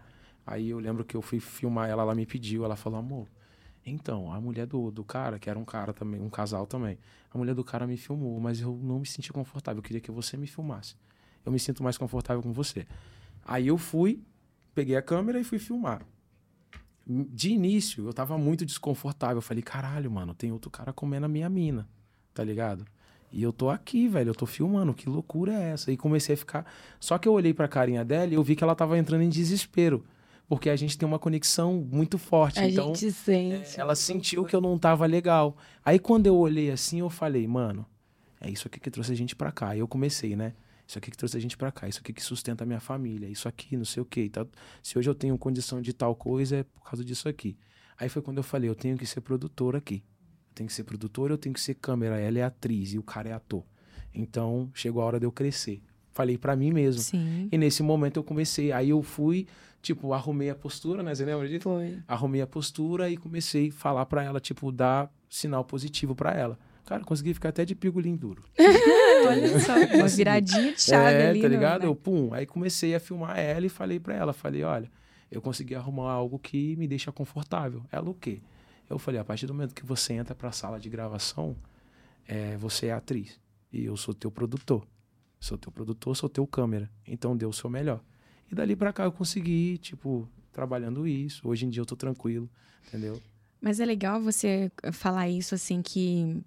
Aí 0.47 0.69
eu 0.69 0.79
lembro 0.79 1.07
que 1.07 1.17
eu 1.17 1.23
fui 1.23 1.41
filmar 1.41 1.89
ela, 1.89 2.03
ela 2.03 2.15
me 2.15 2.27
pediu, 2.27 2.67
ela 2.67 2.77
falou, 2.77 2.99
amor. 2.99 3.27
Então, 3.87 4.31
a 4.31 4.39
mulher 4.39 4.67
do, 4.67 4.91
do 4.91 5.03
cara, 5.03 5.39
que 5.39 5.49
era 5.49 5.59
um 5.59 5.65
cara 5.65 5.95
também, 5.95 6.21
um 6.21 6.29
casal 6.29 6.67
também, 6.67 6.99
a 7.33 7.39
mulher 7.39 7.55
do 7.55 7.65
cara 7.65 7.87
me 7.87 7.97
filmou, 7.97 8.39
mas 8.39 8.61
eu 8.61 8.79
não 8.83 8.99
me 9.01 9.07
senti 9.07 9.33
confortável. 9.33 9.79
Eu 9.79 9.83
queria 9.83 10.03
que 10.03 10.11
você 10.11 10.37
me 10.37 10.47
filmasse. 10.47 10.97
Eu 11.47 11.51
me 11.51 11.59
sinto 11.59 11.83
mais 11.83 11.97
confortável 11.97 12.43
com 12.43 12.53
você. 12.53 12.87
Aí 13.43 13.69
eu 13.69 13.79
fui, 13.79 14.23
peguei 14.75 14.97
a 14.97 15.03
câmera 15.03 15.41
e 15.41 15.45
fui 15.45 15.59
filmar. 15.59 16.03
De 17.09 17.51
início, 17.51 18.07
eu 18.07 18.13
tava 18.13 18.37
muito 18.37 18.67
desconfortável. 18.67 19.39
Eu 19.39 19.43
falei, 19.43 19.63
caralho, 19.63 20.11
mano, 20.11 20.35
tem 20.35 20.53
outro 20.53 20.71
cara 20.71 20.93
comendo 20.93 21.25
a 21.25 21.29
minha 21.29 21.49
mina, 21.49 21.89
tá 22.35 22.45
ligado? 22.45 22.85
E 23.33 23.43
eu 23.43 23.53
tô 23.53 23.71
aqui, 23.71 24.09
velho, 24.09 24.31
eu 24.31 24.35
tô 24.35 24.47
filmando, 24.47 24.95
que 24.95 25.09
loucura 25.09 25.53
é 25.53 25.71
essa? 25.71 25.93
E 25.93 25.97
comecei 25.97 26.35
a 26.35 26.39
ficar. 26.39 26.67
Só 27.01 27.17
que 27.19 27.29
eu 27.29 27.33
olhei 27.33 27.55
pra 27.55 27.69
carinha 27.69 28.05
dela 28.05 28.31
e 28.31 28.35
eu 28.35 28.43
vi 28.43 28.57
que 28.57 28.65
ela 28.65 28.75
tava 28.75 28.99
entrando 28.99 29.23
em 29.23 29.29
desespero. 29.29 30.05
Porque 30.47 30.71
a 30.71 30.77
gente 30.77 30.97
tem 30.97 31.07
uma 31.07 31.19
conexão 31.19 31.87
muito 31.91 32.17
forte. 32.17 32.59
A 32.59 32.69
então, 32.69 32.95
gente 32.95 33.13
sente. 33.13 33.79
ela 33.79 33.95
sentiu 33.95 34.45
que 34.45 34.57
eu 34.57 34.63
não 34.63 34.79
tava 34.79 35.05
legal. 35.05 35.57
Aí 35.85 35.99
quando 35.99 36.27
eu 36.27 36.37
olhei 36.37 36.71
assim, 36.71 37.01
eu 37.01 37.11
falei, 37.11 37.47
mano, 37.47 37.85
é 38.41 38.51
isso 38.51 38.67
aqui 38.67 38.81
que 38.81 38.91
trouxe 38.91 39.13
a 39.13 39.15
gente 39.15 39.37
pra 39.37 39.53
cá. 39.53 39.71
Aí 39.71 39.79
eu 39.79 39.89
comecei, 39.89 40.35
né? 40.35 40.55
Isso 40.89 40.97
aqui 40.97 41.11
que 41.11 41.19
trouxe 41.19 41.37
a 41.37 41.41
gente 41.41 41.55
pra 41.55 41.71
cá, 41.71 41.87
isso 41.87 42.01
aqui 42.01 42.15
que 42.15 42.23
sustenta 42.23 42.65
a 42.65 42.67
minha 42.67 42.81
família, 42.81 43.29
isso 43.29 43.47
aqui, 43.47 43.77
não 43.77 43.85
sei 43.85 44.03
o 44.03 44.07
quê. 44.07 44.31
Tá? 44.31 44.47
Se 44.83 44.99
hoje 44.99 45.11
eu 45.11 45.15
tenho 45.15 45.37
condição 45.37 45.83
de 45.83 45.93
tal 45.93 46.17
coisa, 46.17 46.57
é 46.57 46.63
por 46.63 46.83
causa 46.83 47.05
disso 47.05 47.29
aqui. 47.29 47.59
Aí 47.99 48.09
foi 48.09 48.23
quando 48.23 48.39
eu 48.39 48.43
falei, 48.43 48.71
eu 48.71 48.75
tenho 48.75 48.97
que 48.97 49.05
ser 49.05 49.21
produtor 49.21 49.77
aqui. 49.77 49.97
Eu 50.49 50.55
tenho 50.55 50.67
que 50.67 50.73
ser 50.73 50.85
produtor, 50.85 51.31
eu 51.31 51.37
tenho 51.37 51.53
que 51.53 51.61
ser 51.61 51.75
câmera. 51.75 52.19
Ela 52.19 52.39
é 52.39 52.43
atriz 52.43 52.95
e 52.95 52.99
o 52.99 53.03
cara 53.03 53.29
é 53.29 53.33
ator. 53.35 53.65
Então, 54.15 54.71
chegou 54.73 55.03
a 55.03 55.05
hora 55.05 55.21
de 55.21 55.27
eu 55.27 55.33
crescer. 55.33 55.83
Falei 56.13 56.39
pra 56.39 56.57
mim 56.57 56.73
mesmo. 56.73 57.03
Sim. 57.03 57.51
E 57.53 57.59
nesse 57.59 57.83
momento 57.83 58.17
eu 58.17 58.25
comecei. 58.25 58.73
Aí 58.73 58.89
eu 58.89 59.03
fui, 59.03 59.47
tipo, 59.83 60.15
arrumei 60.15 60.49
a 60.49 60.55
postura, 60.55 61.03
né? 61.03 61.15
Você 61.15 61.25
lembra 61.25 61.47
disso? 61.47 61.65
Foi. 61.65 61.99
Arrumei 62.09 62.41
a 62.41 62.47
postura 62.47 63.11
e 63.11 63.17
comecei 63.19 63.69
a 63.69 63.73
falar 63.73 64.07
pra 64.07 64.25
ela, 64.25 64.41
tipo, 64.41 64.73
dar 64.73 65.13
sinal 65.29 65.65
positivo 65.65 66.15
pra 66.15 66.33
ela. 66.33 66.59
Cara, 66.87 67.05
consegui 67.05 67.35
ficar 67.35 67.51
até 67.51 67.67
de 67.67 67.75
pigolim 67.75 68.17
duro. 68.17 68.43
Olha 69.27 69.61
só, 69.61 69.75
uma 69.97 70.09
viradinha 70.09 70.73
de 70.75 70.81
chave 70.83 71.15
é, 71.17 71.29
ali. 71.31 71.41
tá 71.43 71.49
no- 71.49 71.55
ligado? 71.55 71.83
né? 71.83 71.87
Eu, 71.89 71.95
pum. 71.95 72.33
Aí 72.33 72.47
comecei 72.47 72.95
a 72.95 73.01
filmar 73.01 73.39
ela 73.39 73.65
e 73.67 73.69
falei 73.69 73.99
pra 73.99 74.15
ela, 74.15 74.33
falei, 74.33 74.63
olha, 74.63 74.91
eu 75.31 75.41
consegui 75.43 75.75
arrumar 75.75 76.11
algo 76.13 76.39
que 76.39 76.77
me 76.77 76.87
deixa 76.87 77.11
confortável. 77.13 77.83
Ela 77.91 78.09
o 78.11 78.15
quê? 78.15 78.41
Eu 78.89 78.99
falei, 78.99 79.21
a 79.21 79.25
partir 79.25 79.47
do 79.47 79.53
momento 79.55 79.75
que 79.75 79.85
você 79.85 80.15
entra 80.15 80.35
pra 80.35 80.51
sala 80.53 80.79
de 80.81 80.89
gravação, 80.89 81.55
é, 82.27 82.57
você 82.57 82.87
é 82.87 82.93
atriz. 82.93 83.39
E 83.73 83.85
eu 83.85 83.97
sou 83.97 84.15
teu 84.15 84.31
produtor. 84.31 84.87
Sou 85.39 85.57
teu 85.59 85.71
produtor, 85.71 86.17
sou 86.17 86.29
teu 86.29 86.47
câmera. 86.47 86.91
Então 87.07 87.37
dê 87.37 87.45
o 87.47 87.53
seu 87.53 87.69
melhor. 87.69 88.01
E 88.51 88.55
dali 88.55 88.75
pra 88.75 88.93
cá 88.93 89.05
eu 89.05 89.13
consegui, 89.13 89.77
tipo, 89.79 90.27
trabalhando 90.53 91.07
isso. 91.07 91.47
Hoje 91.47 91.67
em 91.67 91.69
dia 91.71 91.83
eu 91.83 91.87
tô 91.87 91.95
tranquilo, 91.95 92.49
entendeu? 92.89 93.21
Mas 93.61 93.81
é 93.81 93.85
legal 93.85 94.21
você 94.21 94.71
falar 94.93 95.29
isso 95.29 95.55
assim 95.55 95.83
que 95.83 96.43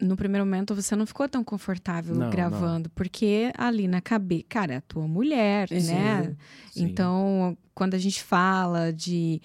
no 0.00 0.16
primeiro 0.16 0.44
momento 0.44 0.74
você 0.74 0.94
não 0.94 1.06
ficou 1.06 1.28
tão 1.28 1.42
confortável 1.42 2.14
Não, 2.14 2.28
gravando, 2.30 2.90
porque 2.90 3.50
ali 3.56 3.88
na 3.88 4.00
cabeça, 4.00 4.44
cara, 4.48 4.74
é 4.74 4.76
a 4.76 4.80
tua 4.82 5.06
mulher, 5.08 5.68
Sim. 5.68 5.94
né? 5.94 6.36
Sim. 6.70 6.84
Então, 6.84 7.56
quando 7.74 7.94
a 7.94 7.98
gente 7.98 8.22
fala 8.22 8.92
de 8.92 9.40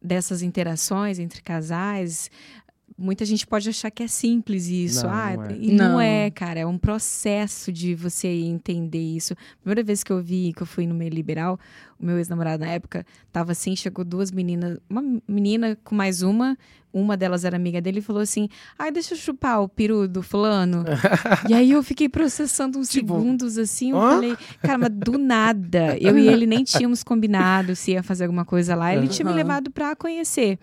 dessas 0.00 0.42
interações 0.42 1.18
entre 1.18 1.42
casais, 1.42 2.30
muita 2.98 3.24
gente 3.24 3.46
pode 3.46 3.68
achar 3.68 3.90
que 3.92 4.02
é 4.02 4.08
simples 4.08 4.66
isso. 4.66 5.06
Não, 5.06 5.12
ah, 5.14 5.36
não 5.36 5.44
é. 5.44 5.56
e 5.56 5.70
não. 5.72 5.88
Não. 5.92 6.00
é, 6.00 6.30
cara, 6.30 6.58
é 6.60 6.66
um 6.66 6.76
processo 6.76 7.72
de 7.72 7.94
você 7.94 8.26
entender 8.26 8.98
isso. 9.00 9.34
Primeira 9.60 9.82
vez 9.84 10.02
que 10.02 10.12
eu 10.12 10.20
vi 10.20 10.52
que 10.52 10.62
eu 10.62 10.66
fui 10.66 10.86
no 10.86 10.94
meio 10.94 11.10
liberal, 11.10 11.58
o 11.98 12.04
meu 12.04 12.18
ex-namorado 12.18 12.64
na 12.64 12.70
época 12.70 13.06
tava 13.32 13.52
assim, 13.52 13.76
chegou 13.76 14.04
duas 14.04 14.32
meninas, 14.32 14.78
uma 14.90 15.02
menina 15.28 15.78
com 15.84 15.94
mais 15.94 16.22
uma, 16.22 16.58
uma 16.92 17.16
delas 17.16 17.44
era 17.44 17.54
amiga 17.56 17.80
dele 17.80 17.98
e 18.00 18.02
falou 18.02 18.20
assim: 18.22 18.48
"Ai, 18.78 18.90
deixa 18.90 19.14
eu 19.14 19.18
chupar 19.18 19.62
o 19.62 19.68
peru 19.68 20.08
do 20.08 20.22
fulano". 20.22 20.84
e 21.48 21.54
aí 21.54 21.70
eu 21.70 21.82
fiquei 21.82 22.08
processando 22.08 22.78
uns 22.78 22.88
Tipo, 22.88 23.14
segundos 23.14 23.58
assim, 23.58 23.90
eu 23.92 23.98
hã? 24.00 24.10
falei: 24.14 24.36
"Cara, 24.60 24.78
mas 24.78 24.90
do 24.90 25.16
nada, 25.18 25.96
eu 26.00 26.18
e 26.18 26.26
ele 26.26 26.46
nem 26.46 26.64
tínhamos 26.64 27.04
combinado 27.04 27.76
se 27.76 27.92
ia 27.92 28.02
fazer 28.02 28.24
alguma 28.24 28.44
coisa 28.44 28.74
lá, 28.74 28.94
ele 28.94 29.06
tinha 29.08 29.24
me 29.26 29.32
levado 29.34 29.70
pra 29.70 29.94
conhecer". 29.94 30.58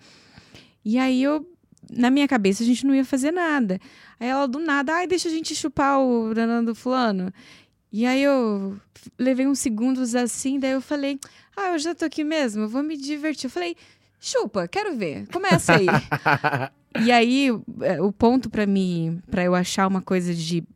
E 0.84 0.98
aí 0.98 1.22
eu 1.22 1.44
na 1.90 2.10
minha 2.10 2.26
cabeça 2.28 2.62
a 2.62 2.66
gente 2.66 2.86
não 2.86 2.94
ia 2.94 3.04
fazer 3.04 3.30
nada. 3.30 3.78
Aí 4.18 4.28
ela 4.28 4.46
do 4.46 4.58
nada, 4.58 4.94
ai, 4.94 5.06
deixa 5.06 5.28
a 5.28 5.32
gente 5.32 5.54
chupar 5.54 6.00
o 6.00 6.34
danão 6.34 6.64
do 6.64 6.74
fulano. 6.74 7.32
E 7.92 8.04
aí 8.04 8.22
eu 8.22 8.76
levei 9.18 9.46
uns 9.46 9.58
segundos 9.58 10.14
assim, 10.14 10.58
daí 10.58 10.72
eu 10.72 10.80
falei, 10.80 11.18
ah, 11.56 11.70
eu 11.72 11.78
já 11.78 11.94
tô 11.94 12.04
aqui 12.04 12.24
mesmo, 12.24 12.62
eu 12.64 12.68
vou 12.68 12.82
me 12.82 12.96
divertir. 12.96 13.46
Eu 13.46 13.50
falei, 13.50 13.76
chupa, 14.20 14.68
quero 14.68 14.94
ver, 14.96 15.26
começa 15.28 15.74
aí. 15.76 15.86
e 17.04 17.12
aí 17.12 17.48
é, 17.80 18.00
o 18.02 18.12
ponto 18.12 18.50
pra 18.50 18.66
mim, 18.66 19.22
pra 19.30 19.44
eu 19.44 19.54
achar 19.54 19.86
uma 19.86 20.02
coisa 20.02 20.34
de 20.34 20.58
"Ok, 20.58 20.75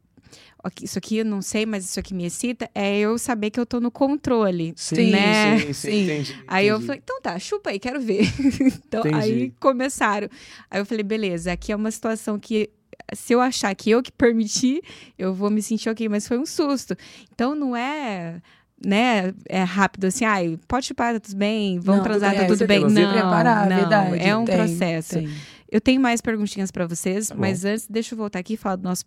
isso 0.82 0.98
aqui 0.98 1.18
eu 1.18 1.24
não 1.24 1.40
sei, 1.42 1.64
mas 1.66 1.84
isso 1.84 1.98
aqui 1.98 2.12
me 2.14 2.24
excita, 2.26 2.68
é 2.74 2.98
eu 2.98 3.16
saber 3.18 3.50
que 3.50 3.58
eu 3.58 3.64
tô 3.66 3.80
no 3.80 3.90
controle, 3.90 4.72
Sim, 4.76 5.10
né? 5.10 5.58
sim, 5.58 5.72
sim, 5.72 5.90
Sim. 5.90 6.02
entendi, 6.04 6.44
Aí 6.46 6.66
eu 6.66 6.74
entendi. 6.76 6.86
falei, 6.86 7.00
então 7.04 7.20
tá, 7.22 7.38
chupa 7.38 7.70
aí, 7.70 7.78
quero 7.78 8.00
ver. 8.00 8.22
então, 8.86 9.00
Entendi. 9.00 9.16
aí 9.16 9.52
começaram. 9.60 10.28
Aí 10.70 10.80
eu 10.80 10.86
falei, 10.86 11.02
beleza, 11.02 11.52
aqui 11.52 11.72
é 11.72 11.76
uma 11.76 11.90
situação 11.90 12.38
que, 12.38 12.70
se 13.14 13.32
eu 13.32 13.40
achar 13.40 13.74
que 13.74 13.90
eu 13.90 14.02
que 14.02 14.12
permiti, 14.12 14.82
eu 15.18 15.32
vou 15.34 15.50
me 15.50 15.62
sentir 15.62 15.88
ok, 15.88 16.08
mas 16.08 16.26
foi 16.28 16.38
um 16.38 16.46
susto. 16.46 16.94
Então 17.32 17.54
não 17.54 17.74
é. 17.76 18.40
Né, 18.82 19.34
é 19.46 19.62
rápido 19.62 20.06
assim, 20.06 20.24
ai, 20.24 20.58
pode 20.66 20.86
chupar, 20.86 21.12
tá 21.12 21.20
tudo 21.20 21.36
bem, 21.36 21.78
vamos 21.78 21.98
Não, 21.98 22.02
transar, 22.02 22.32
tá 22.34 22.38
bem. 22.40 22.48
tudo 22.48 22.66
bem. 22.66 22.80
Não, 22.80 23.12
preparar, 23.12 23.68
não, 23.68 23.76
verdade. 23.76 24.18
é 24.26 24.34
um 24.34 24.46
Tem, 24.46 24.56
processo. 24.56 25.14
tem. 25.16 25.28
Eu 25.70 25.82
tenho 25.82 26.00
mais 26.00 26.22
perguntinhas 26.22 26.70
para 26.70 26.86
vocês, 26.86 27.28
Tá 27.28 27.34
mas 27.34 27.62
antes, 27.66 27.86
deixa 27.86 28.14
eu 28.14 28.16
voltar 28.18 28.38
aqui 28.38 28.54
e 28.54 28.56
falar 28.56 28.76
do 28.76 28.82
nosso 28.82 29.04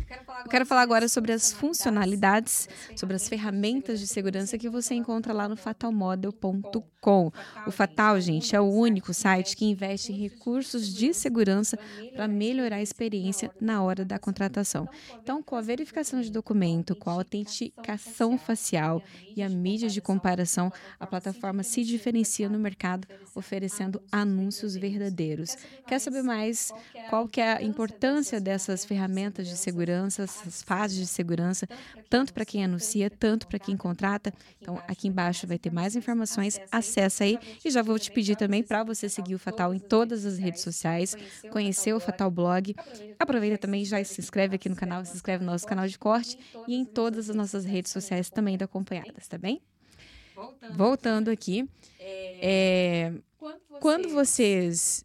Kind 0.00 0.22
of 0.22 0.26
Eu 0.44 0.50
quero 0.50 0.66
falar 0.66 0.82
agora 0.82 1.08
sobre 1.08 1.32
as 1.32 1.52
funcionalidades, 1.52 2.68
sobre 2.96 3.16
as 3.16 3.28
ferramentas 3.28 4.00
de 4.00 4.06
segurança 4.06 4.58
que 4.58 4.68
você 4.68 4.94
encontra 4.94 5.32
lá 5.32 5.48
no 5.48 5.56
fatalmodel.com. 5.56 7.32
O 7.66 7.70
Fatal, 7.70 8.20
gente, 8.20 8.54
é 8.54 8.60
o 8.60 8.68
único 8.68 9.14
site 9.14 9.56
que 9.56 9.64
investe 9.64 10.12
em 10.12 10.16
recursos 10.16 10.92
de 10.92 11.14
segurança 11.14 11.78
para 12.14 12.28
melhorar 12.28 12.76
a 12.76 12.82
experiência 12.82 13.50
na 13.60 13.82
hora 13.82 14.04
da 14.04 14.18
contratação. 14.18 14.88
Então, 15.22 15.42
com 15.42 15.56
a 15.56 15.60
verificação 15.60 16.20
de 16.20 16.30
documento, 16.30 16.94
com 16.94 17.10
a 17.10 17.14
autenticação 17.14 18.36
facial 18.38 19.02
e 19.34 19.42
a 19.42 19.48
mídia 19.48 19.88
de 19.88 20.00
comparação, 20.00 20.72
a 20.98 21.06
plataforma 21.06 21.62
se 21.62 21.82
diferencia 21.84 22.48
no 22.48 22.58
mercado, 22.58 23.06
oferecendo 23.34 24.02
anúncios 24.10 24.76
verdadeiros. 24.76 25.56
Quer 25.86 25.98
saber 25.98 26.22
mais 26.22 26.72
qual 27.08 27.26
que 27.28 27.40
é 27.40 27.52
a 27.54 27.62
importância 27.62 28.40
dessas 28.40 28.84
ferramentas 28.84 29.48
de 29.48 29.56
segurança, 29.56 30.26
essas 30.40 30.62
fases 30.62 30.96
de 30.96 31.06
segurança, 31.06 31.66
tanto 32.08 32.32
para 32.32 32.44
quem 32.44 32.64
anuncia, 32.64 33.10
tanto 33.10 33.46
para 33.46 33.58
quem 33.58 33.76
contrata? 33.76 34.32
Então, 34.60 34.82
aqui 34.88 35.08
embaixo 35.08 35.46
vai 35.46 35.58
ter 35.58 35.72
mais 35.72 35.96
informações, 35.96 36.60
acessa 36.70 37.24
aí 37.24 37.38
e 37.64 37.70
já 37.70 37.82
vou 37.82 37.98
te 37.98 38.10
pedir 38.10 38.36
também 38.36 38.62
para 38.62 38.82
você 38.82 39.08
seguir 39.08 39.34
o 39.34 39.38
Fatal 39.38 39.74
em 39.74 39.78
todas 39.78 40.24
as 40.24 40.38
redes 40.38 40.62
sociais, 40.62 41.16
conhecer 41.50 41.92
o 41.92 42.00
Fatal 42.00 42.30
Blog. 42.30 42.74
Aproveita 43.18 43.58
também, 43.58 43.84
já 43.84 44.02
se 44.04 44.20
inscreve 44.20 44.56
aqui 44.56 44.68
no 44.68 44.76
canal, 44.76 45.04
se 45.04 45.14
inscreve 45.14 45.44
no 45.44 45.52
nosso 45.52 45.66
canal 45.66 45.86
de 45.86 45.98
corte 45.98 46.38
e 46.66 46.74
em 46.74 46.84
todas 46.84 47.28
as 47.30 47.36
nossas 47.36 47.64
redes 47.64 47.92
sociais 47.92 48.30
também 48.30 48.56
da 48.56 48.64
Acompanhadas, 48.64 49.28
tá 49.28 49.36
bem? 49.36 49.60
Voltando 50.74 51.30
aqui, 51.30 51.68
é, 52.00 53.12
quando 53.80 54.08
vocês 54.08 55.04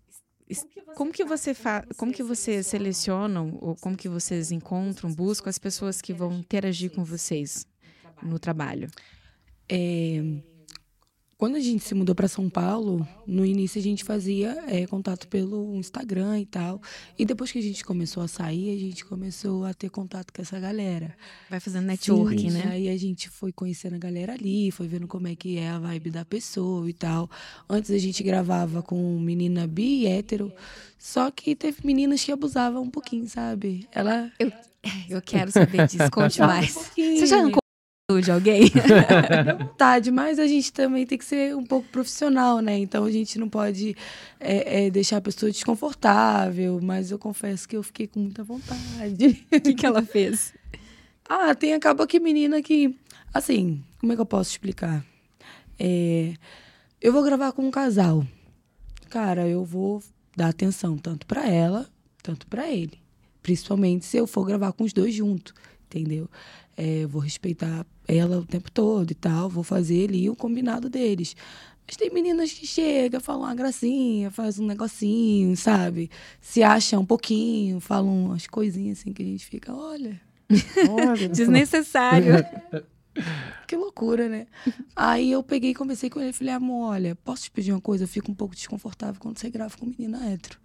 como 0.95 1.11
que 1.11 1.23
você 1.23 1.53
fa... 1.53 1.85
como 1.97 2.11
que 2.11 2.23
vocês 2.23 2.67
selecionam 2.67 3.57
ou 3.61 3.75
como 3.75 3.97
que 3.97 4.09
vocês 4.09 4.51
encontram, 4.51 5.13
buscam 5.13 5.49
as 5.49 5.57
pessoas 5.57 6.01
que 6.01 6.13
vão 6.13 6.33
interagir 6.33 6.91
com 6.91 7.03
vocês 7.03 7.65
no 8.23 8.39
trabalho? 8.39 8.89
É, 9.69 10.21
quando 11.37 11.55
a 11.55 11.59
gente 11.59 11.83
se 11.83 11.93
mudou 11.93 12.15
para 12.15 12.27
São 12.27 12.49
Paulo, 12.49 13.07
no 13.27 13.45
início 13.45 13.79
a 13.79 13.83
gente 13.83 14.03
fazia 14.03 14.57
é, 14.67 14.87
contato 14.87 15.27
pelo 15.27 15.75
Instagram 15.75 16.39
e 16.39 16.45
tal. 16.47 16.81
E 17.17 17.25
depois 17.25 17.51
que 17.51 17.59
a 17.59 17.61
gente 17.61 17.85
começou 17.85 18.23
a 18.23 18.27
sair, 18.27 18.75
a 18.75 18.79
gente 18.79 19.05
começou 19.05 19.63
a 19.63 19.71
ter 19.71 19.89
contato 19.89 20.33
com 20.33 20.41
essa 20.41 20.59
galera. 20.59 21.15
Vai 21.47 21.59
fazendo 21.59 21.85
networking, 21.85 22.49
né? 22.49 22.69
Aí 22.71 22.89
a 22.89 22.97
gente 22.97 23.29
foi 23.29 23.51
conhecendo 23.51 23.95
a 23.95 23.99
galera 23.99 24.33
ali, 24.33 24.71
foi 24.71 24.87
vendo 24.87 25.07
como 25.07 25.27
é 25.27 25.35
que 25.35 25.59
é 25.59 25.69
a 25.69 25.77
vibe 25.77 26.09
da 26.09 26.25
pessoa 26.25 26.89
e 26.89 26.93
tal. 26.93 27.29
Antes 27.69 27.91
a 27.91 27.99
gente 27.99 28.23
gravava 28.23 28.81
com 28.81 29.19
menina 29.19 29.67
bi 29.67 30.01
e 30.01 30.07
hétero, 30.07 30.51
só 30.97 31.29
que 31.29 31.55
teve 31.55 31.77
meninas 31.83 32.23
que 32.23 32.31
abusavam 32.31 32.81
um 32.81 32.89
pouquinho, 32.89 33.29
sabe? 33.29 33.87
Ela. 33.91 34.31
Eu 35.07 35.21
quero 35.21 35.51
saber 35.51 35.85
disso, 35.85 36.09
conte 36.11 36.39
mais. 36.41 36.75
Um. 36.97 37.15
Você 37.15 37.27
já 37.27 37.37
arrancou 37.37 37.66
de 38.21 38.31
alguém? 38.31 38.71
Dá 38.71 39.65
vontade, 39.65 40.11
mas 40.11 40.39
a 40.39 40.47
gente 40.47 40.71
também 40.71 41.05
tem 41.05 41.17
que 41.17 41.25
ser 41.25 41.53
um 41.53 41.65
pouco 41.65 41.89
profissional, 41.89 42.61
né? 42.61 42.77
Então 42.77 43.03
a 43.03 43.11
gente 43.11 43.37
não 43.37 43.49
pode 43.49 43.97
é, 44.39 44.85
é, 44.85 44.89
deixar 44.89 45.17
a 45.17 45.21
pessoa 45.21 45.51
desconfortável, 45.51 46.79
mas 46.81 47.11
eu 47.11 47.19
confesso 47.19 47.67
que 47.67 47.75
eu 47.75 47.83
fiquei 47.83 48.07
com 48.07 48.21
muita 48.21 48.45
vontade. 48.45 49.45
O 49.51 49.59
que, 49.59 49.73
que 49.73 49.85
ela 49.85 50.01
fez? 50.01 50.53
Ah, 51.29 51.53
tem 51.53 51.73
acaba 51.73 52.07
que 52.07 52.21
menina 52.21 52.61
que. 52.61 52.97
Assim, 53.33 53.83
como 53.99 54.13
é 54.13 54.15
que 54.15 54.21
eu 54.21 54.25
posso 54.25 54.51
explicar? 54.51 55.05
É, 55.77 56.33
eu 57.01 57.11
vou 57.11 57.21
gravar 57.21 57.51
com 57.51 57.67
um 57.67 57.69
casal. 57.69 58.25
Cara, 59.09 59.45
eu 59.45 59.65
vou 59.65 60.01
dar 60.37 60.47
atenção 60.47 60.97
tanto 60.97 61.25
pra 61.25 61.45
ela, 61.45 61.85
tanto 62.23 62.47
pra 62.47 62.71
ele. 62.71 63.01
Principalmente 63.43 64.05
se 64.05 64.15
eu 64.15 64.25
for 64.25 64.45
gravar 64.45 64.71
com 64.71 64.85
os 64.85 64.93
dois 64.93 65.13
juntos, 65.13 65.53
entendeu? 65.85 66.29
É, 66.77 67.07
vou 67.07 67.19
respeitar 67.19 67.85
ela 68.07 68.37
o 68.37 68.45
tempo 68.45 68.71
todo 68.71 69.09
e 69.09 69.15
tal, 69.15 69.49
vou 69.49 69.63
fazer 69.63 70.07
ali 70.07 70.29
o 70.29 70.35
combinado 70.35 70.89
deles. 70.89 71.35
Mas 71.87 71.95
tem 71.95 72.11
meninas 72.11 72.51
que 72.51 72.67
chegam, 72.67 73.19
falam 73.19 73.43
uma 73.43 73.55
gracinha, 73.55 74.29
faz 74.29 74.59
um 74.59 74.65
negocinho, 74.65 75.55
sabe? 75.57 76.11
Se 76.39 76.61
acham 76.61 77.01
um 77.01 77.05
pouquinho, 77.05 77.79
falam 77.79 78.25
umas 78.25 78.45
coisinhas 78.45 78.99
assim 78.99 79.11
que 79.11 79.23
a 79.23 79.25
gente 79.25 79.45
fica, 79.45 79.73
olha. 79.73 80.19
Olha, 80.89 81.27
Desnecessário. 81.29 82.33
Que 83.67 83.75
loucura, 83.75 84.29
né? 84.29 84.45
Aí 84.95 85.31
eu 85.31 85.41
peguei 85.41 85.71
e 85.71 85.75
conversei 85.75 86.07
com 86.07 86.21
ele. 86.21 86.31
Falei, 86.31 86.53
amor, 86.53 86.91
olha, 86.91 87.15
posso 87.15 87.43
te 87.43 87.51
pedir 87.51 87.71
uma 87.71 87.81
coisa? 87.81 88.03
Eu 88.03 88.07
fico 88.07 88.31
um 88.31 88.35
pouco 88.35 88.55
desconfortável 88.55 89.19
quando 89.19 89.39
você 89.39 89.49
grava 89.49 89.75
com 89.75 89.87
menina 89.87 90.23
hétero. 90.29 90.59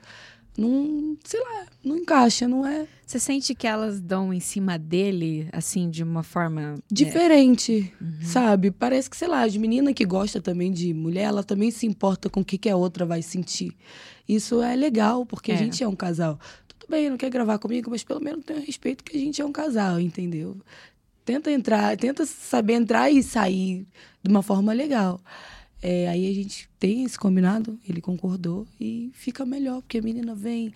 Não, 0.56 1.16
sei 1.24 1.40
lá, 1.40 1.66
não 1.82 1.96
encaixa, 1.96 2.46
não 2.46 2.66
é 2.66 2.86
Você 3.06 3.18
sente 3.18 3.54
que 3.54 3.66
elas 3.66 4.00
dão 4.00 4.34
em 4.34 4.40
cima 4.40 4.78
dele, 4.78 5.48
assim, 5.50 5.88
de 5.88 6.02
uma 6.02 6.22
forma. 6.22 6.74
diferente, 6.90 7.92
sabe? 8.22 8.70
Parece 8.70 9.08
que, 9.08 9.16
sei 9.16 9.28
lá, 9.28 9.42
as 9.44 9.56
meninas 9.56 9.94
que 9.94 10.04
gostam 10.04 10.42
também 10.42 10.70
de 10.70 10.92
mulher, 10.92 11.22
ela 11.24 11.42
também 11.42 11.70
se 11.70 11.86
importa 11.86 12.28
com 12.28 12.40
o 12.40 12.44
que, 12.44 12.58
que 12.58 12.68
a 12.68 12.76
outra 12.76 13.06
vai 13.06 13.22
sentir. 13.22 13.74
Isso 14.28 14.60
é 14.62 14.76
legal, 14.76 15.24
porque 15.24 15.52
É. 15.52 15.54
a 15.54 15.58
gente 15.58 15.82
é 15.82 15.88
um 15.88 15.96
casal. 15.96 16.38
Tudo 16.68 16.86
bem, 16.90 17.08
não 17.08 17.16
quer 17.16 17.30
gravar 17.30 17.58
comigo, 17.58 17.90
mas 17.90 18.04
pelo 18.04 18.20
menos 18.20 18.44
tenha 18.44 18.60
respeito 18.60 19.02
que 19.04 19.16
a 19.16 19.20
gente 19.20 19.40
é 19.40 19.44
um 19.44 19.52
casal, 19.52 19.98
entendeu? 19.98 20.56
Tenta 21.24 21.50
entrar, 21.50 21.96
tenta 21.96 22.26
saber 22.26 22.74
entrar 22.74 23.10
e 23.10 23.22
sair 23.22 23.86
de 24.22 24.30
uma 24.30 24.42
forma 24.42 24.72
legal. 24.72 25.20
É, 25.82 26.08
aí 26.08 26.30
a 26.30 26.32
gente 26.34 26.68
tem 26.78 27.02
esse 27.04 27.18
combinado, 27.18 27.76
ele 27.88 28.00
concordou 28.00 28.66
e 28.80 29.10
fica 29.12 29.44
melhor, 29.44 29.82
porque 29.82 29.98
a 29.98 30.02
menina 30.02 30.32
vem, 30.32 30.72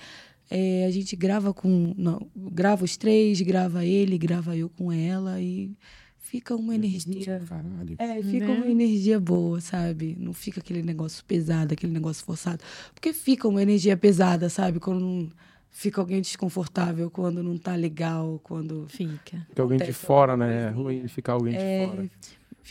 é, 0.50 0.84
a 0.84 0.90
gente 0.90 1.14
grava 1.14 1.54
com. 1.54 1.94
Não, 1.96 2.26
grava 2.34 2.84
os 2.84 2.96
três, 2.96 3.40
grava 3.40 3.84
ele, 3.84 4.18
grava 4.18 4.56
eu 4.56 4.68
com 4.68 4.90
ela 4.90 5.40
e 5.40 5.70
fica 6.18 6.56
uma 6.56 6.74
energia. 6.74 7.38
Caralho. 7.38 7.94
É, 7.98 8.20
fica 8.20 8.48
Né? 8.48 8.52
uma 8.56 8.66
energia 8.66 9.20
boa, 9.20 9.60
sabe? 9.60 10.16
Não 10.18 10.32
fica 10.32 10.58
aquele 10.58 10.82
negócio 10.82 11.24
pesado, 11.24 11.72
aquele 11.72 11.92
negócio 11.92 12.24
forçado. 12.24 12.62
Porque 12.92 13.12
fica 13.12 13.46
uma 13.46 13.62
energia 13.62 13.96
pesada, 13.96 14.48
sabe? 14.48 14.80
Quando 14.80 15.00
não- 15.00 15.30
fica 15.70 16.00
alguém 16.00 16.20
desconfortável, 16.22 17.10
quando 17.10 17.42
não 17.44 17.56
tá 17.58 17.76
legal, 17.76 18.40
quando. 18.42 18.86
Fica. 18.88 19.44
Porque 19.46 19.60
alguém 19.60 19.78
de 19.78 19.92
fora, 19.92 20.36
né? 20.36 20.64
É 20.64 20.70
ruim 20.70 21.06
ficar 21.06 21.34
alguém 21.34 21.52
de 21.52 21.60
É, 21.60 21.86
fora. 21.86 22.10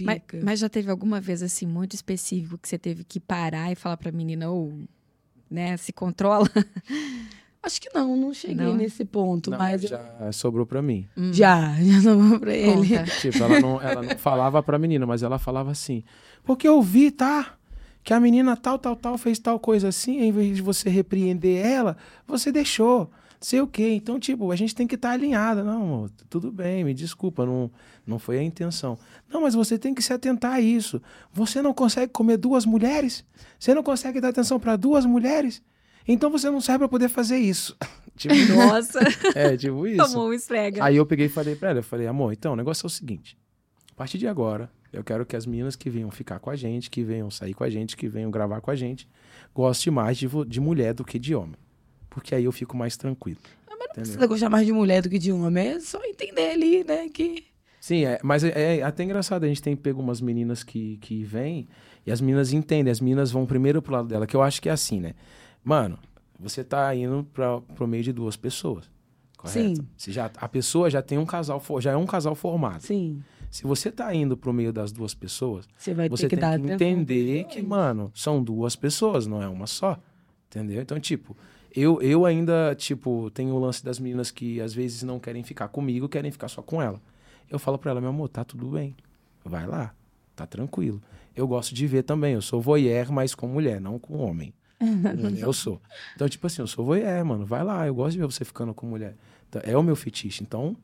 Mas, 0.03 0.15
fica. 0.15 0.39
mas 0.43 0.59
já 0.59 0.67
teve 0.69 0.89
alguma 0.91 1.21
vez, 1.21 1.41
assim, 1.43 1.65
muito 1.65 1.93
específico 1.93 2.57
que 2.57 2.67
você 2.67 2.77
teve 2.77 3.03
que 3.03 3.19
parar 3.19 3.71
e 3.71 3.75
falar 3.75 3.97
pra 3.97 4.11
menina, 4.11 4.49
ou, 4.49 4.73
né, 5.49 5.77
se 5.77 5.93
controla? 5.93 6.49
Acho 7.63 7.81
que 7.81 7.89
não, 7.95 8.15
não 8.15 8.31
cheguei 8.31 8.63
Não? 8.67 8.75
nesse 8.75 9.03
ponto, 9.03 9.49
Não, 9.49 9.57
mas 9.57 9.81
eu- 9.83 9.89
já 9.89 10.31
sobrou 10.31 10.67
pra 10.67 10.83
mim. 10.83 11.07
já, 11.31 11.73
já 11.81 12.01
sobrou 12.01 12.39
pra 12.39 12.53
ele. 12.53 12.89
Conta. 12.95 13.03
Tipo, 13.19 13.37
ela 13.43 13.59
não, 13.59 13.81
ela 13.81 14.01
não 14.03 14.17
falava 14.19 14.61
pra 14.61 14.77
menina, 14.77 15.05
mas 15.07 15.23
ela 15.23 15.39
falava 15.39 15.71
assim. 15.71 16.03
Porque 16.43 16.67
eu 16.67 16.79
vi, 16.81 17.09
tá? 17.09 17.55
Que 18.03 18.13
a 18.13 18.19
menina 18.19 18.55
tal, 18.55 18.77
tal, 18.77 18.95
tal 18.95 19.17
fez 19.17 19.39
tal 19.39 19.59
coisa 19.59 19.87
assim, 19.87 20.19
em 20.21 20.31
vez 20.31 20.55
de 20.57 20.61
você 20.61 20.89
repreender 20.91 21.65
ela, 21.65 21.97
você 22.27 22.51
deixou. 22.51 23.09
Sei 23.45 23.61
o 23.61 23.67
quê. 23.67 23.89
Então, 23.89 24.19
tipo, 24.19 24.49
a 24.49 24.55
gente 24.55 24.73
tem 24.73 24.87
que 24.87 24.95
estar 24.95 25.11
alinhada. 25.11 25.63
Não, 25.63 26.09
tudo 26.31 26.51
bem, 26.51 26.83
me 26.83 26.95
desculpa, 26.95 27.45
não, 27.45 27.69
não 28.03 28.17
foi 28.17 28.39
a 28.39 28.43
intenção. 28.43 28.97
Não, 29.31 29.41
mas 29.41 29.53
você 29.53 29.77
tem 29.77 29.93
que 29.93 30.01
se 30.01 30.11
atentar 30.11 30.53
a 30.53 30.59
isso. 30.59 30.99
Você 31.31 31.61
não 31.61 31.71
consegue 31.71 32.11
comer 32.11 32.37
duas 32.37 32.65
mulheres? 32.65 33.23
Você 33.59 33.75
não 33.75 33.83
consegue 33.83 34.19
dar 34.19 34.29
atenção 34.29 34.59
pra 34.59 34.75
duas 34.75 35.05
mulheres? 35.05 35.61
Então 36.07 36.31
você 36.31 36.49
não 36.49 36.59
serve 36.59 36.79
pra 36.79 36.87
poder 36.87 37.07
fazer 37.07 37.37
isso. 37.37 37.77
tipo, 38.17 38.33
Nossa, 38.57 38.99
é, 39.35 39.55
tipo 39.55 39.85
isso. 39.85 40.03
tomou 40.11 40.29
um 40.29 40.33
esfrega. 40.33 40.83
Aí 40.83 40.95
eu 40.95 41.05
peguei 41.05 41.27
e 41.27 41.29
falei 41.29 41.55
pra 41.55 41.69
ela, 41.69 41.79
eu 41.79 41.83
falei, 41.83 42.07
amor, 42.07 42.33
então, 42.33 42.53
o 42.53 42.55
negócio 42.55 42.87
é 42.87 42.87
o 42.87 42.89
seguinte. 42.89 43.37
A 43.91 43.93
partir 43.93 44.17
de 44.17 44.27
agora, 44.27 44.71
eu 44.91 45.03
quero 45.03 45.23
que 45.23 45.35
as 45.35 45.45
meninas 45.45 45.75
que 45.75 45.87
venham 45.87 46.09
ficar 46.09 46.39
com 46.39 46.49
a 46.49 46.55
gente, 46.55 46.89
que 46.89 47.03
venham 47.03 47.29
sair 47.29 47.53
com 47.53 47.63
a 47.63 47.69
gente, 47.69 47.95
que 47.95 48.07
venham 48.07 48.31
gravar 48.31 48.59
com 48.59 48.71
a 48.71 48.75
gente, 48.75 49.07
gostem 49.53 49.93
mais 49.93 50.17
de, 50.17 50.27
de 50.47 50.59
mulher 50.59 50.95
do 50.95 51.05
que 51.05 51.19
de 51.19 51.35
homem. 51.35 51.63
Porque 52.15 52.33
aí 52.33 52.45
eu 52.45 52.51
fico 52.53 52.77
mais 52.77 52.95
tranquilo. 52.95 53.41
Entendeu? 53.67 53.89
Precisa 53.93 54.25
gostar 54.25 54.49
mais 54.49 54.65
de 54.65 54.71
mulher 54.71 55.01
do 55.01 55.09
que 55.09 55.19
de 55.19 55.33
homem. 55.33 55.67
É 55.67 55.79
só 55.81 56.01
entender 56.03 56.51
ali, 56.51 56.83
né? 56.85 57.09
Que. 57.09 57.43
Sim, 57.79 58.05
é, 58.05 58.19
mas 58.23 58.43
é, 58.43 58.77
é 58.77 58.83
até 58.83 59.03
engraçado, 59.03 59.43
a 59.43 59.47
gente 59.47 59.61
tem 59.61 59.75
pego 59.75 60.01
umas 60.01 60.21
meninas 60.21 60.63
que, 60.63 60.97
que 60.97 61.23
vêm 61.23 61.67
e 62.05 62.11
as 62.11 62.19
meninas 62.19 62.51
entendem, 62.53 62.89
as 62.89 63.01
meninas 63.01 63.31
vão 63.31 63.45
primeiro 63.45 63.81
pro 63.81 63.93
lado 63.93 64.07
dela, 64.07 64.25
que 64.25 64.35
eu 64.35 64.41
acho 64.41 64.61
que 64.61 64.69
é 64.69 64.71
assim, 64.71 64.99
né? 64.99 65.13
Mano, 65.63 65.99
você 66.39 66.63
tá 66.63 66.95
indo 66.95 67.27
pra, 67.31 67.61
pro 67.61 67.85
meio 67.85 68.01
de 68.01 68.11
duas 68.11 68.35
pessoas. 68.35 68.89
Correto? 69.37 69.75
Sim. 69.75 69.87
Você 69.95 70.11
já, 70.11 70.31
a 70.37 70.49
pessoa 70.49 70.89
já 70.89 71.01
tem 71.01 71.17
um 71.17 71.25
casal, 71.25 71.61
já 71.79 71.91
é 71.91 71.97
um 71.97 72.05
casal 72.05 72.33
formado. 72.33 72.81
Sim. 72.81 73.21
Se 73.51 73.63
você 73.63 73.91
tá 73.91 74.13
indo 74.15 74.35
pro 74.35 74.51
meio 74.51 74.73
das 74.73 74.91
duas 74.91 75.13
pessoas, 75.13 75.67
Você 75.77 75.93
vai 75.93 76.09
você 76.09 76.27
ter 76.27 76.35
que 76.37 76.41
tem 76.41 76.61
que 76.61 76.71
entender 76.73 77.43
que, 77.43 77.61
mano, 77.61 78.11
são 78.15 78.43
duas 78.43 78.75
pessoas, 78.75 79.27
não 79.27 79.43
é 79.43 79.47
uma 79.47 79.67
só. 79.67 79.99
Entendeu? 80.47 80.81
Então, 80.81 80.99
tipo, 80.99 81.37
eu, 81.75 82.01
eu 82.01 82.25
ainda, 82.25 82.73
tipo, 82.75 83.29
tenho 83.31 83.53
o 83.53 83.59
lance 83.59 83.83
das 83.83 83.99
meninas 83.99 84.31
que 84.31 84.61
às 84.61 84.73
vezes 84.73 85.03
não 85.03 85.19
querem 85.19 85.43
ficar 85.43 85.67
comigo, 85.67 86.07
querem 86.07 86.31
ficar 86.31 86.47
só 86.47 86.61
com 86.61 86.81
ela. 86.81 87.01
Eu 87.49 87.59
falo 87.59 87.77
pra 87.77 87.91
ela, 87.91 87.99
meu 87.99 88.11
amor, 88.11 88.29
tá 88.29 88.45
tudo 88.45 88.67
bem. 88.67 88.95
Vai 89.43 89.67
lá, 89.67 89.93
tá 90.35 90.47
tranquilo. 90.47 91.01
Eu 91.35 91.45
gosto 91.47 91.75
de 91.75 91.85
ver 91.85 92.03
também, 92.03 92.33
eu 92.33 92.41
sou 92.41 92.61
voyeur, 92.61 93.11
mas 93.11 93.35
com 93.35 93.47
mulher, 93.47 93.81
não 93.81 93.99
com 93.99 94.17
homem. 94.17 94.53
Eu 95.39 95.53
sou. 95.53 95.81
Então, 96.15 96.27
tipo 96.27 96.45
assim, 96.45 96.61
eu 96.61 96.67
sou 96.67 96.83
voyeur, 96.83 97.25
mano. 97.25 97.45
Vai 97.45 97.63
lá, 97.63 97.87
eu 97.87 97.95
gosto 97.95 98.11
de 98.11 98.19
ver 98.19 98.25
você 98.25 98.43
ficando 98.43 98.73
com 98.73 98.85
mulher. 98.85 99.15
Então, 99.47 99.61
é 99.63 99.75
o 99.75 99.81
meu 99.81 99.95
fetiche, 99.95 100.43
então 100.43 100.75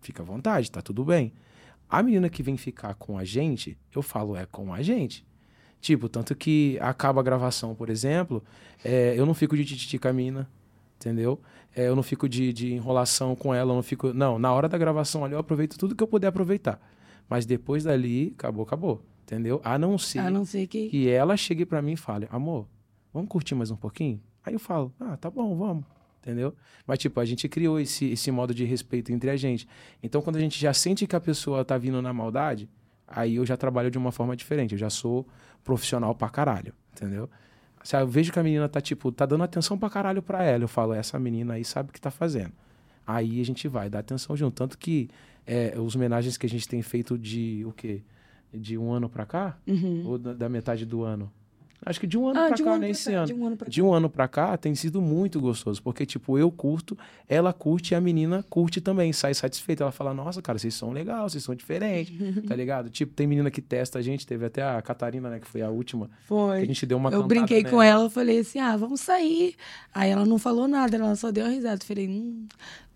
fica 0.00 0.22
à 0.22 0.24
vontade, 0.24 0.70
tá 0.70 0.80
tudo 0.80 1.04
bem. 1.04 1.32
A 1.88 2.00
menina 2.00 2.30
que 2.30 2.44
vem 2.44 2.56
ficar 2.56 2.94
com 2.94 3.18
a 3.18 3.24
gente, 3.24 3.76
eu 3.94 4.02
falo, 4.02 4.36
é 4.36 4.46
com 4.46 4.72
a 4.72 4.80
gente. 4.82 5.26
Tipo, 5.80 6.08
tanto 6.08 6.34
que 6.34 6.78
acaba 6.80 7.20
a 7.20 7.24
gravação, 7.24 7.74
por 7.74 7.88
exemplo, 7.88 8.42
é, 8.84 9.14
eu 9.16 9.24
não 9.24 9.34
fico 9.34 9.56
de 9.56 9.64
tititi 9.64 9.98
com 9.98 10.08
a 10.08 10.12
mina, 10.12 10.48
entendeu? 10.96 11.40
É, 11.74 11.88
eu 11.88 11.96
não 11.96 12.02
fico 12.02 12.28
de, 12.28 12.52
de 12.52 12.72
enrolação 12.74 13.34
com 13.34 13.54
ela, 13.54 13.70
eu 13.70 13.76
não 13.76 13.82
fico. 13.82 14.12
Não, 14.12 14.38
na 14.38 14.52
hora 14.52 14.68
da 14.68 14.76
gravação 14.76 15.24
ali 15.24 15.34
eu 15.34 15.38
aproveito 15.38 15.78
tudo 15.78 15.94
que 15.94 16.02
eu 16.02 16.08
puder 16.08 16.28
aproveitar. 16.28 16.80
Mas 17.28 17.46
depois 17.46 17.84
dali, 17.84 18.34
acabou, 18.36 18.64
acabou. 18.64 19.02
Entendeu? 19.22 19.60
A 19.62 19.78
não 19.78 19.96
ser 19.96 20.18
A 20.18 20.30
não 20.30 20.44
ser 20.44 20.66
que. 20.66 20.88
que 20.88 21.08
ela 21.08 21.36
chegue 21.36 21.64
pra 21.64 21.80
mim 21.80 21.92
e 21.92 21.96
fale, 21.96 22.26
amor, 22.32 22.66
vamos 23.14 23.28
curtir 23.28 23.54
mais 23.54 23.70
um 23.70 23.76
pouquinho? 23.76 24.20
Aí 24.44 24.52
eu 24.54 24.58
falo, 24.58 24.92
ah, 24.98 25.16
tá 25.16 25.30
bom, 25.30 25.56
vamos. 25.56 25.84
Entendeu? 26.20 26.54
Mas, 26.86 26.98
tipo, 26.98 27.18
a 27.18 27.24
gente 27.24 27.48
criou 27.48 27.80
esse, 27.80 28.10
esse 28.10 28.30
modo 28.30 28.52
de 28.52 28.64
respeito 28.64 29.10
entre 29.12 29.30
a 29.30 29.36
gente. 29.36 29.66
Então, 30.02 30.20
quando 30.20 30.36
a 30.36 30.40
gente 30.40 30.60
já 30.60 30.74
sente 30.74 31.06
que 31.06 31.16
a 31.16 31.20
pessoa 31.20 31.64
tá 31.64 31.78
vindo 31.78 32.02
na 32.02 32.12
maldade, 32.12 32.68
aí 33.06 33.36
eu 33.36 33.46
já 33.46 33.56
trabalho 33.56 33.90
de 33.90 33.96
uma 33.96 34.12
forma 34.12 34.36
diferente. 34.36 34.72
Eu 34.72 34.78
já 34.78 34.90
sou 34.90 35.26
profissional 35.64 36.14
pra 36.14 36.28
caralho, 36.28 36.72
entendeu? 36.92 37.28
Se 37.82 37.96
eu 37.96 38.06
vejo 38.06 38.32
que 38.32 38.38
a 38.38 38.42
menina 38.42 38.68
tá, 38.68 38.80
tipo, 38.80 39.10
tá 39.10 39.24
dando 39.24 39.44
atenção 39.44 39.78
pra 39.78 39.88
caralho 39.88 40.22
pra 40.22 40.42
ela, 40.42 40.64
eu 40.64 40.68
falo, 40.68 40.92
essa 40.92 41.18
menina 41.18 41.54
aí 41.54 41.64
sabe 41.64 41.90
o 41.90 41.92
que 41.92 42.00
tá 42.00 42.10
fazendo. 42.10 42.52
Aí 43.06 43.40
a 43.40 43.44
gente 43.44 43.66
vai 43.66 43.88
dar 43.88 44.00
atenção 44.00 44.36
junto. 44.36 44.54
Tanto 44.54 44.76
que 44.76 45.08
é, 45.46 45.74
os 45.78 45.96
homenagens 45.96 46.36
que 46.36 46.46
a 46.46 46.48
gente 46.48 46.68
tem 46.68 46.82
feito 46.82 47.18
de, 47.18 47.64
o 47.66 47.72
quê? 47.72 48.02
De 48.52 48.76
um 48.76 48.92
ano 48.92 49.08
pra 49.08 49.24
cá? 49.24 49.58
Uhum. 49.66 50.02
Ou 50.06 50.18
da, 50.18 50.34
da 50.34 50.48
metade 50.48 50.84
do 50.84 51.02
ano? 51.02 51.32
Acho 51.84 51.98
que 52.00 52.06
de 52.06 52.18
um 52.18 52.28
ano 52.28 52.38
Ah, 52.40 52.46
pra 52.48 52.56
de 52.56 52.62
um 52.62 52.64
cá, 52.66 52.70
ano 52.72 52.80
né? 52.80 52.92
pra 52.92 53.02
cá, 53.12 53.16
ano. 53.18 53.26
de 53.26 53.34
um 53.34 53.46
ano 53.46 53.56
pra 53.56 53.68
De 53.68 53.82
um 53.82 53.92
ano 53.94 54.10
pra 54.10 54.28
cá 54.28 54.56
tem 54.56 54.74
sido 54.74 55.00
muito 55.00 55.40
gostoso, 55.40 55.82
porque, 55.82 56.04
tipo, 56.04 56.38
eu 56.38 56.50
curto, 56.50 56.96
ela 57.26 57.52
curte 57.54 57.92
e 57.92 57.94
a 57.94 58.00
menina 58.00 58.44
curte 58.50 58.80
também, 58.80 59.12
sai 59.14 59.32
satisfeita. 59.32 59.84
Ela 59.84 59.92
fala, 59.92 60.12
nossa, 60.12 60.42
cara, 60.42 60.58
vocês 60.58 60.74
são 60.74 60.92
legais, 60.92 61.32
vocês 61.32 61.42
são 61.42 61.54
diferentes, 61.54 62.12
tá 62.46 62.54
ligado? 62.54 62.90
Tipo, 62.90 63.14
tem 63.14 63.26
menina 63.26 63.50
que 63.50 63.62
testa 63.62 63.98
a 63.98 64.02
gente, 64.02 64.26
teve 64.26 64.44
até 64.44 64.62
a 64.62 64.80
Catarina, 64.82 65.30
né, 65.30 65.40
que 65.40 65.46
foi 65.46 65.62
a 65.62 65.70
última, 65.70 66.06
que 66.08 66.26
Foi. 66.28 66.58
a 66.60 66.64
gente 66.66 66.84
deu 66.84 66.98
uma 66.98 67.08
Eu 67.08 67.22
cantada 67.22 67.28
brinquei 67.28 67.62
nela. 67.62 67.70
com 67.74 67.82
ela, 67.82 68.04
eu 68.04 68.10
falei 68.10 68.40
assim, 68.40 68.58
ah, 68.58 68.76
vamos 68.76 69.00
sair. 69.00 69.54
Aí 69.94 70.10
ela 70.10 70.26
não 70.26 70.38
falou 70.38 70.68
nada, 70.68 70.96
ela 70.96 71.16
só 71.16 71.30
deu 71.30 71.44
uma 71.46 71.50
risada. 71.52 71.80
Eu 71.82 71.86
falei, 71.86 72.06
hum, 72.08 72.46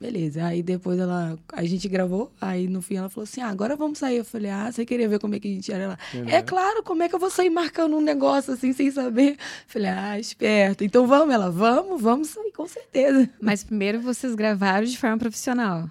beleza. 0.00 0.44
Aí 0.44 0.62
depois 0.62 0.98
ela, 0.98 1.38
a 1.52 1.64
gente 1.64 1.88
gravou, 1.88 2.30
aí 2.40 2.68
no 2.68 2.82
fim 2.82 2.96
ela 2.96 3.08
falou 3.08 3.24
assim, 3.24 3.40
ah, 3.40 3.48
agora 3.48 3.76
vamos 3.76 3.98
sair. 3.98 4.18
Eu 4.18 4.24
falei, 4.24 4.50
ah, 4.50 4.70
você 4.70 4.84
queria 4.84 5.08
ver 5.08 5.18
como 5.18 5.34
é 5.34 5.40
que 5.40 5.48
a 5.48 5.50
gente 5.50 5.72
era? 5.72 5.82
Ela, 5.84 5.98
é 6.26 6.42
claro, 6.42 6.82
como 6.82 7.02
é 7.02 7.08
que 7.08 7.14
eu 7.14 7.18
vou 7.18 7.30
sair 7.30 7.50
marcando 7.50 7.96
um 7.96 8.00
negócio 8.00 8.52
assim, 8.52 8.72
sem 8.72 8.90
saber? 8.90 9.32
Eu 9.32 9.36
falei, 9.66 9.88
ah, 9.90 10.18
esperto. 10.18 10.84
Então 10.84 11.06
vamos, 11.06 11.34
ela, 11.34 11.50
vamos, 11.50 12.00
vamos 12.02 12.28
sair, 12.28 12.52
com 12.52 12.66
certeza. 12.66 13.28
Mas 13.40 13.64
primeiro 13.64 14.00
vocês 14.00 14.34
gravaram 14.34 14.84
de 14.86 14.98
forma 14.98 15.18
profissional. 15.18 15.88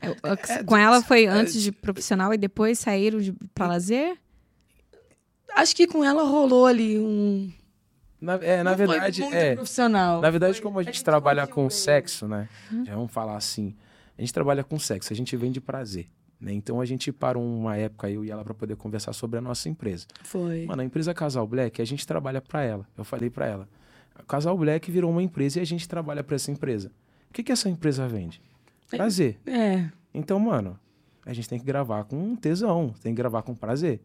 Eu- 0.00 0.16
eu- 0.22 0.38
é, 0.48 0.62
com 0.62 0.76
ela 0.76 1.02
foi 1.02 1.24
é, 1.24 1.28
antes 1.28 1.60
de 1.60 1.72
profissional 1.72 2.32
e 2.32 2.38
depois 2.38 2.78
saíram 2.78 3.18
de, 3.20 3.32
pra 3.54 3.66
lazer? 3.66 4.16
Acho 5.54 5.76
que 5.76 5.86
com 5.86 6.02
ela 6.04 6.22
rolou 6.22 6.66
ali 6.66 6.98
um... 6.98 7.52
Na, 8.22 8.34
é, 8.34 8.62
na 8.62 8.72
verdade, 8.74 9.22
é. 9.24 9.54
profissional. 9.56 10.20
Na 10.20 10.30
verdade, 10.30 10.54
Foi- 10.54 10.62
como 10.62 10.78
a 10.78 10.82
gente 10.82 10.94
gente 10.94 11.04
trabalha 11.04 11.44
com 11.46 11.62
ele. 11.62 11.70
sexo, 11.70 12.28
né? 12.28 12.48
Já 12.86 12.94
vamos 12.94 13.10
falar 13.10 13.36
assim. 13.36 13.74
A 14.16 14.20
gente 14.20 14.32
trabalha 14.32 14.62
com 14.62 14.78
sexo, 14.78 15.12
a 15.12 15.16
gente 15.16 15.36
vende 15.36 15.60
prazer. 15.60 16.06
Né? 16.40 16.52
Então 16.52 16.80
a 16.80 16.84
gente 16.84 17.10
parou 17.12 17.42
uma 17.44 17.76
época, 17.76 18.08
eu 18.10 18.24
e 18.24 18.30
ela, 18.30 18.44
para 18.44 18.54
poder 18.54 18.76
conversar 18.76 19.12
sobre 19.12 19.38
a 19.38 19.40
nossa 19.40 19.68
empresa. 19.68 20.06
Foi. 20.22 20.66
Mano, 20.66 20.82
a 20.82 20.84
empresa 20.84 21.12
Casal 21.12 21.46
Black, 21.46 21.82
a 21.82 21.84
gente 21.84 22.06
trabalha 22.06 22.40
para 22.40 22.62
ela. 22.62 22.86
Eu 22.96 23.04
falei 23.04 23.28
para 23.28 23.46
ela. 23.46 23.68
O 24.20 24.24
Casal 24.24 24.56
Black 24.56 24.90
virou 24.90 25.10
uma 25.10 25.22
empresa 25.22 25.58
e 25.58 25.62
a 25.62 25.66
gente 25.66 25.88
trabalha 25.88 26.22
para 26.22 26.36
essa 26.36 26.50
empresa. 26.50 26.92
O 27.28 27.32
que, 27.32 27.42
que 27.42 27.50
essa 27.50 27.68
empresa 27.68 28.06
vende? 28.06 28.40
Prazer. 28.88 29.40
É, 29.46 29.88
Então, 30.14 30.38
mano, 30.38 30.78
a 31.24 31.32
gente 31.32 31.48
tem 31.48 31.58
que 31.58 31.64
gravar 31.64 32.04
com 32.04 32.36
tesão, 32.36 32.94
tem 33.02 33.12
que 33.14 33.16
gravar 33.16 33.42
com 33.42 33.54
prazer. 33.54 34.00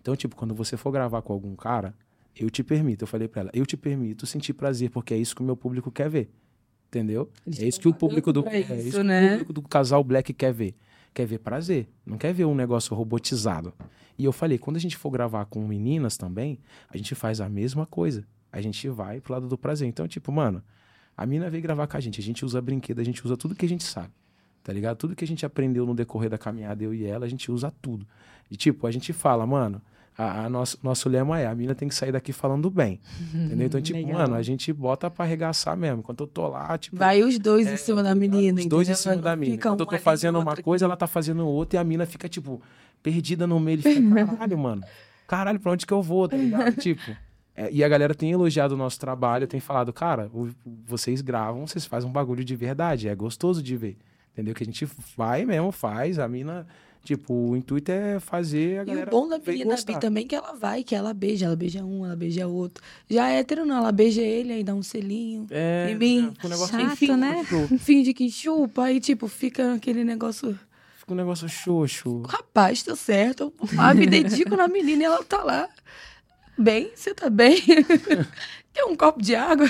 Então, 0.00 0.16
tipo, 0.16 0.34
quando 0.34 0.54
você 0.54 0.76
for 0.76 0.90
gravar 0.90 1.22
com 1.22 1.32
algum 1.32 1.54
cara, 1.54 1.94
eu 2.36 2.50
te 2.50 2.62
permito. 2.62 3.04
Eu 3.04 3.08
falei 3.08 3.28
pra 3.28 3.42
ela, 3.42 3.50
eu 3.54 3.66
te 3.66 3.76
permito 3.76 4.26
sentir 4.26 4.52
prazer, 4.52 4.90
porque 4.90 5.14
é 5.14 5.16
isso 5.16 5.34
que 5.34 5.42
o 5.42 5.44
meu 5.44 5.56
público 5.56 5.90
quer 5.90 6.08
ver. 6.08 6.30
Entendeu? 6.88 7.30
Eles 7.46 7.62
é 7.62 7.66
isso 7.66 7.80
que 7.80 7.88
o 7.88 7.94
público 7.94 8.32
do, 8.32 8.46
é 8.46 8.60
isso, 8.60 8.74
isso 8.74 9.02
né? 9.02 9.26
o 9.26 9.30
público 9.30 9.52
do 9.54 9.62
casal 9.62 10.04
black 10.04 10.32
quer 10.32 10.52
ver. 10.52 10.74
Quer 11.14 11.26
ver 11.26 11.38
prazer, 11.38 11.88
não 12.06 12.16
quer 12.16 12.32
ver 12.32 12.46
um 12.46 12.54
negócio 12.54 12.94
robotizado. 12.96 13.72
E 14.18 14.24
eu 14.24 14.32
falei, 14.32 14.58
quando 14.58 14.76
a 14.76 14.80
gente 14.80 14.96
for 14.96 15.10
gravar 15.10 15.44
com 15.46 15.66
meninas 15.66 16.16
também, 16.16 16.58
a 16.88 16.96
gente 16.96 17.14
faz 17.14 17.40
a 17.40 17.48
mesma 17.48 17.86
coisa. 17.86 18.26
A 18.50 18.60
gente 18.60 18.88
vai 18.88 19.20
pro 19.20 19.32
lado 19.34 19.48
do 19.48 19.58
prazer. 19.58 19.88
Então, 19.88 20.06
tipo, 20.06 20.30
mano, 20.30 20.62
a 21.16 21.26
mina 21.26 21.50
veio 21.50 21.62
gravar 21.62 21.86
com 21.86 21.96
a 21.96 22.00
gente, 22.00 22.20
a 22.20 22.22
gente 22.22 22.44
usa 22.44 22.60
brinquedo, 22.60 23.00
a 23.00 23.04
gente 23.04 23.24
usa 23.24 23.36
tudo 23.36 23.54
que 23.54 23.64
a 23.64 23.68
gente 23.68 23.84
sabe. 23.84 24.12
Tá 24.62 24.72
ligado? 24.72 24.96
Tudo 24.96 25.16
que 25.16 25.24
a 25.24 25.26
gente 25.26 25.44
aprendeu 25.44 25.84
no 25.84 25.94
decorrer 25.94 26.30
da 26.30 26.38
caminhada, 26.38 26.84
eu 26.84 26.94
e 26.94 27.04
ela, 27.04 27.26
a 27.26 27.28
gente 27.28 27.50
usa 27.50 27.72
tudo. 27.82 28.06
E 28.50 28.56
tipo, 28.56 28.86
a 28.86 28.90
gente 28.90 29.12
fala, 29.12 29.46
mano, 29.46 29.82
a, 30.16 30.44
a 30.44 30.50
nosso, 30.50 30.78
nosso 30.82 31.08
lema 31.08 31.40
é, 31.40 31.46
a 31.46 31.54
mina 31.54 31.74
tem 31.74 31.88
que 31.88 31.94
sair 31.94 32.12
daqui 32.12 32.32
falando 32.32 32.68
bem. 32.70 33.00
Entendeu? 33.34 33.66
Então, 33.66 33.80
tipo, 33.80 33.98
Legal. 33.98 34.20
mano, 34.20 34.34
a 34.34 34.42
gente 34.42 34.72
bota 34.72 35.10
pra 35.10 35.24
arregaçar 35.24 35.76
mesmo. 35.76 36.02
Quando 36.02 36.24
eu 36.24 36.26
tô 36.26 36.48
lá, 36.48 36.76
tipo, 36.78 36.96
Vai 36.96 37.22
os 37.22 37.38
dois 37.38 37.66
em 37.66 37.76
cima 37.76 38.02
da 38.02 38.14
menina. 38.14 38.60
os 38.60 38.66
dois 38.66 38.88
em 38.88 38.92
entendeu? 38.92 39.02
cima 39.02 39.14
Não 39.16 39.22
da 39.22 39.36
mina. 39.36 39.52
fica 39.52 39.68
Quando 39.70 39.80
eu 39.80 39.86
tô 39.86 39.98
fazendo 39.98 40.38
uma 40.38 40.52
aqui. 40.52 40.62
coisa, 40.62 40.84
ela 40.84 40.96
tá 40.96 41.06
fazendo 41.06 41.46
outra 41.46 41.78
e 41.78 41.80
a 41.80 41.84
mina 41.84 42.04
fica, 42.06 42.28
tipo, 42.28 42.60
perdida 43.02 43.46
no 43.46 43.58
meio. 43.58 43.80
Fica, 43.82 44.00
caralho, 44.26 44.58
mano. 44.58 44.82
Caralho, 45.26 45.58
pra 45.60 45.72
onde 45.72 45.86
que 45.86 45.92
eu 45.92 46.02
vou, 46.02 46.28
tá 46.28 46.36
ligado? 46.36 46.76
tipo. 46.80 47.16
é, 47.56 47.70
e 47.72 47.82
a 47.82 47.88
galera 47.88 48.14
tem 48.14 48.30
elogiado 48.32 48.74
o 48.74 48.76
nosso 48.76 49.00
trabalho, 49.00 49.46
tem 49.46 49.60
falado, 49.60 49.92
cara, 49.92 50.30
vocês 50.86 51.22
gravam, 51.22 51.66
vocês 51.66 51.86
fazem 51.86 52.08
um 52.08 52.12
bagulho 52.12 52.44
de 52.44 52.54
verdade, 52.54 53.08
é 53.08 53.14
gostoso 53.14 53.62
de 53.62 53.76
ver. 53.76 53.96
Entendeu? 54.32 54.54
Que 54.54 54.62
a 54.62 54.66
gente 54.66 54.86
vai 55.16 55.44
mesmo, 55.44 55.70
faz, 55.72 56.18
a 56.18 56.26
mina, 56.28 56.66
tipo, 57.02 57.32
o 57.34 57.56
intuito 57.56 57.90
é 57.90 58.18
fazer 58.20 58.78
a 58.78 58.80
E 58.80 58.82
o 58.82 58.86
galera. 58.86 59.10
bom 59.10 59.28
da 59.28 59.36
e 59.36 59.40
menina 59.50 59.76
bi 59.84 59.98
também 60.00 60.24
é 60.24 60.28
que 60.28 60.34
ela 60.34 60.52
vai, 60.54 60.82
que 60.84 60.94
ela 60.94 61.12
beija. 61.12 61.46
Ela 61.46 61.56
beija 61.56 61.84
um, 61.84 62.04
ela 62.06 62.16
beija 62.16 62.46
outro. 62.46 62.82
Já 63.08 63.28
hétero 63.28 63.64
não, 63.64 63.76
ela 63.76 63.92
beija 63.92 64.22
ele, 64.22 64.52
aí 64.52 64.62
dá 64.64 64.74
um 64.74 64.82
selinho. 64.82 65.46
É, 65.50 65.88
em 65.90 65.96
mim. 65.96 66.30
fica 66.32 66.46
um 66.46 66.50
negócio 66.50 66.78
Chato, 66.80 66.96
xoxo, 66.96 67.16
né? 67.16 67.44
Finge 67.78 68.14
que 68.14 68.30
chupa, 68.30 68.84
aí 68.84 69.00
tipo, 69.00 69.28
fica 69.28 69.74
aquele 69.74 70.04
negócio... 70.04 70.58
Fica 70.98 71.12
um 71.12 71.16
negócio 71.16 71.48
xoxo. 71.48 72.22
Rapaz, 72.22 72.82
tô 72.82 72.94
certo. 72.94 73.52
Eu 73.60 73.68
ah, 73.80 73.92
me 73.92 74.06
dedico 74.06 74.54
na 74.56 74.68
menina 74.68 75.02
e 75.02 75.06
ela 75.06 75.24
tá 75.24 75.42
lá. 75.42 75.68
Bem, 76.56 76.92
você 76.94 77.12
tá 77.12 77.28
bem? 77.28 77.60
Quer 78.72 78.84
um 78.84 78.94
copo 78.96 79.20
de 79.20 79.34
água? 79.34 79.66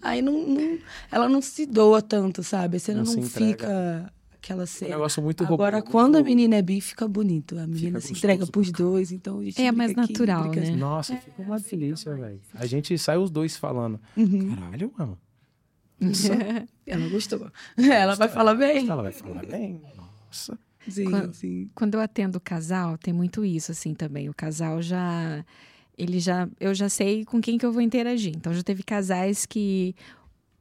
Aí 0.00 0.22
não, 0.22 0.32
não- 0.46 0.78
ela 1.10 1.28
não 1.28 1.42
se 1.42 1.66
doa 1.66 2.00
tanto, 2.00 2.42
sabe? 2.42 2.78
Cena 2.78 3.02
Não 3.02 3.06
não, 3.06 3.12
se 3.12 3.18
entrega. 3.20 3.48
fica 3.50 4.12
aquela 4.46 4.62
Um 4.62 4.66
cena. 4.66 4.90
negócio 4.92 5.22
muito 5.22 5.44
Agora, 5.44 5.78
robô, 5.78 5.90
quando 5.90 6.14
a 6.16 6.18
muito- 6.18 6.26
menina 6.28 6.56
é 6.56 6.62
bi, 6.62 6.80
fica 6.80 7.06
bonito. 7.08 7.58
A 7.58 7.66
menina 7.66 8.00
se 8.00 8.08
gostoso 8.08 8.18
entrega 8.18 8.46
pros 8.46 8.70
dois, 8.72 9.12
então 9.12 9.40
a 9.40 9.44
gente 9.44 9.60
É 9.60 9.70
mais 9.72 9.90
aqui, 9.90 10.00
natural, 10.00 10.48
brinca- 10.50 10.60
né? 10.70 10.76
Nossa, 10.76 11.16
fica 11.16 11.42
uma 11.42 11.58
delícia, 11.60 12.14
velho. 12.14 12.40
A 12.54 12.66
gente 12.66 12.96
sai 12.98 13.18
os 13.18 13.30
dois 13.30 13.56
falando. 13.56 14.00
Uhum. 14.16 14.54
Caralho, 14.54 14.92
mano. 14.98 15.18
Ela 16.86 17.08
gostou. 17.08 17.50
Ela 17.76 18.14
vai 18.16 18.28
falar 18.28 18.54
bem. 18.54 18.88
Ela 18.88 19.02
vai 19.02 19.12
falar 19.12 19.44
bem. 19.46 19.80
Nossa. 19.96 20.58
Sim, 20.88 21.10
Quando- 21.10 21.34
sim. 21.34 21.70
Quando 21.74 21.94
eu 21.94 22.00
atendo 22.00 22.38
o 22.38 22.40
casal, 22.40 22.96
tem 22.96 23.12
muito 23.12 23.44
isso 23.44 23.72
assim 23.72 23.94
também. 23.94 24.28
O 24.28 24.34
casal 24.34 24.80
já 24.80 25.44
ele 25.98 26.20
já 26.20 26.48
eu 26.60 26.74
já 26.74 26.88
sei 26.88 27.24
com 27.24 27.40
quem 27.40 27.56
que 27.58 27.64
eu 27.66 27.72
vou 27.72 27.80
interagir. 27.82 28.34
Então 28.36 28.52
já 28.52 28.62
teve 28.62 28.82
casais 28.82 29.46
que 29.46 29.94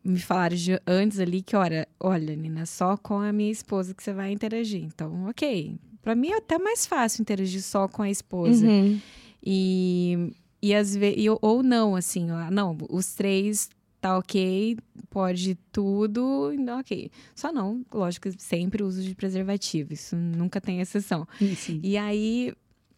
me 0.06 0.20
falaram 0.20 0.56
antes 0.86 1.20
ali 1.20 1.42
que, 1.42 1.56
olha, 1.56 1.88
olha, 2.00 2.36
Nina, 2.36 2.66
só 2.68 2.96
com 2.96 3.20
a 3.20 3.34
minha 3.34 3.52
esposa 3.52 3.94
que 3.94 4.04
você 4.04 4.14
vai 4.14 4.32
interagir. 4.32 4.84
Então, 4.84 5.28
OK. 5.28 5.76
Pra 6.02 6.14
mim 6.14 6.30
é 6.30 6.38
até 6.38 6.60
mais 6.60 6.86
fácil 6.86 7.24
interagir 7.24 7.64
só 7.64 7.88
com 7.88 8.04
a 8.04 8.10
esposa. 8.10 8.68
Uhum. 8.68 9.02
E, 9.44 10.32
e 10.62 10.76
às 10.76 10.96
vezes, 10.96 11.26
ou 11.42 11.64
não, 11.64 11.96
assim, 11.96 12.30
ó, 12.30 12.52
não, 12.52 12.78
os 12.90 13.16
três 13.16 13.70
tá 14.00 14.16
ok, 14.16 14.78
pode 15.10 15.56
tudo, 15.72 16.54
não, 16.60 16.80
ok. 16.80 17.10
Só 17.34 17.52
não, 17.52 17.84
lógico, 17.92 18.30
sempre 18.38 18.84
uso 18.84 19.02
de 19.02 19.16
preservativo, 19.16 19.94
isso 19.94 20.16
nunca 20.16 20.62
tem 20.62 20.80
exceção. 20.80 21.28
Sim. 21.56 21.80
E 21.82 21.98
aí, 21.98 22.54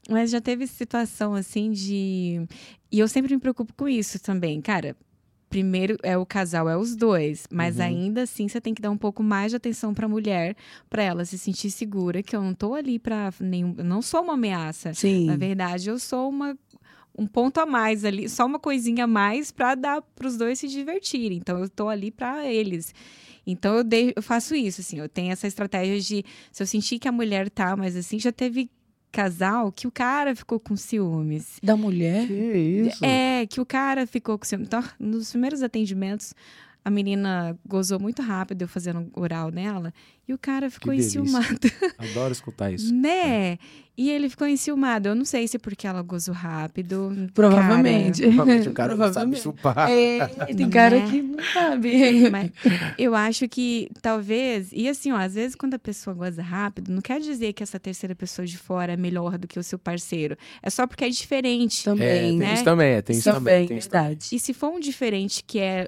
mas 0.09 0.29
já 0.29 0.41
teve 0.41 0.67
situação 0.67 1.33
assim 1.33 1.71
de. 1.71 2.45
E 2.91 2.99
eu 2.99 3.07
sempre 3.07 3.33
me 3.33 3.39
preocupo 3.39 3.73
com 3.73 3.87
isso 3.87 4.19
também, 4.19 4.59
cara. 4.61 4.97
Primeiro 5.49 5.97
é 6.03 6.17
o 6.17 6.25
casal, 6.25 6.67
é 6.67 6.75
os 6.77 6.95
dois, 6.95 7.47
mas 7.51 7.77
Uhum. 7.77 7.83
ainda 7.85 8.23
assim 8.23 8.47
você 8.49 8.59
tem 8.59 8.73
que 8.73 8.81
dar 8.81 8.91
um 8.91 8.97
pouco 8.97 9.23
mais 9.23 9.51
de 9.51 9.55
atenção 9.55 9.93
pra 9.93 10.07
mulher, 10.07 10.55
pra 10.89 11.01
ela 11.03 11.23
se 11.23 11.37
sentir 11.37 11.71
segura, 11.71 12.21
que 12.21 12.35
eu 12.35 12.41
não 12.41 12.53
tô 12.53 12.73
ali 12.73 12.99
pra 12.99 13.31
nenhum, 13.39 13.73
eu 13.77 13.83
não 13.85 14.01
sou 14.01 14.21
uma 14.23 14.33
ameaça. 14.33 14.93
Sim. 14.93 15.25
Na 15.25 15.37
verdade, 15.37 15.89
eu 15.89 15.97
sou 15.99 16.29
uma 16.29 16.57
um 17.19 17.25
ponto 17.25 17.59
a 17.59 17.65
mais 17.65 18.05
ali, 18.05 18.29
só 18.29 18.45
uma 18.45 18.59
coisinha 18.59 19.05
a 19.05 19.07
mais 19.07 19.51
para 19.51 19.73
dar 19.73 20.01
para 20.03 20.27
os 20.27 20.37
dois 20.37 20.59
se 20.59 20.67
divertirem. 20.67 21.37
Então 21.39 21.57
eu 21.57 21.67
tô 21.67 21.89
ali 21.89 22.11
para 22.11 22.45
eles. 22.45 22.93
Então 23.45 23.73
eu, 23.77 23.83
dei- 23.83 24.13
eu 24.15 24.21
faço 24.21 24.53
isso, 24.53 24.81
assim, 24.81 24.99
eu 24.99 25.09
tenho 25.09 25.31
essa 25.31 25.47
estratégia 25.47 25.99
de 25.99 26.23
se 26.51 26.61
eu 26.61 26.67
sentir 26.67 26.99
que 26.99 27.07
a 27.07 27.11
mulher 27.11 27.49
tá, 27.49 27.75
mas 27.75 27.95
assim, 27.95 28.19
já 28.19 28.31
teve 28.31 28.69
casal 29.17 29.71
que 29.71 29.87
o 29.87 29.91
cara 29.91 30.35
ficou 30.35 30.59
com 30.59 30.75
ciúmes. 30.75 31.57
Da 31.63 31.75
mulher? 31.75 32.27
Que 32.27 32.33
isso? 32.33 33.03
É, 33.03 33.47
que 33.47 33.59
o 33.59 33.65
cara 33.65 34.05
ficou 34.05 34.37
com 34.37 34.45
ciúmes. 34.45 34.67
Então, 34.67 34.83
nos 34.99 35.31
primeiros 35.31 35.63
atendimentos, 35.63 36.35
a 36.87 36.89
menina 36.89 37.57
gozou 37.67 37.99
muito 37.99 38.21
rápido, 38.21 38.61
eu 38.61 38.67
fazendo 38.67 39.09
oral 39.13 39.51
nela, 39.51 39.93
e 40.25 40.33
o 40.33 40.37
cara 40.37 40.69
ficou 40.69 40.93
delícia. 40.93 41.19
enciumado. 41.19 41.59
Adoro 41.99 42.31
escutar 42.31 42.71
isso. 42.71 42.93
Né? 42.93 43.57
E 43.97 44.09
ele 44.11 44.29
ficou 44.29 44.47
enciumado. 44.47 45.09
Eu 45.09 45.15
não 45.15 45.25
sei 45.25 45.47
se 45.47 45.57
porque 45.57 45.87
ela 45.87 46.01
gozou 46.01 46.33
rápido. 46.35 47.11
Provavelmente. 47.33 48.21
Provavelmente 48.21 48.69
o 48.69 48.73
cara 48.73 48.95
não 48.95 49.11
sabe 49.11 49.31
Provavelmente. 49.35 49.41
chupar. 49.41 49.89
É, 49.89 50.27
tem 50.53 50.69
cara 50.69 50.99
Né? 50.99 51.09
que 51.09 51.21
não 51.21 51.43
sabe. 51.53 52.29
Mas 52.29 52.51
eu 52.97 53.15
acho 53.15 53.47
que 53.49 53.89
talvez. 54.01 54.69
E 54.71 54.87
assim, 54.87 55.11
ó, 55.11 55.17
às 55.17 55.33
vezes 55.33 55.55
quando 55.55 55.73
a 55.73 55.79
pessoa 55.79 56.13
goza 56.13 56.41
rápido, 56.43 56.89
não 56.91 57.01
quer 57.01 57.19
dizer 57.19 57.53
que 57.53 57.63
essa 57.63 57.79
terceira 57.79 58.13
pessoa 58.13 58.45
de 58.45 58.57
fora 58.57 58.93
é 58.93 58.97
melhor 58.97 59.37
do 59.37 59.47
que 59.47 59.57
o 59.57 59.63
seu 59.63 59.79
parceiro. 59.79 60.37
É 60.61 60.69
só 60.69 60.85
porque 60.85 61.05
é 61.05 61.09
diferente. 61.09 61.81
É, 61.81 61.83
Também, 61.85 62.07
tem 62.29 62.37
né? 62.37 62.53
isso 62.53 62.63
também, 62.63 62.87
é, 62.91 63.01
tem 63.01 63.15
isso 63.17 63.23
também. 63.31 63.37
Também, 63.53 63.67
Tem 63.67 63.77
isso 63.77 63.89
verdade. 63.89 64.27
E 64.33 64.39
se 64.39 64.53
for 64.53 64.69
um 64.69 64.79
diferente 64.79 65.43
que 65.43 65.57
é, 65.59 65.87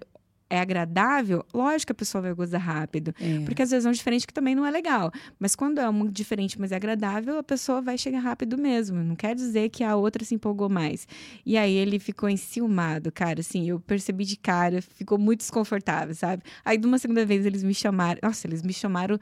é 0.49 0.59
agradável, 0.59 1.45
lógico 1.53 1.87
que 1.87 1.91
a 1.91 1.95
pessoa 1.95 2.21
vai 2.21 2.33
gozar 2.33 2.59
rápido. 2.59 3.13
É. 3.21 3.45
Porque 3.45 3.61
às 3.61 3.69
vezes 3.69 3.85
é 3.85 3.89
um 3.89 3.93
diferente 3.93 4.25
que 4.25 4.33
também 4.33 4.55
não 4.55 4.65
é 4.65 4.71
legal. 4.71 5.11
Mas 5.39 5.55
quando 5.55 5.79
é 5.79 5.87
um 5.87 6.07
diferente, 6.07 6.59
mas 6.59 6.71
é 6.71 6.75
agradável, 6.75 7.37
a 7.37 7.43
pessoa 7.43 7.81
vai 7.81 7.97
chegar 7.97 8.19
rápido 8.19 8.57
mesmo. 8.57 9.03
Não 9.03 9.15
quer 9.15 9.35
dizer 9.35 9.69
que 9.69 9.83
a 9.83 9.95
outra 9.95 10.25
se 10.25 10.33
empolgou 10.33 10.67
mais. 10.67 11.07
E 11.45 11.57
aí 11.57 11.73
ele 11.73 11.99
ficou 11.99 12.27
enciumado, 12.27 13.11
cara. 13.11 13.41
Assim, 13.41 13.69
eu 13.69 13.79
percebi 13.79 14.25
de 14.25 14.37
cara, 14.37 14.81
ficou 14.81 15.17
muito 15.17 15.41
desconfortável, 15.41 16.15
sabe? 16.15 16.41
Aí 16.65 16.77
de 16.77 16.87
uma 16.87 16.97
segunda 16.97 17.25
vez 17.25 17.45
eles 17.45 17.63
me 17.63 17.73
chamaram. 17.73 18.19
Nossa, 18.23 18.47
eles 18.47 18.63
me 18.63 18.73
chamaram. 18.73 19.19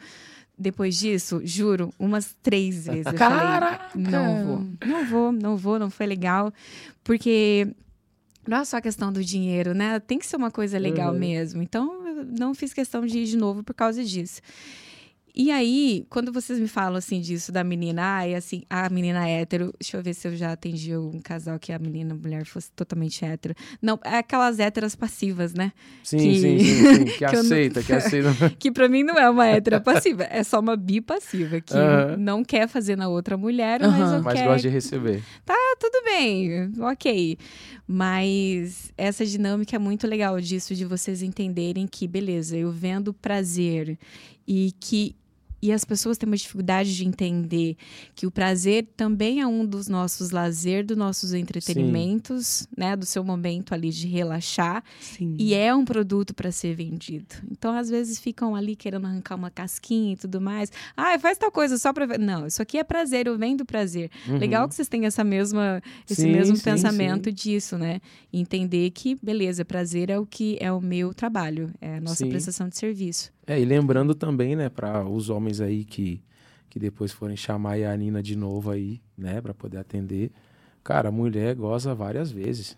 Depois 0.59 0.97
disso, 0.97 1.39
juro, 1.43 1.93
umas 1.99 2.35
três 2.41 2.87
vezes. 2.87 3.05
Eu 3.05 3.13
Caraca! 3.13 3.89
falei, 3.89 4.09
não 4.09 4.43
vou, 4.43 4.65
não 4.87 5.05
vou, 5.05 5.31
não 5.31 5.57
vou, 5.57 5.79
não 5.79 5.89
foi 5.91 6.07
legal. 6.07 6.51
Porque 7.03 7.67
não 8.47 8.57
é 8.57 8.65
só 8.65 8.77
a 8.77 8.81
questão 8.81 9.11
do 9.11 9.23
dinheiro, 9.23 9.73
né? 9.73 9.99
Tem 9.99 10.17
que 10.19 10.25
ser 10.25 10.35
uma 10.37 10.51
coisa 10.51 10.77
legal 10.79 11.13
Uhum. 11.13 11.19
mesmo. 11.19 11.61
Então, 11.61 12.05
eu 12.07 12.25
não 12.25 12.53
fiz 12.53 12.73
questão 12.73 13.05
de 13.05 13.19
ir 13.19 13.25
de 13.25 13.37
novo 13.37 13.63
por 13.63 13.73
causa 13.73 14.03
disso. 14.03 14.41
E 15.39 15.51
aí, 15.51 16.03
quando 16.09 16.33
vocês 16.33 16.59
me 16.59 16.67
falam 16.67 16.95
assim 16.97 17.21
disso 17.21 17.51
da 17.51 17.63
menina, 17.63 18.01
ai, 18.01 18.33
assim, 18.33 18.63
a 18.67 18.89
menina 18.89 19.29
hétero, 19.29 19.71
deixa 19.79 19.95
eu 19.95 20.01
ver 20.01 20.15
se 20.15 20.27
eu 20.27 20.35
já 20.35 20.51
atendi 20.53 20.97
um 20.97 21.19
casal 21.19 21.59
que 21.59 21.71
a 21.71 21.77
menina, 21.77 22.15
a 22.15 22.17
mulher 22.17 22.43
fosse 22.43 22.71
totalmente 22.71 23.23
hétero. 23.23 23.53
Não, 23.79 23.99
é 24.03 24.17
aquelas 24.17 24.57
héteras 24.57 24.95
passivas, 24.95 25.53
né? 25.53 25.73
Sim, 26.03 26.17
que- 26.17 26.39
sim, 26.39 26.59
sim, 26.59 26.75
sim. 26.95 27.05
Que, 27.05 27.11
que 27.19 27.25
eu 27.25 27.31
não- 27.33 27.39
aceita, 27.41 27.83
que 27.83 27.93
aceita. 27.93 28.29
Que 28.57 28.71
pra 28.71 28.89
mim 28.89 29.03
não 29.03 29.13
é 29.13 29.29
uma 29.29 29.45
hétera 29.45 29.79
passiva, 29.79 30.23
é 30.23 30.43
só 30.43 30.59
uma 30.59 30.75
bipassiva, 30.75 31.61
que 31.61 31.75
não 32.17 32.43
quer 32.43 32.67
fazer 32.67 32.95
na 32.95 33.07
outra 33.07 33.37
mulher, 33.37 33.79
mas 33.79 34.23
Mas 34.23 34.33
quero 34.33 34.47
gosta 34.49 34.67
de 34.67 34.69
receber. 34.73 35.21
tudo 35.79 36.03
bem, 36.03 36.71
ok. 36.79 37.37
Mas 37.87 38.91
essa 38.97 39.25
dinâmica 39.25 39.75
é 39.75 39.79
muito 39.79 40.05
legal 40.05 40.41
disso, 40.41 40.75
de 40.75 40.83
vocês 40.83 41.21
entenderem 41.21 41.87
que, 41.87 42.05
beleza, 42.05 42.57
eu 42.57 42.71
vendo 42.71 43.13
prazer 43.13 43.97
e 44.45 44.73
que. 44.79 45.15
E 45.61 45.71
as 45.71 45.83
pessoas 45.83 46.17
têm 46.17 46.27
uma 46.27 46.37
dificuldade 46.37 46.95
de 46.95 47.05
entender 47.05 47.75
que 48.15 48.27
o 48.27 48.31
prazer 48.31 48.87
também 48.95 49.41
é 49.41 49.47
um 49.47 49.65
dos 49.65 49.87
nossos 49.87 50.29
lazer, 50.29 50.85
dos 50.85 50.97
nossos 50.97 51.33
entretenimentos, 51.33 52.67
né? 52.77 52.95
Do 52.95 53.05
seu 53.05 53.23
momento 53.23 53.73
ali 53.73 53.89
de 53.89 54.07
relaxar. 54.07 54.83
Sim. 54.99 55.35
E 55.39 55.53
é 55.53 55.73
um 55.73 55.83
produto 55.83 56.33
para 56.33 56.51
ser 56.51 56.75
vendido. 56.75 57.35
Então, 57.51 57.75
às 57.75 57.89
vezes, 57.89 58.19
ficam 58.19 58.55
ali 58.55 58.75
querendo 58.75 59.07
arrancar 59.07 59.35
uma 59.35 59.49
casquinha 59.49 60.13
e 60.13 60.17
tudo 60.17 60.39
mais. 60.39 60.71
Ah, 60.95 61.17
faz 61.17 61.37
tal 61.37 61.51
coisa 61.51 61.77
só 61.77 61.91
para. 61.91 62.17
Não, 62.17 62.45
isso 62.45 62.61
aqui 62.61 62.77
é 62.77 62.83
prazer, 62.83 63.27
eu 63.27 63.37
vendo 63.37 63.65
prazer. 63.65 64.11
Uhum. 64.27 64.37
Legal 64.37 64.67
que 64.67 64.75
vocês 64.75 64.87
tenham 64.87 65.05
essa 65.05 65.23
mesma, 65.23 65.81
esse 66.09 66.21
Sim, 66.21 66.31
mesmo 66.31 66.55
sim, 66.55 66.63
pensamento 66.63 67.31
disso, 67.31 67.77
né? 67.77 67.99
Entender 68.31 68.91
que, 68.91 69.15
beleza, 69.21 69.65
prazer 69.65 70.09
é 70.09 70.19
o 70.19 70.25
que 70.25 70.57
é 70.59 70.71
o 70.71 70.79
meu 70.79 71.13
trabalho, 71.13 71.71
é 71.81 71.97
a 71.97 72.01
nossa 72.01 72.25
Sim. 72.25 72.29
prestação 72.29 72.69
de 72.69 72.77
serviço. 72.77 73.36
É, 73.47 73.57
e 73.57 73.63
lembrando 73.63 74.13
também, 74.13 74.57
né, 74.57 74.67
para 74.67 75.07
os 75.07 75.29
homens 75.29 75.61
aí 75.61 75.85
que, 75.85 76.21
que 76.69 76.77
depois 76.77 77.13
forem 77.13 77.37
chamar 77.37 77.81
a 77.81 77.95
Nina 77.95 78.21
de 78.21 78.35
novo 78.35 78.69
aí, 78.69 79.01
né, 79.17 79.39
para 79.39 79.53
poder 79.53 79.77
atender. 79.77 80.31
Cara, 80.83 81.07
a 81.07 81.11
mulher 81.11 81.55
goza 81.55 81.95
várias 81.95 82.29
vezes. 82.29 82.77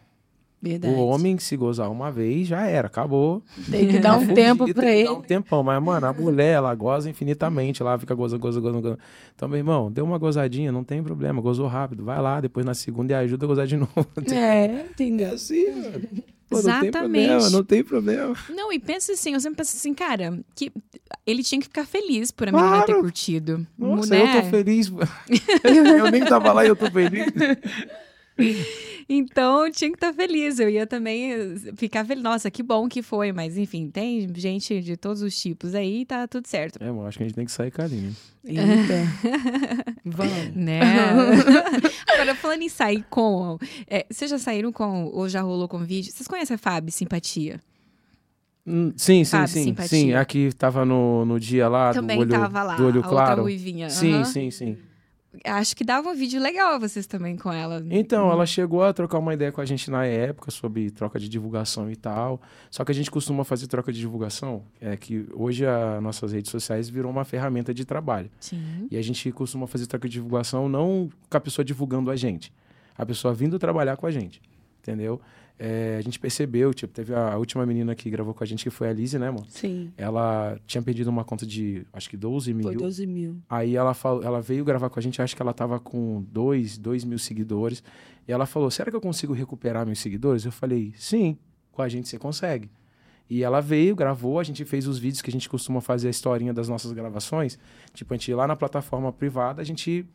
Verdade. 0.62 0.94
O 0.94 0.98
homem, 0.98 1.38
se 1.38 1.56
gozar 1.56 1.90
uma 1.90 2.12
vez, 2.12 2.48
já 2.48 2.66
era, 2.68 2.88
acabou. 2.88 3.42
Tem 3.72 3.88
que 3.88 4.00
dar 4.00 4.18
um 4.18 4.28
tempo 4.34 4.66
tem 4.66 4.74
pra 4.74 4.84
que 4.84 4.90
ele. 4.90 5.04
Dar 5.06 5.14
um 5.14 5.22
tempão, 5.22 5.64
mas, 5.64 5.82
mano, 5.82 6.06
a 6.08 6.12
mulher, 6.14 6.56
ela 6.56 6.76
goza 6.76 7.10
infinitamente, 7.10 7.82
lá 7.82 7.98
fica 7.98 8.14
gozando, 8.14 8.42
gozando, 8.42 8.62
gozando, 8.64 8.82
gozando. 8.82 9.00
Então, 9.34 9.48
meu 9.48 9.58
irmão, 9.58 9.90
deu 9.90 10.04
uma 10.04 10.18
gozadinha, 10.18 10.72
não 10.72 10.84
tem 10.84 11.02
problema, 11.02 11.42
gozou 11.42 11.68
rápido, 11.68 12.04
vai 12.04 12.22
lá, 12.22 12.42
depois 12.42 12.66
na 12.66 12.74
segunda 12.74 13.14
e 13.14 13.16
ajuda 13.16 13.46
a 13.46 13.48
gozar 13.48 13.68
de 13.68 13.78
novo. 13.78 13.94
É, 14.32 14.66
entendeu? 14.90 15.34
assim, 15.34 15.72
mano. 15.72 16.02
Pô, 16.50 16.56
Não 16.56 16.64
tem 16.64 16.72
Exatamente. 16.90 16.98
problema, 17.28 17.50
não 17.52 17.64
tem 17.64 17.84
problema. 17.84 18.36
Não, 18.50 18.74
e 18.74 18.80
pensa 18.80 19.12
assim, 19.14 19.34
eu 19.36 19.40
sempre 19.40 19.58
penso 19.58 19.78
assim, 19.78 19.94
cara, 19.94 20.40
que 20.56 20.72
ele 21.24 21.44
tinha 21.44 21.62
que 21.62 21.68
ficar 21.68 21.86
feliz 21.86 22.32
por 22.32 22.50
a 22.50 22.52
menina 22.52 22.78
ter 22.82 22.86
Claro. 22.88 23.02
curtido. 23.02 23.68
Nossa, 23.78 24.10
né? 24.10 24.36
eu 24.38 24.42
tô 24.42 24.50
feliz. 24.50 24.92
eu 25.98 26.10
nem 26.12 26.26
tava 26.26 26.52
lá 26.52 26.66
e 26.66 26.68
eu 26.68 26.76
tô 26.76 26.90
feliz. 26.90 27.24
Então 29.12 29.66
eu 29.66 29.72
tinha 29.72 29.90
que 29.90 29.98
estar 29.98 30.14
feliz. 30.14 30.60
Eu 30.60 30.70
ia 30.70 30.86
também 30.86 31.34
eh, 31.34 31.56
ficar 31.76 32.06
feliz. 32.06 32.22
Nossa, 32.24 32.52
que 32.52 32.62
bom 32.62 32.88
que 32.88 33.02
foi, 33.02 33.32
mas 33.32 33.58
enfim, 33.58 33.90
tem 33.90 34.30
gente 34.36 34.80
de 34.82 34.96
todos 34.96 35.24
os 35.24 35.36
tipos 35.36 35.74
aí 35.74 36.02
e 36.02 36.06
tá 36.06 36.28
tudo 36.28 36.46
certo. 36.46 36.78
É, 36.80 36.92
mano, 36.92 37.08
acho 37.08 37.18
que 37.18 37.24
a 37.24 37.28
gente 37.28 37.36
tem 37.36 37.46
que 37.46 37.52
sair 37.52 37.74
Aline. 37.80 38.16
Eita. 38.46 38.64
Vamos. 40.06 40.56
Né? 40.56 40.80
Agora, 42.14 42.36
falando 42.36 42.62
em 42.62 42.70
sair 42.70 43.04
com. 43.10 43.58
é, 43.88 44.06
vocês 44.12 44.30
já 44.30 44.38
saíram 44.38 44.72
com 44.72 45.06
ou 45.06 45.28
já 45.28 45.42
rolou 45.42 45.68
com 45.68 45.80
vídeo? 45.80 46.12
Vocês 46.12 46.28
conhecem 46.28 46.54
a 46.54 46.58
Fábio 46.60 46.92
Simpatia? 46.92 47.60
Hum, 48.68 48.94
Sim, 48.96 49.24
sim, 49.24 49.26
Sabe, 49.26 49.50
sim. 49.50 49.64
simpatia. 49.64 49.88
Sim, 49.90 50.14
aqui 50.14 50.52
tava 50.54 50.86
no, 50.86 51.26
no 51.26 51.40
dia 51.40 51.68
lá 51.68 51.92
Também 51.92 52.18
do 52.18 52.22
olho, 52.22 52.30
tava 52.30 52.62
lá, 52.62 52.76
do 52.76 52.86
olho 52.86 53.00
a 53.00 53.04
claro. 53.04 53.30
outra 53.30 53.42
ruivinha. 53.42 53.90
Sim, 53.90 54.24
sim, 54.24 54.52
sim. 54.52 54.78
Acho 55.46 55.76
que 55.76 55.84
dava 55.84 56.10
um 56.10 56.16
vídeo 56.16 56.42
legal 56.42 56.80
vocês 56.80 57.08
também 57.08 57.36
com 57.38 57.52
ela. 57.52 57.84
Então, 57.90 58.32
ela 58.32 58.46
chegou 58.46 58.84
a 58.84 58.94
trocar 58.94 59.20
uma 59.20 59.34
ideia 59.34 59.52
com 59.52 59.62
a 59.62 59.66
gente 59.66 59.90
na 59.90 60.06
época 60.06 60.52
sobre 60.52 60.92
troca 60.92 61.20
de 61.20 61.30
divulgação 61.30 61.90
e 61.90 61.96
tal. 61.96 62.42
Só 62.70 62.84
que 62.84 62.92
a 62.92 62.96
gente 62.96 63.10
costuma 63.10 63.44
fazer 63.44 63.68
troca 63.68 63.92
de 63.92 64.00
divulgação, 64.00 64.64
é 64.80 64.96
que 64.98 65.28
hoje 65.34 65.66
as 65.66 66.02
nossas 66.02 66.32
redes 66.32 66.52
sociais 66.52 66.90
virou 66.90 67.12
uma 67.12 67.26
ferramenta 67.26 67.74
de 67.74 67.86
trabalho. 67.86 68.30
Sim. 68.40 68.88
E 68.92 68.98
a 68.98 69.02
gente 69.02 69.32
costuma 69.32 69.68
fazer 69.68 69.88
troca 69.88 70.08
de 70.08 70.14
divulgação 70.14 70.68
não 70.68 71.10
com 71.30 71.38
a 71.38 71.40
pessoa 71.40 71.64
divulgando 71.64 72.12
a 72.12 72.16
gente, 72.16 72.54
a 72.98 73.06
pessoa 73.06 73.34
vindo 73.34 73.58
trabalhar 73.58 73.98
com 73.98 74.06
a 74.06 74.12
gente, 74.12 74.42
entendeu? 74.82 75.22
É, 75.62 75.98
a 75.98 76.02
gente 76.02 76.18
percebeu, 76.18 76.74
tipo, 76.74 76.94
teve 76.94 77.14
a 77.14 77.38
última 77.38 77.66
menina 77.66 77.94
que 77.94 78.10
gravou 78.10 78.34
com 78.34 78.42
a 78.42 78.48
gente, 78.48 78.64
que 78.64 78.70
foi 78.70 78.88
a 78.88 78.94
Lizzie, 78.94 79.20
né, 79.20 79.28
amor? 79.28 79.46
Sim. 79.50 79.92
Ela 79.98 80.58
tinha 80.66 80.82
perdido 80.82 81.10
uma 81.10 81.26
conta 81.26 81.46
de, 81.46 81.86
acho 81.92 82.10
que 82.10 82.16
12 82.16 82.54
mil. 82.54 82.64
Foi 82.64 82.78
12 82.78 83.06
mil. 83.06 83.38
Aí 83.50 83.76
ela, 83.76 83.94
falou, 83.94 84.24
ela 84.24 84.42
veio 84.42 84.64
gravar 84.64 84.90
com 84.90 84.98
a 84.98 85.02
gente, 85.04 85.22
acho 85.22 85.36
que 85.36 85.42
ela 85.42 85.54
tava 85.54 85.78
com 85.78 86.26
2, 86.32 86.78
dois 86.78 87.04
mil 87.04 87.20
seguidores. 87.20 87.84
E 88.26 88.32
ela 88.32 88.46
falou, 88.46 88.72
será 88.72 88.90
que 88.90 88.96
eu 88.96 89.02
consigo 89.02 89.34
recuperar 89.34 89.86
meus 89.86 90.00
seguidores? 90.00 90.46
Eu 90.46 90.52
falei, 90.52 90.94
sim, 90.96 91.38
com 91.74 91.82
a 91.82 91.90
gente 91.90 92.08
você 92.08 92.18
consegue. 92.18 92.72
E 93.30 93.44
ela 93.44 93.60
veio, 93.62 93.96
gravou, 93.96 94.40
a 94.40 94.44
gente 94.44 94.66
fez 94.66 94.88
os 94.88 94.98
vídeos 94.98 95.22
que 95.22 95.30
a 95.30 95.34
gente 95.34 95.48
costuma 95.48 95.82
fazer 95.82 96.08
a 96.08 96.12
historinha 96.12 96.54
das 96.54 96.68
nossas 96.68 96.92
gravações. 96.92 97.60
Tipo, 97.94 98.14
a 98.14 98.18
gente 98.18 98.34
lá 98.34 98.48
na 98.48 98.56
plataforma 98.56 99.14
privada, 99.14 99.62
a 99.62 99.66
gente 99.66 100.06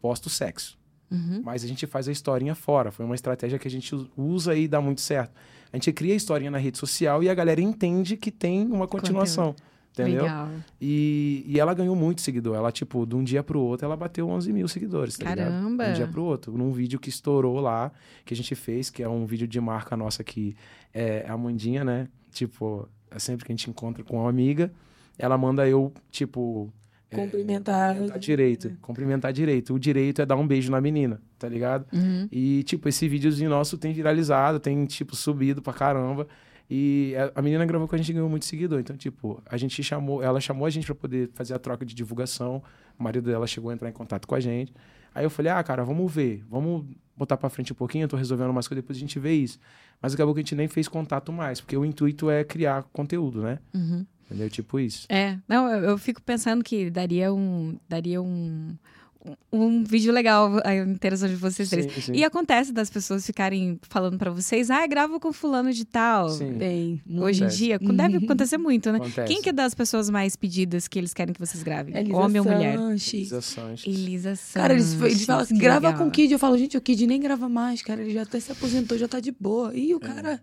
posta 0.00 0.28
o 0.28 0.30
sexo. 0.30 0.77
Uhum. 1.10 1.42
Mas 1.44 1.64
a 1.64 1.66
gente 1.66 1.86
faz 1.86 2.08
a 2.08 2.12
historinha 2.12 2.54
fora. 2.54 2.90
Foi 2.90 3.04
uma 3.04 3.14
estratégia 3.14 3.58
que 3.58 3.66
a 3.66 3.70
gente 3.70 3.94
usa 4.16 4.54
e 4.54 4.68
dá 4.68 4.80
muito 4.80 5.00
certo. 5.00 5.32
A 5.72 5.76
gente 5.76 5.92
cria 5.92 6.12
a 6.12 6.16
historinha 6.16 6.50
na 6.50 6.58
rede 6.58 6.78
social 6.78 7.22
e 7.22 7.28
a 7.28 7.34
galera 7.34 7.60
entende 7.60 8.16
que 8.16 8.30
tem 8.30 8.66
uma 8.66 8.86
continuação. 8.86 9.54
Entendeu? 9.92 10.22
Legal. 10.22 10.48
E, 10.80 11.44
e 11.46 11.58
ela 11.58 11.74
ganhou 11.74 11.96
muito 11.96 12.20
seguidor. 12.20 12.56
Ela, 12.56 12.70
tipo, 12.70 13.04
de 13.04 13.16
um 13.16 13.24
dia 13.24 13.42
pro 13.42 13.60
outro, 13.60 13.84
ela 13.84 13.96
bateu 13.96 14.28
11 14.28 14.52
mil 14.52 14.68
seguidores, 14.68 15.16
tá 15.16 15.30
ligado? 15.30 15.48
Caramba! 15.48 15.84
De 15.84 15.90
um 15.90 15.94
dia 15.94 16.06
pro 16.06 16.22
outro. 16.22 16.56
Num 16.56 16.70
vídeo 16.72 17.00
que 17.00 17.08
estourou 17.08 17.58
lá, 17.60 17.90
que 18.24 18.32
a 18.32 18.36
gente 18.36 18.54
fez, 18.54 18.90
que 18.90 19.02
é 19.02 19.08
um 19.08 19.26
vídeo 19.26 19.48
de 19.48 19.60
marca 19.60 19.96
nossa 19.96 20.22
que 20.22 20.54
é 20.94 21.26
a 21.28 21.36
Mandinha, 21.36 21.84
né? 21.84 22.08
Tipo, 22.30 22.88
é 23.10 23.18
sempre 23.18 23.44
que 23.44 23.52
a 23.52 23.54
gente 23.56 23.68
encontra 23.68 24.04
com 24.04 24.20
uma 24.20 24.30
amiga, 24.30 24.72
ela 25.18 25.36
manda 25.36 25.68
eu, 25.68 25.92
tipo... 26.10 26.72
é, 27.10 27.16
Cumprimentar. 27.16 27.88
cumprimentar 27.94 28.18
direito. 28.18 28.76
Cumprimentar 28.82 29.32
direito. 29.32 29.74
O 29.74 29.78
direito 29.78 30.20
é 30.22 30.26
dar 30.26 30.36
um 30.36 30.46
beijo 30.46 30.70
na 30.70 30.80
menina, 30.80 31.20
tá 31.38 31.48
ligado? 31.48 31.86
Uhum. 31.92 32.28
E, 32.30 32.62
tipo, 32.64 32.88
esse 32.88 33.08
videozinho 33.08 33.48
nosso 33.50 33.78
tem 33.78 33.92
viralizado, 33.92 34.60
tem, 34.60 34.84
tipo, 34.86 35.16
subido 35.16 35.62
pra 35.62 35.72
caramba. 35.72 36.26
E 36.70 37.14
a- 37.34 37.40
menina 37.40 37.64
gravou 37.64 37.88
com 37.88 37.94
a 37.94 37.98
gente 37.98 38.10
e 38.10 38.12
ganhou 38.12 38.28
muito 38.28 38.44
seguidor. 38.44 38.78
Então, 38.78 38.94
tipo, 38.96 39.42
a 39.46 39.56
gente 39.56 39.82
chamou, 39.82 40.22
ela 40.22 40.38
chamou 40.38 40.66
a 40.66 40.70
gente 40.70 40.84
pra 40.84 40.94
poder 40.94 41.30
fazer 41.32 41.54
a 41.54 41.58
troca 41.58 41.84
de 41.86 41.94
divulgação. 41.94 42.62
O 42.98 43.02
marido 43.02 43.24
dela 43.30 43.46
chegou 43.46 43.70
a 43.70 43.74
entrar 43.74 43.88
em 43.88 43.92
contato 43.92 44.26
com 44.28 44.34
a 44.34 44.40
gente. 44.40 44.74
Aí 45.14 45.24
eu 45.24 45.30
falei, 45.30 45.50
ah, 45.50 45.62
cara, 45.64 45.82
vamos 45.84 46.12
ver, 46.12 46.44
vamos 46.48 46.84
botar 47.16 47.36
pra 47.38 47.48
frente 47.48 47.72
um 47.72 47.76
pouquinho, 47.76 48.04
eu 48.04 48.08
tô 48.08 48.16
resolvendo 48.16 48.50
umas 48.50 48.68
coisas, 48.68 48.82
depois 48.84 48.96
a 48.98 49.00
gente 49.00 49.18
vê 49.18 49.32
isso. 49.32 49.58
Mas 50.00 50.12
acabou 50.14 50.34
que 50.34 50.40
a 50.40 50.42
gente 50.42 50.54
nem 50.54 50.68
fez 50.68 50.86
contato 50.86 51.32
mais, 51.32 51.60
porque 51.60 51.76
o 51.76 51.84
intuito 51.84 52.28
é 52.30 52.44
criar 52.44 52.84
conteúdo, 52.92 53.42
né? 53.42 53.58
Uhum. 53.74 54.06
Entendeu? 54.28 54.50
Tipo 54.50 54.78
isso. 54.78 55.06
É, 55.08 55.38
não, 55.48 55.70
eu, 55.70 55.90
eu 55.90 55.98
fico 55.98 56.22
pensando 56.22 56.62
que 56.62 56.90
daria 56.90 57.32
um, 57.32 57.78
daria 57.88 58.20
um, 58.20 58.76
um, 59.24 59.34
um 59.50 59.84
vídeo 59.84 60.12
legal 60.12 60.60
a 60.66 60.76
interação 60.76 61.26
de 61.26 61.34
vocês 61.34 61.70
três. 61.70 61.90
Sim, 61.90 62.00
sim. 62.02 62.12
E 62.12 62.22
acontece 62.22 62.70
das 62.70 62.90
pessoas 62.90 63.24
ficarem 63.24 63.80
falando 63.88 64.18
pra 64.18 64.30
vocês, 64.30 64.70
ah, 64.70 64.86
grava 64.86 65.18
com 65.18 65.32
fulano 65.32 65.72
de 65.72 65.86
tal. 65.86 66.28
Sim. 66.28 66.52
Bem, 66.52 67.00
Hoje 67.08 67.42
em 67.42 67.48
dia, 67.48 67.78
deve 67.78 68.18
acontecer 68.18 68.58
muito, 68.58 68.92
né? 68.92 68.98
Acontece. 68.98 69.32
Quem 69.32 69.40
que 69.40 69.48
é 69.48 69.52
das 69.52 69.74
pessoas 69.74 70.10
mais 70.10 70.36
pedidas 70.36 70.86
que 70.86 70.98
eles 70.98 71.14
querem 71.14 71.32
que 71.32 71.40
vocês 71.40 71.62
gravem? 71.62 71.96
Elisa 71.96 72.14
Homem 72.14 72.40
ou 72.40 72.46
mulher? 72.46 72.76
Sanches. 72.76 73.14
Elisa 73.14 73.40
Sanches. 73.40 73.86
Elisa 73.86 74.36
Sanches. 74.36 74.52
Cara, 74.52 74.74
eles, 74.74 75.00
eles 75.00 75.24
falam 75.24 75.42
assim, 75.42 75.54
que 75.54 75.60
grava 75.60 75.88
legal. 75.88 76.02
com 76.02 76.08
o 76.08 76.10
Kid. 76.10 76.30
Eu 76.30 76.38
falo, 76.38 76.58
gente, 76.58 76.76
o 76.76 76.82
Kid 76.82 77.06
nem 77.06 77.18
grava 77.18 77.48
mais, 77.48 77.80
cara. 77.80 78.02
Ele 78.02 78.12
já 78.12 78.24
até 78.24 78.38
se 78.38 78.52
aposentou, 78.52 78.98
já 78.98 79.08
tá 79.08 79.20
de 79.20 79.32
boa. 79.32 79.74
Ih, 79.74 79.94
o 79.94 80.00
cara 80.00 80.38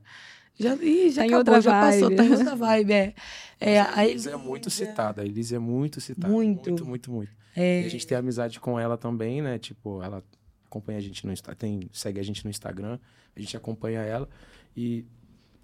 já, 0.59 0.75
ih, 0.75 1.09
já 1.09 1.21
Tá 1.21 1.27
acabou, 1.27 1.37
outra 1.39 1.61
já 1.61 1.71
passou, 1.81 2.01
vibe. 2.09 2.15
tá 2.15 2.23
em 2.25 2.31
outra 2.31 2.55
vibe, 2.55 2.93
é. 2.93 3.13
é 3.59 3.81
a 3.81 4.05
Elisa 4.07 4.31
é 4.31 4.37
muito 4.37 4.69
citada. 4.69 5.21
A 5.21 5.25
Elisa 5.25 5.55
é 5.55 5.59
muito 5.59 6.01
citada. 6.01 6.31
Muito. 6.31 6.69
Muito, 6.69 6.85
muito, 6.85 7.11
muito. 7.11 7.31
É, 7.55 7.83
E 7.83 7.85
a 7.85 7.89
gente 7.89 8.05
tem 8.05 8.17
amizade 8.17 8.59
com 8.59 8.79
ela 8.79 8.97
também, 8.97 9.41
né? 9.41 9.57
Tipo, 9.57 10.01
ela 10.03 10.23
acompanha 10.65 10.97
a 10.99 11.01
gente 11.01 11.25
no 11.25 11.31
Instagram, 11.31 11.57
tem, 11.57 11.89
segue 11.91 12.19
a 12.19 12.23
gente 12.23 12.43
no 12.43 12.49
Instagram, 12.49 12.99
a 13.35 13.39
gente 13.39 13.55
acompanha 13.55 14.01
ela. 14.01 14.27
E 14.75 15.05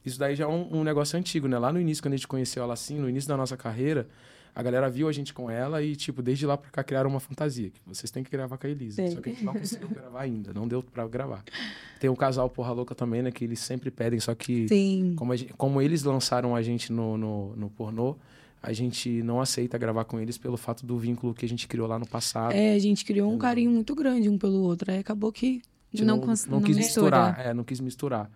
isso 0.05 0.17
daí 0.17 0.35
já 0.35 0.45
é 0.45 0.47
um, 0.47 0.79
um 0.79 0.83
negócio 0.83 1.17
antigo, 1.19 1.47
né? 1.47 1.57
Lá 1.59 1.71
no 1.71 1.79
início, 1.79 2.01
quando 2.01 2.13
a 2.13 2.17
gente 2.17 2.27
conheceu 2.27 2.63
ela 2.63 2.73
assim, 2.73 2.97
no 2.97 3.09
início 3.09 3.27
da 3.27 3.35
nossa 3.35 3.57
carreira, 3.57 4.07
a 4.53 4.61
galera 4.63 4.89
viu 4.89 5.07
a 5.07 5.11
gente 5.11 5.33
com 5.33 5.49
ela 5.49 5.81
e, 5.81 5.95
tipo, 5.95 6.21
desde 6.21 6.45
lá 6.45 6.57
pra 6.57 6.69
cá 6.69 6.83
criaram 6.83 7.09
uma 7.09 7.19
fantasia. 7.19 7.69
Que 7.69 7.79
vocês 7.85 8.11
têm 8.11 8.23
que 8.23 8.29
gravar 8.31 8.57
com 8.57 8.67
a 8.67 8.69
Elisa. 8.69 9.01
Sim. 9.07 9.15
Só 9.15 9.21
que 9.21 9.29
a 9.29 9.33
gente 9.33 9.45
não 9.45 9.53
conseguiu 9.53 9.87
gravar 9.89 10.21
ainda, 10.21 10.53
não 10.53 10.67
deu 10.67 10.83
pra 10.83 11.07
gravar. 11.07 11.43
Tem 11.99 12.09
o 12.09 12.15
casal 12.15 12.49
Porra 12.49 12.71
Louca 12.71 12.93
também, 12.95 13.21
né? 13.21 13.31
Que 13.31 13.43
eles 13.45 13.59
sempre 13.59 13.89
pedem, 13.91 14.19
só 14.19 14.33
que 14.35 14.67
sim. 14.67 15.13
como, 15.17 15.35
gente- 15.35 15.53
como 15.53 15.81
eles 15.81 16.03
lançaram 16.03 16.55
a 16.55 16.61
gente 16.61 16.91
no, 16.91 17.17
no, 17.17 17.55
no 17.55 17.69
pornô, 17.69 18.15
a 18.63 18.73
gente 18.73 19.23
não 19.23 19.41
aceita 19.41 19.77
gravar 19.77 20.05
com 20.05 20.19
eles 20.19 20.37
pelo 20.37 20.55
fato 20.57 20.85
do 20.85 20.97
vínculo 20.97 21.33
que 21.33 21.45
a 21.45 21.49
gente 21.49 21.67
criou 21.67 21.87
lá 21.87 21.97
no 21.97 22.05
passado. 22.07 22.53
É, 22.53 22.73
a 22.73 22.79
gente 22.79 23.03
criou 23.05 23.31
um 23.31 23.37
carinho 23.37 23.71
muito 23.71 23.95
grande 23.95 24.29
um 24.29 24.37
pelo 24.37 24.61
outro. 24.61 24.91
Aí 24.91 24.99
acabou 24.99 25.31
que. 25.31 25.61
Gente 25.93 26.05
Não 26.07 26.19
cons- 26.19 26.45
não 26.45 26.61
quis 26.61 26.77
mistura. 26.77 27.17
misturar. 27.27 27.45
É, 27.47 27.53
não 27.53 27.63
quis 27.63 27.79
misturar. 27.79 28.29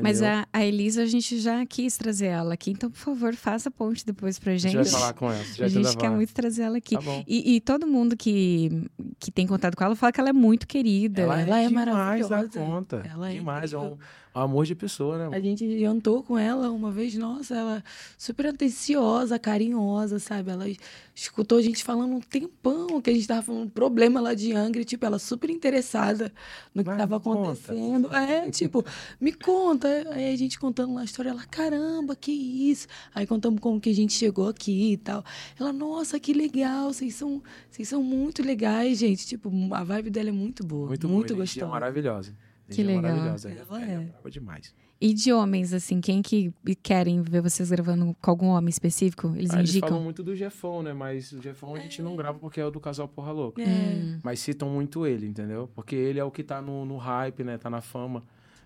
Mas 0.00 0.20
entendeu? 0.20 0.44
a, 0.52 0.58
a 0.58 0.64
Elisa, 0.64 1.02
a 1.02 1.06
gente 1.06 1.40
já 1.40 1.64
quis 1.64 1.96
trazer 1.96 2.26
ela 2.26 2.52
aqui. 2.54 2.70
Então, 2.70 2.90
por 2.90 2.98
favor, 2.98 3.34
faça 3.34 3.70
a 3.70 3.72
ponte 3.72 4.04
depois 4.04 4.38
pra 4.38 4.52
A 4.52 4.56
gente. 4.56 4.72
gente 4.72 4.90
vai 4.90 5.00
falar 5.00 5.12
com 5.14 5.32
ela. 5.32 5.42
a 5.60 5.68
gente 5.68 5.96
quer 5.96 6.10
muito 6.10 6.32
trazer 6.34 6.62
ela 6.62 6.76
aqui. 6.76 6.94
Tá 6.96 7.00
bom. 7.00 7.24
E, 7.26 7.56
e 7.56 7.60
todo 7.60 7.86
mundo 7.86 8.14
que, 8.16 8.86
que 9.18 9.30
tem 9.30 9.46
contato 9.46 9.74
com 9.76 9.82
ela 9.82 9.96
fala 9.96 10.12
que 10.12 10.20
ela 10.20 10.28
é 10.28 10.32
muito 10.34 10.66
querida. 10.66 11.22
Ela, 11.22 11.40
Ela 11.40 11.60
é, 11.60 11.64
é 11.64 11.68
demais 11.68 11.86
da 11.86 11.92
maravilhosa. 11.94 12.48
conta. 12.60 13.02
Ela 13.10 13.30
é 13.30 13.34
demais. 13.34 13.72
É 13.72 13.78
um 13.78 13.96
amor 14.32 14.64
de 14.66 14.74
pessoa, 14.74 15.28
né? 15.28 15.36
A 15.36 15.40
gente 15.40 15.78
jantou 15.80 16.22
com 16.22 16.38
ela 16.38 16.70
uma 16.70 16.90
vez, 16.90 17.14
nossa, 17.16 17.54
ela 17.56 17.84
super 18.16 18.46
atenciosa, 18.46 19.38
carinhosa, 19.38 20.18
sabe? 20.18 20.50
Ela 20.50 20.66
escutou 21.14 21.58
a 21.58 21.62
gente 21.62 21.82
falando 21.82 22.14
um 22.14 22.20
tempão 22.20 23.00
que 23.00 23.10
a 23.10 23.12
gente 23.12 23.26
tava 23.26 23.42
falando 23.42 23.64
um 23.64 23.68
problema 23.68 24.20
lá 24.20 24.32
de 24.34 24.52
Angra, 24.52 24.84
tipo, 24.84 25.04
ela 25.04 25.18
super 25.18 25.50
interessada 25.50 26.32
no 26.74 26.82
que 26.82 26.88
Mas 26.90 26.98
tava 26.98 27.16
me 27.18 27.22
conta. 27.24 27.40
acontecendo. 27.42 28.14
É, 28.14 28.50
tipo, 28.50 28.84
me 29.20 29.32
conta. 29.32 29.88
Aí 30.12 30.32
a 30.32 30.36
gente 30.36 30.58
contando 30.58 30.94
lá 30.94 31.00
a 31.00 31.04
história, 31.04 31.30
ela, 31.30 31.44
caramba, 31.46 32.14
que 32.16 32.30
isso? 32.32 32.86
Aí 33.14 33.26
contamos 33.26 33.60
como 33.60 33.80
que 33.80 33.90
a 33.90 33.94
gente 33.94 34.12
chegou 34.12 34.48
aqui 34.48 34.92
e 34.92 34.96
tal. 34.96 35.24
Ela, 35.58 35.72
nossa, 35.72 36.18
que 36.20 36.32
legal, 36.32 36.92
vocês 36.92 37.14
são, 37.14 37.42
vocês 37.70 37.88
são 37.88 38.02
muito 38.02 38.42
legais, 38.42 38.98
gente. 38.98 39.26
Tipo, 39.26 39.50
a 39.74 39.82
vibe 39.84 40.10
dela 40.10 40.28
é 40.28 40.32
muito 40.32 40.64
boa, 40.64 40.88
Muito, 40.88 41.08
muito, 41.08 41.28
boa. 41.28 41.38
energia 41.38 41.62
gostosa. 41.62 41.70
maravilhosa. 41.70 42.34
Que 42.74 42.82
legal. 42.82 43.02
Maravilhosa. 43.02 43.50
Ela 43.50 43.82
é. 43.82 43.94
é. 43.94 43.98
brava 43.98 44.30
demais. 44.30 44.74
E 45.00 45.14
de 45.14 45.32
homens, 45.32 45.72
assim, 45.72 45.98
quem 45.98 46.20
que 46.20 46.52
querem 46.82 47.22
ver 47.22 47.40
vocês 47.40 47.70
gravando 47.70 48.14
com 48.20 48.30
algum 48.30 48.48
homem 48.48 48.68
específico? 48.68 49.32
Eles 49.34 49.50
Ah, 49.50 49.58
eles 49.58 49.70
indicam? 49.70 49.88
falam 49.88 50.04
muito 50.04 50.22
do 50.22 50.36
Jefão, 50.36 50.82
né? 50.82 50.92
Mas 50.92 51.32
o 51.32 51.40
Jefão 51.40 51.74
a 51.74 51.78
gente 51.78 52.02
não 52.02 52.14
grava 52.16 52.38
porque 52.38 52.60
é 52.60 52.66
o 52.66 52.70
do 52.70 52.78
casal 52.78 53.08
Porra 53.08 53.32
Louca. 53.32 53.62
É. 53.62 53.66
Hum. 53.66 54.20
Mas 54.22 54.40
citam 54.40 54.68
muito 54.68 55.06
ele, 55.06 55.26
entendeu? 55.26 55.70
Porque 55.74 55.96
ele 55.96 56.18
é 56.18 56.24
o 56.24 56.30
que 56.30 56.42
tá 56.42 56.60
no, 56.60 56.84
no 56.84 56.98
hype, 56.98 57.42
né? 57.42 57.56
Tá 57.56 57.70
na 57.70 57.80
fama. 57.80 58.22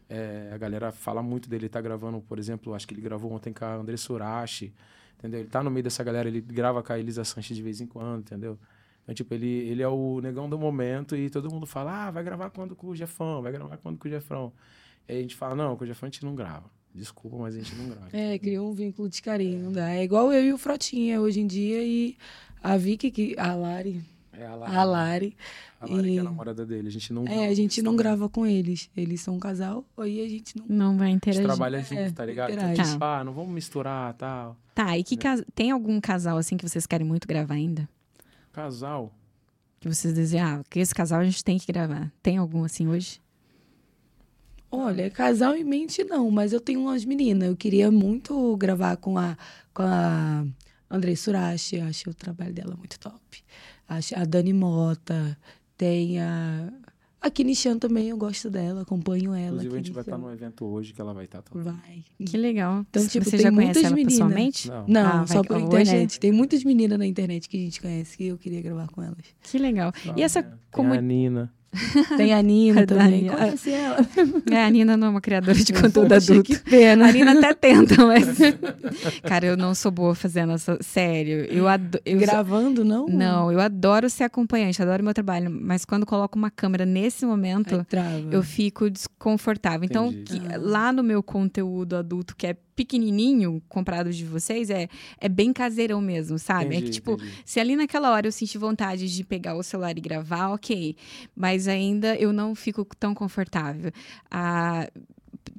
É, 0.08 0.50
a 0.52 0.58
galera 0.58 0.90
fala 0.90 1.22
muito 1.22 1.48
dele. 1.48 1.66
Ele 1.66 1.68
tá 1.68 1.80
gravando, 1.80 2.20
por 2.20 2.38
exemplo, 2.38 2.74
acho 2.74 2.86
que 2.88 2.94
ele 2.94 3.00
gravou 3.00 3.32
ontem 3.32 3.52
com 3.52 3.64
a 3.64 3.76
André 3.76 3.96
Surashi, 3.96 4.74
entendeu? 5.16 5.38
Ele 5.38 5.48
tá 5.48 5.62
no 5.62 5.70
meio 5.70 5.84
dessa 5.84 6.02
galera, 6.02 6.28
ele 6.28 6.40
grava 6.40 6.82
com 6.82 6.92
a 6.92 6.98
Elisa 6.98 7.22
Sanches 7.22 7.56
de 7.56 7.62
vez 7.62 7.80
em 7.80 7.86
quando, 7.86 8.22
entendeu? 8.22 8.58
Então, 9.04 9.14
tipo, 9.14 9.32
ele, 9.34 9.46
ele 9.46 9.82
é 9.82 9.88
o 9.88 10.20
negão 10.20 10.48
do 10.48 10.58
momento 10.58 11.14
e 11.14 11.28
todo 11.30 11.50
mundo 11.50 11.66
fala, 11.66 12.06
ah, 12.06 12.10
vai 12.10 12.24
gravar 12.24 12.50
quando 12.50 12.74
com 12.74 12.88
o 12.88 12.96
Jefão, 12.96 13.40
vai 13.42 13.52
gravar 13.52 13.76
quando 13.76 13.98
com 13.98 14.08
o 14.08 14.10
Jefão. 14.10 14.52
Aí 15.08 15.18
a 15.18 15.20
gente 15.22 15.36
fala, 15.36 15.54
não, 15.54 15.76
com 15.76 15.84
o 15.84 15.86
Jefão 15.86 16.06
a 16.06 16.10
gente 16.10 16.24
não 16.24 16.34
grava. 16.34 16.70
Desculpa, 16.94 17.36
mas 17.36 17.54
a 17.54 17.58
gente 17.58 17.74
não 17.74 17.88
grava. 17.90 18.08
É, 18.12 18.38
criou 18.38 18.70
um 18.70 18.72
vínculo 18.74 19.08
de 19.08 19.20
carinho, 19.20 19.62
não 19.64 19.72
dá. 19.72 19.90
É 19.90 20.02
igual 20.04 20.32
eu 20.32 20.42
e 20.44 20.52
o 20.52 20.58
Frotinha 20.58 21.20
hoje 21.20 21.40
em 21.40 21.46
dia 21.46 21.82
e 21.82 22.16
a 22.62 22.76
Vicky, 22.76 23.10
que, 23.10 23.34
a 23.38 23.54
Lari, 23.54 24.00
É 24.32 24.46
a 24.46 24.52
a 24.52 24.54
Lara. 24.54 24.84
Lari. 24.84 25.36
A 25.80 25.86
Lara 25.86 26.02
que 26.02 26.08
é 26.08 26.12
e- 26.12 26.18
a 26.20 26.22
namorada 26.24 26.64
dele. 26.64 26.88
A 26.88 26.90
gente 26.90 27.12
não 27.12 27.26
É, 27.26 27.48
a 27.48 27.54
gente 27.54 27.82
não 27.82 27.94
grava 27.96 28.28
com 28.28 28.46
eles. 28.46 28.88
Eles 28.96 29.20
são 29.20 29.34
um 29.34 29.38
casal, 29.40 29.84
aí 29.98 30.24
a 30.24 30.28
gente 30.28 30.56
não. 30.56 30.64
Não 30.68 30.96
vai 30.96 31.08
A 31.08 31.10
gente 31.10 31.16
interagir. 31.18 31.44
trabalha 31.44 31.80
junto, 31.82 31.94
É, 32.00 32.10
tá 32.10 32.24
ligado? 32.24 32.52
interage. 32.52 32.72
Então, 32.80 32.92
tipo, 32.92 33.04
ah, 33.04 33.22
não 33.24 33.32
vamos 33.34 33.52
misturar 33.52 34.14
tal. 34.14 34.56
Tá, 34.74 34.96
e 34.96 35.04
que 35.04 35.16
cas- 35.16 35.44
tem 35.54 35.70
algum 35.72 36.00
casal 36.00 36.38
assim 36.38 36.56
que 36.56 36.66
vocês 36.66 36.86
querem 36.86 37.06
muito 37.06 37.28
gravar 37.28 37.54
ainda? 37.54 37.88
Casal. 38.54 39.12
Que 39.80 39.88
vocês 39.88 40.14
dizem, 40.14 40.40
ah, 40.40 40.62
que 40.70 40.78
esse 40.78 40.94
casal 40.94 41.20
a 41.20 41.24
gente 41.24 41.42
tem 41.42 41.58
que 41.58 41.70
gravar. 41.72 42.10
Tem 42.22 42.38
algum 42.38 42.62
assim 42.64 42.86
hoje? 42.86 43.20
Olha, 44.70 45.10
casal 45.10 45.54
em 45.54 45.64
mente 45.64 46.02
não, 46.04 46.30
mas 46.30 46.52
eu 46.52 46.60
tenho 46.60 46.80
umas 46.80 47.04
meninas. 47.04 47.48
Eu 47.48 47.56
queria 47.56 47.90
muito 47.90 48.56
gravar 48.56 48.96
com 48.96 49.18
a, 49.18 49.36
com 49.72 49.82
a 49.82 50.46
Andrei 50.88 51.16
Surashi, 51.16 51.80
acho 51.80 52.10
o 52.10 52.14
trabalho 52.14 52.52
dela 52.52 52.76
muito 52.76 52.98
top. 52.98 53.44
Acho 53.88 54.18
a 54.18 54.24
Dani 54.24 54.52
Mota, 54.52 55.36
tem 55.76 56.20
a. 56.20 56.72
A 57.24 57.30
Kini 57.30 57.54
Chan 57.56 57.78
também, 57.78 58.10
eu 58.10 58.18
gosto 58.18 58.50
dela, 58.50 58.82
acompanho 58.82 59.32
ela. 59.34 59.46
Inclusive, 59.56 59.74
a 59.74 59.76
gente 59.78 59.92
vai 59.92 60.02
estar 60.02 60.12
Chan. 60.12 60.18
num 60.18 60.30
evento 60.30 60.66
hoje 60.66 60.92
que 60.92 61.00
ela 61.00 61.14
vai 61.14 61.24
estar 61.24 61.40
também. 61.40 61.64
Vai. 61.72 62.04
Que 62.26 62.36
legal. 62.36 62.84
Então, 62.90 63.06
tipo, 63.08 63.24
Você 63.24 63.30
tem 63.38 63.40
já 63.40 63.50
conhece 63.50 63.64
muitas 63.80 63.84
ela 63.84 63.94
meninas. 63.94 64.12
pessoalmente? 64.12 64.68
Não. 64.68 64.84
Não, 64.86 65.22
Ah, 65.22 65.26
só 65.26 65.34
vai- 65.36 65.44
por 65.44 65.56
hoje- 65.56 65.64
internet. 65.82 66.20
Tem 66.20 66.30
muitas 66.30 66.62
meninas 66.64 66.98
na 66.98 67.06
internet 67.06 67.48
que 67.48 67.56
a 67.56 67.60
gente 67.60 67.80
conhece 67.80 68.14
que 68.18 68.26
eu 68.26 68.36
queria 68.36 68.60
gravar 68.60 68.88
com 68.88 69.02
elas. 69.02 69.16
Que 69.42 69.56
legal. 69.58 69.90
Tá, 69.90 70.14
E 70.14 70.22
essa? 70.22 70.42
Tem 70.42 70.52
como- 70.70 70.92
a 70.92 71.00
Nina. 71.00 71.50
Tem 72.16 72.32
a 72.32 72.42
Nina 72.42 72.82
A 72.82 72.86
também. 72.86 73.24
Dani. 73.26 73.36
Conhece 73.36 73.70
ela? 73.72 73.96
É, 74.50 74.64
a 74.64 74.70
Nina 74.70 74.96
não 74.96 75.08
é 75.08 75.10
uma 75.10 75.20
criadora 75.20 75.58
de 75.58 75.72
conteúdo 75.72 76.08
Poxa, 76.08 76.32
adulto. 76.32 76.50
Que 76.52 76.58
pena. 76.58 77.08
A 77.08 77.12
Nina 77.12 77.32
até 77.32 77.54
tenta, 77.54 77.94
mas. 78.06 78.26
Cara, 79.22 79.46
eu 79.46 79.56
não 79.56 79.74
sou 79.74 79.90
boa 79.90 80.14
fazendo 80.14 80.52
essa. 80.52 80.78
Sério. 80.80 81.44
Eu 81.46 81.66
adoro. 81.68 82.02
Gravando, 82.18 82.84
não? 82.84 83.06
Não, 83.06 83.50
eu 83.52 83.60
adoro 83.60 84.08
ser 84.10 84.24
acompanhante, 84.24 84.80
adoro 84.82 85.02
meu 85.02 85.14
trabalho. 85.14 85.50
Mas 85.50 85.84
quando 85.84 86.06
coloco 86.06 86.38
uma 86.38 86.50
câmera 86.50 86.84
nesse 86.86 87.24
momento, 87.26 87.86
eu 88.30 88.42
fico 88.42 88.90
desconfortável. 88.90 89.84
Então, 89.84 90.08
Entendi. 90.08 90.40
que- 90.40 90.54
Ah. 90.54 90.58
lá 90.58 90.92
no 90.92 91.02
meu 91.02 91.22
conteúdo 91.22 91.96
adulto, 91.96 92.34
que 92.36 92.46
é 92.46 92.56
pequenininho, 92.74 93.62
comprado 93.68 94.12
de 94.12 94.24
vocês, 94.24 94.70
é, 94.70 94.88
é 95.18 95.28
bem 95.28 95.52
caseirão 95.52 96.00
mesmo, 96.00 96.38
sabe? 96.38 96.74
é 96.74 96.78
Entendi, 96.78 96.84
que, 96.84 96.90
tipo, 96.90 97.12
entendi. 97.12 97.32
se 97.44 97.60
ali 97.60 97.76
naquela 97.76 98.10
hora 98.12 98.26
eu 98.26 98.32
sentir 98.32 98.58
vontade 98.58 99.12
de 99.14 99.24
pegar 99.24 99.56
o 99.56 99.62
celular 99.62 99.96
e 99.96 100.00
gravar, 100.00 100.50
ok. 100.50 100.96
Mas 101.34 101.68
ainda 101.68 102.16
eu 102.16 102.32
não 102.32 102.54
fico 102.54 102.84
tão 102.98 103.14
confortável. 103.14 103.90
Ah, 104.30 104.88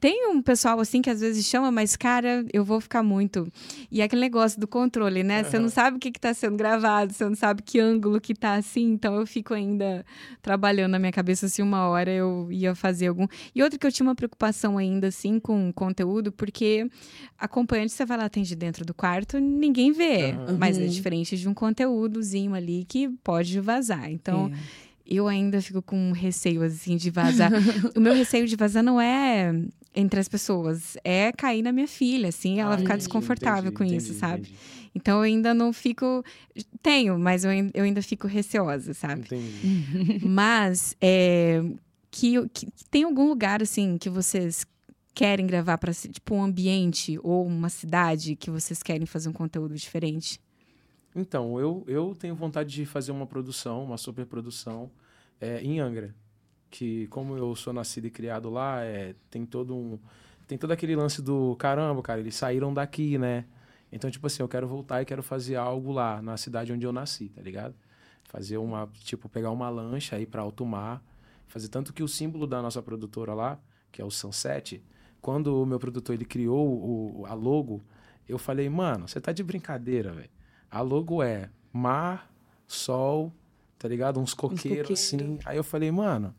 tem 0.06 0.28
um 0.30 0.40
pessoal 0.40 0.80
assim 0.80 1.02
que 1.02 1.10
às 1.10 1.20
vezes 1.20 1.44
chama, 1.48 1.72
mas, 1.72 1.96
cara, 1.96 2.46
eu 2.54 2.64
vou 2.64 2.80
ficar 2.80 3.02
muito. 3.02 3.52
E 3.90 4.02
é 4.02 4.04
aquele 4.04 4.22
negócio 4.22 4.60
do 4.60 4.68
controle, 4.68 5.24
né? 5.24 5.44
Você 5.44 5.58
não 5.58 5.68
sabe 5.68 5.98
o 5.98 6.00
que, 6.00 6.12
que 6.12 6.20
tá 6.20 6.32
sendo 6.32 6.56
gravado, 6.56 7.12
você 7.12 7.26
não 7.26 7.34
sabe 7.34 7.64
que 7.64 7.80
ângulo 7.80 8.22
que 8.22 8.36
tá 8.36 8.54
assim, 8.54 8.84
então 8.92 9.16
eu 9.16 9.26
fico 9.26 9.52
ainda 9.56 10.06
trabalhando 10.44 10.92
na 10.92 11.00
minha 11.00 11.12
cabeça 11.12 11.48
se 11.50 11.60
uma 11.60 11.88
hora 11.88 12.12
eu 12.12 12.48
ia 12.52 12.76
fazer 12.76 13.08
algum. 13.08 13.26
E 13.56 13.64
outra 13.64 13.80
que 13.80 13.88
eu 13.88 13.92
tinha 13.92 14.08
uma 14.08 14.14
preocupação 14.14 14.78
ainda, 14.78 15.08
assim, 15.08 15.40
com 15.40 15.70
o 15.70 15.74
conteúdo, 15.74 16.32
porque 16.32 16.88
acompanhante 17.36 17.92
você 17.94 18.06
vai 18.06 18.16
lá, 18.20 18.26
atende 18.26 18.56
dentro 18.56 18.86
do 18.86 18.94
quarto, 18.94 19.40
ninguém 19.40 19.92
vê. 19.92 20.34
Aham. 20.34 20.58
Mas 20.60 20.78
é 20.78 20.82
Uhum. 20.84 20.88
diferente 20.88 21.36
de 21.36 21.50
um 21.50 21.54
conteúdozinho 21.56 22.54
ali 22.54 22.86
que 22.88 23.10
pode 23.24 23.60
vazar. 23.60 24.12
Então, 24.12 24.52
eu 25.04 25.28
ainda 25.28 25.60
fico 25.64 25.82
com 25.82 25.98
um 25.98 26.12
receio, 26.12 26.62
assim, 26.62 26.96
de 26.96 27.10
vazar. 27.10 27.52
o 27.98 28.00
meu 28.00 28.14
receio 28.14 28.46
de 28.46 28.56
vazar 28.56 28.84
não 28.84 29.02
é 29.02 29.52
entre 29.96 30.20
as 30.20 30.28
pessoas, 30.28 30.98
é 31.04 31.32
cair 31.32 31.62
na 31.62 31.72
minha 31.72 31.88
filha, 31.88 32.30
assim, 32.30 32.60
ela 32.60 32.76
Ah, 32.76 32.78
ficar 32.78 32.98
desconfortável 32.98 33.72
entendi, 33.72 33.76
com 33.78 33.84
entendi, 33.84 34.04
isso, 34.04 34.14
sabe? 34.20 34.42
entendi. 34.44 34.56
Então, 34.94 35.18
eu 35.18 35.24
ainda 35.24 35.54
não 35.54 35.74
fico. 35.74 36.24
Tenho, 36.82 37.18
mas 37.20 37.44
eu 37.44 37.52
eu 37.74 37.84
ainda 37.84 38.02
fico 38.02 38.28
receosa, 38.28 38.94
sabe? 38.94 39.22
Entendi. 39.22 40.22
Mas 40.26 40.96
é, 41.02 41.62
que, 42.12 42.48
que 42.50 42.68
tem 42.90 43.04
algum 43.04 43.28
lugar 43.28 43.62
assim 43.62 43.98
que 43.98 44.10
vocês 44.10 44.66
querem 45.14 45.46
gravar 45.48 45.78
para 45.78 45.94
tipo 45.94 46.36
um 46.36 46.44
ambiente 46.44 47.20
ou 47.24 47.46
uma 47.46 47.70
cidade 47.70 48.36
que 48.36 48.50
vocês 48.52 48.82
querem 48.84 49.06
fazer 49.06 49.30
um 49.30 49.34
conteúdo 49.34 49.76
diferente? 49.76 50.40
Então, 51.16 51.60
eu, 51.60 51.84
eu 51.88 52.14
tenho 52.18 52.36
vontade 52.36 52.74
de 52.74 52.86
fazer 52.86 53.12
uma 53.12 53.26
produção, 53.26 53.84
uma 53.86 53.98
superprodução 53.98 54.92
é, 55.40 55.62
em 55.62 55.80
Angra. 55.80 56.14
Que 56.78 57.08
como 57.08 57.38
eu 57.38 57.56
sou 57.56 57.72
nascido 57.72 58.08
e 58.08 58.10
criado 58.10 58.50
lá, 58.50 58.84
é, 58.84 59.16
tem 59.32 59.46
todo 59.46 59.74
um. 59.74 59.98
Tem 60.46 60.58
todo 60.58 60.72
aquele 60.72 60.94
lance 60.94 61.22
do 61.22 61.56
caramba, 61.56 62.02
cara, 62.02 62.20
eles 62.20 62.36
saíram 62.36 62.74
daqui, 62.74 63.18
né? 63.18 63.46
Então, 63.90 64.12
tipo 64.12 64.28
assim, 64.28 64.44
eu 64.44 64.48
quero 64.50 64.68
voltar 64.68 65.02
e 65.02 65.06
quero 65.06 65.24
fazer 65.24 65.56
algo 65.56 65.94
lá, 65.94 66.22
na 66.22 66.36
cidade 66.36 66.74
onde 66.74 66.86
eu 66.86 66.92
nasci, 66.92 67.30
tá 67.30 67.42
ligado? 67.42 67.74
Fazer 68.26 68.58
uma, 68.58 68.90
tipo, 69.00 69.30
pegar 69.30 69.52
uma 69.52 69.70
lancha 69.70 70.18
aí 70.18 70.26
para 70.26 70.42
alto 70.42 70.66
mar. 70.66 71.02
Fazer 71.48 71.70
tanto 71.70 71.94
que 71.94 72.04
o 72.04 72.10
símbolo 72.10 72.46
da 72.46 72.62
nossa 72.62 72.82
produtora 72.82 73.34
lá, 73.34 73.58
que 73.90 74.02
é 74.02 74.06
o 74.06 74.12
Sunset, 74.12 74.84
quando 75.22 75.62
o 75.62 75.66
meu 75.66 75.80
produtor 75.80 76.14
ele 76.14 76.26
criou 76.26 76.68
o, 76.68 77.26
a 77.26 77.34
logo, 77.34 77.82
eu 78.28 78.38
falei, 78.38 78.68
mano, 78.68 79.08
você 79.08 79.22
tá 79.22 79.32
de 79.32 79.44
brincadeira, 79.44 80.12
velho. 80.12 80.30
A 80.70 80.82
logo 80.82 81.24
é 81.24 81.50
mar, 81.72 82.30
sol, 82.68 83.32
tá 83.80 83.88
ligado? 83.88 84.20
Uns 84.20 84.34
coqueiros 84.34 84.90
coqueiros. 84.90 84.92
assim. 84.92 85.40
Aí 85.46 85.56
eu 85.56 85.64
falei, 85.64 85.90
mano, 85.90 86.36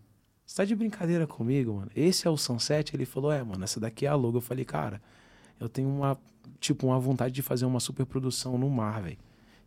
você 0.47 0.57
tá 0.59 0.65
de 0.65 0.77
brincadeira 0.77 1.27
comigo, 1.27 1.75
mano? 1.75 1.91
Esse 1.95 2.27
é 2.27 2.31
o 2.31 2.37
Sunset? 2.37 2.95
Ele 2.95 3.05
falou, 3.05 3.33
é, 3.33 3.43
mano, 3.43 3.65
essa 3.65 3.81
daqui 3.81 4.07
é 4.07 4.09
a 4.09 4.15
logo. 4.15 4.39
Eu 4.39 4.41
falei, 4.41 4.65
cara, 4.65 5.03
eu 5.59 5.69
tenho 5.69 5.89
uma, 5.89 6.17
tipo, 6.61 6.87
uma 6.87 7.01
vontade 7.01 7.35
de 7.35 7.43
fazer 7.43 7.65
uma 7.67 7.81
super 7.81 8.07
produção 8.07 8.57
no 8.57 8.71
mar, 8.71 9.03
velho. 9.03 9.19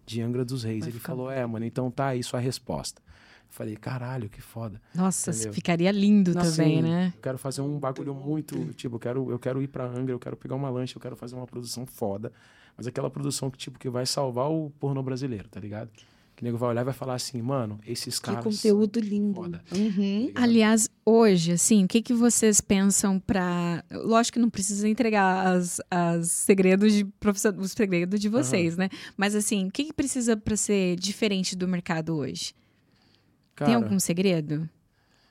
De 0.06 0.22
Angra 0.22 0.46
dos 0.46 0.64
Reis. 0.64 0.80
Vai 0.80 0.90
Ele 0.90 0.98
ficar 0.98 1.12
falou, 1.12 1.30
é, 1.30 1.46
mano, 1.46 1.66
então 1.66 1.92
tá 1.92 2.08
aí 2.08 2.24
sua 2.24 2.40
resposta. 2.40 3.02
Eu 3.02 3.54
falei, 3.54 3.76
caralho, 3.76 4.30
que 4.30 4.42
foda. 4.42 4.82
Nossa, 4.96 5.32
Entendeu? 5.32 5.54
ficaria 5.54 5.92
lindo 5.92 6.34
Nossa, 6.34 6.52
também, 6.56 6.78
Sim, 6.78 6.82
né? 6.84 7.14
Eu 7.16 7.22
quero 7.22 7.38
fazer 7.38 7.62
um 7.62 7.78
bagulho 7.78 8.14
muito, 8.14 8.74
tipo, 8.74 8.96
eu 8.96 9.00
quero, 9.00 9.32
eu 9.32 9.38
quero 9.38 9.62
ir 9.62 9.68
pra 9.68 9.86
Angra, 9.86 10.14
eu 10.14 10.20
quero 10.20 10.38
pegar 10.38 10.56
uma 10.56 10.70
lancha, 10.70 10.96
eu 10.98 11.02
quero 11.02 11.16
fazer 11.16 11.36
uma 11.36 11.46
produção 11.46 11.86
foda. 11.86 12.32
Mas 12.78 12.88
aquela 12.88 13.10
produção 13.10 13.52
que, 13.52 13.58
tipo, 13.58 13.78
que 13.78 13.90
vai 13.90 14.06
salvar 14.06 14.50
o 14.50 14.72
pornô 14.80 15.04
brasileiro, 15.04 15.50
tá 15.50 15.60
ligado? 15.60 15.90
Que 16.40 16.44
o 16.44 16.46
nego 16.46 16.58
vai 16.58 16.70
olhar 16.70 16.82
e 16.84 16.86
vai 16.86 16.94
falar 16.94 17.16
assim, 17.16 17.42
mano, 17.42 17.82
esses 17.86 18.18
Que 18.18 18.28
caras... 18.28 18.46
conteúdo 18.46 18.98
lindo. 19.02 19.42
Uhum. 19.42 20.32
tá? 20.34 20.42
Aliás, 20.42 20.90
hoje, 21.06 21.52
assim, 21.52 21.84
o 21.84 21.88
que, 21.90 22.02
que 22.02 22.14
vocês 22.14 22.62
pensam 22.62 23.20
pra. 23.20 23.84
Lógico 23.92 24.36
que 24.36 24.40
não 24.40 24.50
precisa 24.50 24.88
entregar 24.88 25.48
as, 25.48 25.82
as 25.92 26.32
segredos 26.32 26.94
de 26.94 27.06
os 27.58 27.72
segredos 27.74 28.22
de 28.22 28.30
vocês, 28.30 28.78
né? 28.78 28.88
Mas 29.18 29.36
assim, 29.36 29.68
o 29.68 29.72
que, 29.72 29.84
que 29.84 29.92
precisa 29.92 30.38
pra 30.38 30.56
ser 30.56 30.96
diferente 30.96 31.58
do 31.58 31.68
mercado 31.68 32.16
hoje? 32.16 32.54
Tem 33.58 33.68
Cara, 33.68 33.76
algum 33.76 34.00
segredo 34.00 34.70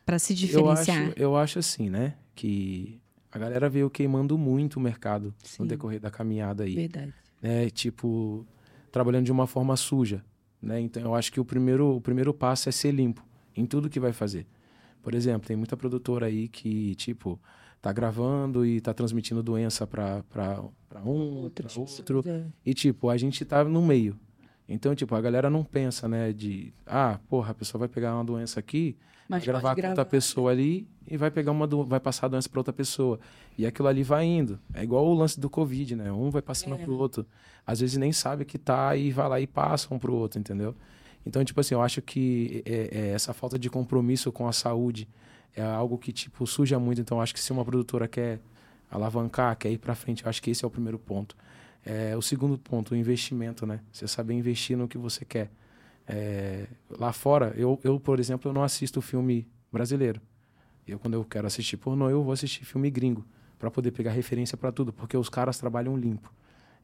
Pra 0.05 0.18
se 0.18 0.35
eu 0.35 0.36
diferenciar? 0.36 1.05
acho, 1.09 1.12
eu 1.16 1.35
acho 1.39 1.59
assim, 1.59 1.89
né? 1.89 2.16
Que 2.35 3.01
a 3.32 3.39
galera 3.39 3.70
veio 3.70 3.89
queimando 3.89 4.36
muito 4.36 4.76
o 4.76 4.80
mercado 4.80 5.35
Sim. 5.43 5.62
no 5.62 5.68
decorrer 5.70 6.01
da 6.01 6.10
caminhada 6.10 6.64
aí. 6.64 6.74
Verdade. 6.74 7.14
né? 7.40 7.70
Tipo, 7.70 8.47
trabalhando 8.93 9.24
de 9.24 9.32
uma 9.32 9.47
forma 9.47 9.74
suja, 9.74 10.22
né? 10.60 10.80
Então 10.80 11.02
eu 11.02 11.14
acho 11.14 11.32
que 11.32 11.40
o 11.40 11.44
primeiro, 11.44 11.97
o 11.97 12.01
primeiro 12.01 12.32
passo 12.35 12.68
é 12.68 12.72
ser 12.72 12.93
limpo 12.93 13.24
em 13.56 13.66
tudo 13.66 13.89
que 13.89 14.01
vai 14.01 14.12
fazer. 14.12 14.47
Por 15.02 15.14
exemplo, 15.14 15.47
tem 15.47 15.56
muita 15.56 15.76
produtora 15.76 16.26
aí 16.26 16.48
que, 16.48 16.94
tipo, 16.97 17.40
tá 17.80 17.93
gravando 17.93 18.66
e 18.66 18.80
tá 18.80 18.93
transmitindo 18.93 19.43
doença 19.43 19.86
pra 19.86 20.22
um, 21.05 21.43
Outras 21.43 21.72
pra 21.74 21.82
pessoas, 21.85 21.98
outro. 21.98 22.22
é. 22.28 22.44
E, 22.64 22.74
tipo, 22.74 23.09
a 23.09 23.16
gente 23.16 23.44
tá 23.44 23.62
no 23.64 23.80
meio. 23.82 24.18
Então, 24.68 24.94
tipo, 24.94 25.14
a 25.14 25.20
galera 25.20 25.48
não 25.48 25.64
pensa, 25.64 26.06
né, 26.09 26.32
de, 26.32 26.74
ah, 26.86 27.18
porra, 27.28 27.52
a 27.52 27.55
pessoa 27.55 27.78
vai 27.80 27.89
pegar 27.89 28.14
uma 28.14 28.24
doença 28.24 28.60
aqui, 28.60 28.97
Mas 29.28 29.44
gravar 29.44 29.76
com 29.76 29.86
outra 29.86 30.05
pessoa 30.05 30.50
ali 30.50 30.88
e 31.06 31.16
vai 31.16 31.30
pegar 31.30 31.52
uma 31.52 31.66
do... 31.66 31.84
vai 31.84 32.00
passar 32.00 32.26
a 32.26 32.28
doença 32.30 32.48
para 32.48 32.60
outra 32.60 32.72
pessoa. 32.72 33.20
E 33.59 33.66
aquilo 33.66 33.88
ali 33.88 34.02
vai 34.02 34.24
indo. 34.24 34.59
É 34.72 34.82
igual 34.82 35.06
o 35.06 35.14
lance 35.14 35.38
do 35.38 35.50
Covid, 35.50 35.94
né? 35.96 36.10
Um 36.10 36.30
vai 36.30 36.40
passando 36.40 36.76
É. 36.76 36.78
pro 36.78 36.94
outro. 36.94 37.26
Às 37.66 37.80
vezes 37.80 37.96
nem 37.98 38.12
sabe 38.12 38.44
que 38.44 38.56
tá 38.56 38.96
e 38.96 39.10
vai 39.10 39.28
lá 39.28 39.40
e 39.40 39.46
passa 39.46 39.92
um 39.94 39.98
pro 39.98 40.14
outro, 40.14 40.40
entendeu? 40.40 40.74
Então, 41.26 41.44
tipo 41.44 41.60
assim, 41.60 41.74
eu 41.74 41.82
acho 41.82 42.00
que 42.00 42.62
é, 42.64 42.88
é, 42.90 43.09
essa 43.10 43.34
falta 43.34 43.59
de 43.59 43.68
compromisso 43.68 44.32
com 44.32 44.48
a 44.48 44.52
saúde 44.52 45.06
é 45.55 45.62
algo 45.62 45.98
que, 45.98 46.10
tipo, 46.12 46.46
suja 46.46 46.78
muito. 46.78 47.00
Então, 47.00 47.20
acho 47.20 47.34
que 47.34 47.40
se 47.40 47.52
uma 47.52 47.64
produtora 47.64 48.09
quer 48.09 48.40
alavancar, 48.90 49.56
quer 49.56 49.70
ir 49.70 49.78
para 49.78 49.94
frente, 49.94 50.24
eu 50.24 50.30
acho 50.30 50.42
que 50.42 50.50
esse 50.50 50.64
é 50.64 50.68
o 50.68 50.70
primeiro 50.70 50.98
ponto. 50.98 51.36
É, 51.84 52.16
o 52.16 52.22
segundo 52.22 52.56
ponto, 52.56 52.92
o 52.92 52.96
investimento, 52.96 53.66
né? 53.66 53.80
Você 53.92 54.06
saber 54.09 54.34
investir 54.34 54.76
no 54.76 54.88
que 54.88 54.96
você 54.96 55.24
quer. 55.24 55.50
É, 56.09 56.66
lá 56.90 57.12
fora, 57.12 57.52
eu, 57.56 57.78
eu, 57.85 58.01
por 58.01 58.18
exemplo, 58.18 58.48
eu 58.48 58.55
não 58.55 58.62
assisto 58.62 59.02
filme 59.02 59.47
brasileiro. 59.70 60.20
Eu, 60.86 60.98
quando 60.98 61.14
eu 61.14 61.24
quero 61.24 61.47
assistir 61.47 61.76
pornô, 61.76 62.09
eu 62.09 62.22
vou 62.22 62.32
assistir 62.32 62.64
filme 62.64 62.90
gringo, 62.90 63.24
para 63.59 63.70
poder 63.70 63.90
pegar 63.90 64.12
referência 64.12 64.56
para 64.56 64.72
tudo, 64.72 64.93
porque 64.93 65.16
os 65.16 65.28
caras 65.28 65.59
trabalham 65.59 65.97
limpo. 65.97 66.32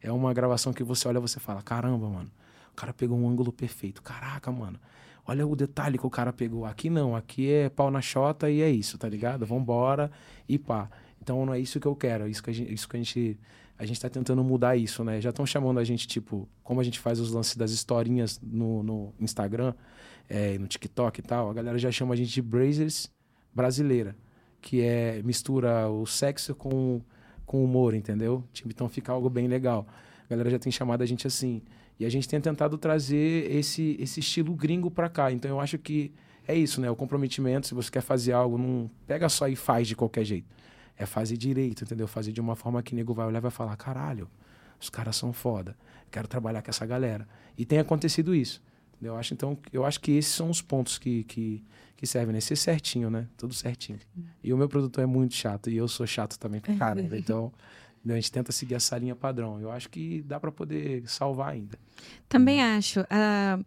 É 0.03 0.13
uma 0.13 0.35
gravação 0.35 0.73
que 0.73 0.85
você 0.85 1.09
olha 1.09 1.17
e 1.19 1.21
você 1.21 1.41
fala: 1.41 1.63
caramba, 1.63 2.09
mano, 2.09 2.31
o 2.73 2.77
cara 2.77 2.93
pegou 2.93 3.19
um 3.19 3.27
ângulo 3.27 3.51
perfeito. 3.51 4.03
Caraca, 4.03 4.53
mano, 4.53 4.79
olha 5.27 5.47
o 5.47 5.57
detalhe 5.57 5.97
que 5.97 6.07
o 6.07 6.11
cara 6.11 6.33
pegou. 6.33 6.67
Aqui 6.67 6.91
não, 6.91 7.17
aqui 7.17 7.51
é 7.51 7.71
pau 7.71 7.91
na 7.91 8.03
chota 8.03 8.51
e 8.51 8.61
é 8.61 8.71
isso, 8.71 8.99
tá 8.99 9.09
ligado? 9.09 9.47
Vambora 9.47 10.11
e 10.47 10.59
pá. 10.59 10.91
Então 11.23 11.47
não 11.47 11.55
é 11.55 11.59
isso 11.59 11.81
que 11.81 11.87
eu 11.87 11.97
quero, 11.97 12.25
é 12.25 12.29
isso 12.29 12.43
que 12.43 12.51
a 12.51 12.53
gente, 12.53 12.75
isso 12.75 12.87
que 12.87 12.97
a 12.97 13.01
gente 13.01 13.39
a 13.79 13.85
gente 13.85 14.01
tá 14.01 14.09
tentando 14.09 14.43
mudar 14.45 14.77
isso, 14.77 15.03
né? 15.03 15.21
Já 15.21 15.31
estão 15.31 15.45
chamando 15.45 15.79
a 15.79 15.85
gente, 15.85 16.07
tipo, 16.07 16.49
como 16.63 16.81
a 16.81 16.85
gente 16.85 16.99
faz 16.99 17.19
os 17.19 17.33
lances 17.33 17.57
das 17.57 17.73
historinhas 17.73 18.41
no, 18.41 18.83
no 18.83 19.15
Instagram, 19.21 19.75
é, 20.29 20.57
no 20.59 20.67
TikTok 20.67 21.21
e 21.21 21.23
tal, 21.23 21.51
a 21.51 21.55
galera 21.55 21.77
já 21.79 21.91
chama 21.91 22.15
a 22.15 22.17
gente 22.17 22.33
de 22.33 22.41
Brazers 22.41 23.11
brasileira, 23.53 24.17
que 24.61 24.81
é 24.81 25.21
mistura 25.23 25.89
o 25.89 26.07
sexo 26.07 26.55
com, 26.55 27.01
com 27.45 27.65
humor, 27.65 27.95
entendeu? 27.95 28.45
Tipo, 28.53 28.71
então 28.71 28.89
fica 28.89 29.13
algo 29.13 29.29
bem 29.29 29.49
legal. 29.49 29.87
A 30.25 30.31
galera 30.31 30.51
já 30.51 30.59
tem 30.59 30.73
chamado 30.73 31.03
a 31.03 31.07
gente 31.07 31.27
assim. 31.27 31.63
E 31.99 32.05
a 32.05 32.09
gente 32.09 32.29
tem 32.29 32.41
tentado 32.41 32.79
trazer 32.79 33.51
esse, 33.53 33.97
esse 34.01 34.21
estilo 34.21 34.55
gringo 34.55 34.91
pra 34.91 35.09
cá. 35.09 35.31
Então 35.31 35.51
eu 35.51 35.61
acho 35.61 35.79
que 35.79 36.13
é 36.47 36.55
isso, 36.55 36.81
né? 36.81 36.91
O 36.91 36.97
comprometimento, 36.97 37.67
se 37.67 37.75
você 37.75 37.91
quer 37.91 38.01
fazer 38.01 38.33
algo, 38.33 38.59
não 38.59 38.91
pega 39.07 39.29
só 39.29 39.49
e 39.49 39.57
faz 39.57 39.87
de 39.87 39.95
qualquer 39.95 40.25
jeito. 40.25 40.47
É 40.97 41.07
fazer 41.07 41.37
direito, 41.37 41.85
entendeu? 41.85 42.07
Fazer 42.07 42.33
de 42.33 42.41
uma 42.41 42.55
forma 42.55 42.83
que 42.83 42.93
o 42.93 42.97
nego 42.97 43.13
vai 43.13 43.27
olhar 43.27 43.39
e 43.39 43.43
vai 43.43 43.51
falar: 43.51 43.77
caralho, 43.77 44.29
os 44.81 44.89
caras 44.89 45.17
são 45.17 45.33
foda. 45.33 45.77
Quero 46.11 46.29
trabalhar 46.29 46.63
com 46.63 46.71
essa 46.71 46.87
galera. 46.87 47.27
E 47.59 47.65
tem 47.65 47.79
acontecido 47.79 48.35
isso. 48.35 48.63
Eu 49.03 49.17
acho, 49.17 49.35
então, 49.35 49.59
eu 49.73 49.85
acho 49.85 50.01
que 50.01 50.13
esses 50.13 50.33
são 50.33 50.49
os 50.49 50.63
pontos 50.63 50.99
que, 50.99 51.25
que, 51.25 51.63
que 51.97 52.07
servem, 52.07 52.33
né? 52.33 52.41
Ser 52.41 52.57
certinho, 52.57 53.11
né? 53.11 53.27
Tudo 53.37 53.53
certinho. 53.53 53.99
E 54.43 54.53
o 54.53 54.57
meu 54.57 54.69
produtor 54.69 55.03
é 55.03 55.07
muito 55.07 55.35
chato, 55.35 55.69
e 55.69 55.77
eu 55.77 55.87
sou 55.89 56.07
chato 56.07 56.39
também 56.39 56.61
pra 56.61 56.75
caramba. 56.77 57.17
Então, 57.19 57.53
a 58.07 58.15
gente 58.15 58.31
tenta 58.31 58.53
seguir 58.53 58.75
essa 58.75 58.97
linha 58.99 59.17
padrão. 59.17 59.61
Eu 59.61 59.71
acho 59.71 59.89
que 59.89 60.23
dá 60.23 60.39
para 60.39 60.53
poder 60.53 61.09
salvar 61.09 61.53
ainda. 61.53 61.79
Também 62.29 62.63
acho. 62.63 63.01
Uh, 63.01 63.65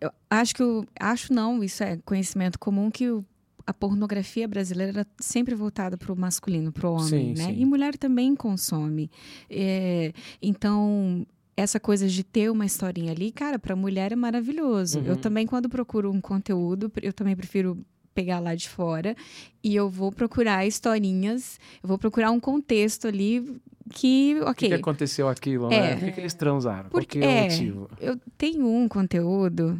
eu 0.00 0.10
acho 0.30 0.54
que 0.54 0.62
o, 0.62 0.86
acho 0.98 1.32
não, 1.32 1.62
isso 1.62 1.82
é 1.82 1.98
conhecimento 1.98 2.58
comum 2.58 2.90
que 2.90 3.10
o, 3.10 3.24
a 3.68 3.74
pornografia 3.74 4.48
brasileira 4.48 5.02
é 5.02 5.06
sempre 5.20 5.54
voltada 5.54 5.98
para 5.98 6.10
o 6.10 6.16
masculino, 6.18 6.72
para 6.72 6.88
o 6.88 6.94
homem, 6.94 7.06
sim, 7.06 7.34
né? 7.34 7.48
Sim. 7.48 7.60
E 7.60 7.66
mulher 7.66 7.98
também 7.98 8.34
consome. 8.34 9.10
É, 9.50 10.14
então 10.40 11.26
essa 11.54 11.78
coisa 11.78 12.08
de 12.08 12.24
ter 12.24 12.50
uma 12.50 12.64
historinha 12.64 13.12
ali, 13.12 13.30
cara, 13.30 13.58
para 13.58 13.76
mulher 13.76 14.10
é 14.10 14.16
maravilhoso. 14.16 15.00
Uhum. 15.00 15.04
Eu 15.04 15.16
também 15.18 15.46
quando 15.46 15.68
procuro 15.68 16.10
um 16.10 16.18
conteúdo, 16.18 16.90
eu 17.02 17.12
também 17.12 17.36
prefiro 17.36 17.76
pegar 18.14 18.40
lá 18.40 18.54
de 18.54 18.66
fora 18.70 19.14
e 19.62 19.76
eu 19.76 19.90
vou 19.90 20.10
procurar 20.10 20.66
historinhas, 20.66 21.60
eu 21.82 21.88
vou 21.88 21.98
procurar 21.98 22.30
um 22.30 22.40
contexto 22.40 23.06
ali 23.06 23.60
que, 23.90 24.40
ok. 24.40 24.68
Por 24.70 24.76
que, 24.76 24.80
aconteceu 24.80 25.28
aquilo, 25.28 25.70
é, 25.70 25.80
né? 25.80 25.96
Por 25.96 26.04
que, 26.06 26.12
que 26.12 26.20
eles 26.20 26.34
transaram? 26.34 26.88
Porque, 26.88 27.18
Por 27.18 27.26
que 27.26 27.28
é, 27.28 27.40
o 27.40 27.50
motivo? 27.50 27.90
Eu 28.00 28.18
tenho 28.38 28.66
um 28.66 28.88
conteúdo 28.88 29.78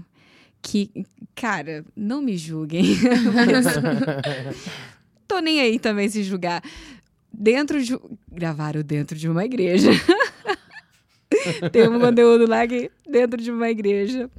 que, 0.63 0.91
cara, 1.35 1.85
não 1.97 2.21
me 2.21 2.37
julguem. 2.37 2.85
tô 5.27 5.39
nem 5.41 5.61
aí 5.61 5.79
também 5.79 6.09
se 6.09 6.23
julgar. 6.23 6.63
Dentro 7.33 7.83
de. 7.83 7.99
Gravaram 8.31 8.83
dentro 8.83 9.17
de 9.17 9.29
uma 9.29 9.45
igreja. 9.45 9.91
Tem 11.73 11.89
um 11.89 12.01
conteúdo 12.01 12.49
lá 12.49 12.67
que 12.67 12.91
dentro 13.09 13.41
de 13.41 13.51
uma 13.51 13.71
igreja. 13.71 14.31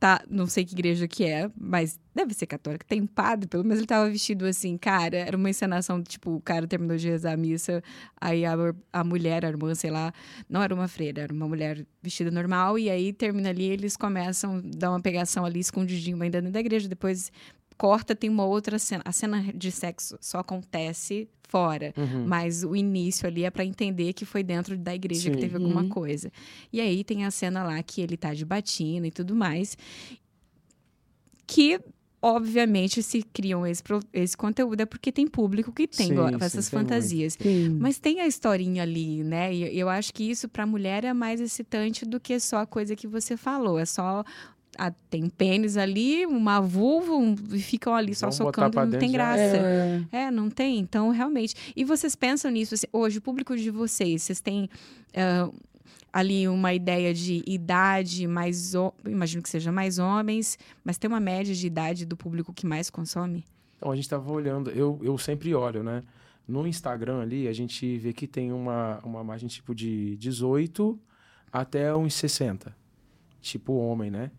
Tá, 0.00 0.22
não 0.30 0.46
sei 0.46 0.64
que 0.64 0.74
igreja 0.74 1.08
que 1.08 1.24
é, 1.24 1.50
mas 1.58 1.98
deve 2.14 2.32
ser 2.32 2.46
católica. 2.46 2.86
Tem 2.86 3.00
um 3.00 3.06
padre, 3.06 3.48
pelo 3.48 3.64
menos 3.64 3.78
ele 3.78 3.86
tava 3.86 4.08
vestido 4.08 4.46
assim, 4.46 4.78
cara. 4.78 5.16
Era 5.16 5.36
uma 5.36 5.50
encenação, 5.50 6.00
tipo, 6.00 6.36
o 6.36 6.40
cara 6.40 6.68
terminou 6.68 6.96
de 6.96 7.08
rezar 7.08 7.32
a 7.32 7.36
missa, 7.36 7.82
aí 8.20 8.44
a, 8.44 8.54
a 8.92 9.02
mulher, 9.02 9.44
a 9.44 9.48
irmã, 9.48 9.74
sei 9.74 9.90
lá, 9.90 10.12
não 10.48 10.62
era 10.62 10.72
uma 10.72 10.86
freira, 10.86 11.22
era 11.22 11.32
uma 11.32 11.48
mulher 11.48 11.84
vestida 12.00 12.30
normal, 12.30 12.78
e 12.78 12.88
aí 12.88 13.12
termina 13.12 13.48
ali, 13.48 13.64
eles 13.64 13.96
começam 13.96 14.58
a 14.58 14.62
dar 14.76 14.90
uma 14.90 15.00
pegação 15.00 15.44
ali 15.44 15.58
escondidinho 15.58 16.22
ainda 16.22 16.40
dentro 16.40 16.52
da 16.52 16.60
igreja. 16.60 16.88
Depois 16.88 17.32
corta, 17.78 18.14
tem 18.14 18.28
uma 18.28 18.44
outra 18.44 18.78
cena. 18.78 19.02
A 19.06 19.12
cena 19.12 19.52
de 19.54 19.70
sexo 19.70 20.18
só 20.20 20.40
acontece 20.40 21.28
fora, 21.48 21.94
uhum. 21.96 22.26
mas 22.26 22.62
o 22.62 22.76
início 22.76 23.26
ali 23.26 23.44
é 23.44 23.50
para 23.50 23.64
entender 23.64 24.12
que 24.12 24.26
foi 24.26 24.42
dentro 24.42 24.76
da 24.76 24.94
igreja 24.94 25.22
Sim. 25.22 25.32
que 25.32 25.38
teve 25.38 25.56
alguma 25.56 25.82
uhum. 25.82 25.88
coisa. 25.88 26.30
E 26.70 26.80
aí 26.80 27.02
tem 27.02 27.24
a 27.24 27.30
cena 27.30 27.62
lá 27.62 27.82
que 27.82 28.02
ele 28.02 28.16
tá 28.16 28.34
de 28.34 28.44
batina 28.44 29.06
e 29.06 29.10
tudo 29.10 29.34
mais, 29.34 29.78
que 31.46 31.80
obviamente 32.20 33.02
se 33.02 33.22
criam 33.22 33.66
esse, 33.66 33.82
esse 34.12 34.36
conteúdo 34.36 34.80
é 34.80 34.86
porque 34.86 35.12
tem 35.12 35.26
público 35.26 35.72
que 35.72 35.86
tem 35.86 36.08
sim, 36.08 36.14
essas 36.40 36.66
sim, 36.66 36.70
fantasias. 36.70 37.36
Tem 37.36 37.70
Mas 37.70 37.98
tem 37.98 38.20
a 38.20 38.26
historinha 38.26 38.82
ali, 38.82 39.22
né? 39.22 39.54
E 39.54 39.78
eu 39.78 39.88
acho 39.88 40.12
que 40.12 40.24
isso 40.24 40.48
para 40.48 40.64
a 40.64 40.66
mulher 40.66 41.04
é 41.04 41.12
mais 41.12 41.40
excitante 41.40 42.04
do 42.04 42.18
que 42.20 42.38
só 42.40 42.58
a 42.58 42.66
coisa 42.66 42.96
que 42.96 43.06
você 43.06 43.36
falou. 43.36 43.78
É 43.78 43.86
só 43.86 44.24
ah, 44.78 44.92
tem 45.10 45.28
pênis 45.28 45.76
ali, 45.76 46.24
uma 46.24 46.60
vulva, 46.60 47.12
um, 47.12 47.34
e 47.52 47.58
ficam 47.58 47.92
ali 47.92 48.14
só 48.14 48.26
Vamos 48.26 48.36
socando, 48.36 48.86
não 48.86 48.98
tem 48.98 49.10
graça. 49.10 49.56
É. 49.56 50.04
é. 50.12 50.30
não 50.30 50.48
tem. 50.48 50.78
Então, 50.78 51.10
realmente. 51.10 51.72
E 51.74 51.84
vocês 51.84 52.14
pensam 52.14 52.48
nisso? 52.48 52.74
Assim, 52.74 52.86
hoje, 52.92 53.18
o 53.18 53.20
público 53.20 53.56
de 53.56 53.70
vocês, 53.70 54.22
vocês 54.22 54.40
têm 54.40 54.70
uh, 55.14 55.52
ali 56.12 56.46
uma 56.46 56.72
ideia 56.72 57.12
de 57.12 57.42
idade 57.44 58.28
mais. 58.28 58.72
Imagino 59.04 59.42
que 59.42 59.50
seja 59.50 59.72
mais 59.72 59.98
homens, 59.98 60.56
mas 60.84 60.96
tem 60.96 61.08
uma 61.08 61.20
média 61.20 61.52
de 61.52 61.66
idade 61.66 62.06
do 62.06 62.16
público 62.16 62.52
que 62.52 62.64
mais 62.64 62.88
consome? 62.88 63.44
Então, 63.76 63.90
a 63.90 63.96
gente 63.96 64.04
estava 64.04 64.32
olhando, 64.32 64.70
eu, 64.70 65.00
eu 65.02 65.18
sempre 65.18 65.52
olho, 65.54 65.82
né? 65.82 66.04
No 66.46 66.66
Instagram 66.68 67.20
ali, 67.20 67.48
a 67.48 67.52
gente 67.52 67.98
vê 67.98 68.12
que 68.12 68.28
tem 68.28 68.52
uma, 68.52 69.00
uma 69.04 69.24
margem 69.24 69.48
tipo 69.48 69.74
de 69.74 70.16
18 70.16 70.98
até 71.52 71.94
uns 71.94 72.14
60. 72.14 72.74
Tipo 73.40 73.72
homem, 73.74 74.10
né? 74.10 74.30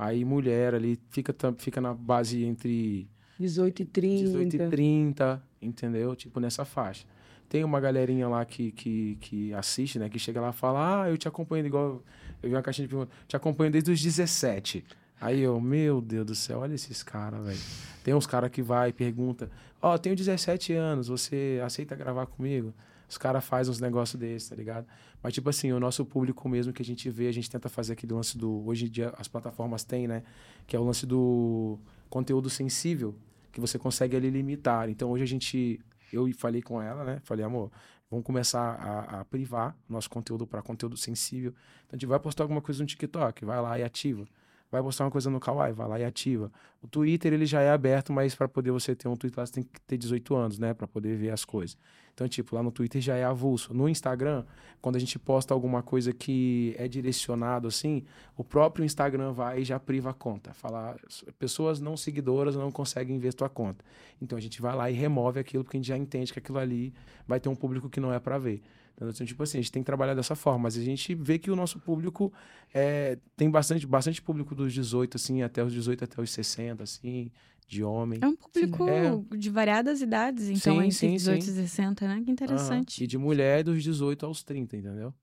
Aí 0.00 0.24
mulher 0.24 0.74
ali 0.74 0.98
fica, 1.10 1.34
fica 1.58 1.78
na 1.78 1.92
base 1.92 2.42
entre 2.42 3.06
18 3.38 3.82
e 3.82 3.84
30. 3.84 4.24
18 4.24 4.56
e 4.56 4.68
30, 4.70 5.42
entendeu? 5.60 6.16
Tipo 6.16 6.40
nessa 6.40 6.64
faixa. 6.64 7.04
Tem 7.50 7.62
uma 7.64 7.78
galerinha 7.78 8.26
lá 8.26 8.42
que, 8.46 8.72
que, 8.72 9.18
que 9.20 9.52
assiste, 9.52 9.98
né? 9.98 10.08
Que 10.08 10.18
chega 10.18 10.40
lá 10.40 10.48
e 10.48 10.52
fala: 10.54 11.02
Ah, 11.02 11.10
eu 11.10 11.18
te 11.18 11.28
acompanho 11.28 11.66
igual. 11.66 12.02
Eu 12.42 12.48
vi 12.48 12.54
uma 12.54 12.62
caixinha 12.62 12.88
de 12.88 12.94
perguntas, 12.94 13.14
te 13.28 13.36
acompanho 13.36 13.70
desde 13.70 13.90
os 13.90 14.00
17. 14.00 14.86
Aí 15.20 15.40
eu, 15.40 15.60
meu 15.60 16.00
Deus 16.00 16.24
do 16.24 16.34
céu, 16.34 16.60
olha 16.60 16.72
esses 16.72 17.02
caras, 17.02 17.44
velho. 17.44 17.60
Tem 18.02 18.14
uns 18.14 18.26
caras 18.26 18.50
que 18.50 18.62
vai 18.62 18.88
e 18.88 18.92
pergunta: 18.94 19.50
Ó, 19.82 19.92
oh, 19.92 19.98
tenho 19.98 20.16
17 20.16 20.72
anos, 20.72 21.08
você 21.08 21.60
aceita 21.62 21.94
gravar 21.94 22.24
comigo? 22.24 22.72
Os 23.10 23.18
caras 23.18 23.44
fazem 23.44 23.72
uns 23.72 23.80
negócios 23.80 24.18
desses, 24.18 24.48
tá 24.48 24.54
ligado? 24.54 24.86
Mas, 25.20 25.34
tipo 25.34 25.50
assim, 25.50 25.72
o 25.72 25.80
nosso 25.80 26.06
público 26.06 26.48
mesmo 26.48 26.72
que 26.72 26.80
a 26.80 26.84
gente 26.84 27.10
vê, 27.10 27.26
a 27.26 27.32
gente 27.32 27.50
tenta 27.50 27.68
fazer 27.68 27.94
aquele 27.94 28.12
lance 28.12 28.38
do. 28.38 28.64
Hoje 28.64 28.86
em 28.86 28.88
dia 28.88 29.12
as 29.18 29.26
plataformas 29.26 29.82
têm, 29.82 30.06
né? 30.06 30.22
Que 30.64 30.76
é 30.76 30.78
o 30.78 30.84
lance 30.84 31.04
do 31.04 31.76
conteúdo 32.08 32.48
sensível, 32.48 33.16
que 33.50 33.60
você 33.60 33.80
consegue 33.80 34.16
ali 34.16 34.30
limitar. 34.30 34.88
Então 34.88 35.10
hoje 35.10 35.24
a 35.24 35.26
gente. 35.26 35.80
Eu 36.12 36.32
falei 36.34 36.62
com 36.62 36.80
ela, 36.80 37.02
né? 37.02 37.20
Falei, 37.24 37.44
amor, 37.44 37.72
vamos 38.08 38.24
começar 38.24 38.60
a, 38.60 39.20
a 39.20 39.24
privar 39.24 39.76
nosso 39.88 40.08
conteúdo 40.08 40.46
para 40.46 40.62
conteúdo 40.62 40.96
sensível. 40.96 41.50
Então 41.86 41.94
a 41.94 41.96
gente 41.96 42.06
vai 42.06 42.20
postar 42.20 42.44
alguma 42.44 42.60
coisa 42.62 42.80
no 42.80 42.86
TikTok, 42.86 43.44
vai 43.44 43.60
lá 43.60 43.76
e 43.76 43.82
ativa. 43.82 44.24
Vai 44.70 44.82
postar 44.82 45.04
uma 45.04 45.10
coisa 45.10 45.28
no 45.28 45.40
Kawaii, 45.40 45.72
vai 45.72 45.88
lá 45.88 45.98
e 45.98 46.04
ativa. 46.04 46.50
O 46.80 46.86
Twitter 46.86 47.32
ele 47.32 47.44
já 47.44 47.60
é 47.60 47.70
aberto, 47.70 48.12
mas 48.12 48.34
para 48.34 48.48
poder 48.48 48.70
você 48.70 48.94
ter 48.94 49.08
um 49.08 49.16
Twitter, 49.16 49.44
você 49.44 49.52
tem 49.52 49.64
que 49.64 49.80
ter 49.80 49.96
18 49.96 50.34
anos, 50.36 50.58
né, 50.58 50.72
para 50.72 50.86
poder 50.86 51.16
ver 51.16 51.30
as 51.30 51.44
coisas. 51.44 51.76
Então, 52.14 52.28
tipo, 52.28 52.54
lá 52.54 52.62
no 52.62 52.70
Twitter 52.70 53.00
já 53.00 53.16
é 53.16 53.24
avulso. 53.24 53.72
No 53.72 53.88
Instagram, 53.88 54.44
quando 54.80 54.96
a 54.96 54.98
gente 54.98 55.18
posta 55.18 55.54
alguma 55.54 55.82
coisa 55.82 56.12
que 56.12 56.74
é 56.78 56.86
direcionado 56.86 57.66
assim, 57.66 58.04
o 58.36 58.44
próprio 58.44 58.84
Instagram 58.84 59.32
vai 59.32 59.60
e 59.60 59.64
já 59.64 59.80
priva 59.80 60.10
a 60.10 60.14
conta. 60.14 60.52
Fala, 60.52 60.96
pessoas 61.38 61.80
não 61.80 61.96
seguidoras 61.96 62.54
não 62.54 62.70
conseguem 62.70 63.18
ver 63.18 63.32
tua 63.32 63.48
conta. 63.48 63.84
Então 64.20 64.36
a 64.36 64.40
gente 64.40 64.60
vai 64.60 64.76
lá 64.76 64.90
e 64.90 64.94
remove 64.94 65.40
aquilo 65.40 65.64
porque 65.64 65.78
a 65.78 65.80
gente 65.80 65.88
já 65.88 65.96
entende 65.96 66.32
que 66.32 66.38
aquilo 66.38 66.58
ali 66.58 66.92
vai 67.26 67.40
ter 67.40 67.48
um 67.48 67.56
público 67.56 67.88
que 67.88 68.00
não 68.00 68.12
é 68.12 68.20
para 68.20 68.38
ver. 68.38 68.62
Então, 69.08 69.26
tipo 69.26 69.42
assim, 69.42 69.58
a 69.58 69.60
gente 69.60 69.72
tem 69.72 69.82
que 69.82 69.86
trabalhar 69.86 70.14
dessa 70.14 70.34
forma, 70.34 70.64
mas 70.64 70.76
a 70.76 70.82
gente 70.82 71.14
vê 71.14 71.38
que 71.38 71.50
o 71.50 71.56
nosso 71.56 71.78
público 71.78 72.32
é, 72.74 73.18
tem 73.36 73.50
bastante, 73.50 73.86
bastante 73.86 74.20
público 74.20 74.54
dos 74.54 74.72
18, 74.72 75.16
assim, 75.16 75.42
até 75.42 75.64
os 75.64 75.72
18 75.72 76.04
até 76.04 76.20
os 76.20 76.30
60, 76.30 76.82
assim, 76.82 77.30
de 77.66 77.82
homem. 77.82 78.18
É 78.22 78.26
um 78.26 78.36
público 78.36 78.88
é. 78.88 79.36
de 79.36 79.48
variadas 79.48 80.02
idades, 80.02 80.48
então, 80.48 80.76
sim, 80.76 80.86
entre 80.86 80.92
sim, 80.92 81.12
18 81.12 81.44
sim. 81.44 81.50
e 81.50 81.54
60, 81.54 82.08
né? 82.08 82.22
Que 82.24 82.30
interessante. 82.30 83.00
Uhum. 83.00 83.04
E 83.04 83.06
de 83.06 83.18
mulher 83.18 83.64
dos 83.64 83.82
18 83.82 84.26
aos 84.26 84.42
30, 84.42 84.76
entendeu? 84.76 85.14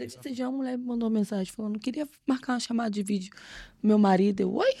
Esse 0.00 0.32
dia 0.32 0.48
uma 0.48 0.58
mulher 0.58 0.76
me 0.76 0.84
mandou 0.84 1.08
uma 1.08 1.18
mensagem 1.18 1.52
falando, 1.52 1.78
queria 1.78 2.06
marcar 2.26 2.54
uma 2.54 2.60
chamada 2.60 2.90
de 2.90 3.02
vídeo. 3.02 3.32
Meu 3.82 3.98
marido, 3.98 4.40
eu, 4.40 4.52
oi? 4.52 4.74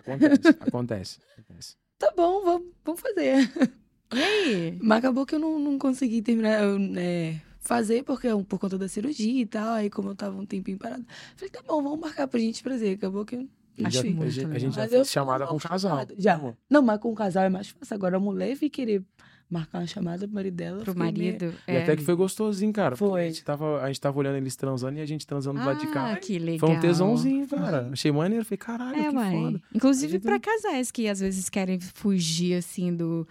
Acontece, 0.00 0.48
acontece, 0.48 1.18
acontece. 1.38 1.76
Tá 2.00 2.10
bom, 2.16 2.42
vamos, 2.42 2.68
vamos 2.82 2.98
fazer. 2.98 3.76
E 4.12 4.22
aí? 4.22 4.78
Mas 4.82 4.98
acabou 4.98 5.24
que 5.24 5.34
eu 5.34 5.38
não, 5.38 5.58
não 5.58 5.78
consegui 5.78 6.22
terminar, 6.22 6.62
eu, 6.62 6.78
é, 6.96 7.40
fazer, 7.60 8.02
porque 8.02 8.28
por 8.48 8.58
conta 8.58 8.76
da 8.76 8.88
cirurgia 8.88 9.42
e 9.42 9.46
tal. 9.46 9.74
Aí, 9.74 9.90
como 9.90 10.10
eu 10.10 10.14
tava 10.14 10.36
um 10.36 10.46
tempinho 10.46 10.78
parado, 10.78 11.04
falei, 11.36 11.50
tá 11.50 11.60
bom, 11.66 11.82
vamos 11.82 12.00
marcar 12.00 12.26
pra 12.26 12.40
gente 12.40 12.62
fazer. 12.62 12.94
Acabou 12.94 13.24
que 13.24 13.36
eu 13.36 13.48
Acho 13.84 13.98
já, 13.98 14.04
muito, 14.04 14.22
a, 14.22 14.58
gente 14.58 14.74
já 14.74 14.88
fez 14.88 15.08
chamada 15.08 15.46
com 15.46 15.56
o 15.56 15.60
casal. 15.60 16.06
Já. 16.18 16.54
Não, 16.68 16.82
mas 16.82 16.98
com 17.00 17.12
o 17.12 17.14
casal 17.14 17.44
é 17.44 17.48
mais 17.48 17.68
fácil. 17.68 17.94
Agora 17.94 18.16
a 18.16 18.20
mulher 18.20 18.54
vir 18.54 18.68
querer 18.68 19.02
marcar 19.48 19.78
uma 19.78 19.86
chamada 19.86 20.26
pro 20.26 20.34
marido 20.34 20.54
dela. 20.54 20.84
Pro 20.84 20.96
marido. 20.96 21.46
Meio... 21.46 21.54
É. 21.66 21.74
E 21.74 21.82
até 21.82 21.96
que 21.96 22.02
foi 22.02 22.14
gostosinho, 22.14 22.72
cara. 22.72 22.96
Foi. 22.96 23.22
A 23.22 23.26
gente, 23.26 23.44
tava, 23.44 23.82
a 23.82 23.86
gente 23.86 24.00
tava 24.00 24.18
olhando 24.18 24.36
eles 24.36 24.54
transando 24.54 24.98
e 24.98 25.00
a 25.00 25.06
gente 25.06 25.26
transando 25.26 25.58
do 25.58 25.62
ah, 25.62 25.66
lado 25.66 25.80
de 25.80 25.86
cá. 25.88 26.12
Ah, 26.12 26.16
que 26.16 26.38
legal. 26.38 26.68
Foi 26.68 26.76
um 26.76 26.80
tesãozinho, 26.80 27.48
cara. 27.48 27.88
Achei 27.92 28.12
maneiro. 28.12 28.44
Falei, 28.44 28.58
caralho, 28.58 29.00
é, 29.00 29.08
que 29.08 29.14
mãe. 29.14 29.44
foda. 29.44 29.62
Inclusive 29.74 30.12
gente... 30.12 30.22
pra 30.22 30.38
casais 30.38 30.90
que 30.90 31.08
às 31.08 31.20
vezes 31.20 31.48
querem 31.48 31.80
fugir, 31.80 32.54
assim, 32.54 32.94
do 32.94 33.26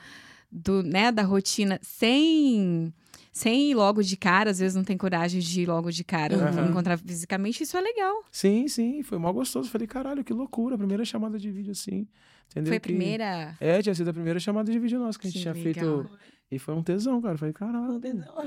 do, 0.51 0.81
né, 0.83 1.11
da 1.11 1.23
rotina 1.23 1.79
sem 1.81 2.93
sem 3.31 3.69
ir 3.71 3.75
logo 3.75 4.01
de 4.03 4.17
cara, 4.17 4.49
às 4.49 4.59
vezes 4.59 4.75
não 4.75 4.83
tem 4.83 4.97
coragem 4.97 5.39
de 5.39 5.61
ir 5.61 5.65
logo 5.67 5.91
de 5.91 6.03
cara, 6.03 6.35
Uhum. 6.35 6.69
encontrar 6.71 6.97
fisicamente, 6.97 7.63
isso 7.63 7.77
é 7.77 7.81
legal. 7.81 8.23
Sim, 8.31 8.67
sim, 8.67 9.01
foi 9.03 9.17
mal 9.17 9.31
gostoso. 9.33 9.69
Falei, 9.69 9.87
caralho, 9.87 10.23
que 10.23 10.33
loucura, 10.33 10.75
a 10.75 10.77
primeira 10.77 11.05
chamada 11.05 11.37
de 11.39 11.49
vídeo 11.49 11.71
assim. 11.71 12.05
Entendeu? 12.49 12.69
Foi 12.71 12.77
a 12.77 12.79
Que- 12.79 12.89
primeira. 12.89 13.55
É, 13.61 13.81
tinha 13.81 13.93
sido 13.95 14.09
a 14.09 14.13
primeira 14.13 14.39
chamada 14.39 14.69
de 14.71 14.77
vídeo 14.79 14.99
nossa 14.99 15.17
que 15.17 15.27
a 15.27 15.29
gente 15.29 15.37
Que 15.37 15.41
tinha 15.43 15.53
legal. 15.53 16.03
feito. 16.03 16.19
E 16.51 16.57
foi 16.57 16.73
um 16.73 16.81
tesão, 16.81 17.21
cara. 17.21 17.37
Falei, 17.37 17.53
caralho. 17.53 17.99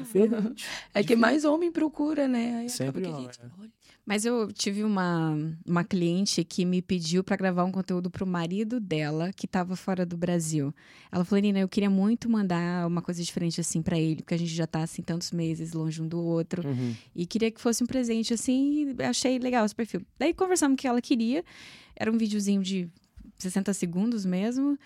diferente. 0.02 0.66
É 0.92 1.02
que 1.04 1.14
mais 1.16 1.44
homem 1.44 1.70
procura, 1.70 2.26
né? 2.26 2.56
Aí 2.56 2.68
Sempre 2.68 3.00
acaba 3.00 3.00
que 3.00 3.06
a 3.06 3.16
homem, 3.16 3.22
gente, 3.32 3.40
é. 3.40 3.60
olha, 3.60 3.70
Mas 4.04 4.24
eu 4.24 4.52
tive 4.52 4.82
uma, 4.82 5.38
uma 5.64 5.84
cliente 5.84 6.42
que 6.42 6.64
me 6.64 6.82
pediu 6.82 7.22
para 7.22 7.36
gravar 7.36 7.62
um 7.62 7.70
conteúdo 7.70 8.10
pro 8.10 8.26
marido 8.26 8.80
dela, 8.80 9.32
que 9.32 9.46
estava 9.46 9.76
fora 9.76 10.04
do 10.04 10.16
Brasil. 10.16 10.74
Ela 11.10 11.24
falou, 11.24 11.40
Nina, 11.40 11.60
eu 11.60 11.68
queria 11.68 11.88
muito 11.88 12.28
mandar 12.28 12.86
uma 12.86 13.00
coisa 13.00 13.22
diferente 13.22 13.60
assim 13.60 13.80
para 13.80 13.96
ele, 13.96 14.16
porque 14.16 14.34
a 14.34 14.38
gente 14.38 14.52
já 14.52 14.66
tá 14.66 14.82
assim 14.82 15.02
tantos 15.02 15.30
meses 15.30 15.72
longe 15.72 16.02
um 16.02 16.08
do 16.08 16.20
outro. 16.20 16.66
Uhum. 16.66 16.96
E 17.14 17.26
queria 17.26 17.50
que 17.50 17.60
fosse 17.60 17.84
um 17.84 17.86
presente 17.86 18.34
assim, 18.34 18.92
e 18.98 19.02
achei 19.04 19.38
legal 19.38 19.64
esse 19.64 19.74
perfil. 19.74 20.02
Daí 20.18 20.34
conversamos 20.34 20.74
o 20.74 20.76
que 20.76 20.88
ela 20.88 21.00
queria. 21.00 21.44
Era 21.94 22.10
um 22.10 22.18
videozinho 22.18 22.60
de 22.60 22.88
60 23.38 23.72
segundos 23.72 24.26
mesmo. 24.26 24.76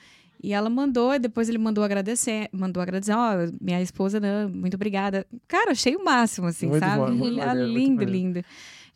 E 0.42 0.52
ela 0.52 0.68
mandou, 0.68 1.14
e 1.14 1.18
depois 1.18 1.48
ele 1.48 1.56
mandou 1.56 1.82
agradecer, 1.82 2.50
mandou 2.52 2.82
agradecer, 2.82 3.14
ó, 3.14 3.50
minha 3.58 3.80
esposa, 3.80 4.20
né, 4.20 4.46
muito 4.46 4.74
obrigada. 4.74 5.26
Cara, 5.48 5.72
achei 5.72 5.96
o 5.96 6.04
máximo, 6.04 6.46
assim, 6.46 6.66
Muito 6.66 6.80
sabe? 6.80 7.12
bom, 7.12 7.24
Ah, 7.40 7.54
lindo, 7.54 8.04
lindo. 8.04 8.44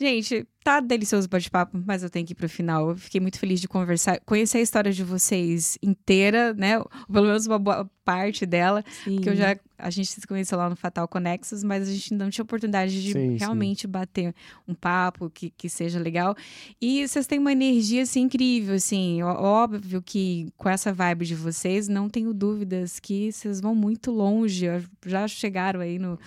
Gente, 0.00 0.48
tá 0.64 0.80
delicioso 0.80 1.26
o 1.26 1.30
bate-papo, 1.30 1.78
mas 1.86 2.02
eu 2.02 2.08
tenho 2.08 2.24
que 2.24 2.32
ir 2.32 2.34
pro 2.34 2.48
final. 2.48 2.88
Eu 2.88 2.96
fiquei 2.96 3.20
muito 3.20 3.38
feliz 3.38 3.60
de 3.60 3.68
conversar, 3.68 4.18
conhecer 4.20 4.56
a 4.56 4.62
história 4.62 4.90
de 4.90 5.04
vocês 5.04 5.76
inteira, 5.82 6.54
né? 6.54 6.82
Pelo 7.12 7.26
menos 7.26 7.46
uma 7.46 7.58
boa 7.58 7.90
parte 8.04 8.44
dela. 8.46 8.84
sim. 9.04 9.20
Que 9.20 9.28
eu 9.30 9.36
já. 9.36 9.56
A 9.78 9.88
gente 9.88 10.10
se 10.10 10.26
conheceu 10.26 10.58
lá 10.58 10.68
no 10.68 10.76
Fatal 10.76 11.08
Conexos, 11.08 11.64
mas 11.64 11.88
a 11.88 11.92
gente 11.92 12.12
não 12.12 12.28
tinha 12.28 12.42
oportunidade 12.42 13.02
de 13.02 13.12
Sim, 13.12 13.30
sim. 13.30 13.36
realmente 13.38 13.86
bater 13.86 14.34
um 14.68 14.74
papo 14.74 15.30
que, 15.30 15.48
que 15.50 15.70
seja 15.70 15.98
legal. 15.98 16.36
E 16.78 17.06
vocês 17.08 17.26
têm 17.26 17.38
uma 17.38 17.50
energia 17.52 18.02
assim, 18.02 18.20
incrível, 18.22 18.74
assim. 18.74 19.22
Óbvio 19.22 20.02
que 20.02 20.52
com 20.58 20.68
essa 20.68 20.92
vibe 20.92 21.24
de 21.24 21.34
vocês, 21.34 21.88
não 21.88 22.10
tenho 22.10 22.34
dúvidas 22.34 23.00
que 23.00 23.32
vocês 23.32 23.58
vão 23.58 23.74
muito 23.74 24.10
longe. 24.10 24.66
Já 25.06 25.26
chegaram 25.26 25.80
aí 25.80 25.98
no, 25.98 26.18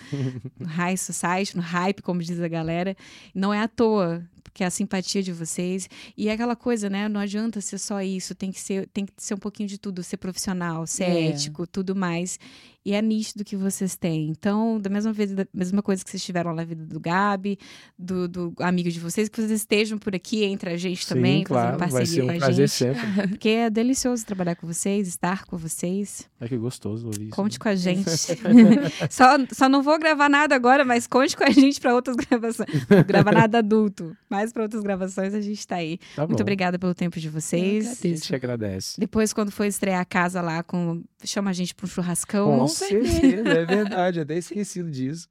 no 0.58 0.66
High 0.66 0.96
Society, 0.96 1.56
no 1.56 1.62
hype, 1.62 2.02
como 2.02 2.20
diz 2.20 2.40
a 2.40 2.48
galera. 2.48 2.96
Não 3.32 3.54
é 3.54 3.60
à 3.60 3.68
toa. 3.68 4.24
Porque 4.44 4.62
é 4.62 4.66
a 4.66 4.70
simpatia 4.70 5.22
de 5.22 5.32
vocês. 5.32 5.88
E 6.16 6.28
é 6.28 6.32
aquela 6.32 6.54
coisa, 6.54 6.88
né? 6.88 7.08
Não 7.08 7.20
adianta 7.20 7.60
ser 7.60 7.78
só 7.78 8.00
isso. 8.00 8.34
Tem 8.36 8.52
que 8.52 8.60
ser, 8.60 8.86
tem 8.92 9.04
que 9.06 9.12
ser 9.16 9.34
um 9.34 9.38
pouquinho 9.38 9.68
de 9.68 9.78
tudo. 9.78 10.02
Ser 10.04 10.18
profissional, 10.18 10.86
ser 10.86 11.04
É. 11.04 11.28
ético, 11.30 11.66
tudo 11.66 11.96
mais. 11.96 12.38
E 12.86 12.92
é 12.92 13.00
nítido 13.00 13.42
que 13.44 13.56
vocês 13.56 13.96
têm. 13.96 14.28
Então, 14.28 14.78
da 14.78 14.90
mesma 14.90 15.10
vez, 15.10 15.32
da 15.32 15.46
mesma 15.54 15.82
coisa 15.82 16.04
que 16.04 16.10
vocês 16.10 16.22
tiveram 16.22 16.54
na 16.54 16.64
vida 16.64 16.84
do 16.84 17.00
Gabi, 17.00 17.58
do, 17.98 18.28
do 18.28 18.52
amigo 18.60 18.90
de 18.90 19.00
vocês, 19.00 19.26
que 19.26 19.40
vocês 19.40 19.50
estejam 19.50 19.96
por 19.96 20.14
aqui 20.14 20.44
entre 20.44 20.68
a 20.68 20.76
gente 20.76 21.06
também, 21.06 21.38
Sim, 21.38 21.44
claro. 21.44 21.78
fazendo 21.78 21.92
parceria 21.96 22.24
um 22.24 22.26
com 22.26 22.32
a 22.34 22.36
prazer 22.36 22.68
gente. 22.68 22.76
sempre. 22.76 23.28
Porque 23.28 23.48
é 23.48 23.70
delicioso 23.70 24.26
trabalhar 24.26 24.54
com 24.56 24.66
vocês, 24.66 25.08
estar 25.08 25.46
com 25.46 25.56
vocês. 25.56 26.28
É 26.38 26.46
que 26.46 26.58
gostoso 26.58 27.06
ouvir 27.06 27.22
isso. 27.22 27.30
Conte 27.30 27.58
com 27.58 27.68
a 27.70 27.74
gente. 27.74 28.04
só, 29.10 29.24
só 29.50 29.66
não 29.66 29.82
vou 29.82 29.98
gravar 29.98 30.28
nada 30.28 30.54
agora, 30.54 30.84
mas 30.84 31.06
conte 31.06 31.34
com 31.34 31.44
a 31.44 31.50
gente 31.50 31.80
para 31.80 31.94
outras 31.94 32.16
gravações. 32.16 32.68
Não 32.90 32.96
vou 32.98 33.04
gravar 33.04 33.32
nada 33.32 33.58
adulto, 33.60 34.14
mas 34.34 34.52
para 34.52 34.62
outras 34.64 34.82
gravações 34.82 35.32
a 35.32 35.40
gente 35.40 35.66
tá 35.66 35.76
aí. 35.76 35.98
Tá 36.16 36.26
Muito 36.26 36.40
obrigada 36.40 36.78
pelo 36.78 36.94
tempo 36.94 37.18
de 37.20 37.28
vocês. 37.28 38.02
A 38.04 38.08
gente 38.08 38.28
que 38.28 38.34
agradece. 38.34 38.98
Depois, 38.98 39.32
quando 39.32 39.50
for 39.50 39.64
estrear 39.64 40.00
a 40.00 40.04
casa 40.04 40.40
lá, 40.40 40.62
com... 40.62 41.02
chama 41.24 41.50
a 41.50 41.52
gente 41.52 41.74
para 41.74 41.86
um 41.86 41.88
churrascão. 41.88 42.58
Com 42.58 42.68
certeza, 42.68 43.48
é 43.48 43.64
verdade. 43.64 44.20
Até 44.20 44.36
esquecido 44.36 44.90
disso. 44.90 45.28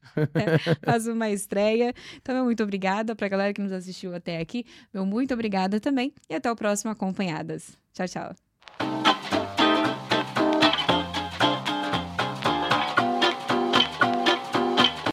faz 0.84 1.08
uma 1.08 1.30
estreia. 1.30 1.94
Então, 2.22 2.34
meu 2.34 2.46
muito 2.46 2.64
obrigada 2.64 3.16
para 3.16 3.26
a 3.26 3.30
galera 3.30 3.54
que 3.54 3.62
nos 3.62 3.72
assistiu 3.72 4.16
até 4.16 4.40
aqui. 4.40 4.66
Meu 4.94 5.06
muito 5.06 5.34
obrigada 5.34 5.80
também. 5.80 6.14
E 6.30 6.36
até 6.36 6.52
o 6.52 6.56
próximo 6.56 6.92
Acompanhadas. 6.92 7.78
Tchau, 7.94 8.08
tchau. 8.08 8.53